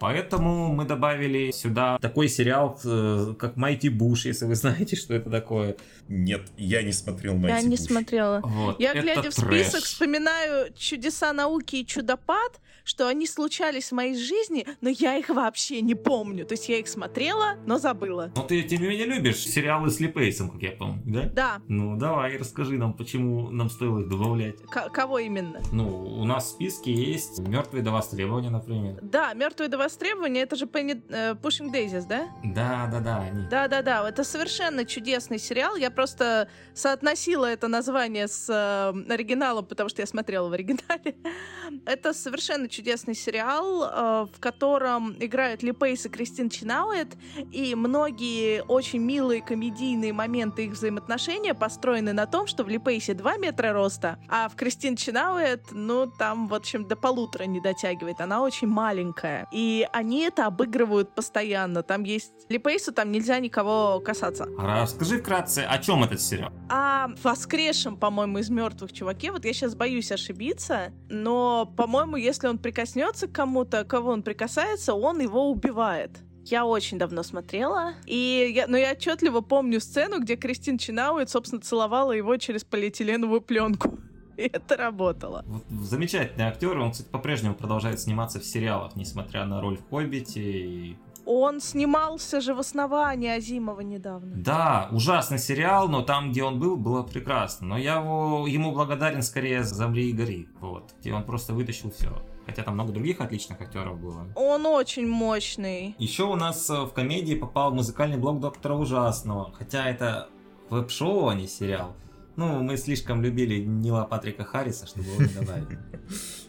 Поэтому 0.00 0.72
мы 0.72 0.84
добавили 0.84 1.50
сюда 1.50 1.98
такой 1.98 2.28
сериал, 2.28 2.78
э, 2.84 3.34
как 3.38 3.56
Майти 3.56 3.88
Буш, 3.88 4.26
если 4.26 4.44
вы 4.46 4.54
знаете, 4.62 4.96
что 4.96 5.14
это 5.14 5.30
такое. 5.30 5.76
Нет, 6.08 6.42
я 6.56 6.82
не 6.82 6.92
смотрел 6.92 7.34
Майти 7.34 7.56
Я 7.56 7.62
Буш. 7.62 7.70
не 7.70 7.76
смотрела. 7.76 8.40
Вот, 8.44 8.80
я, 8.80 8.94
глядя 8.94 9.30
в 9.30 9.34
список, 9.34 9.82
вспоминаю 9.82 10.72
чудеса 10.76 11.32
науки 11.32 11.76
и 11.76 11.86
чудопад, 11.86 12.60
что 12.88 13.06
они 13.06 13.26
случались 13.26 13.90
в 13.90 13.94
моей 13.94 14.16
жизни, 14.16 14.66
но 14.80 14.88
я 14.88 15.18
их 15.18 15.28
вообще 15.28 15.82
не 15.82 15.94
помню. 15.94 16.46
То 16.46 16.54
есть 16.54 16.70
я 16.70 16.78
их 16.78 16.88
смотрела, 16.88 17.56
но 17.66 17.76
забыла. 17.78 18.32
Но 18.34 18.42
ты, 18.42 18.62
тем 18.62 18.80
не 18.80 18.88
менее, 18.88 19.04
любишь 19.04 19.40
сериалы 19.40 19.90
с 19.90 20.00
Липейсом, 20.00 20.48
как 20.48 20.62
я 20.62 20.70
помню, 20.70 21.02
да? 21.04 21.22
Да. 21.34 21.62
Ну, 21.68 21.98
давай, 21.98 22.38
расскажи 22.38 22.78
нам, 22.78 22.94
почему 22.94 23.50
нам 23.50 23.68
стоило 23.68 24.00
их 24.00 24.08
добавлять. 24.08 24.62
К- 24.70 24.88
кого 24.88 25.18
именно? 25.18 25.60
Ну, 25.70 26.18
у 26.18 26.24
нас 26.24 26.46
в 26.46 26.48
списке 26.52 26.90
есть 26.90 27.38
«Мертвые 27.40 27.82
до 27.82 27.90
востребования», 27.90 28.48
например. 28.48 28.98
Да, 29.02 29.34
«Мертвые 29.34 29.68
до 29.68 29.76
востребования, 29.76 30.40
это 30.40 30.56
же 30.56 30.64
Penny, 30.64 31.02
э, 31.10 31.34
Pushing 31.34 31.70
Daisies, 31.70 32.06
да? 32.08 32.28
Да, 32.42 32.88
да, 32.90 33.00
да, 33.00 33.18
они. 33.18 33.46
Да-да-да, 33.50 34.08
это 34.08 34.24
совершенно 34.24 34.86
чудесный 34.86 35.38
сериал. 35.38 35.76
Я 35.76 35.90
просто 35.90 36.48
соотносила 36.72 37.44
это 37.44 37.68
название 37.68 38.28
с 38.28 38.48
э, 38.48 39.12
оригиналом, 39.12 39.66
потому 39.66 39.90
что 39.90 40.00
я 40.00 40.06
смотрела 40.06 40.48
в 40.48 40.54
оригинале. 40.54 41.16
это 41.86 42.14
совершенно 42.14 42.68
чудесный 42.78 43.14
сериал, 43.14 43.82
э, 43.82 44.26
в 44.32 44.38
котором 44.38 45.16
играют 45.18 45.64
Ли 45.64 45.72
Пейс 45.72 46.06
и 46.06 46.08
Кристин 46.08 46.48
Чинауэт, 46.48 47.16
и 47.50 47.74
многие 47.74 48.62
очень 48.62 49.00
милые 49.00 49.42
комедийные 49.42 50.12
моменты 50.12 50.66
их 50.66 50.72
взаимоотношения 50.72 51.54
построены 51.54 52.12
на 52.12 52.26
том, 52.26 52.46
что 52.46 52.62
в 52.62 52.68
Ли 52.68 52.78
Пейсе 52.78 53.14
2 53.14 53.38
метра 53.38 53.72
роста, 53.72 54.18
а 54.28 54.48
в 54.48 54.54
Кристин 54.54 54.94
Чинауэт, 54.94 55.72
ну, 55.72 56.06
там, 56.06 56.46
в 56.46 56.54
общем, 56.54 56.86
до 56.86 56.94
полутора 56.94 57.44
не 57.44 57.60
дотягивает. 57.60 58.20
Она 58.20 58.42
очень 58.42 58.68
маленькая. 58.68 59.48
И 59.52 59.84
они 59.92 60.20
это 60.20 60.46
обыгрывают 60.46 61.16
постоянно. 61.16 61.82
Там 61.82 62.04
есть... 62.04 62.30
Ли 62.48 62.58
Пейсу 62.58 62.92
там 62.92 63.10
нельзя 63.10 63.40
никого 63.40 63.98
касаться. 63.98 64.46
А 64.56 64.82
расскажи 64.82 65.18
вкратце, 65.18 65.66
о 65.68 65.78
чем 65.78 66.04
этот 66.04 66.20
сериал? 66.20 66.52
О 66.68 67.08
воскресшем, 67.24 67.96
по-моему, 67.96 68.38
из 68.38 68.50
мертвых 68.50 68.92
чуваке. 68.92 69.32
Вот 69.32 69.44
я 69.44 69.52
сейчас 69.52 69.74
боюсь 69.74 70.12
ошибиться, 70.12 70.92
но, 71.08 71.66
по-моему, 71.76 72.16
если 72.16 72.46
он 72.46 72.58
прикоснется 72.68 73.26
к 73.26 73.32
кому-то, 73.32 73.82
кого 73.84 74.10
он 74.10 74.22
прикасается, 74.22 74.92
он 74.92 75.20
его 75.20 75.50
убивает. 75.50 76.10
Я 76.44 76.66
очень 76.66 76.98
давно 76.98 77.22
смотрела, 77.22 77.94
и 78.04 78.52
я, 78.54 78.66
но 78.66 78.76
я 78.76 78.92
отчетливо 78.92 79.40
помню 79.40 79.80
сцену, 79.80 80.20
где 80.20 80.36
Кристин 80.36 80.76
Чинауэт, 80.76 81.30
собственно, 81.30 81.62
целовала 81.62 82.12
его 82.12 82.36
через 82.36 82.64
полиэтиленовую 82.64 83.40
пленку. 83.40 83.98
И 84.36 84.42
это 84.42 84.76
работало. 84.76 85.46
Замечательный 85.70 86.44
актер, 86.44 86.78
он, 86.78 86.92
кстати, 86.92 87.08
по-прежнему 87.08 87.54
продолжает 87.54 88.00
сниматься 88.00 88.38
в 88.38 88.44
сериалах, 88.44 88.96
несмотря 88.96 89.46
на 89.46 89.62
роль 89.62 89.78
в 89.78 89.88
«Хоббите» 89.88 90.42
и 90.42 90.96
он 91.30 91.60
снимался 91.60 92.40
же 92.40 92.54
в 92.54 92.58
основании 92.58 93.28
Азимова 93.28 93.82
недавно. 93.82 94.34
Да, 94.34 94.88
ужасный 94.92 95.38
сериал, 95.38 95.86
но 95.86 96.00
там, 96.00 96.30
где 96.30 96.42
он 96.42 96.58
был, 96.58 96.78
было 96.78 97.02
прекрасно. 97.02 97.66
Но 97.66 97.76
я 97.76 97.96
его, 97.96 98.46
ему 98.46 98.72
благодарен 98.72 99.22
скорее 99.22 99.62
за 99.62 99.74
«Замри 99.74 100.08
и 100.08 100.14
гори», 100.14 100.48
вот, 100.58 100.94
где 101.00 101.12
он 101.12 101.24
просто 101.24 101.52
вытащил 101.52 101.90
все. 101.90 102.24
Хотя 102.48 102.62
там 102.62 102.74
много 102.74 102.92
других 102.92 103.20
отличных 103.20 103.60
актеров 103.60 104.00
было. 104.00 104.26
Он 104.34 104.64
очень 104.64 105.06
мощный. 105.06 105.94
Еще 105.98 106.24
у 106.24 106.34
нас 106.34 106.70
э, 106.70 106.80
в 106.80 106.94
комедии 106.94 107.34
попал 107.34 107.74
музыкальный 107.74 108.16
блок 108.16 108.40
Доктора 108.40 108.72
Ужасного. 108.72 109.52
Хотя 109.52 109.86
это 109.86 110.30
веб-шоу, 110.70 111.28
а 111.28 111.34
не 111.34 111.46
сериал. 111.46 111.94
Ну, 112.36 112.62
мы 112.62 112.78
слишком 112.78 113.20
любили 113.20 113.58
Нила 113.58 114.04
Патрика 114.04 114.44
Харриса, 114.44 114.86
чтобы 114.86 115.08
его 115.08 115.22
не 115.24 115.34
добавить. 115.34 115.78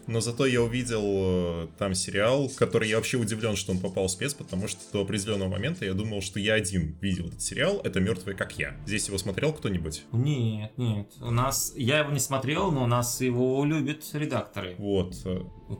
Но 0.06 0.20
зато 0.20 0.46
я 0.46 0.62
увидел 0.62 1.02
э, 1.04 1.68
там 1.78 1.94
сериал, 1.94 2.50
который 2.56 2.88
я 2.88 2.96
вообще 2.96 3.18
удивлен, 3.18 3.54
что 3.56 3.72
он 3.72 3.78
попал 3.78 4.06
в 4.06 4.10
спец, 4.10 4.32
потому 4.32 4.68
что 4.68 4.80
до 4.92 5.02
определенного 5.02 5.50
момента 5.50 5.84
я 5.84 5.92
думал, 5.92 6.22
что 6.22 6.40
я 6.40 6.54
один 6.54 6.96
видел 7.02 7.26
этот 7.26 7.42
сериал. 7.42 7.80
Это 7.84 8.00
«Мертвые 8.00 8.34
как 8.34 8.58
я». 8.58 8.74
Здесь 8.86 9.08
его 9.08 9.18
смотрел 9.18 9.52
кто-нибудь? 9.52 10.04
Нет, 10.12 10.72
нет. 10.78 11.12
У 11.20 11.30
нас... 11.30 11.74
Я 11.76 11.98
его 11.98 12.10
не 12.10 12.20
смотрел, 12.20 12.70
но 12.70 12.84
у 12.84 12.86
нас 12.86 13.20
его 13.20 13.62
любят 13.66 14.02
редакторы. 14.14 14.76
Вот. 14.78 15.14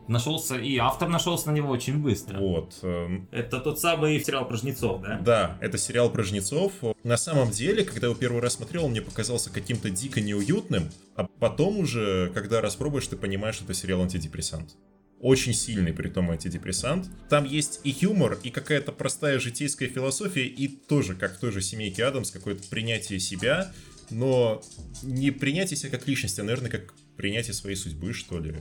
Нашелся, 0.07 0.57
и 0.57 0.77
автор 0.77 1.09
нашелся 1.09 1.51
на 1.51 1.55
него 1.55 1.69
очень 1.69 1.97
быстро. 1.97 2.37
Вот. 2.39 2.79
Эм, 2.81 3.27
это 3.31 3.59
тот 3.59 3.79
самый 3.79 4.19
сериал 4.23 4.47
про 4.47 4.57
жнецов, 4.57 5.01
да? 5.01 5.19
Да, 5.19 5.57
это 5.59 5.77
сериал 5.77 6.09
про 6.09 6.23
жнецов. 6.23 6.73
На 7.03 7.17
самом 7.17 7.51
деле, 7.51 7.83
когда 7.83 8.07
я 8.07 8.11
его 8.11 8.19
первый 8.19 8.41
раз 8.41 8.53
смотрел, 8.53 8.85
он 8.85 8.91
мне 8.91 9.01
показался 9.01 9.51
каким-то 9.51 9.89
дико 9.89 10.21
неуютным, 10.21 10.89
а 11.15 11.27
потом 11.39 11.79
уже, 11.79 12.31
когда 12.33 12.61
распробуешь, 12.61 13.07
ты 13.07 13.17
понимаешь, 13.17 13.55
что 13.55 13.65
это 13.65 13.73
сериал 13.73 14.01
антидепрессант. 14.01 14.75
Очень 15.19 15.53
сильный, 15.53 15.93
при 15.93 16.09
том, 16.09 16.31
антидепрессант. 16.31 17.07
Там 17.29 17.45
есть 17.45 17.81
и 17.83 17.95
юмор, 17.99 18.39
и 18.41 18.49
какая-то 18.49 18.91
простая 18.91 19.39
житейская 19.39 19.87
философия, 19.87 20.45
и 20.45 20.67
тоже, 20.67 21.15
как 21.15 21.35
в 21.35 21.39
той 21.39 21.51
же 21.51 21.61
семейке 21.61 22.05
Адамс, 22.05 22.31
какое-то 22.31 22.67
принятие 22.69 23.19
себя, 23.19 23.71
но 24.09 24.61
не 25.03 25.31
принятие 25.31 25.77
себя 25.77 25.91
как 25.91 26.07
личности, 26.07 26.41
а, 26.41 26.43
наверное, 26.43 26.71
как 26.71 26.93
принятие 27.17 27.53
своей 27.53 27.75
судьбы, 27.75 28.13
что 28.13 28.39
ли. 28.39 28.55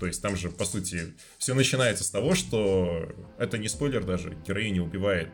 То 0.00 0.06
есть 0.06 0.22
там 0.22 0.36
же, 0.36 0.50
по 0.50 0.64
сути, 0.64 1.14
все 1.38 1.54
начинается 1.54 2.04
с 2.04 2.10
того, 2.10 2.34
что 2.34 3.08
это 3.38 3.58
не 3.58 3.68
спойлер 3.68 4.04
даже, 4.04 4.36
героиня 4.46 4.82
убивает 4.82 5.28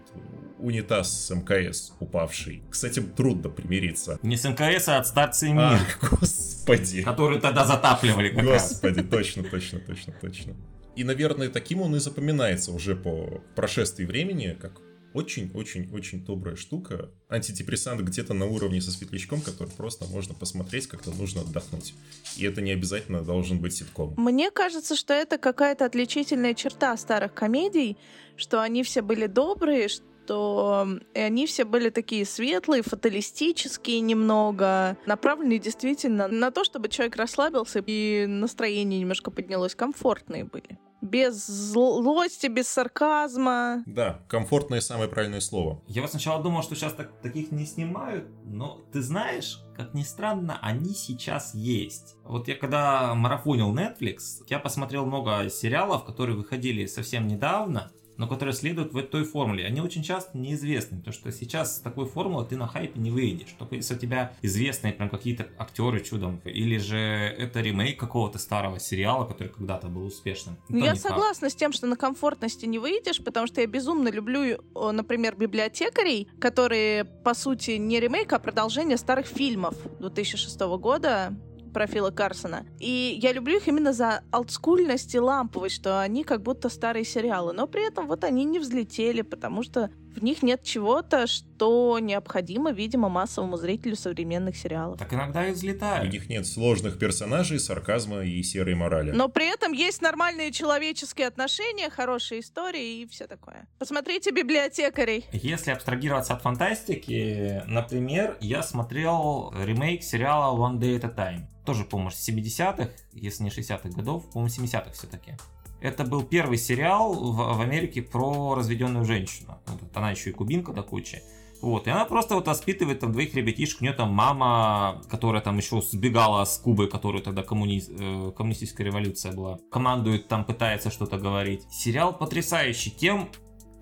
унитаз 0.58 1.26
с 1.26 1.34
МКС 1.34 1.92
упавший. 2.00 2.62
Кстати, 2.70 3.00
трудно 3.00 3.50
примириться. 3.50 4.18
Не 4.22 4.36
с 4.36 4.44
МКС, 4.44 4.88
а 4.88 4.98
от 4.98 5.06
станции 5.06 5.50
МИР. 5.50 5.60
А, 5.60 5.80
господи. 6.10 7.02
Который 7.02 7.40
тогда 7.40 7.64
затапливали 7.64 8.30
как 8.30 8.44
Господи, 8.44 9.00
раз. 9.00 9.08
точно, 9.10 9.42
точно, 9.44 9.80
точно, 9.80 10.14
точно. 10.20 10.56
И, 10.94 11.04
наверное, 11.04 11.48
таким 11.48 11.80
он 11.80 11.96
и 11.96 11.98
запоминается 11.98 12.70
уже 12.70 12.94
по 12.94 13.42
прошествии 13.56 14.04
времени, 14.04 14.56
как 14.60 14.80
очень-очень-очень 15.14 16.24
добрая 16.24 16.56
штука. 16.56 17.10
Антидепрессант 17.28 18.00
где-то 18.00 18.34
на 18.34 18.46
уровне 18.46 18.80
со 18.80 18.90
светлячком, 18.90 19.40
который 19.40 19.68
просто 19.68 20.04
можно 20.06 20.34
посмотреть, 20.34 20.86
как-то 20.86 21.10
нужно 21.10 21.42
отдохнуть. 21.42 21.94
И 22.36 22.44
это 22.44 22.60
не 22.60 22.72
обязательно 22.72 23.22
должен 23.22 23.60
быть 23.60 23.74
ситком. 23.74 24.14
Мне 24.16 24.50
кажется, 24.50 24.96
что 24.96 25.14
это 25.14 25.38
какая-то 25.38 25.84
отличительная 25.84 26.54
черта 26.54 26.96
старых 26.96 27.34
комедий, 27.34 27.96
что 28.36 28.60
они 28.62 28.82
все 28.82 29.02
были 29.02 29.26
добрые, 29.26 29.88
что 29.88 30.88
они 31.14 31.46
все 31.46 31.64
были 31.64 31.90
такие 31.90 32.24
светлые, 32.24 32.82
фаталистические 32.82 34.00
немного, 34.00 34.96
направленные 35.06 35.58
действительно 35.58 36.28
на 36.28 36.50
то, 36.50 36.64
чтобы 36.64 36.88
человек 36.88 37.16
расслабился 37.16 37.82
и 37.84 38.26
настроение 38.26 39.00
немножко 39.00 39.30
поднялось, 39.30 39.74
комфортные 39.74 40.44
были 40.44 40.78
без 41.02 41.46
злости, 41.46 42.46
без 42.46 42.68
сарказма. 42.68 43.82
Да, 43.86 44.20
комфортное 44.28 44.80
самое 44.80 45.08
правильное 45.08 45.40
слово. 45.40 45.82
Я 45.88 46.00
вот 46.00 46.10
сначала 46.10 46.42
думал, 46.42 46.62
что 46.62 46.74
сейчас 46.74 46.94
так, 46.94 47.20
таких 47.20 47.50
не 47.52 47.66
снимают, 47.66 48.28
но 48.44 48.80
ты 48.92 49.02
знаешь, 49.02 49.60
как 49.76 49.94
ни 49.94 50.02
странно, 50.02 50.58
они 50.62 50.94
сейчас 50.94 51.54
есть. 51.54 52.16
Вот 52.24 52.48
я 52.48 52.54
когда 52.54 53.14
марафонил 53.14 53.74
Netflix, 53.74 54.44
я 54.48 54.58
посмотрел 54.58 55.04
много 55.04 55.50
сериалов, 55.50 56.04
которые 56.04 56.36
выходили 56.36 56.86
совсем 56.86 57.26
недавно, 57.26 57.90
но 58.22 58.28
которые 58.28 58.54
следуют 58.54 58.92
в 58.92 59.02
той 59.02 59.24
формуле. 59.24 59.66
Они 59.66 59.80
очень 59.80 60.04
часто 60.04 60.38
неизвестны, 60.38 60.98
потому 60.98 61.12
что 61.12 61.32
сейчас 61.32 61.78
с 61.78 61.80
такой 61.80 62.06
формулой 62.06 62.46
ты 62.46 62.56
на 62.56 62.68
хайпе 62.68 63.00
не 63.00 63.10
выйдешь. 63.10 63.48
Только 63.58 63.74
если 63.74 63.96
у 63.96 63.98
тебя 63.98 64.32
известные 64.42 64.92
прям 64.92 65.10
какие-то 65.10 65.48
актеры 65.58 65.98
чудом, 65.98 66.40
или 66.44 66.78
же 66.78 66.96
это 66.96 67.60
ремейк 67.60 67.98
какого-то 67.98 68.38
старого 68.38 68.78
сериала, 68.78 69.24
который 69.24 69.48
когда-то 69.48 69.88
был 69.88 70.06
успешным. 70.06 70.56
Ну, 70.68 70.84
я 70.84 70.94
согласна 70.94 71.50
с 71.50 71.56
тем, 71.56 71.72
что 71.72 71.88
на 71.88 71.96
комфортности 71.96 72.64
не 72.64 72.78
выйдешь, 72.78 73.18
потому 73.24 73.48
что 73.48 73.60
я 73.60 73.66
безумно 73.66 74.06
люблю, 74.06 74.62
например, 74.72 75.34
библиотекарей, 75.34 76.28
которые, 76.38 77.04
по 77.04 77.34
сути, 77.34 77.72
не 77.72 77.98
ремейк, 77.98 78.32
а 78.32 78.38
продолжение 78.38 78.98
старых 78.98 79.26
фильмов 79.26 79.74
2006 79.98 80.60
года 80.60 81.34
про 81.72 81.86
Фила 81.86 82.10
Карсона. 82.10 82.66
И 82.78 83.18
я 83.22 83.32
люблю 83.32 83.56
их 83.56 83.68
именно 83.68 83.92
за 83.92 84.22
олдскульность 84.30 85.14
и 85.14 85.20
ламповость, 85.20 85.76
что 85.76 86.00
они 86.00 86.24
как 86.24 86.42
будто 86.42 86.68
старые 86.68 87.04
сериалы. 87.04 87.52
Но 87.52 87.66
при 87.66 87.86
этом 87.86 88.06
вот 88.06 88.24
они 88.24 88.44
не 88.44 88.58
взлетели, 88.58 89.22
потому 89.22 89.62
что 89.62 89.90
в 90.16 90.22
них 90.22 90.42
нет 90.42 90.62
чего-то, 90.62 91.26
что 91.26 91.98
необходимо, 91.98 92.72
видимо, 92.72 93.08
массовому 93.08 93.56
зрителю 93.56 93.96
современных 93.96 94.56
сериалов. 94.56 94.98
Так 94.98 95.12
иногда 95.12 95.46
и 95.46 95.52
взлетают. 95.52 96.08
У 96.08 96.12
них 96.12 96.28
нет 96.28 96.46
сложных 96.46 96.98
персонажей, 96.98 97.58
сарказма 97.58 98.22
и 98.22 98.42
серой 98.42 98.74
морали. 98.74 99.10
Но 99.10 99.28
при 99.28 99.52
этом 99.52 99.72
есть 99.72 100.02
нормальные 100.02 100.52
человеческие 100.52 101.26
отношения, 101.26 101.90
хорошие 101.90 102.40
истории 102.40 103.02
и 103.02 103.06
все 103.06 103.26
такое. 103.26 103.66
Посмотрите 103.78 104.30
«Библиотекарей». 104.30 105.26
Если 105.32 105.70
абстрагироваться 105.70 106.34
от 106.34 106.42
фантастики, 106.42 107.62
например, 107.66 108.36
я 108.40 108.62
смотрел 108.62 109.52
ремейк 109.64 110.02
сериала 110.02 110.56
One 110.56 110.78
Day 110.78 111.00
at 111.00 111.04
a 111.04 111.14
Time. 111.14 111.46
Тоже, 111.64 111.84
по-моему, 111.84 112.10
70-х, 112.10 112.90
если 113.12 113.44
не 113.44 113.50
60-х 113.50 113.88
годов, 113.90 114.28
по-моему, 114.32 114.52
70-х 114.52 114.90
все-таки. 114.92 115.34
Это 115.82 116.04
был 116.04 116.22
первый 116.22 116.58
сериал 116.58 117.12
в, 117.12 117.56
в 117.56 117.60
Америке 117.60 118.02
про 118.02 118.54
разведенную 118.54 119.04
женщину. 119.04 119.58
Вот, 119.66 119.96
она 119.96 120.12
еще 120.12 120.30
и 120.30 120.32
кубинка 120.32 120.72
до 120.72 120.82
кучи. 120.82 121.22
Вот, 121.60 121.86
и 121.86 121.90
она 121.90 122.04
просто 122.04 122.34
вот 122.34 122.46
воспитывает 122.48 123.00
там 123.00 123.12
двоих 123.12 123.34
ребятишек, 123.34 123.80
у 123.80 123.84
нее 123.84 123.92
там 123.92 124.12
мама, 124.12 125.02
которая 125.08 125.42
там 125.42 125.58
еще 125.58 125.80
сбегала 125.80 126.44
с 126.44 126.58
Кубы, 126.58 126.88
которую 126.88 127.22
тогда 127.22 127.44
коммуни... 127.44 127.82
э, 127.88 128.32
коммунистическая 128.32 128.82
революция 128.82 129.32
была, 129.32 129.58
командует 129.70 130.26
там, 130.26 130.44
пытается 130.44 130.90
что-то 130.90 131.18
говорить. 131.18 131.62
Сериал 131.70 132.16
потрясающий 132.16 132.90
тем, 132.90 133.28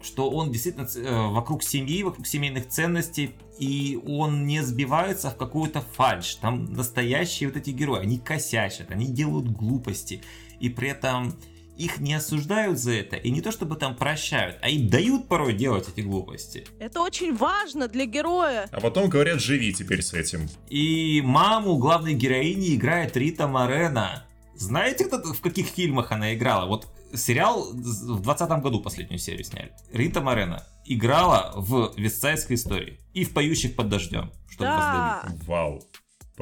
что 0.03 0.31
он 0.31 0.53
действительно 0.53 0.87
э, 0.95 1.29
вокруг 1.29 1.63
семьи, 1.63 2.03
вокруг 2.03 2.27
семейных 2.27 2.69
ценностей, 2.69 3.35
и 3.59 3.99
он 4.07 4.47
не 4.47 4.63
сбивается 4.63 5.31
в 5.31 5.37
какую-то 5.37 5.81
фальш. 5.81 6.35
Там 6.35 6.65
настоящие 6.73 7.49
вот 7.49 7.57
эти 7.57 7.71
герои, 7.71 8.01
они 8.01 8.19
косячат, 8.19 8.91
они 8.91 9.07
делают 9.07 9.51
глупости, 9.51 10.23
и 10.61 10.69
при 10.69 10.91
этом 10.91 11.35
их 11.81 11.99
не 12.01 12.15
осуждают 12.15 12.79
за 12.79 12.93
это, 12.93 13.17
и 13.17 13.31
не 13.31 13.41
то 13.41 13.51
чтобы 13.51 13.77
там 13.77 13.97
прощают, 13.97 14.59
а 14.63 14.69
им 14.69 14.89
дают 14.89 15.29
порой 15.29 15.55
делать 15.55 15.89
эти 15.89 16.03
глупости. 16.03 16.67
Это 16.79 17.01
очень 17.01 17.35
важно 17.35 17.89
для 17.89 18.05
героя. 18.05 18.69
А 18.71 18.81
потом 18.81 19.09
говорят, 19.09 19.41
живи 19.41 19.73
теперь 19.73 20.03
с 20.03 20.13
этим. 20.13 20.49
И 20.69 21.23
маму 21.25 21.79
главной 21.79 22.15
героини 22.15 22.75
играет 22.75 23.17
Рита 23.17 23.49
Морена. 23.49 24.27
Знаете, 24.55 25.07
кто, 25.07 25.23
в 25.33 25.41
каких 25.41 25.69
фильмах 25.69 26.13
она 26.13 26.35
играла? 26.35 26.67
Вот 26.67 26.87
сериал 27.15 27.73
в 27.73 28.21
20 28.21 28.49
году 28.63 28.81
последнюю 28.81 29.19
серию 29.19 29.45
сняли. 29.45 29.73
Рита 29.93 30.21
Морена 30.21 30.67
играла 30.85 31.53
в 31.57 31.95
Вестсайдской 31.97 32.57
истории 32.57 33.01
и 33.15 33.25
в 33.25 33.33
Поющих 33.33 33.75
под 33.75 33.89
дождем, 33.89 34.31
чтобы 34.51 34.65
Да. 34.71 35.23
раздавить. 35.23 35.47
Вау. 35.49 35.83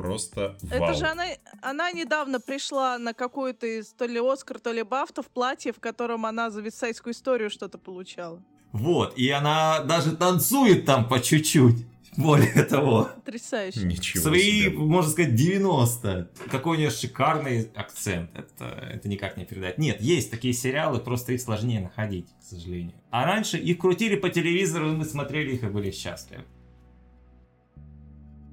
Просто 0.02 0.56
Это 0.70 0.80
вау. 0.80 0.94
же 0.94 1.06
она, 1.06 1.24
она 1.62 1.90
недавно 1.92 2.40
пришла 2.40 2.98
на 2.98 3.14
какой-то 3.14 3.66
из 3.66 3.92
то 3.92 4.06
ли 4.06 4.20
Оскар, 4.20 4.58
то 4.60 4.72
ли 4.72 4.82
Бафта 4.82 5.22
в 5.22 5.26
платье, 5.26 5.72
в 5.72 5.80
котором 5.80 6.26
она 6.26 6.50
за 6.50 6.60
висайскую 6.60 7.12
историю 7.12 7.50
что-то 7.50 7.78
получала. 7.78 8.42
Вот, 8.72 9.16
и 9.16 9.28
она 9.30 9.80
даже 9.80 10.16
танцует 10.16 10.84
там 10.84 11.08
по 11.08 11.20
чуть-чуть. 11.20 11.86
Более 12.16 12.64
того, 12.64 13.08
Потрясающе. 13.24 13.84
Ничего 13.84 14.20
свои, 14.24 14.62
себе. 14.62 14.76
можно 14.76 15.10
сказать, 15.12 15.36
90. 15.36 16.30
Какой 16.50 16.76
у 16.76 16.80
нее 16.80 16.90
шикарный 16.90 17.70
акцент. 17.76 18.30
Это, 18.34 18.64
это 18.92 19.08
никак 19.08 19.36
не 19.36 19.44
передать. 19.44 19.78
Нет, 19.78 20.00
есть 20.00 20.28
такие 20.28 20.52
сериалы, 20.52 20.98
просто 20.98 21.32
их 21.34 21.40
сложнее 21.40 21.80
находить, 21.80 22.26
к 22.40 22.42
сожалению. 22.42 22.94
А 23.10 23.24
раньше 23.24 23.56
их 23.56 23.78
крутили 23.78 24.16
по 24.16 24.30
телевизору, 24.30 24.90
и 24.92 24.96
мы 24.96 25.04
смотрели 25.04 25.52
их 25.54 25.62
и 25.62 25.66
были 25.68 25.92
счастливы. 25.92 26.42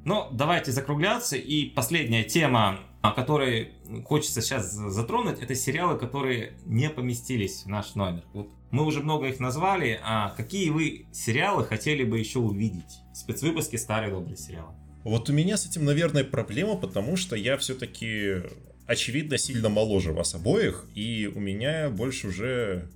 Но 0.05 0.29
давайте 0.31 0.71
закругляться. 0.71 1.35
И 1.35 1.65
последняя 1.65 2.23
тема, 2.23 2.79
о 3.01 3.11
которой 3.11 3.73
хочется 4.05 4.41
сейчас 4.41 4.71
затронуть, 4.71 5.39
это 5.39 5.55
сериалы, 5.55 5.97
которые 5.97 6.53
не 6.65 6.89
поместились 6.89 7.63
в 7.63 7.67
наш 7.67 7.95
номер. 7.95 8.23
Вот 8.33 8.49
мы 8.71 8.85
уже 8.85 9.01
много 9.01 9.27
их 9.27 9.39
назвали, 9.39 9.99
а 10.03 10.29
какие 10.37 10.69
вы 10.69 11.07
сериалы 11.11 11.65
хотели 11.65 12.03
бы 12.03 12.19
еще 12.19 12.39
увидеть? 12.39 12.99
Спецвыпуски 13.13 13.77
старые 13.77 14.11
добрые 14.11 14.37
сериалы. 14.37 14.73
Вот 15.03 15.29
у 15.29 15.33
меня 15.33 15.57
с 15.57 15.65
этим, 15.67 15.85
наверное, 15.85 16.23
проблема, 16.23 16.75
потому 16.75 17.15
что 17.15 17.35
я 17.35 17.57
все-таки, 17.57 18.43
очевидно, 18.87 19.37
сильно 19.37 19.69
моложе 19.69 20.11
вас 20.11 20.35
обоих, 20.35 20.87
и 20.93 21.31
у 21.33 21.39
меня 21.39 21.89
больше 21.89 22.27
уже 22.27 22.89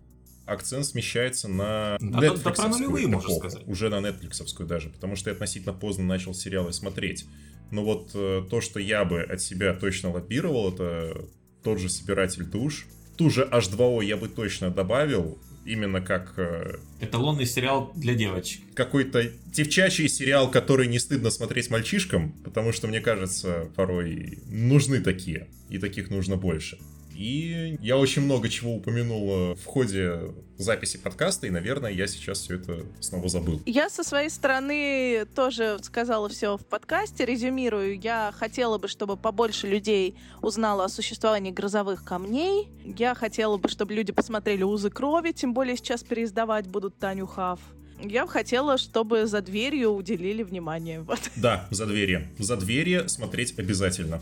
акцент 0.49 0.85
смещается 0.85 1.47
на 1.47 1.97
Да, 1.99 2.21
да, 2.21 2.34
да, 2.35 2.51
про 2.51 2.67
нулевые, 2.67 3.07
можно 3.07 3.35
сказать. 3.35 3.63
Уже 3.67 3.89
на 3.89 3.95
Netflixовскую 3.95 4.65
даже, 4.65 4.89
потому 4.89 5.15
что 5.15 5.30
я 5.30 5.34
относительно 5.34 5.73
поздно 5.73 6.05
начал 6.05 6.34
сериалы 6.34 6.73
смотреть. 6.73 7.26
Но 7.71 7.84
вот 7.84 8.11
э, 8.13 8.43
то, 8.49 8.61
что 8.61 8.80
я 8.80 9.05
бы 9.05 9.21
от 9.21 9.41
себя 9.41 9.73
точно 9.73 10.11
лоббировал, 10.11 10.73
это 10.73 11.26
тот 11.63 11.80
же 11.80 11.89
«Собиратель 11.89 12.45
душ». 12.45 12.88
Ту 13.17 13.30
же 13.30 13.47
H2O 13.51 14.03
я 14.03 14.15
бы 14.17 14.30
точно 14.30 14.71
добавил, 14.71 15.38
именно 15.65 16.01
как 16.01 16.34
э, 16.38 16.77
Эталонный 16.99 17.45
сериал 17.45 17.91
для 17.95 18.15
девочек. 18.15 18.61
какой-то 18.73 19.30
девчачий 19.47 20.07
сериал, 20.09 20.49
который 20.49 20.88
не 20.88 20.99
стыдно 20.99 21.30
смотреть 21.30 21.69
мальчишкам, 21.69 22.31
потому 22.43 22.71
что, 22.71 22.88
мне 22.88 23.01
кажется, 23.01 23.69
порой 23.76 24.39
нужны 24.47 25.01
такие, 25.01 25.47
и 25.69 25.77
таких 25.77 26.09
нужно 26.09 26.38
больше. 26.38 26.80
И 27.20 27.78
я 27.82 27.98
очень 27.98 28.22
много 28.22 28.48
чего 28.48 28.76
упомянул 28.76 29.30
э, 29.30 29.56
в 29.56 29.66
ходе 29.66 30.34
записи 30.58 30.98
подкаста, 30.98 31.48
и, 31.48 31.50
наверное, 31.50 31.91
я 31.91 32.08
сейчас 32.08 32.40
все 32.40 32.56
это 32.56 32.86
снова 33.02 33.28
забыл. 33.28 33.62
Я 33.66 33.90
со 33.90 34.06
своей 34.06 34.30
стороны 34.30 35.26
тоже 35.36 35.80
сказала 35.82 36.30
все 36.30 36.56
в 36.56 36.66
подкасте, 36.66 37.26
резюмирую. 37.26 38.00
Я 38.00 38.34
хотела 38.38 38.78
бы, 38.78 38.88
чтобы 38.88 39.18
побольше 39.18 39.68
людей 39.68 40.16
узнало 40.41 40.86
о 40.86 40.88
существовании 40.88 41.52
грозовых 41.52 42.06
камней. 42.06 42.70
Я 42.86 43.16
хотела 43.16 43.58
бы, 43.58 43.68
чтобы 43.68 43.94
люди 43.94 44.14
посмотрели 44.14 44.64
«Узы 44.64 44.90
крови», 44.90 45.34
тем 45.34 45.54
более 45.54 45.76
сейчас 45.76 46.04
переиздавать 46.04 46.68
будут 46.68 47.00
Таню 47.00 47.28
Хав. 47.28 47.60
Я 48.02 48.26
бы 48.26 48.32
хотела, 48.32 48.78
чтобы 48.78 49.26
за 49.26 49.41
дверью 49.41 49.90
уделили 49.90 50.41
внимание. 50.41 51.02
Вот. 51.10 51.20
Да, 51.36 51.68
за 51.70 51.86
двери. 51.86 52.30
За 52.38 52.56
двери 52.56 53.08
смотреть 53.08 53.60
обязательно. 53.60 54.22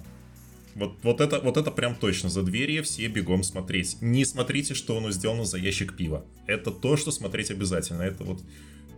Вот, 0.77 0.93
вот, 1.01 1.21
это, 1.21 1.39
вот 1.39 1.57
это 1.57 1.71
прям 1.71 1.95
точно. 1.95 2.29
За 2.29 2.43
двери 2.43 2.81
все 2.81 3.07
бегом 3.07 3.41
смотреть. 3.41 3.97
Не 3.99 4.25
смотрите, 4.25 4.75
что 4.75 4.97
оно 4.97 5.09
сделано 5.11 5.43
за 5.43 5.57
ящик 5.57 5.95
пива. 5.97 6.23
Это 6.45 6.69
то, 6.69 6.97
что 6.97 7.11
смотреть 7.11 7.49
обязательно. 7.49 8.03
Это 8.03 8.23
вот 8.23 8.41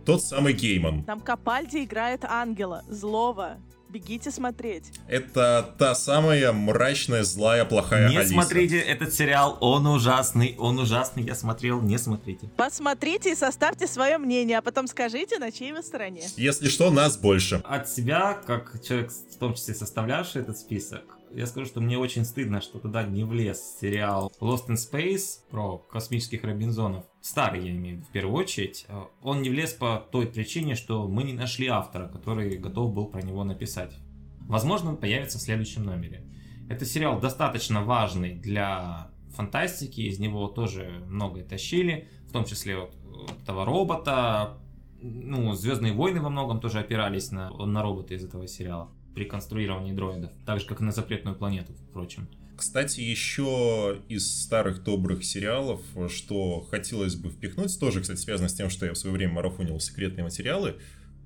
тот 0.04 0.22
самый 0.22 0.52
Гейман. 0.52 1.04
Там 1.04 1.20
Капальди 1.20 1.84
играет 1.84 2.24
ангела, 2.24 2.84
злого. 2.86 3.56
Бегите 3.88 4.30
смотреть. 4.30 4.92
Это 5.08 5.74
та 5.78 5.94
самая 5.94 6.52
мрачная, 6.52 7.24
злая, 7.24 7.64
плохая 7.64 8.10
не 8.10 8.18
Алиса. 8.18 8.34
смотрите 8.34 8.78
этот 8.78 9.12
сериал, 9.12 9.58
он 9.60 9.84
ужасный, 9.86 10.54
он 10.58 10.78
ужасный, 10.78 11.24
я 11.24 11.34
смотрел, 11.34 11.80
не 11.80 11.98
смотрите. 11.98 12.48
Посмотрите 12.56 13.32
и 13.32 13.34
составьте 13.34 13.88
свое 13.88 14.18
мнение, 14.18 14.58
а 14.58 14.62
потом 14.62 14.86
скажите, 14.86 15.38
на 15.38 15.50
чьей 15.50 15.72
вы 15.72 15.82
стороне. 15.82 16.22
Если 16.36 16.68
что, 16.68 16.90
нас 16.90 17.16
больше. 17.16 17.62
От 17.64 17.88
себя, 17.88 18.34
как 18.46 18.80
человек, 18.86 19.10
в 19.10 19.36
том 19.38 19.54
числе 19.54 19.74
составлявший 19.74 20.42
этот 20.42 20.56
список, 20.58 21.02
я 21.34 21.46
скажу, 21.46 21.66
что 21.66 21.80
мне 21.80 21.98
очень 21.98 22.24
стыдно, 22.24 22.60
что 22.60 22.78
туда 22.78 23.04
не 23.04 23.24
влез 23.24 23.78
сериал 23.80 24.32
Lost 24.40 24.68
in 24.68 24.76
Space 24.76 25.40
про 25.50 25.78
космических 25.78 26.44
Робинзонов. 26.44 27.04
Старый, 27.20 27.64
я 27.64 27.70
имею 27.70 27.96
в 27.96 27.98
виду, 27.98 28.08
в 28.08 28.12
первую 28.12 28.36
очередь. 28.36 28.86
Э, 28.88 29.04
Он 29.22 29.42
не 29.42 29.50
влез 29.50 29.72
по 29.72 30.04
той 30.10 30.26
причине, 30.26 30.74
что 30.74 31.06
мы 31.06 31.22
не 31.22 31.32
нашли 31.32 31.68
автора, 31.68 32.08
который 32.08 32.56
готов 32.56 32.92
был 32.92 33.06
про 33.06 33.22
него 33.22 33.44
написать. 33.44 33.96
Возможно, 34.40 34.90
он 34.90 34.96
появится 34.96 35.38
в 35.38 35.42
следующем 35.42 35.84
номере. 35.84 36.26
Это 36.68 36.84
сериал 36.84 37.20
достаточно 37.20 37.82
важный 37.84 38.34
для 38.34 39.10
фантастики, 39.34 40.00
из 40.00 40.18
него 40.18 40.48
тоже 40.48 41.04
многое 41.08 41.44
тащили, 41.44 42.08
в 42.28 42.32
том 42.32 42.44
числе 42.44 42.76
вот 42.78 42.94
этого 43.42 43.64
робота, 43.64 44.58
ну, 45.02 45.52
Звездные 45.54 45.92
войны 45.92 46.20
во 46.20 46.30
многом 46.30 46.60
тоже 46.60 46.78
опирались 46.78 47.30
на, 47.30 47.50
на 47.50 47.82
робота 47.82 48.14
из 48.14 48.24
этого 48.24 48.46
сериала 48.46 48.90
при 49.14 49.24
конструировании 49.24 49.92
дроидов, 49.92 50.30
так 50.46 50.60
же 50.60 50.66
как 50.66 50.80
и 50.80 50.84
на 50.84 50.92
запретную 50.92 51.36
планету, 51.36 51.72
впрочем. 51.90 52.28
Кстати, 52.56 53.00
еще 53.00 54.02
из 54.08 54.42
старых 54.42 54.84
добрых 54.84 55.24
сериалов, 55.24 55.80
что 56.08 56.60
хотелось 56.70 57.14
бы 57.16 57.30
впихнуть, 57.30 57.78
тоже, 57.80 58.02
кстати, 58.02 58.18
связано 58.18 58.50
с 58.50 58.54
тем, 58.54 58.68
что 58.68 58.84
я 58.84 58.92
в 58.92 58.98
свое 58.98 59.16
время 59.16 59.32
марафонил 59.32 59.80
секретные 59.80 60.24
материалы. 60.24 60.76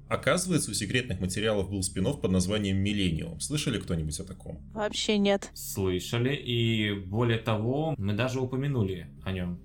Оказывается, 0.06 0.70
у 0.70 0.74
секретных 0.74 1.19
материалов 1.19 1.70
был 1.70 1.82
спин 1.82 2.05
под 2.05 2.31
названием 2.31 2.77
«Миллениум». 2.77 3.40
Слышали 3.40 3.81
кто-нибудь 3.81 4.20
о 4.20 4.24
таком? 4.24 4.61
Вообще 4.74 5.19
нет. 5.19 5.51
Слышали, 5.55 6.36
и 6.36 6.93
более 6.93 7.39
того, 7.39 7.94
мы 7.98 8.12
даже 8.12 8.39
упомянули 8.39 9.09
о 9.24 9.32
нем. 9.32 9.59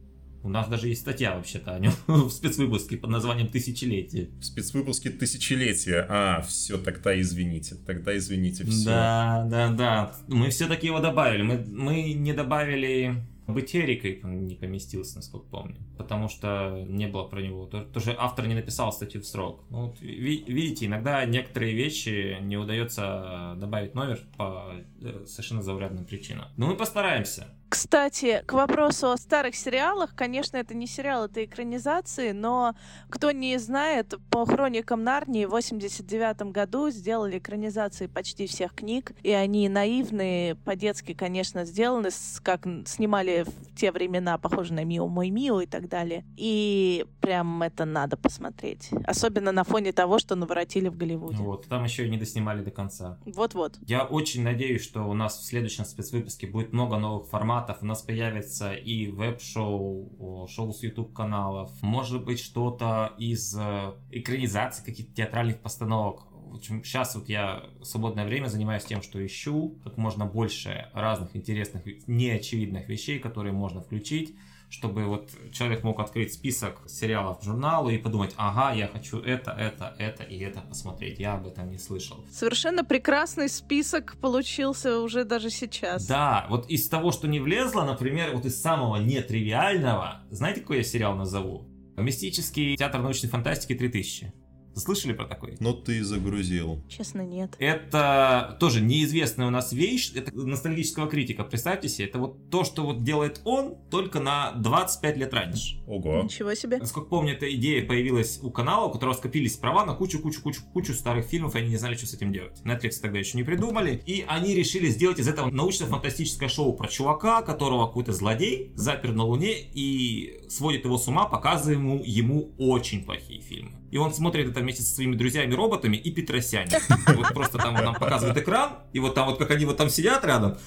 У 0.44 0.50
нас 0.50 0.68
даже 0.68 0.88
есть 0.88 1.02
статья 1.02 1.36
вообще-то 1.36 1.76
о 1.76 1.80
нем 1.80 1.92
в 2.08 2.30
спецвыпуске 2.30 2.98
под 2.98 3.10
названием 3.10 3.48
«Тысячелетие». 3.48 4.30
В 4.40 4.44
спецвыпуске 4.46 5.10
тысячелетия. 5.10 6.06
А, 6.10 6.42
все, 6.42 6.78
тогда 6.78 7.20
извините. 7.20 7.76
Тогда 7.86 8.16
извините, 8.18 8.66
все. 8.66 8.86
Да, 8.86 9.48
да, 9.50 9.70
да. 9.70 10.16
Мы 10.28 10.50
все-таки 10.50 10.88
его 10.88 11.00
добавили. 11.00 11.42
Мы, 11.44 11.66
мы 11.70 12.14
не 12.14 12.34
добавили 12.34 13.16
быть 13.48 13.76
Эрикой 13.76 14.22
не 14.24 14.54
поместился, 14.54 15.16
насколько 15.16 15.48
помню. 15.48 15.78
Потому 15.98 16.30
что 16.30 16.86
не 16.88 17.08
было 17.08 17.24
про 17.24 17.42
него. 17.42 17.66
То- 17.66 17.84
Тоже 17.84 18.16
автор 18.18 18.46
не 18.48 18.54
написал 18.54 18.94
статью 18.94 19.22
в 19.22 19.26
срок. 19.26 19.64
Ну, 19.72 19.88
вот, 19.88 20.00
ви- 20.02 20.44
видите, 20.48 20.86
иногда 20.86 21.26
некоторые 21.26 21.74
вещи 21.74 22.38
не 22.42 22.58
удается 22.58 23.56
добавить 23.58 23.96
номер 23.96 24.20
по 24.38 24.74
э, 25.02 25.26
совершенно 25.26 25.64
заурядным 25.64 26.06
причинам. 26.06 26.46
Но 26.58 26.68
мы 26.68 26.76
постараемся. 26.76 27.48
Кстати, 27.70 28.44
к 28.48 28.54
вопросу 28.54 29.12
о 29.12 29.18
старых 29.18 29.56
сериалах, 29.56 30.16
конечно, 30.16 30.58
это 30.58 30.74
не 30.74 30.88
сериал, 30.88 31.26
это 31.26 31.46
экранизации, 31.46 32.32
но 32.32 32.74
кто 33.10 33.32
не 33.32 33.58
знает, 33.60 34.16
по 34.32 34.46
хроникам 34.46 35.04
Нарнии 35.04 35.46
в 35.46 35.52
89 35.52 36.52
году 36.52 36.90
сделали 36.90 37.38
экранизации 37.38 38.08
почти 38.08 38.48
всех 38.48 38.74
книг, 38.74 39.12
и 39.22 39.32
они 39.32 39.70
наивные, 39.70 40.56
по-детски, 40.56 41.14
конечно, 41.14 41.64
сделаны, 41.64 42.10
как 42.42 42.66
снимали 42.86 43.46
в 43.46 43.76
те 43.76 43.92
времена, 43.92 44.40
похоже 44.40 44.74
на 44.74 44.84
Мио 44.84 45.08
Мой 45.08 45.30
Мио 45.30 45.62
и 45.62 45.68
так 45.68 45.88
далее. 45.88 46.26
И 46.38 47.06
прям 47.22 47.62
это 47.62 47.86
надо 47.86 48.18
посмотреть. 48.18 48.90
Особенно 49.06 49.52
на 49.52 49.64
фоне 49.64 49.92
того, 49.92 50.18
что 50.18 50.36
наворотили 50.36 50.88
в 50.88 50.98
Голливуде. 50.98 51.38
Вот. 51.38 51.68
Там 51.68 51.84
еще 51.84 52.08
и 52.08 52.10
не 52.10 52.18
доснимали 52.18 52.64
до 52.64 52.72
конца. 52.72 53.20
Вот-вот. 53.26 53.78
Я 53.86 54.06
очень 54.06 54.44
надеюсь, 54.44 54.82
что 54.82 55.04
у 55.04 55.14
нас 55.14 55.38
в 55.38 55.46
следующем 55.46 55.86
спецвыпуске 55.86 56.48
будет 56.48 56.74
много 56.74 56.98
новых 56.98 57.28
форматов. 57.28 57.59
У 57.82 57.86
нас 57.86 58.02
появится 58.02 58.74
и 58.74 59.08
веб-шоу, 59.08 60.48
шоу 60.50 60.74
с 60.74 60.84
YouTube 60.84 61.14
каналов, 61.14 61.72
может 61.82 62.24
быть 62.24 62.40
что-то 62.40 63.14
из 63.18 63.56
э, 63.58 63.94
экранизации 64.12 64.84
каких-то 64.84 65.14
театральных 65.14 65.60
постановок. 65.60 66.28
В 66.32 66.56
общем, 66.56 66.84
сейчас 66.84 67.16
вот 67.16 67.30
я 67.30 67.64
в 67.80 67.86
свободное 67.86 68.26
время 68.26 68.48
занимаюсь 68.48 68.84
тем, 68.84 69.02
что 69.02 69.24
ищу 69.24 69.80
как 69.84 69.98
можно 69.98 70.26
больше 70.26 70.90
разных 70.94 71.36
интересных, 71.36 71.84
неочевидных 72.08 72.90
вещей, 72.90 73.20
которые 73.20 73.54
можно 73.54 73.82
включить, 73.82 74.36
чтобы 74.70 75.06
вот 75.06 75.30
человек 75.52 75.84
мог 75.84 76.00
открыть 76.00 76.34
список 76.34 76.82
сериалов 76.88 77.44
журналу 77.44 77.90
и 77.90 77.98
подумать, 77.98 78.34
ага, 78.38 78.74
я 78.74 78.88
хочу 78.88 79.20
это, 79.20 79.52
это, 79.52 79.96
это 79.98 80.24
и 80.24 80.38
это 80.40 80.62
посмотреть. 80.62 81.20
Я 81.20 81.34
об 81.34 81.48
этом 81.48 81.70
не 81.72 81.78
слышал. 81.78 82.24
Совершенно 82.32 82.86
прекрасный 82.86 83.50
список 83.50 84.18
получился 84.22 85.00
уже 85.00 85.26
даже 85.26 85.50
сейчас. 85.50 86.06
Да, 86.06 86.46
вот 86.50 86.70
из 86.70 86.88
того, 86.88 87.12
что 87.12 87.28
не 87.28 87.40
влезло, 87.40 87.84
например, 87.84 88.36
вот 88.36 88.46
из 88.46 88.62
самого 88.62 88.98
нетривиального, 88.98 90.22
знаете, 90.30 90.62
какой 90.62 90.78
я 90.78 90.84
сериал 90.84 91.16
назову? 91.16 91.66
Мистический 91.98 92.78
театр 92.78 93.02
научной 93.02 93.28
фантастики 93.28 93.76
3000. 93.76 94.32
Слышали 94.76 95.14
про 95.14 95.26
такой? 95.26 95.58
Но 95.60 95.74
ты 95.74 96.04
загрузил. 96.04 96.82
Честно, 96.88 97.22
нет. 97.22 97.56
Это 97.60 98.58
тоже 98.60 98.82
неизвестная 98.82 99.48
у 99.48 99.50
нас 99.50 99.72
вещь, 99.74 100.12
это 100.16 100.36
ностальгического 100.36 101.08
критика. 101.08 101.44
Представьте 101.44 101.90
себе, 101.90 102.08
это 102.08 102.20
вот 102.20 102.50
то, 102.50 102.64
что 102.64 102.86
вот 102.86 103.04
делает 103.04 103.42
он, 103.44 103.76
только 103.90 104.20
на 104.20 104.54
25 104.54 105.18
лет 105.18 105.34
раньше. 105.34 105.82
Ого. 105.88 106.24
Ничего 106.24 106.54
себе. 106.54 106.78
Насколько 106.78 107.10
помню, 107.10 107.34
эта 107.34 107.54
идея 107.54 107.86
появилась 107.86 108.40
у 108.42 108.52
канала, 108.52 108.86
у 108.86 108.92
которого 108.92 109.14
скопились 109.14 109.58
права 109.58 109.86
на 109.86 109.94
кучу-кучу-кучу-кучу 109.94 110.94
старых 110.94 111.26
фильмов, 111.26 111.56
и 111.56 111.60
они 111.60 111.70
не 111.70 111.78
знали, 111.78 111.96
что 111.96 112.08
с 112.08 112.14
этим 112.14 112.32
делать. 112.32 112.62
Netflix 112.64 113.00
тогда 113.02 113.20
еще 113.20 113.38
не 113.38 113.44
придумали, 113.44 114.02
и 114.06 114.24
они 114.28 114.56
решили 114.56 114.88
сделать 114.88 115.20
из 115.20 115.28
этого 115.28 115.50
научно-фантастическое 115.50 116.50
шоу 116.50 116.74
про 116.74 116.88
чувака, 116.88 117.42
которого 117.42 117.88
какой-то 117.88 118.14
злодей 118.14 118.72
запер 118.76 119.14
на 119.14 119.24
Луне 119.24 119.54
и 119.74 120.42
сводит 120.50 120.86
его 120.86 120.98
с 120.98 121.08
ума, 121.08 121.26
показывая 121.26 121.76
ему, 121.76 122.02
ему 122.04 122.52
очень 122.58 123.04
плохие 123.04 123.42
фильмы. 123.42 123.79
И 123.92 123.98
он 123.98 124.14
смотрит 124.14 124.50
это 124.50 124.60
вместе 124.60 124.84
со 124.84 124.96
своими 124.96 125.16
друзьями-роботами 125.16 125.98
и 125.98 126.12
Петросяне. 126.12 126.80
Вот 127.08 127.34
просто 127.34 127.58
там 127.58 127.76
он 127.76 127.86
нам 127.86 127.96
показывает 127.96 128.38
экран, 128.38 128.80
и 128.94 129.00
вот 129.00 129.16
там 129.16 129.28
вот 129.28 129.38
как 129.38 129.52
они 129.52 129.66
вот 129.66 129.78
там 129.78 129.90
сидят 129.90 130.24
рядом, 130.24 130.58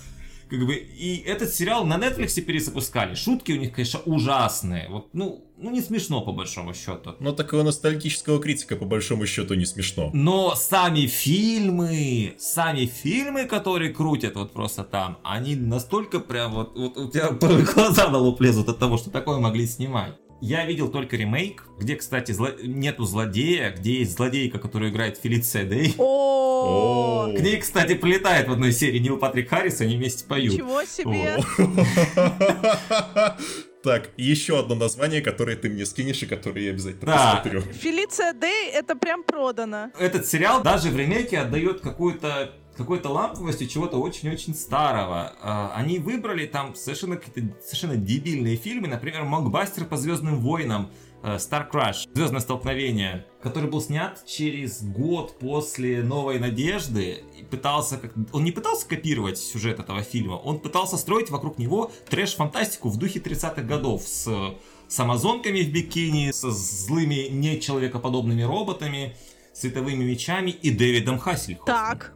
как 0.52 0.66
бы, 0.66 0.74
и 0.74 1.22
этот 1.24 1.54
сериал 1.54 1.86
на 1.86 1.96
Netflix 1.96 2.38
перезапускали. 2.42 3.14
Шутки 3.14 3.52
у 3.52 3.56
них, 3.56 3.72
конечно, 3.72 4.00
ужасные. 4.00 4.86
Вот, 4.90 5.08
ну, 5.14 5.50
ну 5.56 5.70
не 5.70 5.80
смешно 5.80 6.20
по 6.20 6.32
большому 6.32 6.74
счету. 6.74 7.14
Но 7.20 7.32
такого 7.32 7.62
ностальгического 7.62 8.38
критика 8.38 8.76
по 8.76 8.84
большому 8.84 9.26
счету 9.26 9.54
не 9.54 9.64
смешно. 9.64 10.10
Но 10.12 10.54
сами 10.54 11.06
фильмы, 11.06 12.34
сами 12.38 12.84
фильмы, 12.84 13.46
которые 13.46 13.94
крутят 13.94 14.34
вот 14.34 14.52
просто 14.52 14.84
там, 14.84 15.16
они 15.24 15.56
настолько 15.56 16.20
прям 16.20 16.52
вот, 16.52 16.76
вот 16.76 16.98
у 16.98 17.08
тебя 17.10 17.30
глаза 17.74 18.10
на 18.10 18.18
лоб 18.18 18.38
лезут 18.42 18.68
от 18.68 18.78
того, 18.78 18.98
что 18.98 19.08
такое 19.08 19.38
могли 19.38 19.66
снимать. 19.66 20.18
Я 20.44 20.66
видел 20.66 20.88
только 20.90 21.14
ремейк, 21.16 21.62
где, 21.78 21.94
кстати, 21.94 22.32
зло... 22.32 22.48
нету 22.64 23.04
злодея, 23.04 23.70
где 23.70 24.00
есть 24.00 24.16
злодейка, 24.16 24.58
которая 24.58 24.90
играет 24.90 25.16
Фелиция 25.16 25.64
Дэй. 25.64 25.94
О. 25.98 27.32
К 27.32 27.40
ней, 27.40 27.58
кстати, 27.58 27.94
прилетает 27.94 28.48
в 28.48 28.52
одной 28.52 28.72
серии 28.72 28.98
Нил 28.98 29.18
Патрик 29.18 29.48
Харрис, 29.50 29.80
они 29.80 29.96
вместе 29.96 30.24
поют. 30.26 30.54
ничего 30.54 30.82
себе. 30.84 31.38
Так, 33.82 34.10
еще 34.16 34.60
одно 34.60 34.76
название, 34.76 35.20
которое 35.22 35.56
ты 35.56 35.68
мне 35.68 35.84
скинешь 35.84 36.22
и 36.22 36.26
которое 36.26 36.66
я 36.66 36.70
обязательно 36.70 37.04
Да. 37.06 37.34
посмотрю. 37.42 37.62
Фелиция 37.72 38.32
Дэй 38.32 38.70
это 38.70 38.94
прям 38.94 39.24
продано. 39.24 39.90
Этот 39.98 40.24
сериал 40.24 40.62
даже 40.62 40.88
в 40.90 40.96
ремейке 40.96 41.38
отдает 41.38 41.80
какую-то 41.80 42.52
какой-то 42.76 43.10
ламповостью 43.10 43.68
чего-то 43.68 43.98
очень-очень 43.98 44.54
старого. 44.54 45.32
А, 45.40 45.72
Они 45.74 45.98
выбрали 45.98 46.46
там 46.46 46.74
совершенно 46.74 47.16
какие-то 47.16 47.54
совершенно 47.62 47.96
дебильные 47.96 48.56
фильмы, 48.56 48.88
например, 48.88 49.24
Мокбастер 49.24 49.84
по 49.84 49.96
Звездным 49.96 50.40
войнам, 50.40 50.90
э, 51.22 51.36
Star 51.36 51.70
Crash, 51.70 52.08
Звездное 52.14 52.40
столкновение, 52.40 53.26
который 53.42 53.70
был 53.70 53.80
снят 53.80 54.24
через 54.26 54.82
год 54.82 55.38
после 55.38 56.02
Новой 56.02 56.38
Надежды 56.38 57.24
и 57.38 57.44
пытался 57.44 57.98
как... 57.98 58.12
Он 58.32 58.44
не 58.44 58.52
пытался 58.52 58.88
копировать 58.88 59.38
сюжет 59.38 59.78
этого 59.78 60.02
фильма, 60.02 60.34
он 60.34 60.58
пытался 60.58 60.96
строить 60.96 61.30
вокруг 61.30 61.58
него 61.58 61.92
трэш-фантастику 62.08 62.88
в 62.88 62.96
духе 62.96 63.20
30-х 63.20 63.62
годов 63.62 64.02
с 64.02 64.54
с 64.92 65.00
амазонками 65.00 65.62
в 65.62 65.72
бикини, 65.72 66.32
со 66.32 66.50
злыми 66.50 67.28
нечеловекоподобными 67.30 68.42
роботами, 68.42 69.16
световыми 69.54 70.04
мечами 70.04 70.50
и 70.50 70.70
Дэвидом 70.70 71.18
Хассельхофом. 71.18 71.64
Так. 71.64 72.14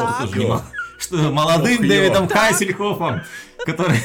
Так. 0.00 0.62
Что, 0.98 1.16
молодым 1.30 1.80
Ох. 1.80 1.86
Дэвидом 1.86 2.28
Хассельхофом, 2.28 3.22
который... 3.66 3.98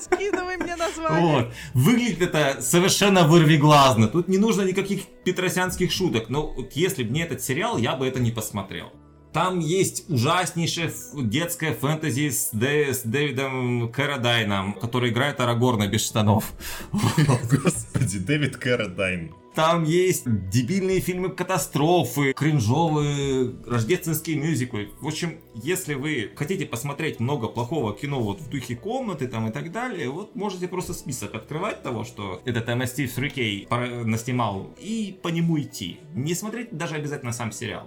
Скидывай 0.00 0.56
мне 0.56 0.76
название. 0.76 1.20
Вот. 1.20 1.52
Выглядит 1.74 2.22
это 2.22 2.62
совершенно 2.62 3.26
вырвиглазно. 3.26 4.08
Тут 4.08 4.28
не 4.28 4.38
нужно 4.38 4.62
никаких 4.62 5.02
петросянских 5.24 5.90
шуток. 5.92 6.28
Но 6.28 6.52
вот 6.52 6.72
если 6.72 7.02
бы 7.02 7.10
не 7.12 7.20
этот 7.22 7.42
сериал, 7.42 7.76
я 7.78 7.96
бы 7.96 8.06
это 8.06 8.20
не 8.20 8.30
посмотрел. 8.30 8.92
Там 9.32 9.58
есть 9.60 10.08
ужаснейшее 10.08 10.88
ф- 10.88 10.94
детское 11.14 11.72
фэнтези 11.74 12.30
с, 12.30 12.50
Дэ- 12.52 12.92
с 12.94 13.02
Дэвидом 13.02 13.92
Карадайном, 13.92 14.74
который 14.74 15.10
играет 15.10 15.40
Арагорна 15.40 15.86
без 15.86 16.04
штанов. 16.04 16.52
Господи, 16.92 18.18
Дэвид 18.18 18.56
Карадайн. 18.56 19.32
Там 19.60 19.84
есть 19.84 20.22
дебильные 20.48 21.00
фильмы 21.00 21.28
катастрофы, 21.28 22.32
кринжовые 22.32 23.52
рождественские 23.66 24.36
мюзиклы. 24.36 24.88
В 25.02 25.06
общем, 25.06 25.38
если 25.54 25.92
вы 25.92 26.30
хотите 26.34 26.64
посмотреть 26.64 27.20
много 27.20 27.46
плохого 27.46 27.94
кино 27.94 28.20
вот 28.22 28.40
в 28.40 28.48
духе 28.48 28.74
комнаты 28.74 29.28
там 29.28 29.48
и 29.48 29.52
так 29.52 29.70
далее, 29.70 30.08
вот 30.08 30.34
можете 30.34 30.66
просто 30.66 30.94
список 30.94 31.34
открывать 31.34 31.82
того, 31.82 32.04
что 32.04 32.40
этот 32.46 32.88
Стив 32.88 33.12
Срикей 33.12 33.66
пора- 33.68 34.02
наснимал, 34.06 34.74
и 34.78 35.18
по 35.22 35.28
нему 35.28 35.60
идти. 35.60 36.00
Не 36.14 36.34
смотреть 36.34 36.74
даже 36.74 36.94
обязательно 36.94 37.32
сам 37.32 37.52
сериал. 37.52 37.86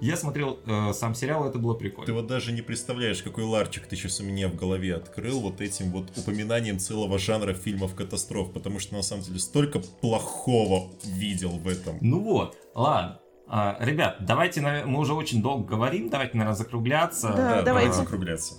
Я 0.00 0.16
смотрел 0.16 0.60
э, 0.64 0.92
сам 0.92 1.14
сериал, 1.14 1.48
это 1.48 1.58
было 1.58 1.74
прикольно. 1.74 2.06
Ты 2.06 2.12
вот 2.12 2.26
даже 2.26 2.52
не 2.52 2.62
представляешь, 2.62 3.22
какой 3.22 3.44
ларчик 3.44 3.86
ты 3.86 3.96
сейчас 3.96 4.20
у 4.20 4.24
меня 4.24 4.48
в 4.48 4.54
голове 4.54 4.94
открыл 4.94 5.40
вот 5.40 5.60
этим 5.60 5.90
вот 5.90 6.16
упоминанием 6.16 6.78
целого 6.78 7.18
жанра 7.18 7.52
фильмов 7.52 7.94
катастроф, 7.94 8.52
потому 8.52 8.78
что 8.78 8.94
на 8.94 9.02
самом 9.02 9.22
деле 9.24 9.40
столько 9.40 9.80
плохого 9.80 10.92
видел 11.04 11.50
в 11.50 11.66
этом. 11.66 11.98
Ну 12.00 12.20
вот, 12.22 12.56
ладно. 12.74 13.20
А, 13.50 13.76
ребят, 13.80 14.18
давайте, 14.20 14.60
мы 14.60 15.00
уже 15.00 15.14
очень 15.14 15.42
долго 15.42 15.66
говорим, 15.66 16.10
давайте, 16.10 16.36
наверное, 16.36 16.56
закругляться. 16.56 17.32
Да, 17.34 17.62
давайте. 17.62 17.94
закругляться. 17.94 18.54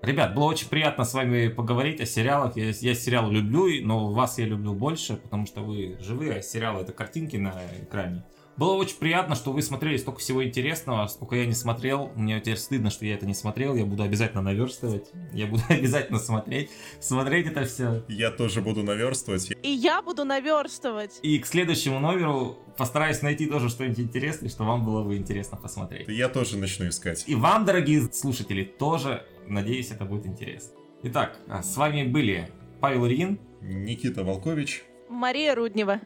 Ребят, 0.00 0.34
было 0.34 0.44
очень 0.44 0.68
приятно 0.68 1.04
с 1.04 1.14
вами 1.14 1.46
поговорить 1.46 2.00
о 2.00 2.06
сериалах. 2.06 2.56
Я, 2.56 2.70
я 2.70 2.94
сериал 2.94 3.30
люблю, 3.30 3.68
но 3.86 4.10
вас 4.10 4.38
я 4.38 4.46
люблю 4.46 4.74
больше, 4.74 5.16
потому 5.16 5.46
что 5.46 5.60
вы 5.60 5.96
живые, 6.00 6.38
а 6.38 6.42
сериалы 6.42 6.80
это 6.80 6.92
картинки 6.92 7.36
на 7.36 7.54
экране. 7.80 8.24
Было 8.56 8.74
очень 8.74 8.98
приятно, 8.98 9.34
что 9.34 9.52
вы 9.52 9.62
смотрели 9.62 9.96
столько 9.96 10.20
всего 10.20 10.44
интересного, 10.44 11.06
сколько 11.06 11.36
я 11.36 11.46
не 11.46 11.54
смотрел. 11.54 12.12
Мне 12.16 12.38
теперь 12.40 12.58
стыдно, 12.58 12.90
что 12.90 13.06
я 13.06 13.14
это 13.14 13.26
не 13.26 13.34
смотрел. 13.34 13.74
Я 13.74 13.86
буду 13.86 14.02
обязательно 14.02 14.42
наверстывать. 14.42 15.10
Я 15.32 15.46
буду 15.46 15.62
обязательно 15.68 16.18
смотреть. 16.18 16.70
Смотреть 17.00 17.46
это 17.46 17.64
все. 17.64 18.04
Я 18.08 18.30
тоже 18.30 18.60
буду 18.60 18.82
наверстывать. 18.82 19.50
И 19.62 19.70
я 19.70 20.02
буду 20.02 20.24
наверстывать. 20.24 21.18
И 21.22 21.38
к 21.38 21.46
следующему 21.46 21.98
номеру 21.98 22.58
постараюсь 22.76 23.22
найти 23.22 23.46
тоже 23.46 23.70
что-нибудь 23.70 24.00
интересное, 24.00 24.50
что 24.50 24.64
вам 24.64 24.84
было 24.84 25.02
бы 25.02 25.16
интересно 25.16 25.56
посмотреть. 25.56 26.08
Я 26.08 26.28
тоже 26.28 26.58
начну 26.58 26.88
искать. 26.88 27.24
И 27.26 27.34
вам, 27.34 27.64
дорогие 27.64 28.02
слушатели, 28.12 28.64
тоже, 28.64 29.24
надеюсь, 29.46 29.90
это 29.90 30.04
будет 30.04 30.26
интересно. 30.26 30.72
Итак, 31.04 31.38
а, 31.48 31.62
с 31.62 31.76
вами 31.76 32.04
были 32.04 32.50
Павел 32.80 33.06
Ильин. 33.06 33.40
Никита 33.62 34.24
Волкович. 34.24 34.84
Мария 35.08 35.54
Руднева. 35.54 36.00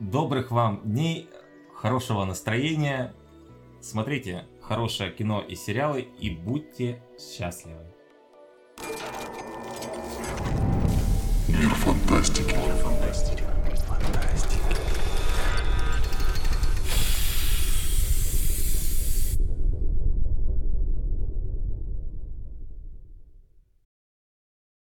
Добрых 0.00 0.50
вам 0.50 0.80
дней, 0.84 1.28
хорошего 1.82 2.24
настроения. 2.24 3.12
Смотрите 3.80 4.44
хорошее 4.62 5.10
кино 5.10 5.40
и 5.40 5.56
сериалы 5.56 6.02
и 6.20 6.30
будьте 6.30 7.02
счастливы. 7.18 7.84
Мир 11.48 11.70
фантастики. 11.74 12.54